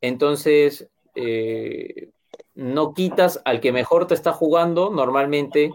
Entonces, 0.00 0.90
eh, 1.14 2.10
no 2.56 2.92
quitas 2.92 3.40
al 3.44 3.60
que 3.60 3.70
mejor 3.70 4.08
te 4.08 4.14
está 4.14 4.32
jugando 4.32 4.90
normalmente, 4.90 5.70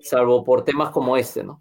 salvo 0.00 0.42
por 0.42 0.64
temas 0.64 0.90
como 0.90 1.16
este, 1.16 1.44
¿no? 1.44 1.60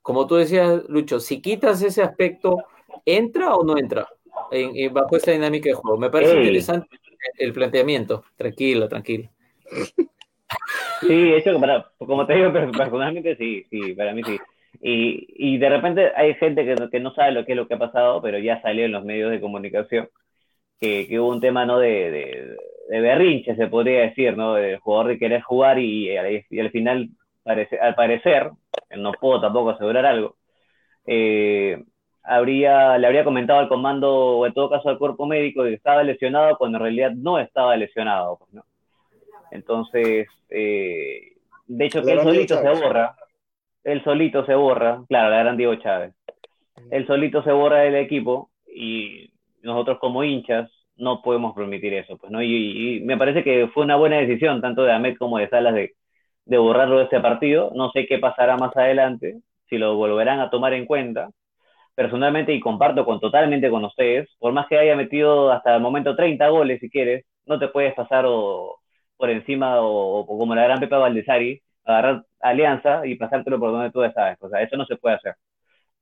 Como 0.00 0.26
tú 0.26 0.36
decías, 0.36 0.84
Lucho, 0.88 1.20
si 1.20 1.42
quitas 1.42 1.82
ese 1.82 2.02
aspecto, 2.02 2.56
¿entra 3.04 3.54
o 3.54 3.62
no 3.62 3.76
entra 3.76 4.08
en, 4.50 4.92
bajo 4.92 5.16
esta 5.16 5.32
dinámica 5.32 5.68
de 5.68 5.74
juego? 5.74 5.98
Me 5.98 6.08
parece 6.08 6.38
interesante 6.38 6.98
el 7.36 7.52
planteamiento. 7.52 8.24
Tranquilo, 8.36 8.88
tranquilo. 8.88 9.28
Sí, 11.02 11.34
hecho, 11.34 11.60
para, 11.60 11.92
como 11.98 12.26
te 12.26 12.36
digo, 12.36 12.50
personalmente 12.76 13.36
sí, 13.36 13.66
sí, 13.68 13.92
para 13.92 14.14
mí 14.14 14.22
sí. 14.24 14.38
Y, 14.84 15.26
y 15.28 15.58
de 15.58 15.68
repente 15.68 16.12
hay 16.16 16.34
gente 16.34 16.64
que, 16.64 16.88
que 16.90 17.00
no 17.00 17.14
sabe 17.14 17.30
lo 17.30 17.46
que 17.46 17.52
es 17.52 17.56
lo 17.56 17.68
que 17.68 17.74
ha 17.74 17.78
pasado, 17.78 18.20
pero 18.20 18.38
ya 18.38 18.60
salió 18.62 18.84
en 18.84 18.92
los 18.92 19.04
medios 19.04 19.30
de 19.30 19.40
comunicación 19.40 20.08
que, 20.80 21.06
que 21.06 21.20
hubo 21.20 21.30
un 21.30 21.40
tema 21.40 21.64
¿no? 21.64 21.78
de, 21.78 22.10
de, 22.10 22.56
de, 22.88 23.00
berrinche, 23.00 23.54
se 23.54 23.68
podría 23.68 24.00
decir, 24.00 24.36
¿no? 24.36 24.54
Del 24.54 24.78
jugador 24.80 25.08
de 25.08 25.18
querer 25.18 25.40
jugar 25.42 25.78
y, 25.78 26.10
y 26.10 26.60
al 26.60 26.70
final, 26.72 27.10
parece, 27.44 27.78
al 27.78 27.94
parecer, 27.94 28.50
no 28.96 29.12
puedo 29.12 29.40
tampoco 29.40 29.70
asegurar 29.70 30.04
algo, 30.04 30.34
eh, 31.06 31.80
habría, 32.24 32.98
le 32.98 33.06
habría 33.06 33.22
comentado 33.22 33.60
al 33.60 33.68
comando, 33.68 34.12
o 34.38 34.46
en 34.46 34.52
todo 34.52 34.70
caso 34.70 34.88
al 34.88 34.98
cuerpo 34.98 35.26
médico, 35.26 35.62
que 35.62 35.74
estaba 35.74 36.02
lesionado 36.02 36.56
cuando 36.58 36.78
en 36.78 36.82
realidad 36.82 37.12
no 37.12 37.38
estaba 37.38 37.76
lesionado. 37.76 38.38
Pues, 38.38 38.52
¿no? 38.54 38.64
Entonces, 39.52 40.28
eh, 40.50 41.32
de 41.66 41.84
hecho, 41.84 42.02
que 42.02 42.12
él 42.12 42.20
solito 42.20 42.60
se 42.60 42.68
borra, 42.68 43.14
él 43.84 44.02
solito 44.04 44.44
se 44.46 44.54
borra, 44.54 45.02
claro, 45.08 45.30
la 45.30 45.38
gran 45.38 45.56
Diego 45.56 45.74
Chávez, 45.76 46.14
él 46.90 47.06
solito 47.06 47.42
se 47.42 47.52
borra 47.52 47.80
del 47.80 47.96
equipo 47.96 48.50
y 48.66 49.30
nosotros 49.62 49.98
como 49.98 50.24
hinchas 50.24 50.70
no 50.96 51.22
podemos 51.22 51.54
permitir 51.54 51.94
eso, 51.94 52.16
pues, 52.18 52.30
¿no? 52.30 52.42
Y, 52.42 52.96
y, 52.98 53.00
me 53.00 53.16
parece 53.16 53.42
que 53.42 53.68
fue 53.68 53.84
una 53.84 53.96
buena 53.96 54.16
decisión, 54.18 54.60
tanto 54.60 54.84
de 54.84 54.92
Ahmed 54.92 55.16
como 55.18 55.38
de 55.38 55.48
Salas, 55.48 55.74
de, 55.74 55.94
de 56.44 56.58
borrarlo 56.58 56.98
de 56.98 57.04
este 57.04 57.20
partido. 57.20 57.72
No 57.74 57.90
sé 57.92 58.06
qué 58.06 58.18
pasará 58.18 58.56
más 58.56 58.76
adelante, 58.76 59.40
si 59.68 59.78
lo 59.78 59.96
volverán 59.96 60.40
a 60.40 60.50
tomar 60.50 60.74
en 60.74 60.86
cuenta. 60.86 61.30
Personalmente, 61.94 62.52
y 62.54 62.60
comparto 62.60 63.04
con, 63.04 63.20
totalmente 63.20 63.70
con 63.70 63.84
ustedes, 63.84 64.28
por 64.38 64.52
más 64.52 64.66
que 64.68 64.78
haya 64.78 64.96
metido 64.96 65.52
hasta 65.52 65.76
el 65.76 65.82
momento 65.82 66.16
30 66.16 66.48
goles, 66.48 66.80
si 66.80 66.90
quieres, 66.90 67.24
no 67.46 67.58
te 67.58 67.68
puedes 67.68 67.94
pasar 67.94 68.24
o, 68.26 68.78
por 69.16 69.30
encima 69.30 69.80
o, 69.82 70.20
o, 70.20 70.26
como 70.26 70.54
la 70.54 70.64
gran 70.64 70.80
Pepa 70.80 70.98
Valdesari, 70.98 71.62
agarrar 71.84 72.24
alianza 72.40 73.06
y 73.06 73.16
pasártelo 73.16 73.58
por 73.58 73.72
donde 73.72 73.90
tú 73.90 74.00
sabes. 74.14 74.38
O 74.40 74.48
sea, 74.48 74.62
eso 74.62 74.76
no 74.76 74.86
se 74.86 74.96
puede 74.96 75.16
hacer. 75.16 75.34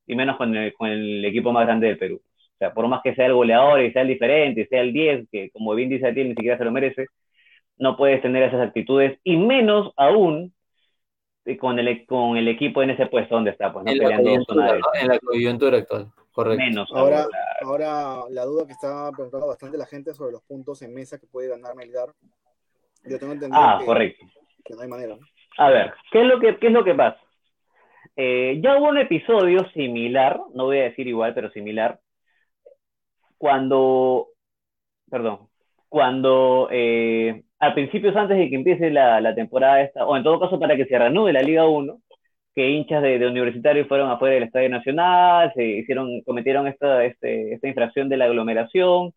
Y 0.06 0.14
menos 0.14 0.36
con 0.36 0.54
el, 0.56 0.72
con 0.74 0.88
el 0.88 1.24
equipo 1.24 1.52
más 1.52 1.66
grande 1.66 1.88
del 1.88 1.98
Perú. 1.98 2.20
O 2.22 2.58
sea, 2.58 2.74
por 2.74 2.86
más 2.88 3.00
que 3.02 3.14
sea 3.14 3.26
el 3.26 3.34
goleador 3.34 3.80
y 3.80 3.92
sea 3.92 4.02
el 4.02 4.08
diferente, 4.08 4.62
y 4.62 4.66
sea 4.66 4.82
el 4.82 4.92
10, 4.92 5.28
que 5.30 5.50
como 5.50 5.74
bien 5.74 5.88
dice 5.88 6.08
a 6.08 6.14
ti, 6.14 6.24
ni 6.24 6.34
siquiera 6.34 6.58
se 6.58 6.64
lo 6.64 6.72
merece, 6.72 7.06
no 7.78 7.96
puedes 7.96 8.20
tener 8.20 8.42
esas 8.42 8.60
actitudes, 8.60 9.18
y 9.24 9.36
menos 9.38 9.92
aún 9.96 10.52
con 11.58 11.78
el, 11.78 12.06
con 12.06 12.36
el 12.36 12.48
equipo 12.48 12.82
en 12.82 12.90
ese 12.90 13.06
puesto 13.06 13.34
donde 13.34 13.50
está, 13.50 13.72
pues, 13.72 13.86
¿no? 13.86 13.92
en, 13.92 13.98
la 13.98 14.16
coyuntura, 14.18 14.78
en 15.00 15.08
la 15.08 15.18
coyuntura 15.18 15.78
actual, 15.78 16.12
correcto. 16.32 16.64
Menos 16.64 16.90
ahora, 16.92 17.20
la... 17.20 17.66
ahora, 17.66 18.24
la 18.30 18.44
duda 18.44 18.66
que 18.66 18.72
está 18.72 19.10
preguntando 19.10 19.46
bastante 19.46 19.78
la 19.78 19.86
gente 19.86 20.12
sobre 20.12 20.32
los 20.32 20.42
puntos 20.42 20.82
en 20.82 20.92
mesa 20.92 21.18
que 21.18 21.26
puede 21.26 21.48
ganar 21.48 21.74
Melgar, 21.74 22.12
yo 23.04 23.18
tengo 23.18 23.32
entendido 23.32 23.60
ah, 23.60 23.78
que, 23.80 23.86
correcto. 23.86 24.26
que 24.64 24.74
no 24.74 24.82
hay 24.82 24.88
manera. 24.88 25.16
¿no? 25.16 25.26
A 25.60 25.68
ver, 25.70 25.92
¿qué 26.10 26.22
es 26.22 26.26
lo 26.26 26.40
que, 26.40 26.56
qué 26.58 26.68
es 26.68 26.72
lo 26.72 26.84
que 26.84 26.94
pasa? 26.94 27.20
Eh, 28.16 28.60
ya 28.62 28.78
hubo 28.78 28.88
un 28.88 28.98
episodio 28.98 29.68
similar, 29.74 30.40
no 30.54 30.64
voy 30.66 30.78
a 30.78 30.84
decir 30.84 31.06
igual, 31.06 31.34
pero 31.34 31.50
similar, 31.50 32.00
cuando, 33.38 34.28
perdón, 35.10 35.48
cuando 35.88 36.68
eh, 36.72 37.44
a 37.58 37.74
principios 37.74 38.16
antes 38.16 38.38
de 38.38 38.48
que 38.50 38.56
empiece 38.56 38.90
la, 38.90 39.20
la, 39.20 39.34
temporada 39.34 39.82
esta, 39.82 40.06
o 40.06 40.16
en 40.16 40.22
todo 40.24 40.40
caso 40.40 40.58
para 40.58 40.76
que 40.76 40.86
se 40.86 40.98
reanude 40.98 41.32
la 41.34 41.42
Liga 41.42 41.66
1, 41.66 42.00
que 42.54 42.70
hinchas 42.70 43.02
de, 43.02 43.18
de 43.18 43.28
universitarios 43.28 43.88
fueron 43.88 44.10
afuera 44.10 44.34
del 44.36 44.44
Estadio 44.44 44.70
Nacional, 44.70 45.52
se 45.54 45.64
hicieron, 45.64 46.22
cometieron 46.22 46.68
esta, 46.68 47.04
este, 47.04 47.54
esta 47.54 47.68
infracción 47.68 48.08
de 48.08 48.16
la 48.16 48.26
aglomeración, 48.26 49.12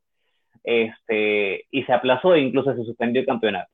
este, 0.64 1.66
y 1.72 1.84
se 1.84 1.94
aplazó 1.94 2.36
e 2.36 2.42
incluso 2.42 2.76
se 2.76 2.84
suspendió 2.84 3.22
el 3.22 3.28
campeonato. 3.28 3.72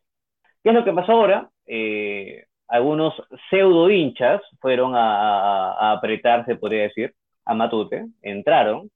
¿Qué 0.63 0.69
es 0.71 0.75
lo 0.75 0.85
que 0.85 0.93
pasó 0.93 1.13
ahora? 1.13 1.49
Eh, 1.67 2.45
algunos 2.69 3.13
pseudo 3.49 3.89
hinchas 3.89 4.41
fueron 4.61 4.95
a, 4.95 5.71
a, 5.71 5.91
apretarse, 5.93 6.55
podría 6.55 6.83
decir, 6.83 7.13
a 7.45 7.53
Matute, 7.55 8.05
entraron, 8.21 8.89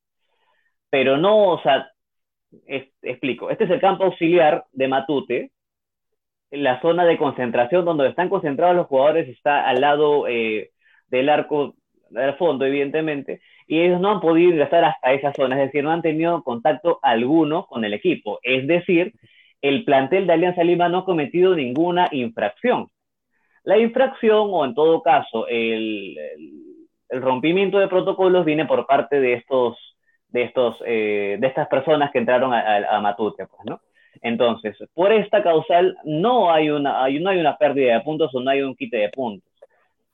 pero 0.90 1.18
no, 1.18 1.50
o 1.50 1.62
sea, 1.62 1.90
explico, 3.02 3.50
este 3.50 3.64
es 3.64 3.72
el 3.72 3.82
campo 3.82 4.04
auxiliar 4.06 4.66
de 4.72 4.88
Matute, 4.88 5.52
la 6.52 6.80
zona 6.82 7.04
de 7.06 7.18
concentración 7.18 7.84
donde 7.84 8.08
están 8.08 8.30
concentrados 8.30 8.76
los 8.76 8.86
jugadores 8.88 9.28
está 9.28 9.68
al 9.68 9.82
lado 9.82 10.28
eh, 10.28 10.70
del 11.08 11.30
arco 11.30 11.76
del 12.12 12.36
fondo, 12.36 12.66
evidentemente, 12.66 13.42
y 13.66 13.80
ellos 13.82 14.00
no 14.00 14.12
han 14.12 14.20
podido 14.20 14.52
ingresar 14.52 14.84
hasta 14.84 15.14
esa 15.14 15.34
zona, 15.34 15.56
es 15.56 15.68
decir, 15.68 15.84
no 15.84 15.92
han 15.92 16.04
tenido 16.04 16.44
contacto 16.44 17.00
alguno 17.02 17.66
con 17.66 17.84
el 17.86 17.94
equipo, 17.94 18.40
es 18.44 18.68
decir, 18.68 19.14
el 19.64 19.84
plantel 19.84 20.28
de 20.28 20.34
Alianza 20.34 20.64
Lima 20.64 20.90
no 20.90 21.00
ha 21.00 21.06
cometido 21.06 21.56
ninguna 21.56 22.10
infracción. 22.12 22.90
La 23.64 23.78
infracción, 23.78 24.49
o 24.51 24.66
en 24.66 24.74
todo 24.74 25.01
caso, 25.01 25.47
el, 25.47 26.18
el, 26.18 26.64
el 27.09 27.22
rompimiento 27.22 27.80
de 27.80 27.88
protocolos 27.88 28.45
viene 28.45 28.66
por 28.66 28.86
parte 28.86 29.20
de 29.22 29.34
estos, 29.34 29.78
de 30.30 30.43
estos, 30.43 30.82
eh, 30.86 31.38
de 31.39 31.47
estas 31.47 31.68
personas 31.68 32.11
que 32.11 32.20
entraron 32.20 32.53
a, 32.53 32.59
a, 32.59 32.97
a 32.97 33.01
Matute, 33.01 33.45
pues, 33.47 33.61
¿no? 33.66 33.80
Entonces, 34.22 34.78
por 34.93 35.11
esta 35.11 35.43
causal 35.43 35.97
no 36.03 36.51
hay 36.51 36.70
una, 36.70 37.03
hay, 37.03 37.20
no 37.20 37.30
hay 37.30 37.39
una 37.39 37.57
pérdida 37.57 37.93
de 37.93 38.01
puntos 38.01 38.34
o 38.34 38.39
no 38.39 38.49
hay 38.49 38.61
un 38.61 38.76
quite 38.76 38.97
de 38.97 39.09
puntos. 39.09 39.49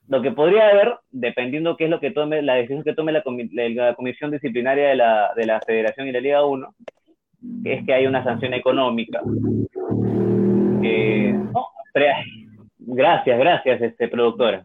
Lo 0.08 0.20
que 0.20 0.32
podría 0.32 0.68
haber, 0.68 0.96
dependiendo 1.10 1.76
qué 1.76 1.84
es 1.84 1.90
lo 1.90 2.00
que 2.00 2.10
tome, 2.10 2.42
la 2.42 2.54
decisión 2.54 2.82
que 2.82 2.94
tome 2.94 3.12
la, 3.12 3.22
la 3.22 3.94
comisión 3.94 4.30
disciplinaria 4.30 4.88
de 4.88 4.96
la, 4.96 5.32
de 5.36 5.46
la 5.46 5.60
Federación 5.60 6.08
y 6.08 6.12
la 6.12 6.20
Liga 6.20 6.44
1, 6.44 6.74
es 7.64 7.86
que 7.86 7.94
hay 7.94 8.06
una 8.06 8.24
sanción 8.24 8.52
económica. 8.54 9.20
Eh, 10.82 11.32
no, 11.32 11.68
gracias, 12.80 13.38
gracias, 13.38 13.80
este, 13.80 14.08
productora. 14.08 14.64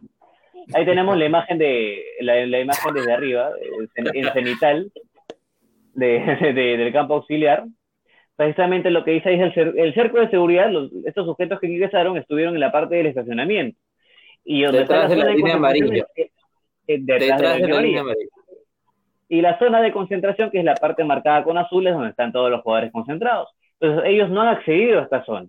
Ahí 0.74 0.84
tenemos 0.84 1.16
la 1.16 1.26
imagen 1.26 1.58
de 1.58 2.02
la, 2.20 2.44
la 2.46 2.60
imagen 2.60 2.94
desde 2.94 3.12
arriba, 3.12 3.50
en 3.94 4.32
cenital, 4.32 4.90
de, 5.94 6.52
de, 6.54 6.76
del 6.76 6.92
campo 6.92 7.14
auxiliar. 7.14 7.64
Precisamente 8.34 8.90
lo 8.90 9.04
que 9.04 9.12
dice 9.12 9.30
ahí 9.30 9.40
es 9.40 9.56
el, 9.56 9.78
el 9.78 9.94
cerco 9.94 10.18
de 10.18 10.28
seguridad, 10.28 10.70
los, 10.70 10.92
estos 11.04 11.24
sujetos 11.24 11.58
que 11.58 11.68
ingresaron 11.68 12.16
estuvieron 12.16 12.54
en 12.54 12.60
la 12.60 12.72
parte 12.72 12.96
del 12.96 13.06
estacionamiento. 13.06 13.78
Y 14.44 14.62
donde 14.62 14.80
detrás 14.80 15.08
de 15.08 15.16
la, 15.16 15.30
línea 15.30 15.54
amarilla. 15.54 16.06
Es, 16.14 16.30
es 16.86 17.06
detrás, 17.06 17.40
detrás, 17.40 17.60
de 17.60 17.68
la, 17.68 17.80
línea 17.80 18.00
amarilla. 18.02 18.28
Y 19.28 19.40
la 19.40 19.58
zona 19.58 19.80
de 19.80 19.92
concentración, 19.92 20.50
que 20.50 20.58
es 20.58 20.64
la 20.64 20.74
parte 20.74 21.02
marcada 21.02 21.42
con 21.42 21.58
azules, 21.58 21.94
donde 21.94 22.10
están 22.10 22.30
todos 22.30 22.50
los 22.50 22.62
jugadores 22.62 22.92
concentrados. 22.92 23.48
Entonces, 23.80 24.10
ellos 24.10 24.30
no 24.30 24.42
han 24.42 24.48
accedido 24.48 25.00
a 25.00 25.02
esta 25.02 25.24
zona. 25.24 25.48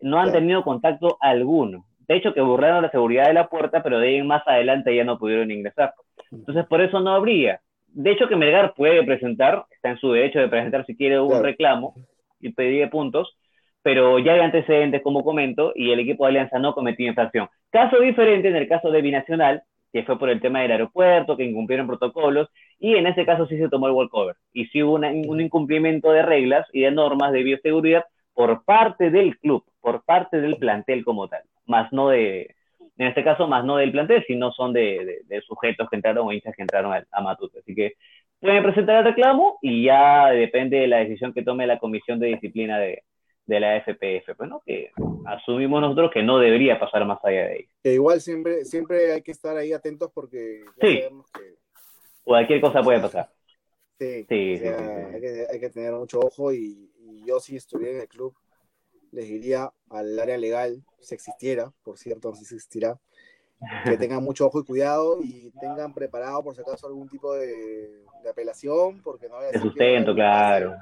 No 0.00 0.20
han 0.20 0.30
tenido 0.30 0.62
contacto 0.62 1.16
alguno. 1.20 1.86
De 2.10 2.16
hecho, 2.16 2.34
que 2.34 2.40
burlaron 2.40 2.82
la 2.82 2.90
seguridad 2.90 3.28
de 3.28 3.34
la 3.34 3.46
puerta, 3.46 3.84
pero 3.84 4.00
de 4.00 4.08
ahí 4.08 4.22
más 4.24 4.42
adelante 4.44 4.96
ya 4.96 5.04
no 5.04 5.16
pudieron 5.16 5.48
ingresar. 5.52 5.94
Entonces, 6.32 6.66
por 6.66 6.80
eso 6.80 6.98
no 6.98 7.12
habría. 7.12 7.60
De 7.86 8.10
hecho, 8.10 8.26
que 8.26 8.34
Melgar 8.34 8.74
puede 8.74 9.04
presentar, 9.04 9.64
está 9.70 9.90
en 9.90 9.98
su 9.98 10.10
derecho 10.10 10.40
de 10.40 10.48
presentar 10.48 10.84
si 10.86 10.96
quiere 10.96 11.20
un 11.20 11.28
claro. 11.28 11.44
reclamo 11.44 11.94
y 12.40 12.52
pedir 12.52 12.90
puntos, 12.90 13.38
pero 13.82 14.18
ya 14.18 14.32
hay 14.32 14.40
antecedentes, 14.40 15.02
como 15.02 15.22
comento, 15.22 15.72
y 15.76 15.92
el 15.92 16.00
equipo 16.00 16.24
de 16.24 16.30
Alianza 16.30 16.58
no 16.58 16.74
cometió 16.74 17.06
infracción. 17.06 17.48
Caso 17.70 18.00
diferente 18.00 18.48
en 18.48 18.56
el 18.56 18.66
caso 18.66 18.90
de 18.90 19.02
Binacional, 19.02 19.62
que 19.92 20.02
fue 20.02 20.18
por 20.18 20.30
el 20.30 20.40
tema 20.40 20.62
del 20.62 20.72
aeropuerto, 20.72 21.36
que 21.36 21.44
incumplieron 21.44 21.86
protocolos, 21.86 22.48
y 22.80 22.96
en 22.96 23.06
ese 23.06 23.24
caso 23.24 23.46
sí 23.46 23.56
se 23.56 23.68
tomó 23.68 23.86
el 23.86 23.92
walkover. 23.92 24.34
Y 24.52 24.64
sí 24.66 24.82
hubo 24.82 24.94
una, 24.94 25.10
un 25.10 25.40
incumplimiento 25.40 26.10
de 26.10 26.22
reglas 26.22 26.66
y 26.72 26.80
de 26.80 26.90
normas 26.90 27.30
de 27.30 27.44
bioseguridad 27.44 28.04
por 28.34 28.64
parte 28.64 29.10
del 29.10 29.38
club, 29.38 29.62
por 29.80 30.04
parte 30.04 30.40
del 30.40 30.56
plantel 30.56 31.04
como 31.04 31.28
tal, 31.28 31.42
más 31.70 31.92
no 31.92 32.10
de, 32.10 32.54
en 32.98 33.06
este 33.06 33.24
caso, 33.24 33.48
más 33.48 33.64
no 33.64 33.76
del 33.76 33.92
plantel, 33.92 34.22
sino 34.26 34.52
son 34.52 34.74
de, 34.74 35.04
de, 35.04 35.20
de 35.24 35.40
sujetos 35.42 35.88
que 35.88 35.96
entraron 35.96 36.26
o 36.26 36.32
hinchas 36.32 36.54
que 36.54 36.62
entraron 36.62 36.92
a, 36.92 37.06
a, 37.10 37.22
Matute. 37.22 37.60
Así 37.60 37.74
que 37.74 37.94
pueden 38.38 38.62
presentar 38.62 38.98
el 38.98 39.04
reclamo 39.04 39.58
y 39.62 39.84
ya 39.84 40.28
depende 40.30 40.78
de 40.78 40.88
la 40.88 40.98
decisión 40.98 41.32
que 41.32 41.42
tome 41.42 41.66
la 41.66 41.78
comisión 41.78 42.18
de 42.20 42.28
disciplina 42.28 42.78
de, 42.78 43.04
de 43.46 43.60
la 43.60 43.76
FPF, 43.78 44.36
bueno, 44.38 44.62
que 44.64 44.90
asumimos 45.26 45.80
nosotros 45.80 46.10
que 46.12 46.22
no 46.22 46.38
debería 46.38 46.78
pasar 46.78 47.04
más 47.04 47.18
allá 47.24 47.46
de 47.46 47.52
ahí. 47.52 47.64
Que 47.82 47.94
igual 47.94 48.20
siempre, 48.20 48.64
siempre 48.64 49.12
hay 49.12 49.22
que 49.22 49.32
estar 49.32 49.56
ahí 49.56 49.72
atentos 49.72 50.10
porque 50.14 50.62
ya 50.80 50.88
sí. 50.88 50.98
sabemos 50.98 51.26
que... 51.32 51.54
Cualquier 52.22 52.60
cosa 52.60 52.82
puede 52.82 53.00
pasar. 53.00 53.28
Sí, 53.98 54.24
sí, 54.28 54.54
o 54.54 54.58
sea, 54.58 54.78
sí, 54.78 54.84
sí, 54.84 55.14
Hay, 55.14 55.20
que, 55.20 55.46
hay, 55.52 55.60
que, 55.60 55.70
tener 55.70 55.92
mucho 55.92 56.20
ojo 56.20 56.52
y, 56.52 56.90
y, 57.00 57.26
yo 57.26 57.40
si 57.40 57.56
estuviera 57.56 57.96
en 57.96 58.00
el 58.02 58.08
club 58.08 58.34
les 59.12 59.28
diría 59.28 59.72
al 59.90 60.18
área 60.18 60.38
legal, 60.38 60.82
si 61.00 61.14
existiera, 61.14 61.72
por 61.82 61.98
cierto, 61.98 62.34
si 62.34 62.42
existirá, 62.42 62.98
que 63.84 63.96
tengan 63.98 64.22
mucho 64.22 64.46
ojo 64.46 64.60
y 64.60 64.64
cuidado 64.64 65.18
y 65.22 65.50
tengan 65.60 65.92
preparado 65.92 66.42
por 66.42 66.54
si 66.54 66.62
acaso 66.62 66.86
algún 66.86 67.08
tipo 67.08 67.34
de, 67.34 68.04
apelación, 68.28 69.00
porque 69.02 69.28
no 69.28 69.40
De 69.40 69.58
sustento, 69.58 70.14
claro. 70.14 70.74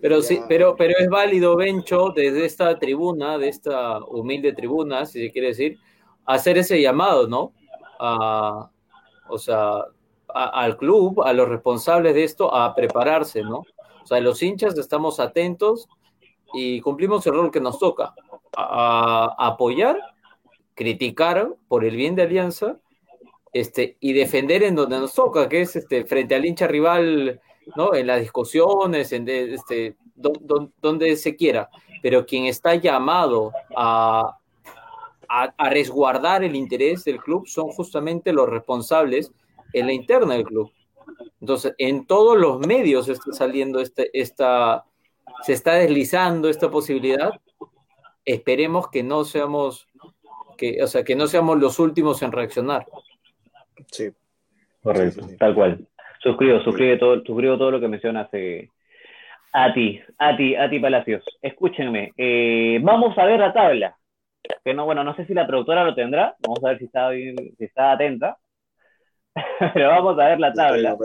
Pero 0.00 0.22
sí, 0.22 0.40
pero, 0.48 0.76
pero 0.76 0.94
es 0.98 1.08
válido, 1.08 1.56
Bencho, 1.56 2.12
desde 2.14 2.44
esta 2.44 2.78
tribuna, 2.78 3.36
de 3.36 3.48
esta 3.48 3.98
humilde 4.04 4.52
tribuna, 4.52 5.06
si 5.06 5.26
se 5.26 5.32
quiere 5.32 5.48
decir, 5.48 5.78
hacer 6.24 6.58
ese 6.58 6.80
llamado, 6.80 7.26
¿no? 7.26 7.52
A, 7.98 8.70
o 9.28 9.38
sea, 9.38 9.84
al 10.28 10.76
club, 10.76 11.22
a 11.22 11.32
los 11.32 11.48
responsables 11.48 12.14
de 12.14 12.24
esto, 12.24 12.54
a 12.54 12.74
prepararse, 12.74 13.42
¿no? 13.42 13.64
O 14.02 14.06
sea, 14.06 14.20
los 14.20 14.42
hinchas 14.42 14.78
estamos 14.78 15.20
atentos 15.20 15.88
y 16.54 16.80
cumplimos 16.80 17.26
el 17.26 17.34
rol 17.34 17.50
que 17.50 17.60
nos 17.60 17.78
toca, 17.78 18.14
a, 18.56 19.34
apoyar, 19.38 19.98
criticar 20.74 21.54
por 21.68 21.84
el 21.84 21.96
bien 21.96 22.14
de 22.14 22.22
Alianza 22.22 22.78
este, 23.52 23.96
y 24.00 24.12
defender 24.12 24.62
en 24.62 24.74
donde 24.74 24.98
nos 24.98 25.14
toca, 25.14 25.48
que 25.48 25.62
es 25.62 25.76
este, 25.76 26.04
frente 26.04 26.34
al 26.34 26.46
hincha 26.46 26.66
rival, 26.66 27.40
¿no? 27.76 27.94
En 27.94 28.06
las 28.06 28.20
discusiones, 28.20 29.12
en 29.12 29.28
este, 29.28 29.96
donde 30.14 31.16
se 31.16 31.36
quiera. 31.36 31.68
Pero 32.02 32.24
quien 32.24 32.46
está 32.46 32.74
llamado 32.76 33.52
a, 33.76 34.38
a, 35.28 35.70
resguardar 35.70 36.42
el 36.44 36.56
interés 36.56 37.04
del 37.04 37.20
club 37.20 37.46
son 37.46 37.68
justamente 37.68 38.32
los 38.32 38.48
responsables 38.48 39.32
en 39.72 39.86
la 39.86 39.92
interna 39.92 40.34
del 40.34 40.44
club. 40.44 40.72
Entonces, 41.40 41.74
en 41.78 42.06
todos 42.06 42.36
los 42.36 42.58
medios 42.66 43.08
está 43.08 43.32
saliendo 43.32 43.80
este, 43.80 44.10
esta, 44.18 44.84
se 45.42 45.52
está 45.52 45.74
deslizando 45.74 46.48
esta 46.48 46.70
posibilidad. 46.70 47.32
Esperemos 48.24 48.90
que 48.90 49.02
no 49.02 49.24
seamos, 49.24 49.88
que, 50.56 50.82
o 50.82 50.86
sea, 50.86 51.04
que 51.04 51.16
no 51.16 51.26
seamos 51.26 51.58
los 51.58 51.78
últimos 51.78 52.22
en 52.22 52.32
reaccionar. 52.32 52.86
Sí. 53.90 54.10
Correcto, 54.82 55.26
tal 55.38 55.54
cual. 55.54 55.86
Suscribo, 56.22 56.60
suscribo 56.60 56.98
todo, 56.98 57.24
suscribo 57.24 57.58
todo 57.58 57.70
lo 57.72 57.80
que 57.80 57.88
mencionas. 57.88 58.28
Eh, 58.32 58.68
a 59.52 59.72
ti, 59.72 60.00
a 60.18 60.36
ti, 60.36 60.54
a 60.54 60.68
ti 60.68 60.78
Palacios. 60.78 61.24
Escúchenme. 61.40 62.12
Eh, 62.16 62.78
vamos 62.82 63.16
a 63.18 63.24
ver 63.24 63.40
la 63.40 63.52
tabla. 63.52 63.96
Que 64.64 64.74
no, 64.74 64.84
bueno, 64.84 65.04
no 65.04 65.14
sé 65.14 65.26
si 65.26 65.34
la 65.34 65.46
productora 65.46 65.84
lo 65.84 65.94
tendrá. 65.94 66.36
Vamos 66.40 66.62
a 66.64 66.68
ver 66.68 66.78
si 66.78 66.84
está, 66.84 67.10
si 67.10 67.64
está 67.64 67.92
atenta. 67.92 68.38
Pero 69.74 69.88
vamos 69.88 70.18
a 70.18 70.28
ver 70.28 70.40
la 70.40 70.52
tabla. 70.52 70.96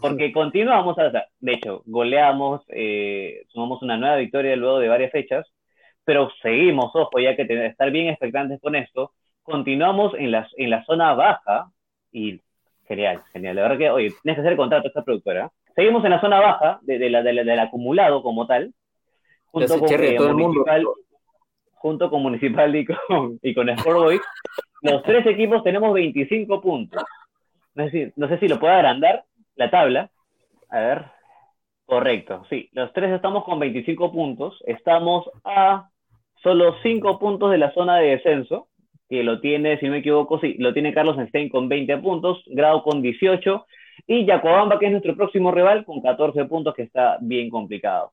Porque 0.00 0.32
continuamos, 0.32 0.96
de 1.40 1.52
hecho, 1.52 1.82
goleamos, 1.86 2.62
eh, 2.68 3.44
sumamos 3.48 3.82
una 3.82 3.96
nueva 3.96 4.16
victoria 4.16 4.56
luego 4.56 4.78
de 4.78 4.88
varias 4.88 5.12
fechas, 5.12 5.46
pero 6.04 6.30
seguimos, 6.40 6.94
ojo, 6.94 7.18
ya 7.18 7.34
que 7.34 7.46
tener, 7.46 7.66
estar 7.66 7.90
bien 7.90 8.08
expectantes 8.08 8.60
con 8.60 8.76
esto. 8.76 9.12
Continuamos 9.42 10.14
en 10.14 10.30
la, 10.30 10.48
en 10.56 10.70
la 10.70 10.84
zona 10.84 11.14
baja 11.14 11.70
y 12.12 12.40
genial, 12.86 13.22
genial. 13.32 13.56
La 13.56 13.62
verdad 13.62 13.78
que, 13.78 13.90
oye, 13.90 14.14
tienes 14.22 14.36
que 14.36 14.46
hacer 14.46 14.56
contrato 14.56 14.86
a 14.86 14.88
esta 14.88 15.02
productora. 15.02 15.50
Seguimos 15.74 16.04
en 16.04 16.10
la 16.10 16.20
zona 16.20 16.40
baja 16.40 16.78
de, 16.82 17.10
la, 17.10 17.22
del 17.22 17.58
acumulado 17.58 18.22
como 18.22 18.46
tal, 18.46 18.72
junto 19.46 19.78
con, 19.80 19.88
eh, 19.90 20.18
Municipal, 20.18 20.84
junto 21.74 22.10
con 22.10 22.22
Municipal 22.22 22.76
y 22.76 22.84
con, 22.84 23.38
y 23.42 23.54
con 23.54 23.68
Sport 23.70 23.98
Boys. 23.98 24.22
Los 24.82 25.02
tres 25.02 25.26
equipos 25.26 25.64
tenemos 25.64 25.92
25 25.92 26.60
puntos. 26.60 27.02
No 27.76 27.90
sé, 27.90 28.38
si, 28.40 28.48
lo 28.48 28.58
puedo 28.58 28.72
agrandar 28.72 29.24
la 29.54 29.70
tabla. 29.70 30.10
A 30.70 30.80
ver. 30.80 31.04
Correcto, 31.84 32.44
sí. 32.50 32.68
Los 32.72 32.92
tres 32.92 33.12
estamos 33.12 33.44
con 33.44 33.60
25 33.60 34.10
puntos. 34.10 34.58
Estamos 34.66 35.30
a 35.44 35.90
solo 36.42 36.76
5 36.82 37.18
puntos 37.18 37.50
de 37.50 37.58
la 37.58 37.72
zona 37.72 37.98
de 37.98 38.10
descenso, 38.10 38.68
que 39.08 39.22
lo 39.22 39.40
tiene, 39.40 39.78
si 39.78 39.86
no 39.86 39.92
me 39.92 39.98
equivoco, 39.98 40.40
sí, 40.40 40.56
lo 40.58 40.72
tiene 40.72 40.94
Carlos 40.94 41.18
Einstein 41.18 41.48
con 41.48 41.68
20 41.68 41.98
puntos, 41.98 42.42
Grado 42.46 42.82
con 42.82 43.02
18, 43.02 43.66
y 44.06 44.24
Yacobamba, 44.24 44.78
que 44.78 44.86
es 44.86 44.92
nuestro 44.92 45.14
próximo 45.14 45.52
rival, 45.52 45.84
con 45.84 46.00
14 46.00 46.44
puntos, 46.46 46.74
que 46.74 46.82
está 46.82 47.18
bien 47.20 47.50
complicado. 47.50 48.12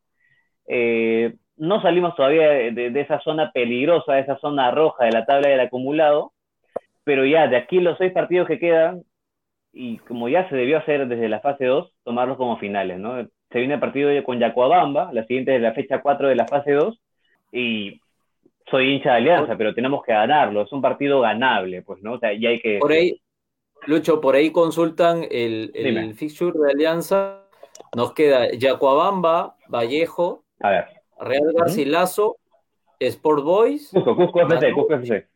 Eh, 0.68 1.34
no 1.58 1.82
salimos 1.82 2.16
todavía 2.16 2.50
de, 2.50 3.00
esa 3.00 3.20
zona 3.22 3.52
peligrosa, 3.52 4.14
de 4.14 4.22
esa 4.22 4.38
zona 4.40 4.72
roja 4.72 5.06
de 5.06 5.12
la 5.12 5.26
tabla 5.26 5.50
del 5.50 5.60
acumulado, 5.62 6.34
pero 7.04 7.26
ya 7.26 7.48
de 7.48 7.58
aquí 7.58 7.80
los 7.80 7.98
seis 7.98 8.12
partidos 8.14 8.48
que 8.48 8.60
quedan, 8.60 9.04
y 9.74 9.98
como 9.98 10.30
ya 10.30 10.48
se 10.50 10.56
debió 10.56 10.78
hacer 10.78 11.08
desde 11.08 11.28
la 11.28 11.40
fase 11.40 11.66
2, 11.66 11.92
tomarlos 12.04 12.38
como 12.38 12.58
finales, 12.58 13.00
¿no? 13.00 13.28
Se 13.52 13.60
viene 13.60 13.74
el 13.74 13.80
partido 13.80 14.10
con 14.24 14.40
Yacuabamba, 14.40 15.12
la 15.12 15.26
siguiente 15.26 15.56
es 15.56 15.62
la 15.62 15.74
fecha 15.74 16.02
4 16.02 16.28
de 16.30 16.36
la 16.36 16.48
fase 16.48 16.72
2, 16.74 17.00
y 17.52 18.00
soy 18.70 18.94
hincha 18.94 19.12
de 19.12 19.18
Alianza, 19.18 19.58
pero 19.58 19.74
tenemos 19.74 20.04
que 20.04 20.14
ganarlo, 20.14 20.62
es 20.62 20.72
un 20.72 20.82
partido 20.82 21.22
ganable, 21.22 21.82
pues, 21.82 22.02
¿no? 22.04 22.14
O 22.14 22.20
sea, 22.20 22.34
ya 22.34 22.50
hay 22.50 22.60
que... 22.60 22.78
Por 22.80 22.92
ahí, 22.92 23.20
Lucho, 23.88 24.22
por 24.22 24.36
ahí 24.36 24.52
consultan 24.52 25.26
el, 25.30 25.72
el 25.74 26.14
fixture 26.14 26.58
de 26.58 26.72
Alianza, 26.72 27.42
nos 27.96 28.14
queda 28.14 28.52
Yacuabamba, 28.52 29.56
Vallejo, 29.68 30.46
a 30.60 30.70
ver. 30.70 30.86
Real 31.20 31.52
Garcilaso, 31.54 32.38
Sport 33.00 33.44
Boys... 33.44 33.90
Cusco, 33.92 34.16
Cusco 34.16 34.42
FC, 34.42 34.72
Cusco 34.72 34.94
FC. 34.96 35.28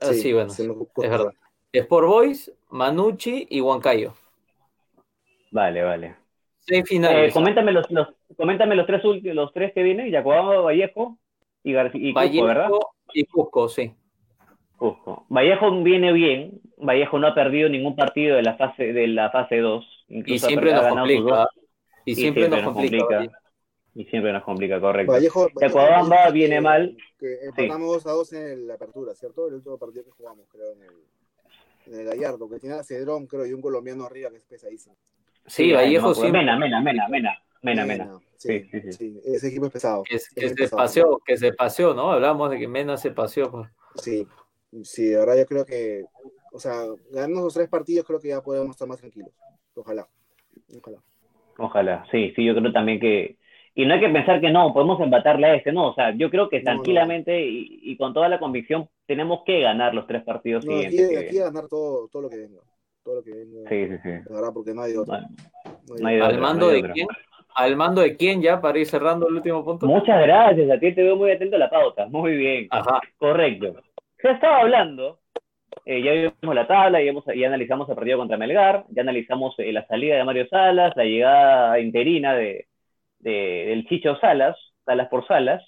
Sí, 0.00 0.14
sí, 0.14 0.32
bueno, 0.32 0.52
es 0.52 1.10
verdad. 1.10 1.32
Sport 1.74 2.06
Boys, 2.06 2.52
Manucci 2.70 3.48
y 3.50 3.60
Huancayo. 3.60 4.14
Vale, 5.50 5.82
vale. 5.82 6.16
Seis 6.60 6.88
finales. 6.88 7.30
Eh, 7.30 7.32
coméntame, 7.32 7.72
los, 7.72 7.90
los, 7.90 8.08
coméntame 8.36 8.76
los 8.76 8.86
tres 8.86 9.02
los 9.04 9.52
tres 9.52 9.72
que 9.72 9.82
vienen, 9.82 10.10
Yacuaba, 10.10 10.60
Vallejo 10.60 11.18
y, 11.64 11.76
y 11.76 12.14
Cusco, 12.14 12.44
¿verdad? 12.44 12.70
Y 13.12 13.24
Cusco, 13.24 13.68
sí. 13.68 13.92
Cusco. 14.76 15.26
Vallejo 15.28 15.82
viene 15.82 16.12
bien. 16.12 16.60
Vallejo 16.78 17.18
no 17.18 17.26
ha 17.26 17.34
perdido 17.34 17.68
ningún 17.68 17.96
partido 17.96 18.36
de 18.36 18.42
la 18.42 18.56
fase 18.56 18.92
de 18.92 19.08
la 19.08 19.30
fase 19.30 19.58
2. 19.58 20.06
Y 20.08 20.38
siempre 20.38 20.72
nos 20.72 20.86
complica. 20.86 21.48
Y, 22.04 22.14
siempre, 22.14 22.48
nos, 22.48 22.62
complica. 22.62 23.26
Y 23.94 24.04
siempre 24.04 24.32
nos 24.32 24.44
complica, 24.44 24.80
correcto. 24.80 25.12
Vallejo, 25.12 25.48
Yacuabamba 25.60 26.30
viene 26.30 26.60
mal. 26.60 26.96
Que 27.18 27.46
empatamos 27.46 28.06
a 28.06 28.12
dos 28.12 28.32
en 28.32 28.68
la 28.68 28.74
apertura, 28.74 29.14
¿cierto? 29.14 29.48
El 29.48 29.54
último 29.54 29.76
partido 29.76 30.04
que 30.04 30.10
jugamos, 30.12 30.46
creo, 30.50 30.72
en 30.72 30.82
el 30.82 31.13
en 31.86 32.00
el 32.00 32.04
Gallardo, 32.04 32.48
que 32.48 32.58
tiene 32.58 32.76
a 32.76 32.84
Cedrón, 32.84 33.26
creo, 33.26 33.46
y 33.46 33.52
un 33.52 33.60
colombiano 33.60 34.04
arriba 34.04 34.30
que 34.30 34.36
es 34.36 34.44
pesadísimo. 34.44 34.96
Sí, 35.46 35.72
Vallejo 35.72 36.14
sí. 36.14 36.30
Mena, 36.30 36.56
Mena, 36.58 36.80
Mena, 36.80 37.08
Mena. 37.08 37.38
Mena, 37.62 37.86
Mena. 37.86 38.20
Sí, 38.36 38.62
sí, 38.70 38.92
sí, 38.92 39.20
ese 39.24 39.48
equipo 39.48 39.66
es 39.66 39.72
pesado. 39.72 40.02
Que, 40.02 40.18
se 40.18 40.68
paseó, 40.68 41.18
que 41.24 41.36
se 41.36 41.52
paseó, 41.52 41.94
¿no? 41.94 42.12
Hablamos 42.12 42.50
de 42.50 42.58
que 42.58 42.68
Mena 42.68 42.96
se 42.96 43.10
paseó. 43.10 43.50
Pues. 43.50 43.68
Sí, 43.96 44.26
sí, 44.82 45.14
ahora 45.14 45.36
yo 45.36 45.46
creo 45.46 45.64
que, 45.64 46.04
o 46.52 46.58
sea, 46.58 46.84
ganando 47.10 47.42
los 47.42 47.54
tres 47.54 47.68
partidos 47.68 48.06
creo 48.06 48.20
que 48.20 48.28
ya 48.28 48.42
podemos 48.42 48.70
estar 48.70 48.86
más 48.86 48.98
tranquilos. 48.98 49.30
Ojalá. 49.74 50.06
Ojalá. 50.76 50.98
Ojalá, 51.56 52.04
sí, 52.10 52.32
sí, 52.34 52.44
yo 52.44 52.54
creo 52.54 52.72
también 52.72 53.00
que, 53.00 53.38
y 53.74 53.86
no 53.86 53.94
hay 53.94 54.00
que 54.00 54.08
pensar 54.08 54.40
que 54.40 54.50
no, 54.50 54.72
podemos 54.72 55.00
empatarle 55.00 55.46
a 55.46 55.54
este, 55.54 55.72
no, 55.72 55.88
o 55.88 55.94
sea, 55.94 56.14
yo 56.16 56.30
creo 56.30 56.48
que 56.48 56.60
tranquilamente 56.60 57.44
Y, 57.46 57.96
con 57.96 58.12
toda 58.14 58.28
la 58.28 58.38
convicción 58.38 58.88
tenemos 59.06 59.42
que 59.44 59.60
ganar 59.60 59.94
los 59.94 60.06
tres 60.06 60.22
partidos 60.22 60.64
siguientes. 60.64 61.16
Aquí, 61.16 61.26
aquí 61.26 61.38
ganar 61.38 61.68
todo, 61.68 62.08
todo 62.08 62.22
lo 62.22 62.30
que 62.30 62.38
venga. 62.38 62.60
Todo 63.02 63.16
lo 63.16 63.22
que 63.22 63.32
venga. 63.32 63.68
Sí, 63.68 63.88
sí, 63.88 63.96
sí. 64.02 64.32
verdad, 64.32 64.52
porque 64.52 64.74
no 64.74 64.82
hay 64.82 64.96
otro. 64.96 65.14
¿Al 65.14 66.38
mando 66.40 66.68
de 66.68 66.82
quién? 66.92 67.08
¿Al 67.54 67.76
mando 67.76 68.00
de 68.00 68.16
quién 68.16 68.42
ya 68.42 68.60
para 68.60 68.78
ir 68.78 68.86
cerrando 68.86 69.28
el 69.28 69.34
último 69.36 69.64
punto? 69.64 69.86
Muchas 69.86 70.20
gracias, 70.22 70.70
a 70.70 70.78
ti 70.78 70.92
te 70.92 71.02
veo 71.02 71.16
muy 71.16 71.30
atento 71.30 71.56
a 71.56 71.60
la 71.60 71.70
pauta. 71.70 72.06
Muy 72.06 72.36
bien. 72.36 72.66
Ajá. 72.70 73.00
Correcto. 73.16 73.80
Ya 74.22 74.30
estaba 74.30 74.60
hablando, 74.60 75.20
eh, 75.84 76.02
ya 76.02 76.12
vimos 76.40 76.54
la 76.54 76.66
tabla, 76.66 77.02
ya, 77.02 77.12
ya, 77.34 77.46
analizamos 77.46 77.88
el 77.88 77.94
partido 77.94 78.18
contra 78.18 78.38
Melgar, 78.38 78.86
ya 78.88 79.02
analizamos 79.02 79.54
eh, 79.58 79.72
la 79.72 79.86
salida 79.86 80.16
de 80.16 80.24
Mario 80.24 80.48
Salas, 80.48 80.96
la 80.96 81.04
llegada 81.04 81.78
interina 81.78 82.34
de, 82.34 82.66
del 83.20 83.86
Chicho 83.86 84.16
Salas, 84.16 84.56
Salas 84.84 85.08
por 85.08 85.26
Salas. 85.26 85.62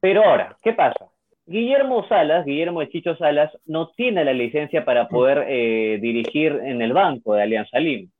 Pero 0.00 0.24
ahora, 0.24 0.56
¿qué 0.62 0.72
pasa? 0.72 1.06
Guillermo 1.48 2.06
Salas, 2.08 2.44
Guillermo 2.44 2.80
de 2.80 2.90
Chicho 2.90 3.16
Salas, 3.16 3.50
no 3.64 3.88
tiene 3.96 4.22
la 4.22 4.34
licencia 4.34 4.84
para 4.84 5.08
poder 5.08 5.46
eh, 5.48 5.98
dirigir 5.98 6.52
en 6.62 6.82
el 6.82 6.92
banco 6.92 7.32
de 7.32 7.42
Alianza 7.42 7.80
Lima. 7.80 8.10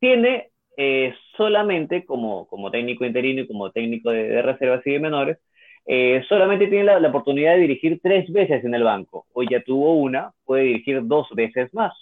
Tiene 0.00 0.48
eh, 0.76 1.14
solamente 1.36 2.04
como, 2.04 2.48
como 2.48 2.72
técnico 2.72 3.04
interino 3.04 3.42
y 3.42 3.46
como 3.46 3.70
técnico 3.70 4.10
de, 4.10 4.42
reservas 4.42 4.84
y 4.84 4.90
de 4.90 4.98
menores, 4.98 5.38
eh, 5.86 6.24
solamente 6.28 6.66
tiene 6.66 6.82
la, 6.82 6.98
la, 6.98 7.08
oportunidad 7.10 7.54
de 7.54 7.60
dirigir 7.60 8.00
tres 8.02 8.28
veces 8.32 8.64
en 8.64 8.74
el 8.74 8.82
banco. 8.82 9.26
Hoy 9.32 9.46
ya 9.48 9.62
tuvo 9.62 9.94
una, 9.94 10.32
puede 10.44 10.64
dirigir 10.64 11.02
dos 11.04 11.28
veces 11.36 11.72
más. 11.72 11.92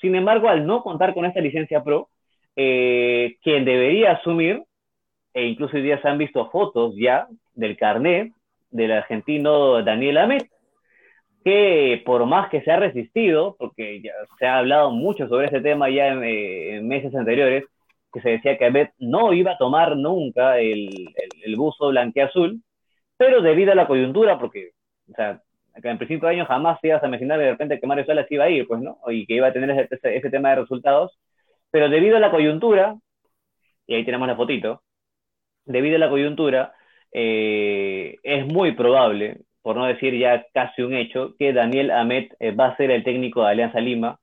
Sin 0.00 0.14
embargo, 0.14 0.48
al 0.48 0.66
no 0.66 0.82
contar 0.82 1.12
con 1.12 1.26
esta 1.26 1.40
licencia 1.40 1.84
pro, 1.84 2.08
quien 2.54 3.64
debería 3.64 4.12
asumir 4.12 4.62
e 5.34 5.44
incluso 5.44 5.76
hoy 5.76 5.82
día 5.82 6.00
se 6.00 6.08
han 6.08 6.18
visto 6.18 6.50
fotos 6.50 6.94
ya 6.96 7.26
del 7.54 7.76
carnet 7.76 8.32
del 8.72 8.92
argentino 8.92 9.82
Daniel 9.82 10.18
Amet, 10.18 10.48
que 11.44 12.02
por 12.04 12.26
más 12.26 12.48
que 12.50 12.62
se 12.62 12.70
ha 12.70 12.76
resistido, 12.76 13.56
porque 13.58 14.02
ya 14.02 14.12
se 14.38 14.46
ha 14.46 14.58
hablado 14.58 14.90
mucho 14.90 15.28
sobre 15.28 15.46
ese 15.46 15.60
tema 15.60 15.90
ya 15.90 16.08
en, 16.08 16.88
meses 16.88 17.14
anteriores, 17.14 17.64
que 18.12 18.20
se 18.20 18.30
decía 18.30 18.58
que 18.58 18.66
Amet 18.66 18.92
no 18.98 19.32
iba 19.32 19.52
a 19.52 19.58
tomar 19.58 19.96
nunca 19.96 20.58
el, 20.58 20.88
el, 20.88 21.30
el 21.44 21.56
buzo 21.56 21.88
blanqueazul, 21.88 22.60
pero 23.16 23.42
debido 23.42 23.72
a 23.72 23.76
la 23.76 23.86
coyuntura, 23.86 24.38
porque 24.38 24.72
o 25.10 25.14
sea, 25.14 25.40
en 25.74 25.98
principio 25.98 26.28
de 26.28 26.34
año 26.34 26.46
jamás 26.46 26.78
ibas 26.82 27.02
a 27.02 27.08
imaginar 27.08 27.38
de 27.38 27.50
repente 27.50 27.80
que 27.80 27.86
Mario 27.86 28.04
Salas 28.04 28.30
iba 28.30 28.44
a 28.44 28.50
ir, 28.50 28.66
pues, 28.66 28.80
¿no? 28.80 28.98
Y 29.08 29.26
que 29.26 29.34
iba 29.34 29.48
a 29.48 29.52
tener 29.52 29.70
ese, 29.70 30.16
ese, 30.16 30.30
tema 30.30 30.50
de 30.50 30.56
resultados. 30.56 31.18
Pero 31.70 31.88
debido 31.88 32.16
a 32.16 32.20
la 32.20 32.30
coyuntura, 32.30 32.96
y 33.86 33.94
ahí 33.94 34.04
tenemos 34.04 34.28
la 34.28 34.36
fotito, 34.36 34.82
debido 35.64 35.96
a 35.96 35.98
la 35.98 36.10
coyuntura, 36.10 36.74
eh, 37.12 38.16
es 38.22 38.46
muy 38.46 38.72
probable, 38.72 39.38
por 39.62 39.76
no 39.76 39.86
decir 39.86 40.16
ya 40.18 40.46
casi 40.52 40.82
un 40.82 40.94
hecho, 40.94 41.34
que 41.38 41.52
Daniel 41.52 41.90
Amet 41.90 42.34
eh, 42.40 42.52
va 42.52 42.68
a 42.68 42.76
ser 42.76 42.90
el 42.90 43.04
técnico 43.04 43.42
de 43.42 43.50
Alianza 43.50 43.80
Lima 43.80 44.18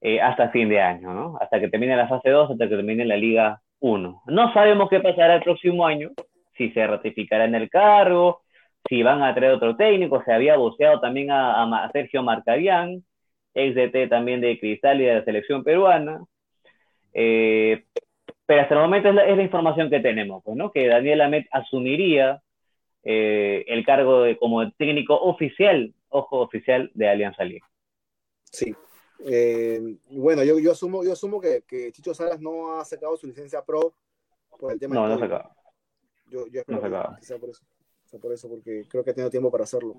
eh, 0.00 0.20
hasta 0.20 0.50
fin 0.50 0.68
de 0.68 0.80
año, 0.80 1.14
¿no? 1.14 1.38
Hasta 1.40 1.60
que 1.60 1.68
termine 1.68 1.96
la 1.96 2.08
fase 2.08 2.30
2, 2.30 2.50
hasta 2.50 2.68
que 2.68 2.76
termine 2.76 3.04
la 3.04 3.16
Liga 3.16 3.60
1. 3.80 4.22
No 4.26 4.52
sabemos 4.52 4.90
qué 4.90 5.00
pasará 5.00 5.36
el 5.36 5.42
próximo 5.42 5.86
año, 5.86 6.10
si 6.56 6.70
se 6.72 6.86
ratificará 6.86 7.44
en 7.44 7.54
el 7.54 7.70
cargo, 7.70 8.42
si 8.88 9.02
van 9.02 9.22
a 9.22 9.34
traer 9.34 9.52
otro 9.52 9.76
técnico, 9.76 10.22
se 10.24 10.32
había 10.32 10.56
voceado 10.56 11.00
también 11.00 11.30
a, 11.30 11.88
Sergio 11.92 12.22
Marcarián, 12.22 13.04
ex 13.54 13.74
DT 13.74 14.08
también 14.08 14.40
de 14.40 14.58
Cristal 14.58 15.00
y 15.00 15.04
de 15.04 15.14
la 15.14 15.24
selección 15.24 15.62
peruana. 15.62 16.20
Eh, 17.14 17.84
pero 18.46 18.62
hasta 18.62 18.74
el 18.74 18.80
momento 18.80 19.08
es 19.08 19.14
la, 19.14 19.42
información 19.42 19.90
que 19.90 20.00
tenemos, 20.00 20.42
pues, 20.44 20.56
¿no? 20.56 20.72
Que 20.72 20.88
Daniel 20.88 21.20
Amet 21.22 21.46
asumiría 21.50 22.42
eh, 23.04 23.64
el 23.68 23.84
cargo 23.84 24.22
de, 24.22 24.36
como 24.36 24.70
técnico 24.72 25.14
oficial, 25.14 25.94
ojo 26.08 26.40
oficial 26.40 26.90
de 26.94 27.08
Alianza 27.08 27.44
Liga. 27.44 27.68
Sí. 28.44 28.74
Eh, 29.24 29.80
bueno, 30.10 30.42
yo, 30.42 30.58
yo 30.58 30.72
asumo, 30.72 31.04
yo 31.04 31.12
asumo 31.12 31.40
que, 31.40 31.62
que, 31.66 31.92
Chicho 31.92 32.12
Salas 32.12 32.40
no 32.40 32.78
ha 32.78 32.84
sacado 32.84 33.16
su 33.16 33.26
licencia 33.26 33.62
pro 33.64 33.94
por 34.58 34.72
el 34.72 34.78
tema. 34.78 34.94
No, 34.94 35.06
no 35.06 35.14
ha 35.14 35.18
sacado. 35.18 35.50
Yo, 36.26 36.46
yo 36.48 36.60
espero 36.60 36.80
que 36.80 37.24
sea 37.24 37.38
por 37.38 37.50
eso 37.50 37.62
por 38.18 38.32
eso, 38.32 38.48
porque 38.48 38.84
creo 38.88 39.04
que 39.04 39.10
ha 39.10 39.14
tenido 39.14 39.30
tiempo 39.30 39.50
para 39.50 39.64
hacerlo, 39.64 39.96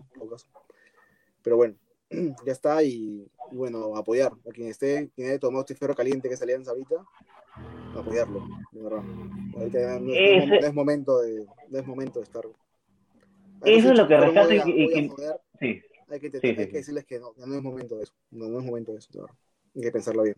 Pero 1.42 1.58
bueno, 1.58 1.76
ya 2.46 2.52
está 2.52 2.84
y, 2.84 3.28
bueno, 3.52 3.96
apoyar 3.96 4.32
a 4.32 4.52
quien 4.52 4.70
esté, 4.70 5.10
quien 5.16 5.30
haya 5.30 5.40
tomado 5.40 5.62
este 5.62 5.76
ferro 5.76 5.96
caliente 5.96 6.30
que 6.30 6.38
salía 6.38 6.56
en 6.56 6.68
ahorita, 6.68 6.96
apoyarlo, 8.00 8.42
de 8.72 8.82
verdad. 8.82 9.04
Ahorita 9.56 10.00
no, 10.00 10.14
es, 10.14 10.74
momento 10.74 11.22
de, 11.22 11.46
no 11.70 11.80
es 11.80 11.88
momento 11.88 12.20
de 12.20 12.24
estar. 12.26 12.44
Eso 13.66 13.92
es 13.92 13.98
lo 13.98 14.08
que 14.08 14.18
rescata 14.18 14.54
y, 14.54 15.10
sí. 15.60 15.82
Hay 16.10 16.20
que, 16.20 16.32
hay 16.44 16.56
que 16.56 16.66
decirles 16.66 17.06
que 17.06 17.20
no, 17.20 17.32
no 17.38 17.56
es 17.56 17.62
momento 17.62 17.98
de 17.98 18.04
eso, 18.04 18.14
no, 18.32 18.48
no 18.48 18.60
es 18.60 18.66
momento 18.66 18.92
de 18.92 19.00
eso, 19.00 19.28
Hay 19.76 19.82
que 19.82 19.92
pensarlo 19.92 20.24
bien. 20.24 20.36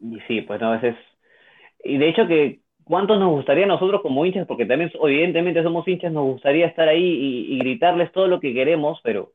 Y 0.00 0.20
sí, 0.28 0.42
pues 0.42 0.60
no, 0.60 0.72
a 0.72 0.76
veces. 0.76 0.96
Y 1.82 1.96
de 1.96 2.08
hecho 2.08 2.26
que 2.26 2.60
cuánto 2.84 3.16
nos 3.16 3.30
gustaría 3.30 3.64
a 3.64 3.68
nosotros 3.68 4.02
como 4.02 4.24
hinchas, 4.26 4.46
porque 4.46 4.66
también 4.66 4.90
evidentemente 5.02 5.62
somos 5.62 5.86
hinchas, 5.88 6.12
nos 6.12 6.24
gustaría 6.24 6.66
estar 6.66 6.88
ahí 6.88 7.48
y, 7.50 7.58
gritarles 7.58 8.12
todo 8.12 8.28
lo 8.28 8.40
que 8.40 8.52
queremos, 8.54 9.00
pero, 9.02 9.32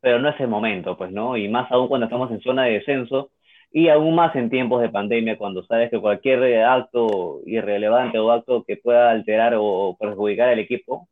pero 0.00 0.18
no 0.18 0.28
es 0.28 0.40
el 0.40 0.48
momento, 0.48 0.96
pues, 0.96 1.12
¿no? 1.12 1.36
Y 1.36 1.48
más 1.48 1.70
aún 1.70 1.88
cuando 1.88 2.06
estamos 2.06 2.30
en 2.30 2.40
zona 2.40 2.64
de 2.64 2.72
descenso 2.72 3.30
y 3.70 3.88
aún 3.88 4.14
más 4.14 4.34
en 4.34 4.50
tiempos 4.50 4.80
de 4.80 4.88
pandemia, 4.88 5.36
cuando 5.36 5.62
sabes 5.64 5.90
que 5.90 6.00
cualquier 6.00 6.64
acto 6.64 7.42
irrelevante 7.44 8.18
o 8.18 8.30
acto 8.30 8.64
que 8.64 8.76
pueda 8.76 9.10
alterar 9.10 9.54
o 9.58 9.96
perjudicar 9.98 10.48
al 10.48 10.58
equipo 10.58 11.08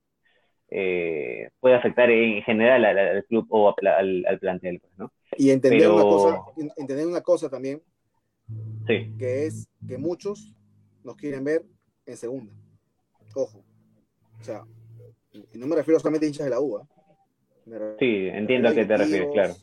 eh, 0.69 1.51
puede 1.61 1.77
afectar 1.77 2.11
en 2.11 2.43
general 2.43 2.85
al, 2.85 3.25
club 3.25 3.47
o 3.51 3.75
al, 3.87 4.39
plantel, 4.41 4.81
pues, 4.81 4.93
¿no? 4.99 5.13
Y 5.37 5.51
entender, 5.51 5.89
una 5.91 6.03
cosa, 6.03 6.41
entender 6.77 7.07
una 7.07 7.21
cosa 7.21 7.49
también, 7.49 7.83
sí. 8.87 9.13
que 9.19 9.47
es 9.47 9.69
que 9.87 9.99
muchos 9.99 10.55
nos 11.05 11.17
quieren 11.17 11.45
ver 11.45 11.63
en 12.07 12.17
segunda. 12.17 12.53
Ojo. 13.35 13.63
O 14.41 14.45
sea, 14.45 14.65
y 15.33 15.59
no 15.59 15.67
me 15.67 15.77
refiero 15.77 16.01
solamente 16.01 16.27
a 16.27 16.29
hinchas 16.29 16.47
de 16.47 16.51
la 16.51 16.61
UA. 16.61 16.89
Sí, 17.99 18.29
entiendo 18.29 18.69
a 18.69 18.75
qué 18.75 18.85
te 18.87 18.97
refieres, 18.97 19.29
claro. 19.33 19.55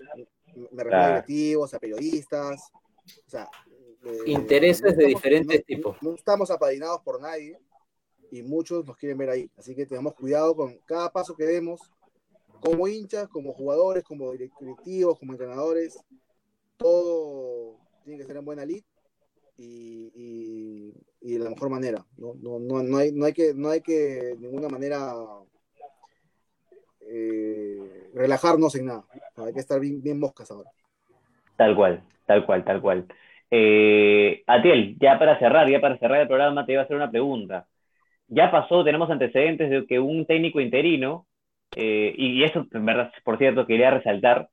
Me 0.72 0.84
refiero 0.84 1.04
a 1.04 1.08
directivos, 1.08 1.74
a 1.74 1.80
periodistas. 1.80 2.72
O 3.26 3.30
sea, 3.30 3.50
eh, 4.06 4.24
intereses 4.28 4.96
de 4.96 5.06
diferentes 5.06 5.66
tipos. 5.66 5.98
No 6.02 6.14
estamos 6.14 6.52
apadrinados 6.52 7.02
por 7.02 7.22
nadie 7.22 7.60
y 8.32 8.42
muchos 8.42 8.86
nos 8.86 8.98
quieren 8.98 9.18
ver 9.18 9.30
ahí. 9.30 9.52
Así 9.58 9.76
que 9.76 9.86
tenemos 9.86 10.14
cuidado 10.14 10.56
con 10.56 10.78
cada 10.86 11.12
paso 11.12 11.36
que 11.36 11.46
demos, 11.46 11.80
como 12.60 12.88
hinchas, 12.88 13.28
como 13.30 13.54
jugadores, 13.54 14.04
como 14.04 14.32
directivos, 14.32 15.20
como 15.20 15.34
entrenadores. 15.34 15.98
Todo 16.78 17.78
tiene 18.04 18.20
que 18.20 18.26
ser 18.26 18.38
en 18.38 18.46
buena 18.46 18.66
lid 18.66 18.84
y, 19.58 20.92
de 21.22 21.40
la 21.40 21.50
mejor 21.50 21.70
manera. 21.70 22.06
¿no? 22.18 22.34
No, 22.36 22.60
no, 22.60 22.84
no, 22.84 22.98
hay, 22.98 23.12
no, 23.12 23.26
hay 23.26 23.34
que, 23.34 23.54
no 23.54 23.70
hay 23.70 23.82
que 23.82 23.94
de 23.94 24.38
ninguna 24.38 24.68
manera 24.68 25.14
eh, 27.02 28.10
relajarnos 28.14 28.76
en 28.76 28.86
nada. 28.86 29.06
Hay 29.38 29.54
que 29.54 29.60
estar 29.60 29.80
bien, 29.80 30.02
bien 30.02 30.20
moscas 30.20 30.52
ahora. 30.52 30.72
Tal 31.56 31.76
cual, 31.76 32.04
tal 32.26 32.46
cual, 32.46 32.64
tal 32.64 32.82
cual. 32.82 33.06
Eh, 33.52 34.44
Atiel, 34.48 34.98
ya 35.00 35.20
para 35.20 35.38
cerrar, 35.40 35.70
ya 35.70 35.80
para 35.82 35.98
cerrar 35.98 36.22
el 36.22 36.28
programa, 36.28 36.66
te 36.66 36.74
iba 36.74 36.82
a 36.82 36.86
hacer 36.86 36.96
una 36.96 37.12
pregunta. 37.12 37.68
Ya 38.28 38.52
pasó, 38.52 38.84
tenemos 38.84 39.10
antecedentes 39.12 39.70
de 39.70 39.86
que 39.88 40.00
un 40.00 40.26
técnico 40.26 40.60
interino, 40.62 41.28
eh, 41.76 42.14
y 42.18 42.44
eso, 42.44 42.66
en 42.72 42.86
verdad, 42.86 43.12
por 43.24 43.38
cierto, 43.38 43.68
quería 43.68 43.92
resaltar, 43.92 44.50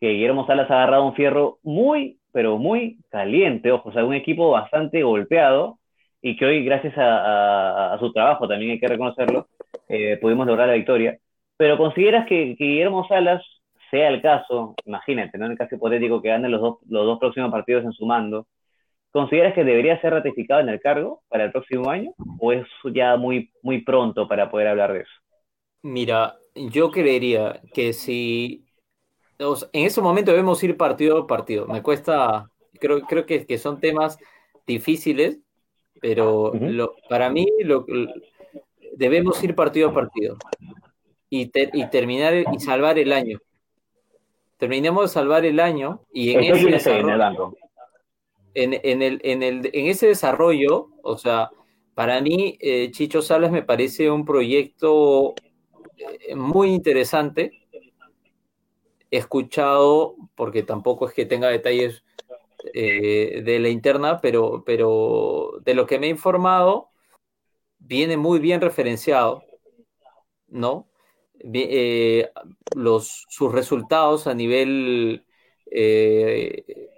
que 0.00 0.10
Guillermo 0.10 0.46
Salas 0.46 0.70
ha 0.70 0.74
agarrado 0.76 1.06
un 1.06 1.14
fierro 1.14 1.58
muy, 1.62 2.20
pero 2.32 2.58
muy 2.58 2.98
caliente, 3.10 3.72
ojo, 3.72 3.88
o 3.90 3.92
sea, 3.92 4.04
un 4.04 4.14
equipo 4.14 4.50
bastante 4.50 5.02
golpeado 5.02 5.78
y 6.22 6.36
que 6.36 6.46
hoy, 6.46 6.64
gracias 6.64 6.94
a, 6.96 7.96
su 8.00 8.12
trabajo, 8.12 8.48
también 8.48 8.72
hay 8.72 8.80
que 8.80 8.88
reconocerlo, 8.88 9.48
eh, 9.88 10.18
pudimos 10.20 10.46
lograr 10.46 10.68
la 10.68 10.74
victoria. 10.74 11.18
Pero 11.56 11.78
consideras 11.78 12.26
que, 12.26 12.56
Guillermo 12.58 13.06
Salas, 13.08 13.42
sea 13.94 14.08
el 14.08 14.20
caso, 14.20 14.74
imagínate, 14.84 15.38
¿no? 15.38 15.46
En 15.46 15.52
el 15.52 15.58
caso 15.58 15.76
hipotético 15.76 16.20
que 16.20 16.28
gane 16.28 16.48
los 16.48 16.60
dos, 16.60 16.78
los 16.88 17.06
dos 17.06 17.20
próximos 17.20 17.52
partidos 17.52 17.84
en 17.84 17.92
su 17.92 18.06
mando, 18.06 18.48
¿consideras 19.12 19.54
que 19.54 19.62
debería 19.62 20.00
ser 20.00 20.12
ratificado 20.12 20.60
en 20.60 20.68
el 20.68 20.80
cargo 20.80 21.22
para 21.28 21.44
el 21.44 21.52
próximo 21.52 21.88
año? 21.90 22.12
¿O 22.40 22.52
es 22.52 22.66
ya 22.92 23.16
muy, 23.16 23.52
muy 23.62 23.82
pronto 23.82 24.26
para 24.26 24.50
poder 24.50 24.66
hablar 24.66 24.92
de 24.92 25.00
eso? 25.02 25.12
Mira, 25.82 26.34
yo 26.56 26.90
creería 26.90 27.60
que 27.72 27.92
si 27.92 28.64
en 29.38 29.86
ese 29.86 30.00
momento 30.00 30.32
debemos 30.32 30.62
ir 30.64 30.76
partido 30.76 31.18
a 31.18 31.26
partido. 31.28 31.66
Me 31.66 31.80
cuesta, 31.80 32.50
creo, 32.80 33.00
creo 33.02 33.26
que, 33.26 33.46
que 33.46 33.58
son 33.58 33.78
temas 33.78 34.18
difíciles, 34.66 35.38
pero 36.00 36.52
para 37.08 37.30
mí 37.30 37.46
lo, 37.60 37.86
debemos 38.96 39.42
ir 39.44 39.54
partido 39.54 39.90
a 39.90 39.94
partido 39.94 40.36
y, 41.30 41.50
y, 41.52 41.90
terminar 41.90 42.34
y 42.34 42.58
salvar 42.58 42.98
el 42.98 43.12
año. 43.12 43.38
Terminemos 44.64 45.02
de 45.02 45.08
salvar 45.12 45.44
el 45.44 45.60
año 45.60 46.00
y 46.10 46.32
en 46.32 46.42
ese 46.42 46.70
desarrollo, 46.70 47.54
en, 48.54 48.72
en, 48.82 49.02
el, 49.02 49.20
en, 49.22 49.42
el, 49.42 49.70
en 49.74 49.86
ese 49.88 50.06
desarrollo, 50.06 50.88
o 51.02 51.18
sea, 51.18 51.50
para 51.92 52.22
mí 52.22 52.56
eh, 52.62 52.90
Chicho 52.90 53.20
Salas 53.20 53.52
me 53.52 53.62
parece 53.62 54.10
un 54.10 54.24
proyecto 54.24 55.34
eh, 55.98 56.34
muy 56.34 56.70
interesante 56.70 57.50
escuchado, 59.10 60.16
porque 60.34 60.62
tampoco 60.62 61.08
es 61.08 61.12
que 61.12 61.26
tenga 61.26 61.48
detalles 61.48 62.02
eh, 62.72 63.42
de 63.44 63.58
la 63.58 63.68
interna, 63.68 64.22
pero, 64.22 64.62
pero 64.64 65.60
de 65.62 65.74
lo 65.74 65.86
que 65.86 65.98
me 65.98 66.06
he 66.06 66.08
informado, 66.08 66.88
viene 67.78 68.16
muy 68.16 68.38
bien 68.38 68.62
referenciado, 68.62 69.44
¿no? 70.48 70.88
Eh, 71.40 72.30
los, 72.74 73.26
sus 73.28 73.52
resultados 73.52 74.26
a 74.26 74.34
nivel 74.34 75.24
eh, 75.70 76.88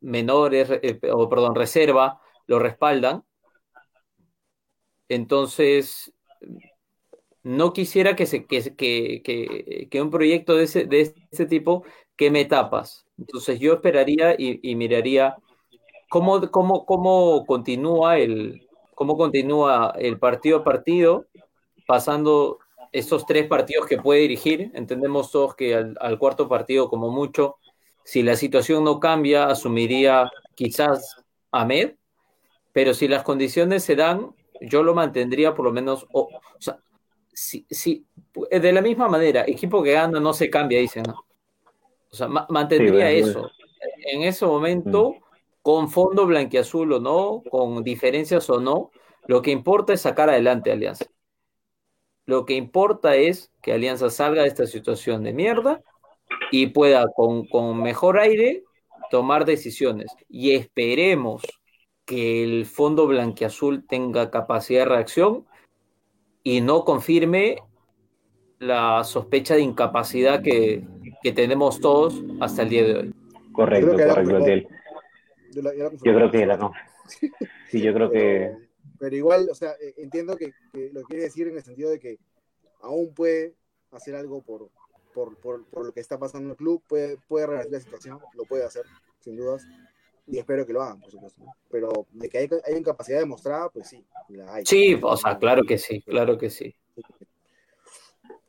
menores, 0.00 0.68
o 1.12 1.28
perdón, 1.28 1.54
reserva, 1.54 2.20
lo 2.46 2.58
respaldan. 2.58 3.24
Entonces, 5.08 6.12
no 7.42 7.72
quisiera 7.72 8.16
que, 8.16 8.26
se, 8.26 8.46
que, 8.46 8.72
que, 8.76 9.88
que, 9.90 10.02
un 10.02 10.10
proyecto 10.10 10.56
de 10.56 10.64
ese, 10.64 10.84
de 10.84 11.14
ese 11.30 11.46
tipo 11.46 11.84
queme 12.16 12.40
etapas. 12.40 13.06
Entonces 13.18 13.58
yo 13.58 13.74
esperaría 13.74 14.34
y, 14.38 14.74
miraría 14.76 15.36
cómo, 16.08 16.50
cómo, 16.50 16.86
cómo, 16.86 17.44
continúa 17.46 18.18
el, 18.18 18.68
cómo 18.94 19.16
continúa 19.16 19.94
el 19.98 20.18
partido 20.18 20.58
a 20.58 20.64
partido, 20.64 21.26
pasando 21.86 22.58
esos 22.92 23.26
tres 23.26 23.46
partidos 23.46 23.86
que 23.86 23.98
puede 23.98 24.20
dirigir. 24.20 24.70
Entendemos 24.74 25.30
todos 25.30 25.54
que 25.56 25.74
al, 25.74 25.96
al 26.00 26.18
cuarto 26.18 26.48
partido, 26.48 26.88
como 26.88 27.10
mucho, 27.10 27.56
si 28.04 28.22
la 28.22 28.36
situación 28.36 28.84
no 28.84 29.00
cambia, 29.00 29.46
asumiría 29.46 30.30
quizás 30.54 31.16
Ahmed, 31.50 31.94
pero 32.72 32.94
si 32.94 33.08
las 33.08 33.22
condiciones 33.22 33.84
se 33.84 33.96
dan, 33.96 34.34
yo 34.60 34.82
lo 34.82 34.94
mantendría 34.94 35.54
por 35.54 35.64
lo 35.64 35.72
menos, 35.72 36.06
o, 36.12 36.22
o 36.22 36.60
sea, 36.60 36.78
sí, 37.32 37.66
sí, 37.70 38.06
de 38.50 38.72
la 38.72 38.80
misma 38.80 39.08
manera, 39.08 39.44
equipo 39.46 39.82
que 39.82 39.92
gana 39.92 40.20
no 40.20 40.32
se 40.32 40.48
cambia, 40.48 40.78
dicen, 40.78 41.04
¿no? 41.06 41.24
O 42.10 42.14
sea, 42.14 42.28
mantendría 42.28 43.10
eso. 43.10 43.50
En 44.04 44.22
ese 44.22 44.44
momento, 44.44 45.12
mm. 45.12 45.22
con 45.62 45.88
fondo 45.90 46.26
blanquiazul 46.26 46.92
o 46.92 47.00
no, 47.00 47.42
con 47.50 47.82
diferencias 47.82 48.48
o 48.50 48.60
no, 48.60 48.90
lo 49.26 49.40
que 49.40 49.50
importa 49.50 49.94
es 49.94 50.02
sacar 50.02 50.28
adelante 50.28 50.70
Alianza. 50.70 51.06
Lo 52.26 52.44
que 52.44 52.54
importa 52.54 53.16
es 53.16 53.52
que 53.62 53.72
Alianza 53.72 54.10
salga 54.10 54.42
de 54.42 54.48
esta 54.48 54.66
situación 54.66 55.24
de 55.24 55.32
mierda 55.32 55.82
y 56.50 56.68
pueda 56.68 57.06
con, 57.14 57.46
con 57.46 57.82
mejor 57.82 58.18
aire 58.18 58.64
tomar 59.10 59.44
decisiones. 59.44 60.10
Y 60.28 60.52
esperemos 60.54 61.42
que 62.04 62.44
el 62.44 62.66
fondo 62.66 63.06
blanquiazul 63.06 63.86
tenga 63.86 64.30
capacidad 64.30 64.80
de 64.80 64.90
reacción 64.90 65.46
y 66.42 66.60
no 66.60 66.84
confirme 66.84 67.56
la 68.58 69.02
sospecha 69.04 69.54
de 69.54 69.62
incapacidad 69.62 70.42
que, 70.42 70.84
que 71.22 71.32
tenemos 71.32 71.80
todos 71.80 72.22
hasta 72.40 72.62
el 72.62 72.68
día 72.68 72.84
de 72.84 72.96
hoy. 72.96 73.14
Correcto, 73.52 73.92
correcto, 73.92 74.68
Yo 76.04 76.14
creo 76.14 76.30
que 76.30 76.46
la 76.46 76.70
Sí, 77.68 77.80
yo 77.80 77.92
creo 77.92 78.10
que. 78.10 78.52
Pero 79.02 79.16
igual, 79.16 79.48
o 79.50 79.54
sea, 79.56 79.72
e, 79.80 80.00
entiendo 80.00 80.36
que, 80.36 80.52
lo 80.92 81.02
quiere 81.02 81.24
decir 81.24 81.48
en 81.48 81.56
el 81.56 81.62
sentido 81.64 81.90
de 81.90 81.98
que 81.98 82.18
aún 82.82 83.12
puede 83.12 83.56
hacer 83.90 84.14
algo 84.14 84.42
por, 84.42 84.70
por, 85.12 85.36
por, 85.40 85.66
por 85.66 85.86
lo 85.86 85.92
que 85.92 85.98
está 85.98 86.20
pasando 86.20 86.46
en 86.46 86.50
el 86.52 86.56
club, 86.56 86.80
puede, 86.88 87.16
puede 87.26 87.48
revertir 87.48 87.72
la 87.72 87.80
situación, 87.80 88.20
lo 88.34 88.44
puede 88.44 88.64
hacer, 88.64 88.84
sin 89.18 89.36
dudas 89.36 89.66
y 90.28 90.38
espero 90.38 90.64
que 90.64 90.72
lo 90.72 90.82
hagan, 90.82 91.00
por 91.00 91.10
supuesto. 91.10 91.42
Pero 91.68 92.06
de 92.12 92.28
que 92.28 92.38
hay, 92.38 92.48
hay 92.64 92.78
incapacidad 92.78 93.18
demostrada, 93.18 93.70
pues 93.70 93.88
sí, 93.88 94.04
la 94.28 94.54
hay. 94.54 94.64
Sí, 94.66 94.96
o 95.02 95.16
sea, 95.16 95.36
claro 95.36 95.64
que 95.64 95.78
sí, 95.78 96.00
claro 96.02 96.38
que 96.38 96.48
sí. 96.48 96.72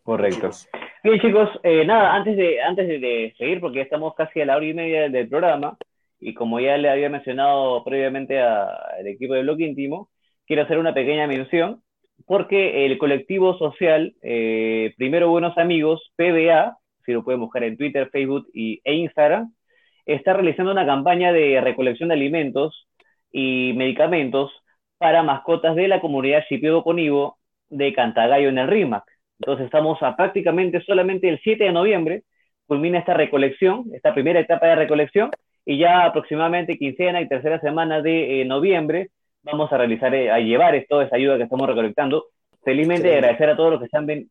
Correcto. 0.04 0.52
Bien, 1.04 1.20
chicos, 1.20 1.50
eh, 1.64 1.84
nada, 1.84 2.14
antes 2.14 2.38
de, 2.38 2.62
antes 2.62 2.88
de 2.88 3.34
seguir, 3.40 3.60
porque 3.60 3.78
ya 3.78 3.84
estamos 3.86 4.14
casi 4.14 4.40
a 4.40 4.46
la 4.46 4.58
hora 4.58 4.66
y 4.68 4.74
media 4.76 5.10
del 5.10 5.28
programa, 5.28 5.80
y 6.20 6.36
como 6.36 6.60
ya 6.60 6.78
le 6.78 6.92
había 6.92 7.10
mencionado 7.10 7.84
previamente 7.84 8.40
al 8.40 9.08
equipo 9.08 9.34
de 9.34 9.42
Blog 9.42 9.60
Íntimo, 9.60 10.10
quiero 10.46 10.64
hacer 10.64 10.78
una 10.78 10.94
pequeña 10.94 11.28
mención, 11.28 11.82
porque 12.26 12.86
el 12.86 12.98
colectivo 12.98 13.58
social 13.58 14.14
eh, 14.22 14.94
Primero 14.98 15.30
Buenos 15.30 15.58
Amigos, 15.58 16.12
PBA, 16.16 16.78
si 17.06 17.12
lo 17.12 17.24
pueden 17.24 17.42
buscar 17.42 17.64
en 17.64 17.78
Twitter, 17.78 18.10
Facebook 18.12 18.48
y, 18.54 18.82
e 18.84 18.94
Instagram, 18.96 19.54
está 20.06 20.34
realizando 20.34 20.72
una 20.72 20.86
campaña 20.86 21.32
de 21.34 21.60
recolección 21.62 22.10
de 22.10 22.16
alimentos 22.16 22.88
y 23.32 23.74
medicamentos 23.76 24.52
para 24.98 25.24
mascotas 25.24 25.76
de 25.76 25.88
la 25.88 26.00
comunidad 26.00 26.44
Conivo 26.84 27.38
de 27.70 27.94
Cantagallo 27.94 28.50
en 28.50 28.58
el 28.58 28.68
RIMAC. 28.68 29.04
Entonces 29.40 29.66
estamos 29.66 30.02
a 30.02 30.16
prácticamente 30.16 30.82
solamente 30.82 31.28
el 31.28 31.40
7 31.44 31.66
de 31.66 31.72
noviembre, 31.72 32.24
culmina 32.68 33.00
esta 33.00 33.14
recolección, 33.14 33.86
esta 33.94 34.14
primera 34.14 34.40
etapa 34.40 34.68
de 34.68 34.76
recolección, 34.76 35.32
y 35.66 35.78
ya 35.78 36.06
aproximadamente 36.06 36.78
quincena 36.78 37.22
y 37.22 37.28
tercera 37.28 37.60
semana 37.60 38.02
de 38.02 38.42
eh, 38.42 38.46
noviembre 38.46 39.10
vamos 39.44 39.72
a 39.72 39.78
realizar, 39.78 40.14
eh, 40.16 40.32
a 40.32 40.40
llevar 40.40 40.86
toda 40.90 41.06
esa 41.06 41.16
ayuda 41.16 41.38
que 41.38 41.44
estamos 41.44 41.68
recolectando. 41.68 42.26
Felizmente 42.64 43.14
agradecer 43.14 43.50
a 43.50 43.56
todos 43.56 43.72
los 43.72 43.82
que 43.82 43.90
se 43.90 43.98
han 43.98 44.28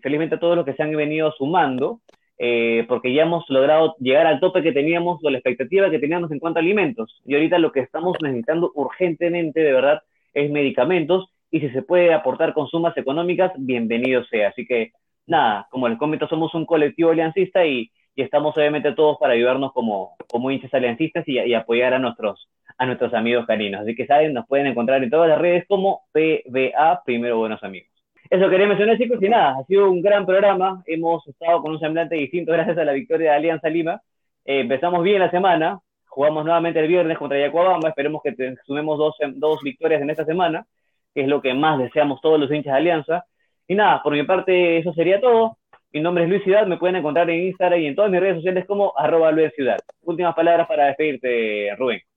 felizmente 0.00 0.36
a 0.36 0.40
todos 0.40 0.56
los 0.56 0.64
que 0.64 0.72
se 0.72 0.82
han 0.82 0.96
venido 0.96 1.30
sumando 1.32 2.00
eh, 2.38 2.84
porque 2.88 3.12
ya 3.12 3.22
hemos 3.22 3.44
logrado 3.48 3.96
llegar 3.98 4.26
al 4.28 4.38
tope 4.38 4.62
que 4.62 4.70
teníamos 4.70 5.18
o 5.22 5.30
la 5.30 5.38
expectativa 5.38 5.90
que 5.90 5.98
teníamos 5.98 6.30
en 6.30 6.38
cuanto 6.38 6.60
a 6.60 6.62
alimentos. 6.62 7.20
Y 7.26 7.34
ahorita 7.34 7.58
lo 7.58 7.72
que 7.72 7.80
estamos 7.80 8.16
necesitando 8.22 8.70
urgentemente, 8.74 9.60
de 9.60 9.72
verdad, 9.72 10.02
es 10.32 10.50
medicamentos 10.50 11.28
y 11.50 11.60
si 11.60 11.70
se 11.70 11.82
puede 11.82 12.14
aportar 12.14 12.54
con 12.54 12.68
sumas 12.68 12.96
económicas, 12.96 13.52
bienvenido 13.56 14.24
sea. 14.26 14.50
Así 14.50 14.66
que, 14.66 14.92
nada, 15.26 15.66
como 15.70 15.88
les 15.88 15.98
comento, 15.98 16.28
somos 16.28 16.54
un 16.54 16.64
colectivo 16.64 17.10
aliancista 17.10 17.66
y, 17.66 17.90
estamos 18.16 18.56
obviamente 18.56 18.92
todos 18.94 19.16
para 19.20 19.34
ayudarnos 19.34 19.72
como, 19.72 20.16
como 20.28 20.50
hinchas 20.50 20.74
aliancistas 20.74 21.22
y, 21.28 21.38
y, 21.38 21.54
apoyar 21.54 21.94
a 21.94 22.00
nuestros, 22.00 22.48
a 22.78 22.86
nuestros 22.86 23.12
amigos 23.12 23.46
caninos. 23.46 23.82
Así 23.82 23.94
que, 23.94 24.06
saben, 24.06 24.32
nos 24.32 24.46
pueden 24.46 24.68
encontrar 24.68 25.02
en 25.02 25.10
todas 25.10 25.28
las 25.28 25.38
redes 25.38 25.66
como 25.66 26.02
PBA, 26.12 27.02
Primero 27.04 27.38
Buenos 27.38 27.62
Amigos. 27.62 27.90
Eso 28.30 28.48
quería 28.48 28.66
mencionar, 28.66 28.98
chicos, 28.98 29.22
y 29.22 29.28
nada, 29.28 29.56
ha 29.58 29.64
sido 29.64 29.90
un 29.90 30.02
gran 30.02 30.24
programa. 30.26 30.82
Hemos 30.86 31.26
estado 31.26 31.60
con 31.62 31.72
un 31.72 31.80
semblante 31.80 32.14
distinto 32.14 32.52
gracias 32.52 32.78
a 32.78 32.84
la 32.84 32.92
victoria 32.92 33.32
de 33.32 33.36
Alianza 33.36 33.68
Lima. 33.68 34.00
Eh, 34.44 34.60
empezamos 34.60 35.02
bien 35.02 35.20
la 35.20 35.30
semana, 35.30 35.80
jugamos 36.06 36.44
nuevamente 36.44 36.78
el 36.78 36.88
viernes 36.88 37.18
contra 37.18 37.38
Yacuabamba. 37.38 37.88
Esperemos 37.88 38.22
que 38.22 38.34
sumemos 38.66 38.98
dos, 38.98 39.16
dos 39.34 39.60
victorias 39.62 40.02
en 40.02 40.10
esta 40.10 40.24
semana, 40.24 40.66
que 41.14 41.22
es 41.22 41.28
lo 41.28 41.40
que 41.40 41.54
más 41.54 41.78
deseamos 41.78 42.20
todos 42.20 42.38
los 42.38 42.50
hinchas 42.50 42.74
de 42.74 42.78
Alianza. 42.78 43.24
Y 43.66 43.74
nada, 43.74 44.02
por 44.02 44.12
mi 44.12 44.22
parte, 44.24 44.78
eso 44.78 44.92
sería 44.92 45.20
todo. 45.20 45.58
Mi 45.92 46.00
nombre 46.00 46.24
es 46.24 46.30
Luis 46.30 46.44
Ciudad, 46.44 46.66
me 46.66 46.76
pueden 46.76 46.96
encontrar 46.96 47.30
en 47.30 47.46
Instagram 47.46 47.80
y 47.80 47.86
en 47.86 47.94
todas 47.94 48.10
mis 48.10 48.20
redes 48.20 48.36
sociales 48.36 48.66
como 48.66 48.92
arroba 48.96 49.32
Luis 49.32 49.52
Ciudad. 49.54 49.78
Últimas 50.02 50.34
palabras 50.34 50.68
para 50.68 50.86
despedirte, 50.86 51.74
Rubén. 51.76 52.07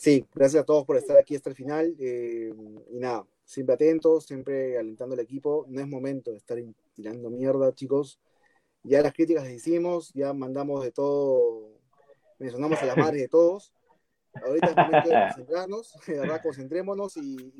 Sí, 0.00 0.26
gracias 0.34 0.62
a 0.62 0.64
todos 0.64 0.86
por 0.86 0.96
estar 0.96 1.18
aquí 1.18 1.36
hasta 1.36 1.50
el 1.50 1.56
final. 1.56 1.94
Eh, 1.98 2.54
y 2.90 2.98
nada, 2.98 3.26
siempre 3.44 3.74
atentos, 3.74 4.24
siempre 4.24 4.78
alentando 4.78 5.12
al 5.12 5.20
equipo. 5.20 5.66
No 5.68 5.78
es 5.78 5.86
momento 5.86 6.30
de 6.30 6.38
estar 6.38 6.56
tirando 6.94 7.28
mierda, 7.28 7.74
chicos. 7.74 8.18
Ya 8.82 9.02
las 9.02 9.12
críticas 9.12 9.44
las 9.44 9.52
hicimos, 9.52 10.10
ya 10.14 10.32
mandamos 10.32 10.82
de 10.84 10.90
todo, 10.90 11.68
mencionamos 12.38 12.80
a 12.80 12.86
la 12.86 12.96
madre 12.96 13.20
de 13.20 13.28
todos. 13.36 13.74
Ahorita 14.42 14.68
es 14.68 14.76
momento 14.76 15.08
de 15.10 15.20
concentrarnos, 15.26 15.94
de 16.06 16.18
verdad, 16.18 16.42
concentrémonos 16.42 17.18
y, 17.18 17.52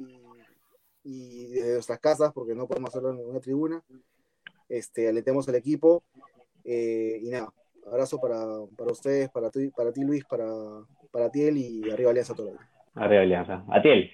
y, 1.05 1.47
desde 1.49 1.75
nuestras 1.75 2.01
casas, 2.01 2.33
porque 2.33 2.55
no 2.55 2.67
podemos 2.67 2.89
hacerlo 2.89 3.11
en 3.11 3.19
una 3.19 3.41
tribuna, 3.41 3.85
este, 4.67 5.09
alentemos 5.09 5.47
al 5.47 5.57
equipo. 5.57 6.03
Eh, 6.65 7.21
y 7.23 7.29
nada, 7.29 7.53
abrazo 7.87 8.19
para, 8.21 8.37
para 8.77 8.93
ustedes, 8.93 9.29
para 9.31 9.51
ti, 9.51 9.71
para 9.71 9.93
ti 9.93 10.03
Luis, 10.05 10.25
para, 10.25 10.47
para 11.13 11.31
Tiel 11.31 11.57
y 11.57 11.91
arriba 11.91 12.11
Alianza 12.11 12.35
todo. 12.35 12.53
Arriba 12.95 13.23
Alianza. 13.23 13.65
A 13.69 13.81
Tiel 13.81 14.11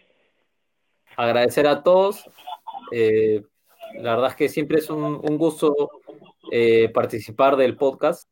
agradecer 1.16 1.66
a 1.66 1.82
todos. 1.82 2.28
Eh, 2.93 3.43
la 3.94 4.12
verdad 4.12 4.30
es 4.30 4.36
que 4.36 4.48
siempre 4.48 4.78
es 4.78 4.90
un, 4.90 5.20
gusto 5.38 5.90
eh, 6.52 6.90
participar 6.90 7.56
del 7.56 7.76
podcast. 7.76 8.28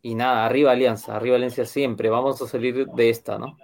Y 0.00 0.14
nada, 0.14 0.44
arriba 0.44 0.72
Alianza, 0.72 1.16
arriba 1.16 1.36
Alianza 1.36 1.64
siempre. 1.64 2.08
Vamos 2.08 2.40
a 2.42 2.46
salir 2.46 2.86
de 2.86 3.10
esta, 3.10 3.38
¿no? 3.38 3.56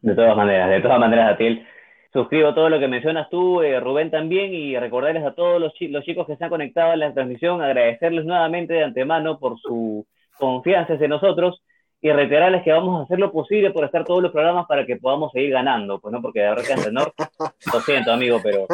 De 0.00 0.14
todas 0.14 0.36
maneras, 0.36 0.70
de 0.70 0.80
todas 0.80 0.98
maneras, 0.98 1.34
Atiel. 1.34 1.66
Suscribo 2.12 2.54
todo 2.54 2.70
lo 2.70 2.78
que 2.78 2.88
mencionas 2.88 3.28
tú, 3.28 3.60
eh, 3.60 3.78
Rubén 3.80 4.10
también, 4.10 4.54
y 4.54 4.78
recordarles 4.78 5.24
a 5.24 5.34
todos 5.34 5.60
los, 5.60 5.72
los 5.80 6.04
chicos 6.04 6.26
que 6.26 6.36
se 6.36 6.44
han 6.44 6.50
conectado 6.50 6.92
a 6.92 6.96
la 6.96 7.12
transmisión, 7.12 7.60
agradecerles 7.60 8.24
nuevamente 8.24 8.74
de 8.74 8.84
antemano 8.84 9.38
por 9.38 9.58
su 9.60 10.06
confianza 10.38 10.94
en 10.94 11.10
nosotros 11.10 11.62
y 12.00 12.12
reiterarles 12.12 12.62
que 12.62 12.72
vamos 12.72 13.00
a 13.00 13.02
hacer 13.04 13.18
lo 13.18 13.32
posible 13.32 13.72
por 13.72 13.84
estar 13.84 14.04
todos 14.04 14.22
los 14.22 14.30
programas 14.30 14.66
para 14.66 14.86
que 14.86 14.96
podamos 14.96 15.32
seguir 15.32 15.50
ganando, 15.50 16.00
pues 16.00 16.12
no, 16.12 16.22
porque 16.22 16.40
de 16.40 16.50
verdad 16.50 16.64
que 16.64 16.72
Antenor, 16.72 17.12
lo 17.72 17.80
siento 17.80 18.12
amigo, 18.12 18.38
pero 18.40 18.66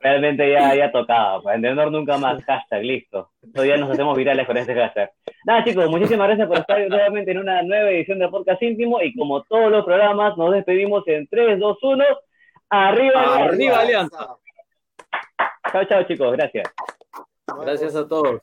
realmente 0.00 0.50
ya, 0.52 0.74
ya 0.74 0.92
tocaba, 0.92 1.40
pues 1.40 1.54
Antenor 1.54 1.90
nunca 1.90 2.18
más, 2.18 2.44
hashtag, 2.44 2.82
listo, 2.84 3.30
todavía 3.54 3.78
nos 3.78 3.90
hacemos 3.90 4.16
virales 4.16 4.46
con 4.46 4.58
este 4.58 4.74
hashtag. 4.74 5.10
Nada 5.46 5.64
chicos, 5.64 5.88
muchísimas 5.88 6.26
gracias 6.26 6.48
por 6.48 6.58
estar 6.58 6.86
nuevamente 6.86 7.30
en 7.30 7.38
una 7.38 7.62
nueva 7.62 7.90
edición 7.90 8.18
de 8.18 8.28
Podcast 8.28 8.62
Íntimo 8.62 9.00
y 9.00 9.14
como 9.14 9.42
todos 9.44 9.70
los 9.70 9.84
programas 9.86 10.36
nos 10.36 10.52
despedimos 10.52 11.02
en 11.08 11.26
3, 11.28 11.58
2, 11.58 11.78
1, 11.82 12.04
arriba, 12.68 13.36
arriba 13.36 13.80
Alianza. 13.80 14.36
Chao, 15.72 15.84
chao 15.84 16.02
chicos, 16.02 16.32
gracias. 16.32 16.70
Gracias 17.58 17.96
a 17.96 18.06
todos. 18.06 18.38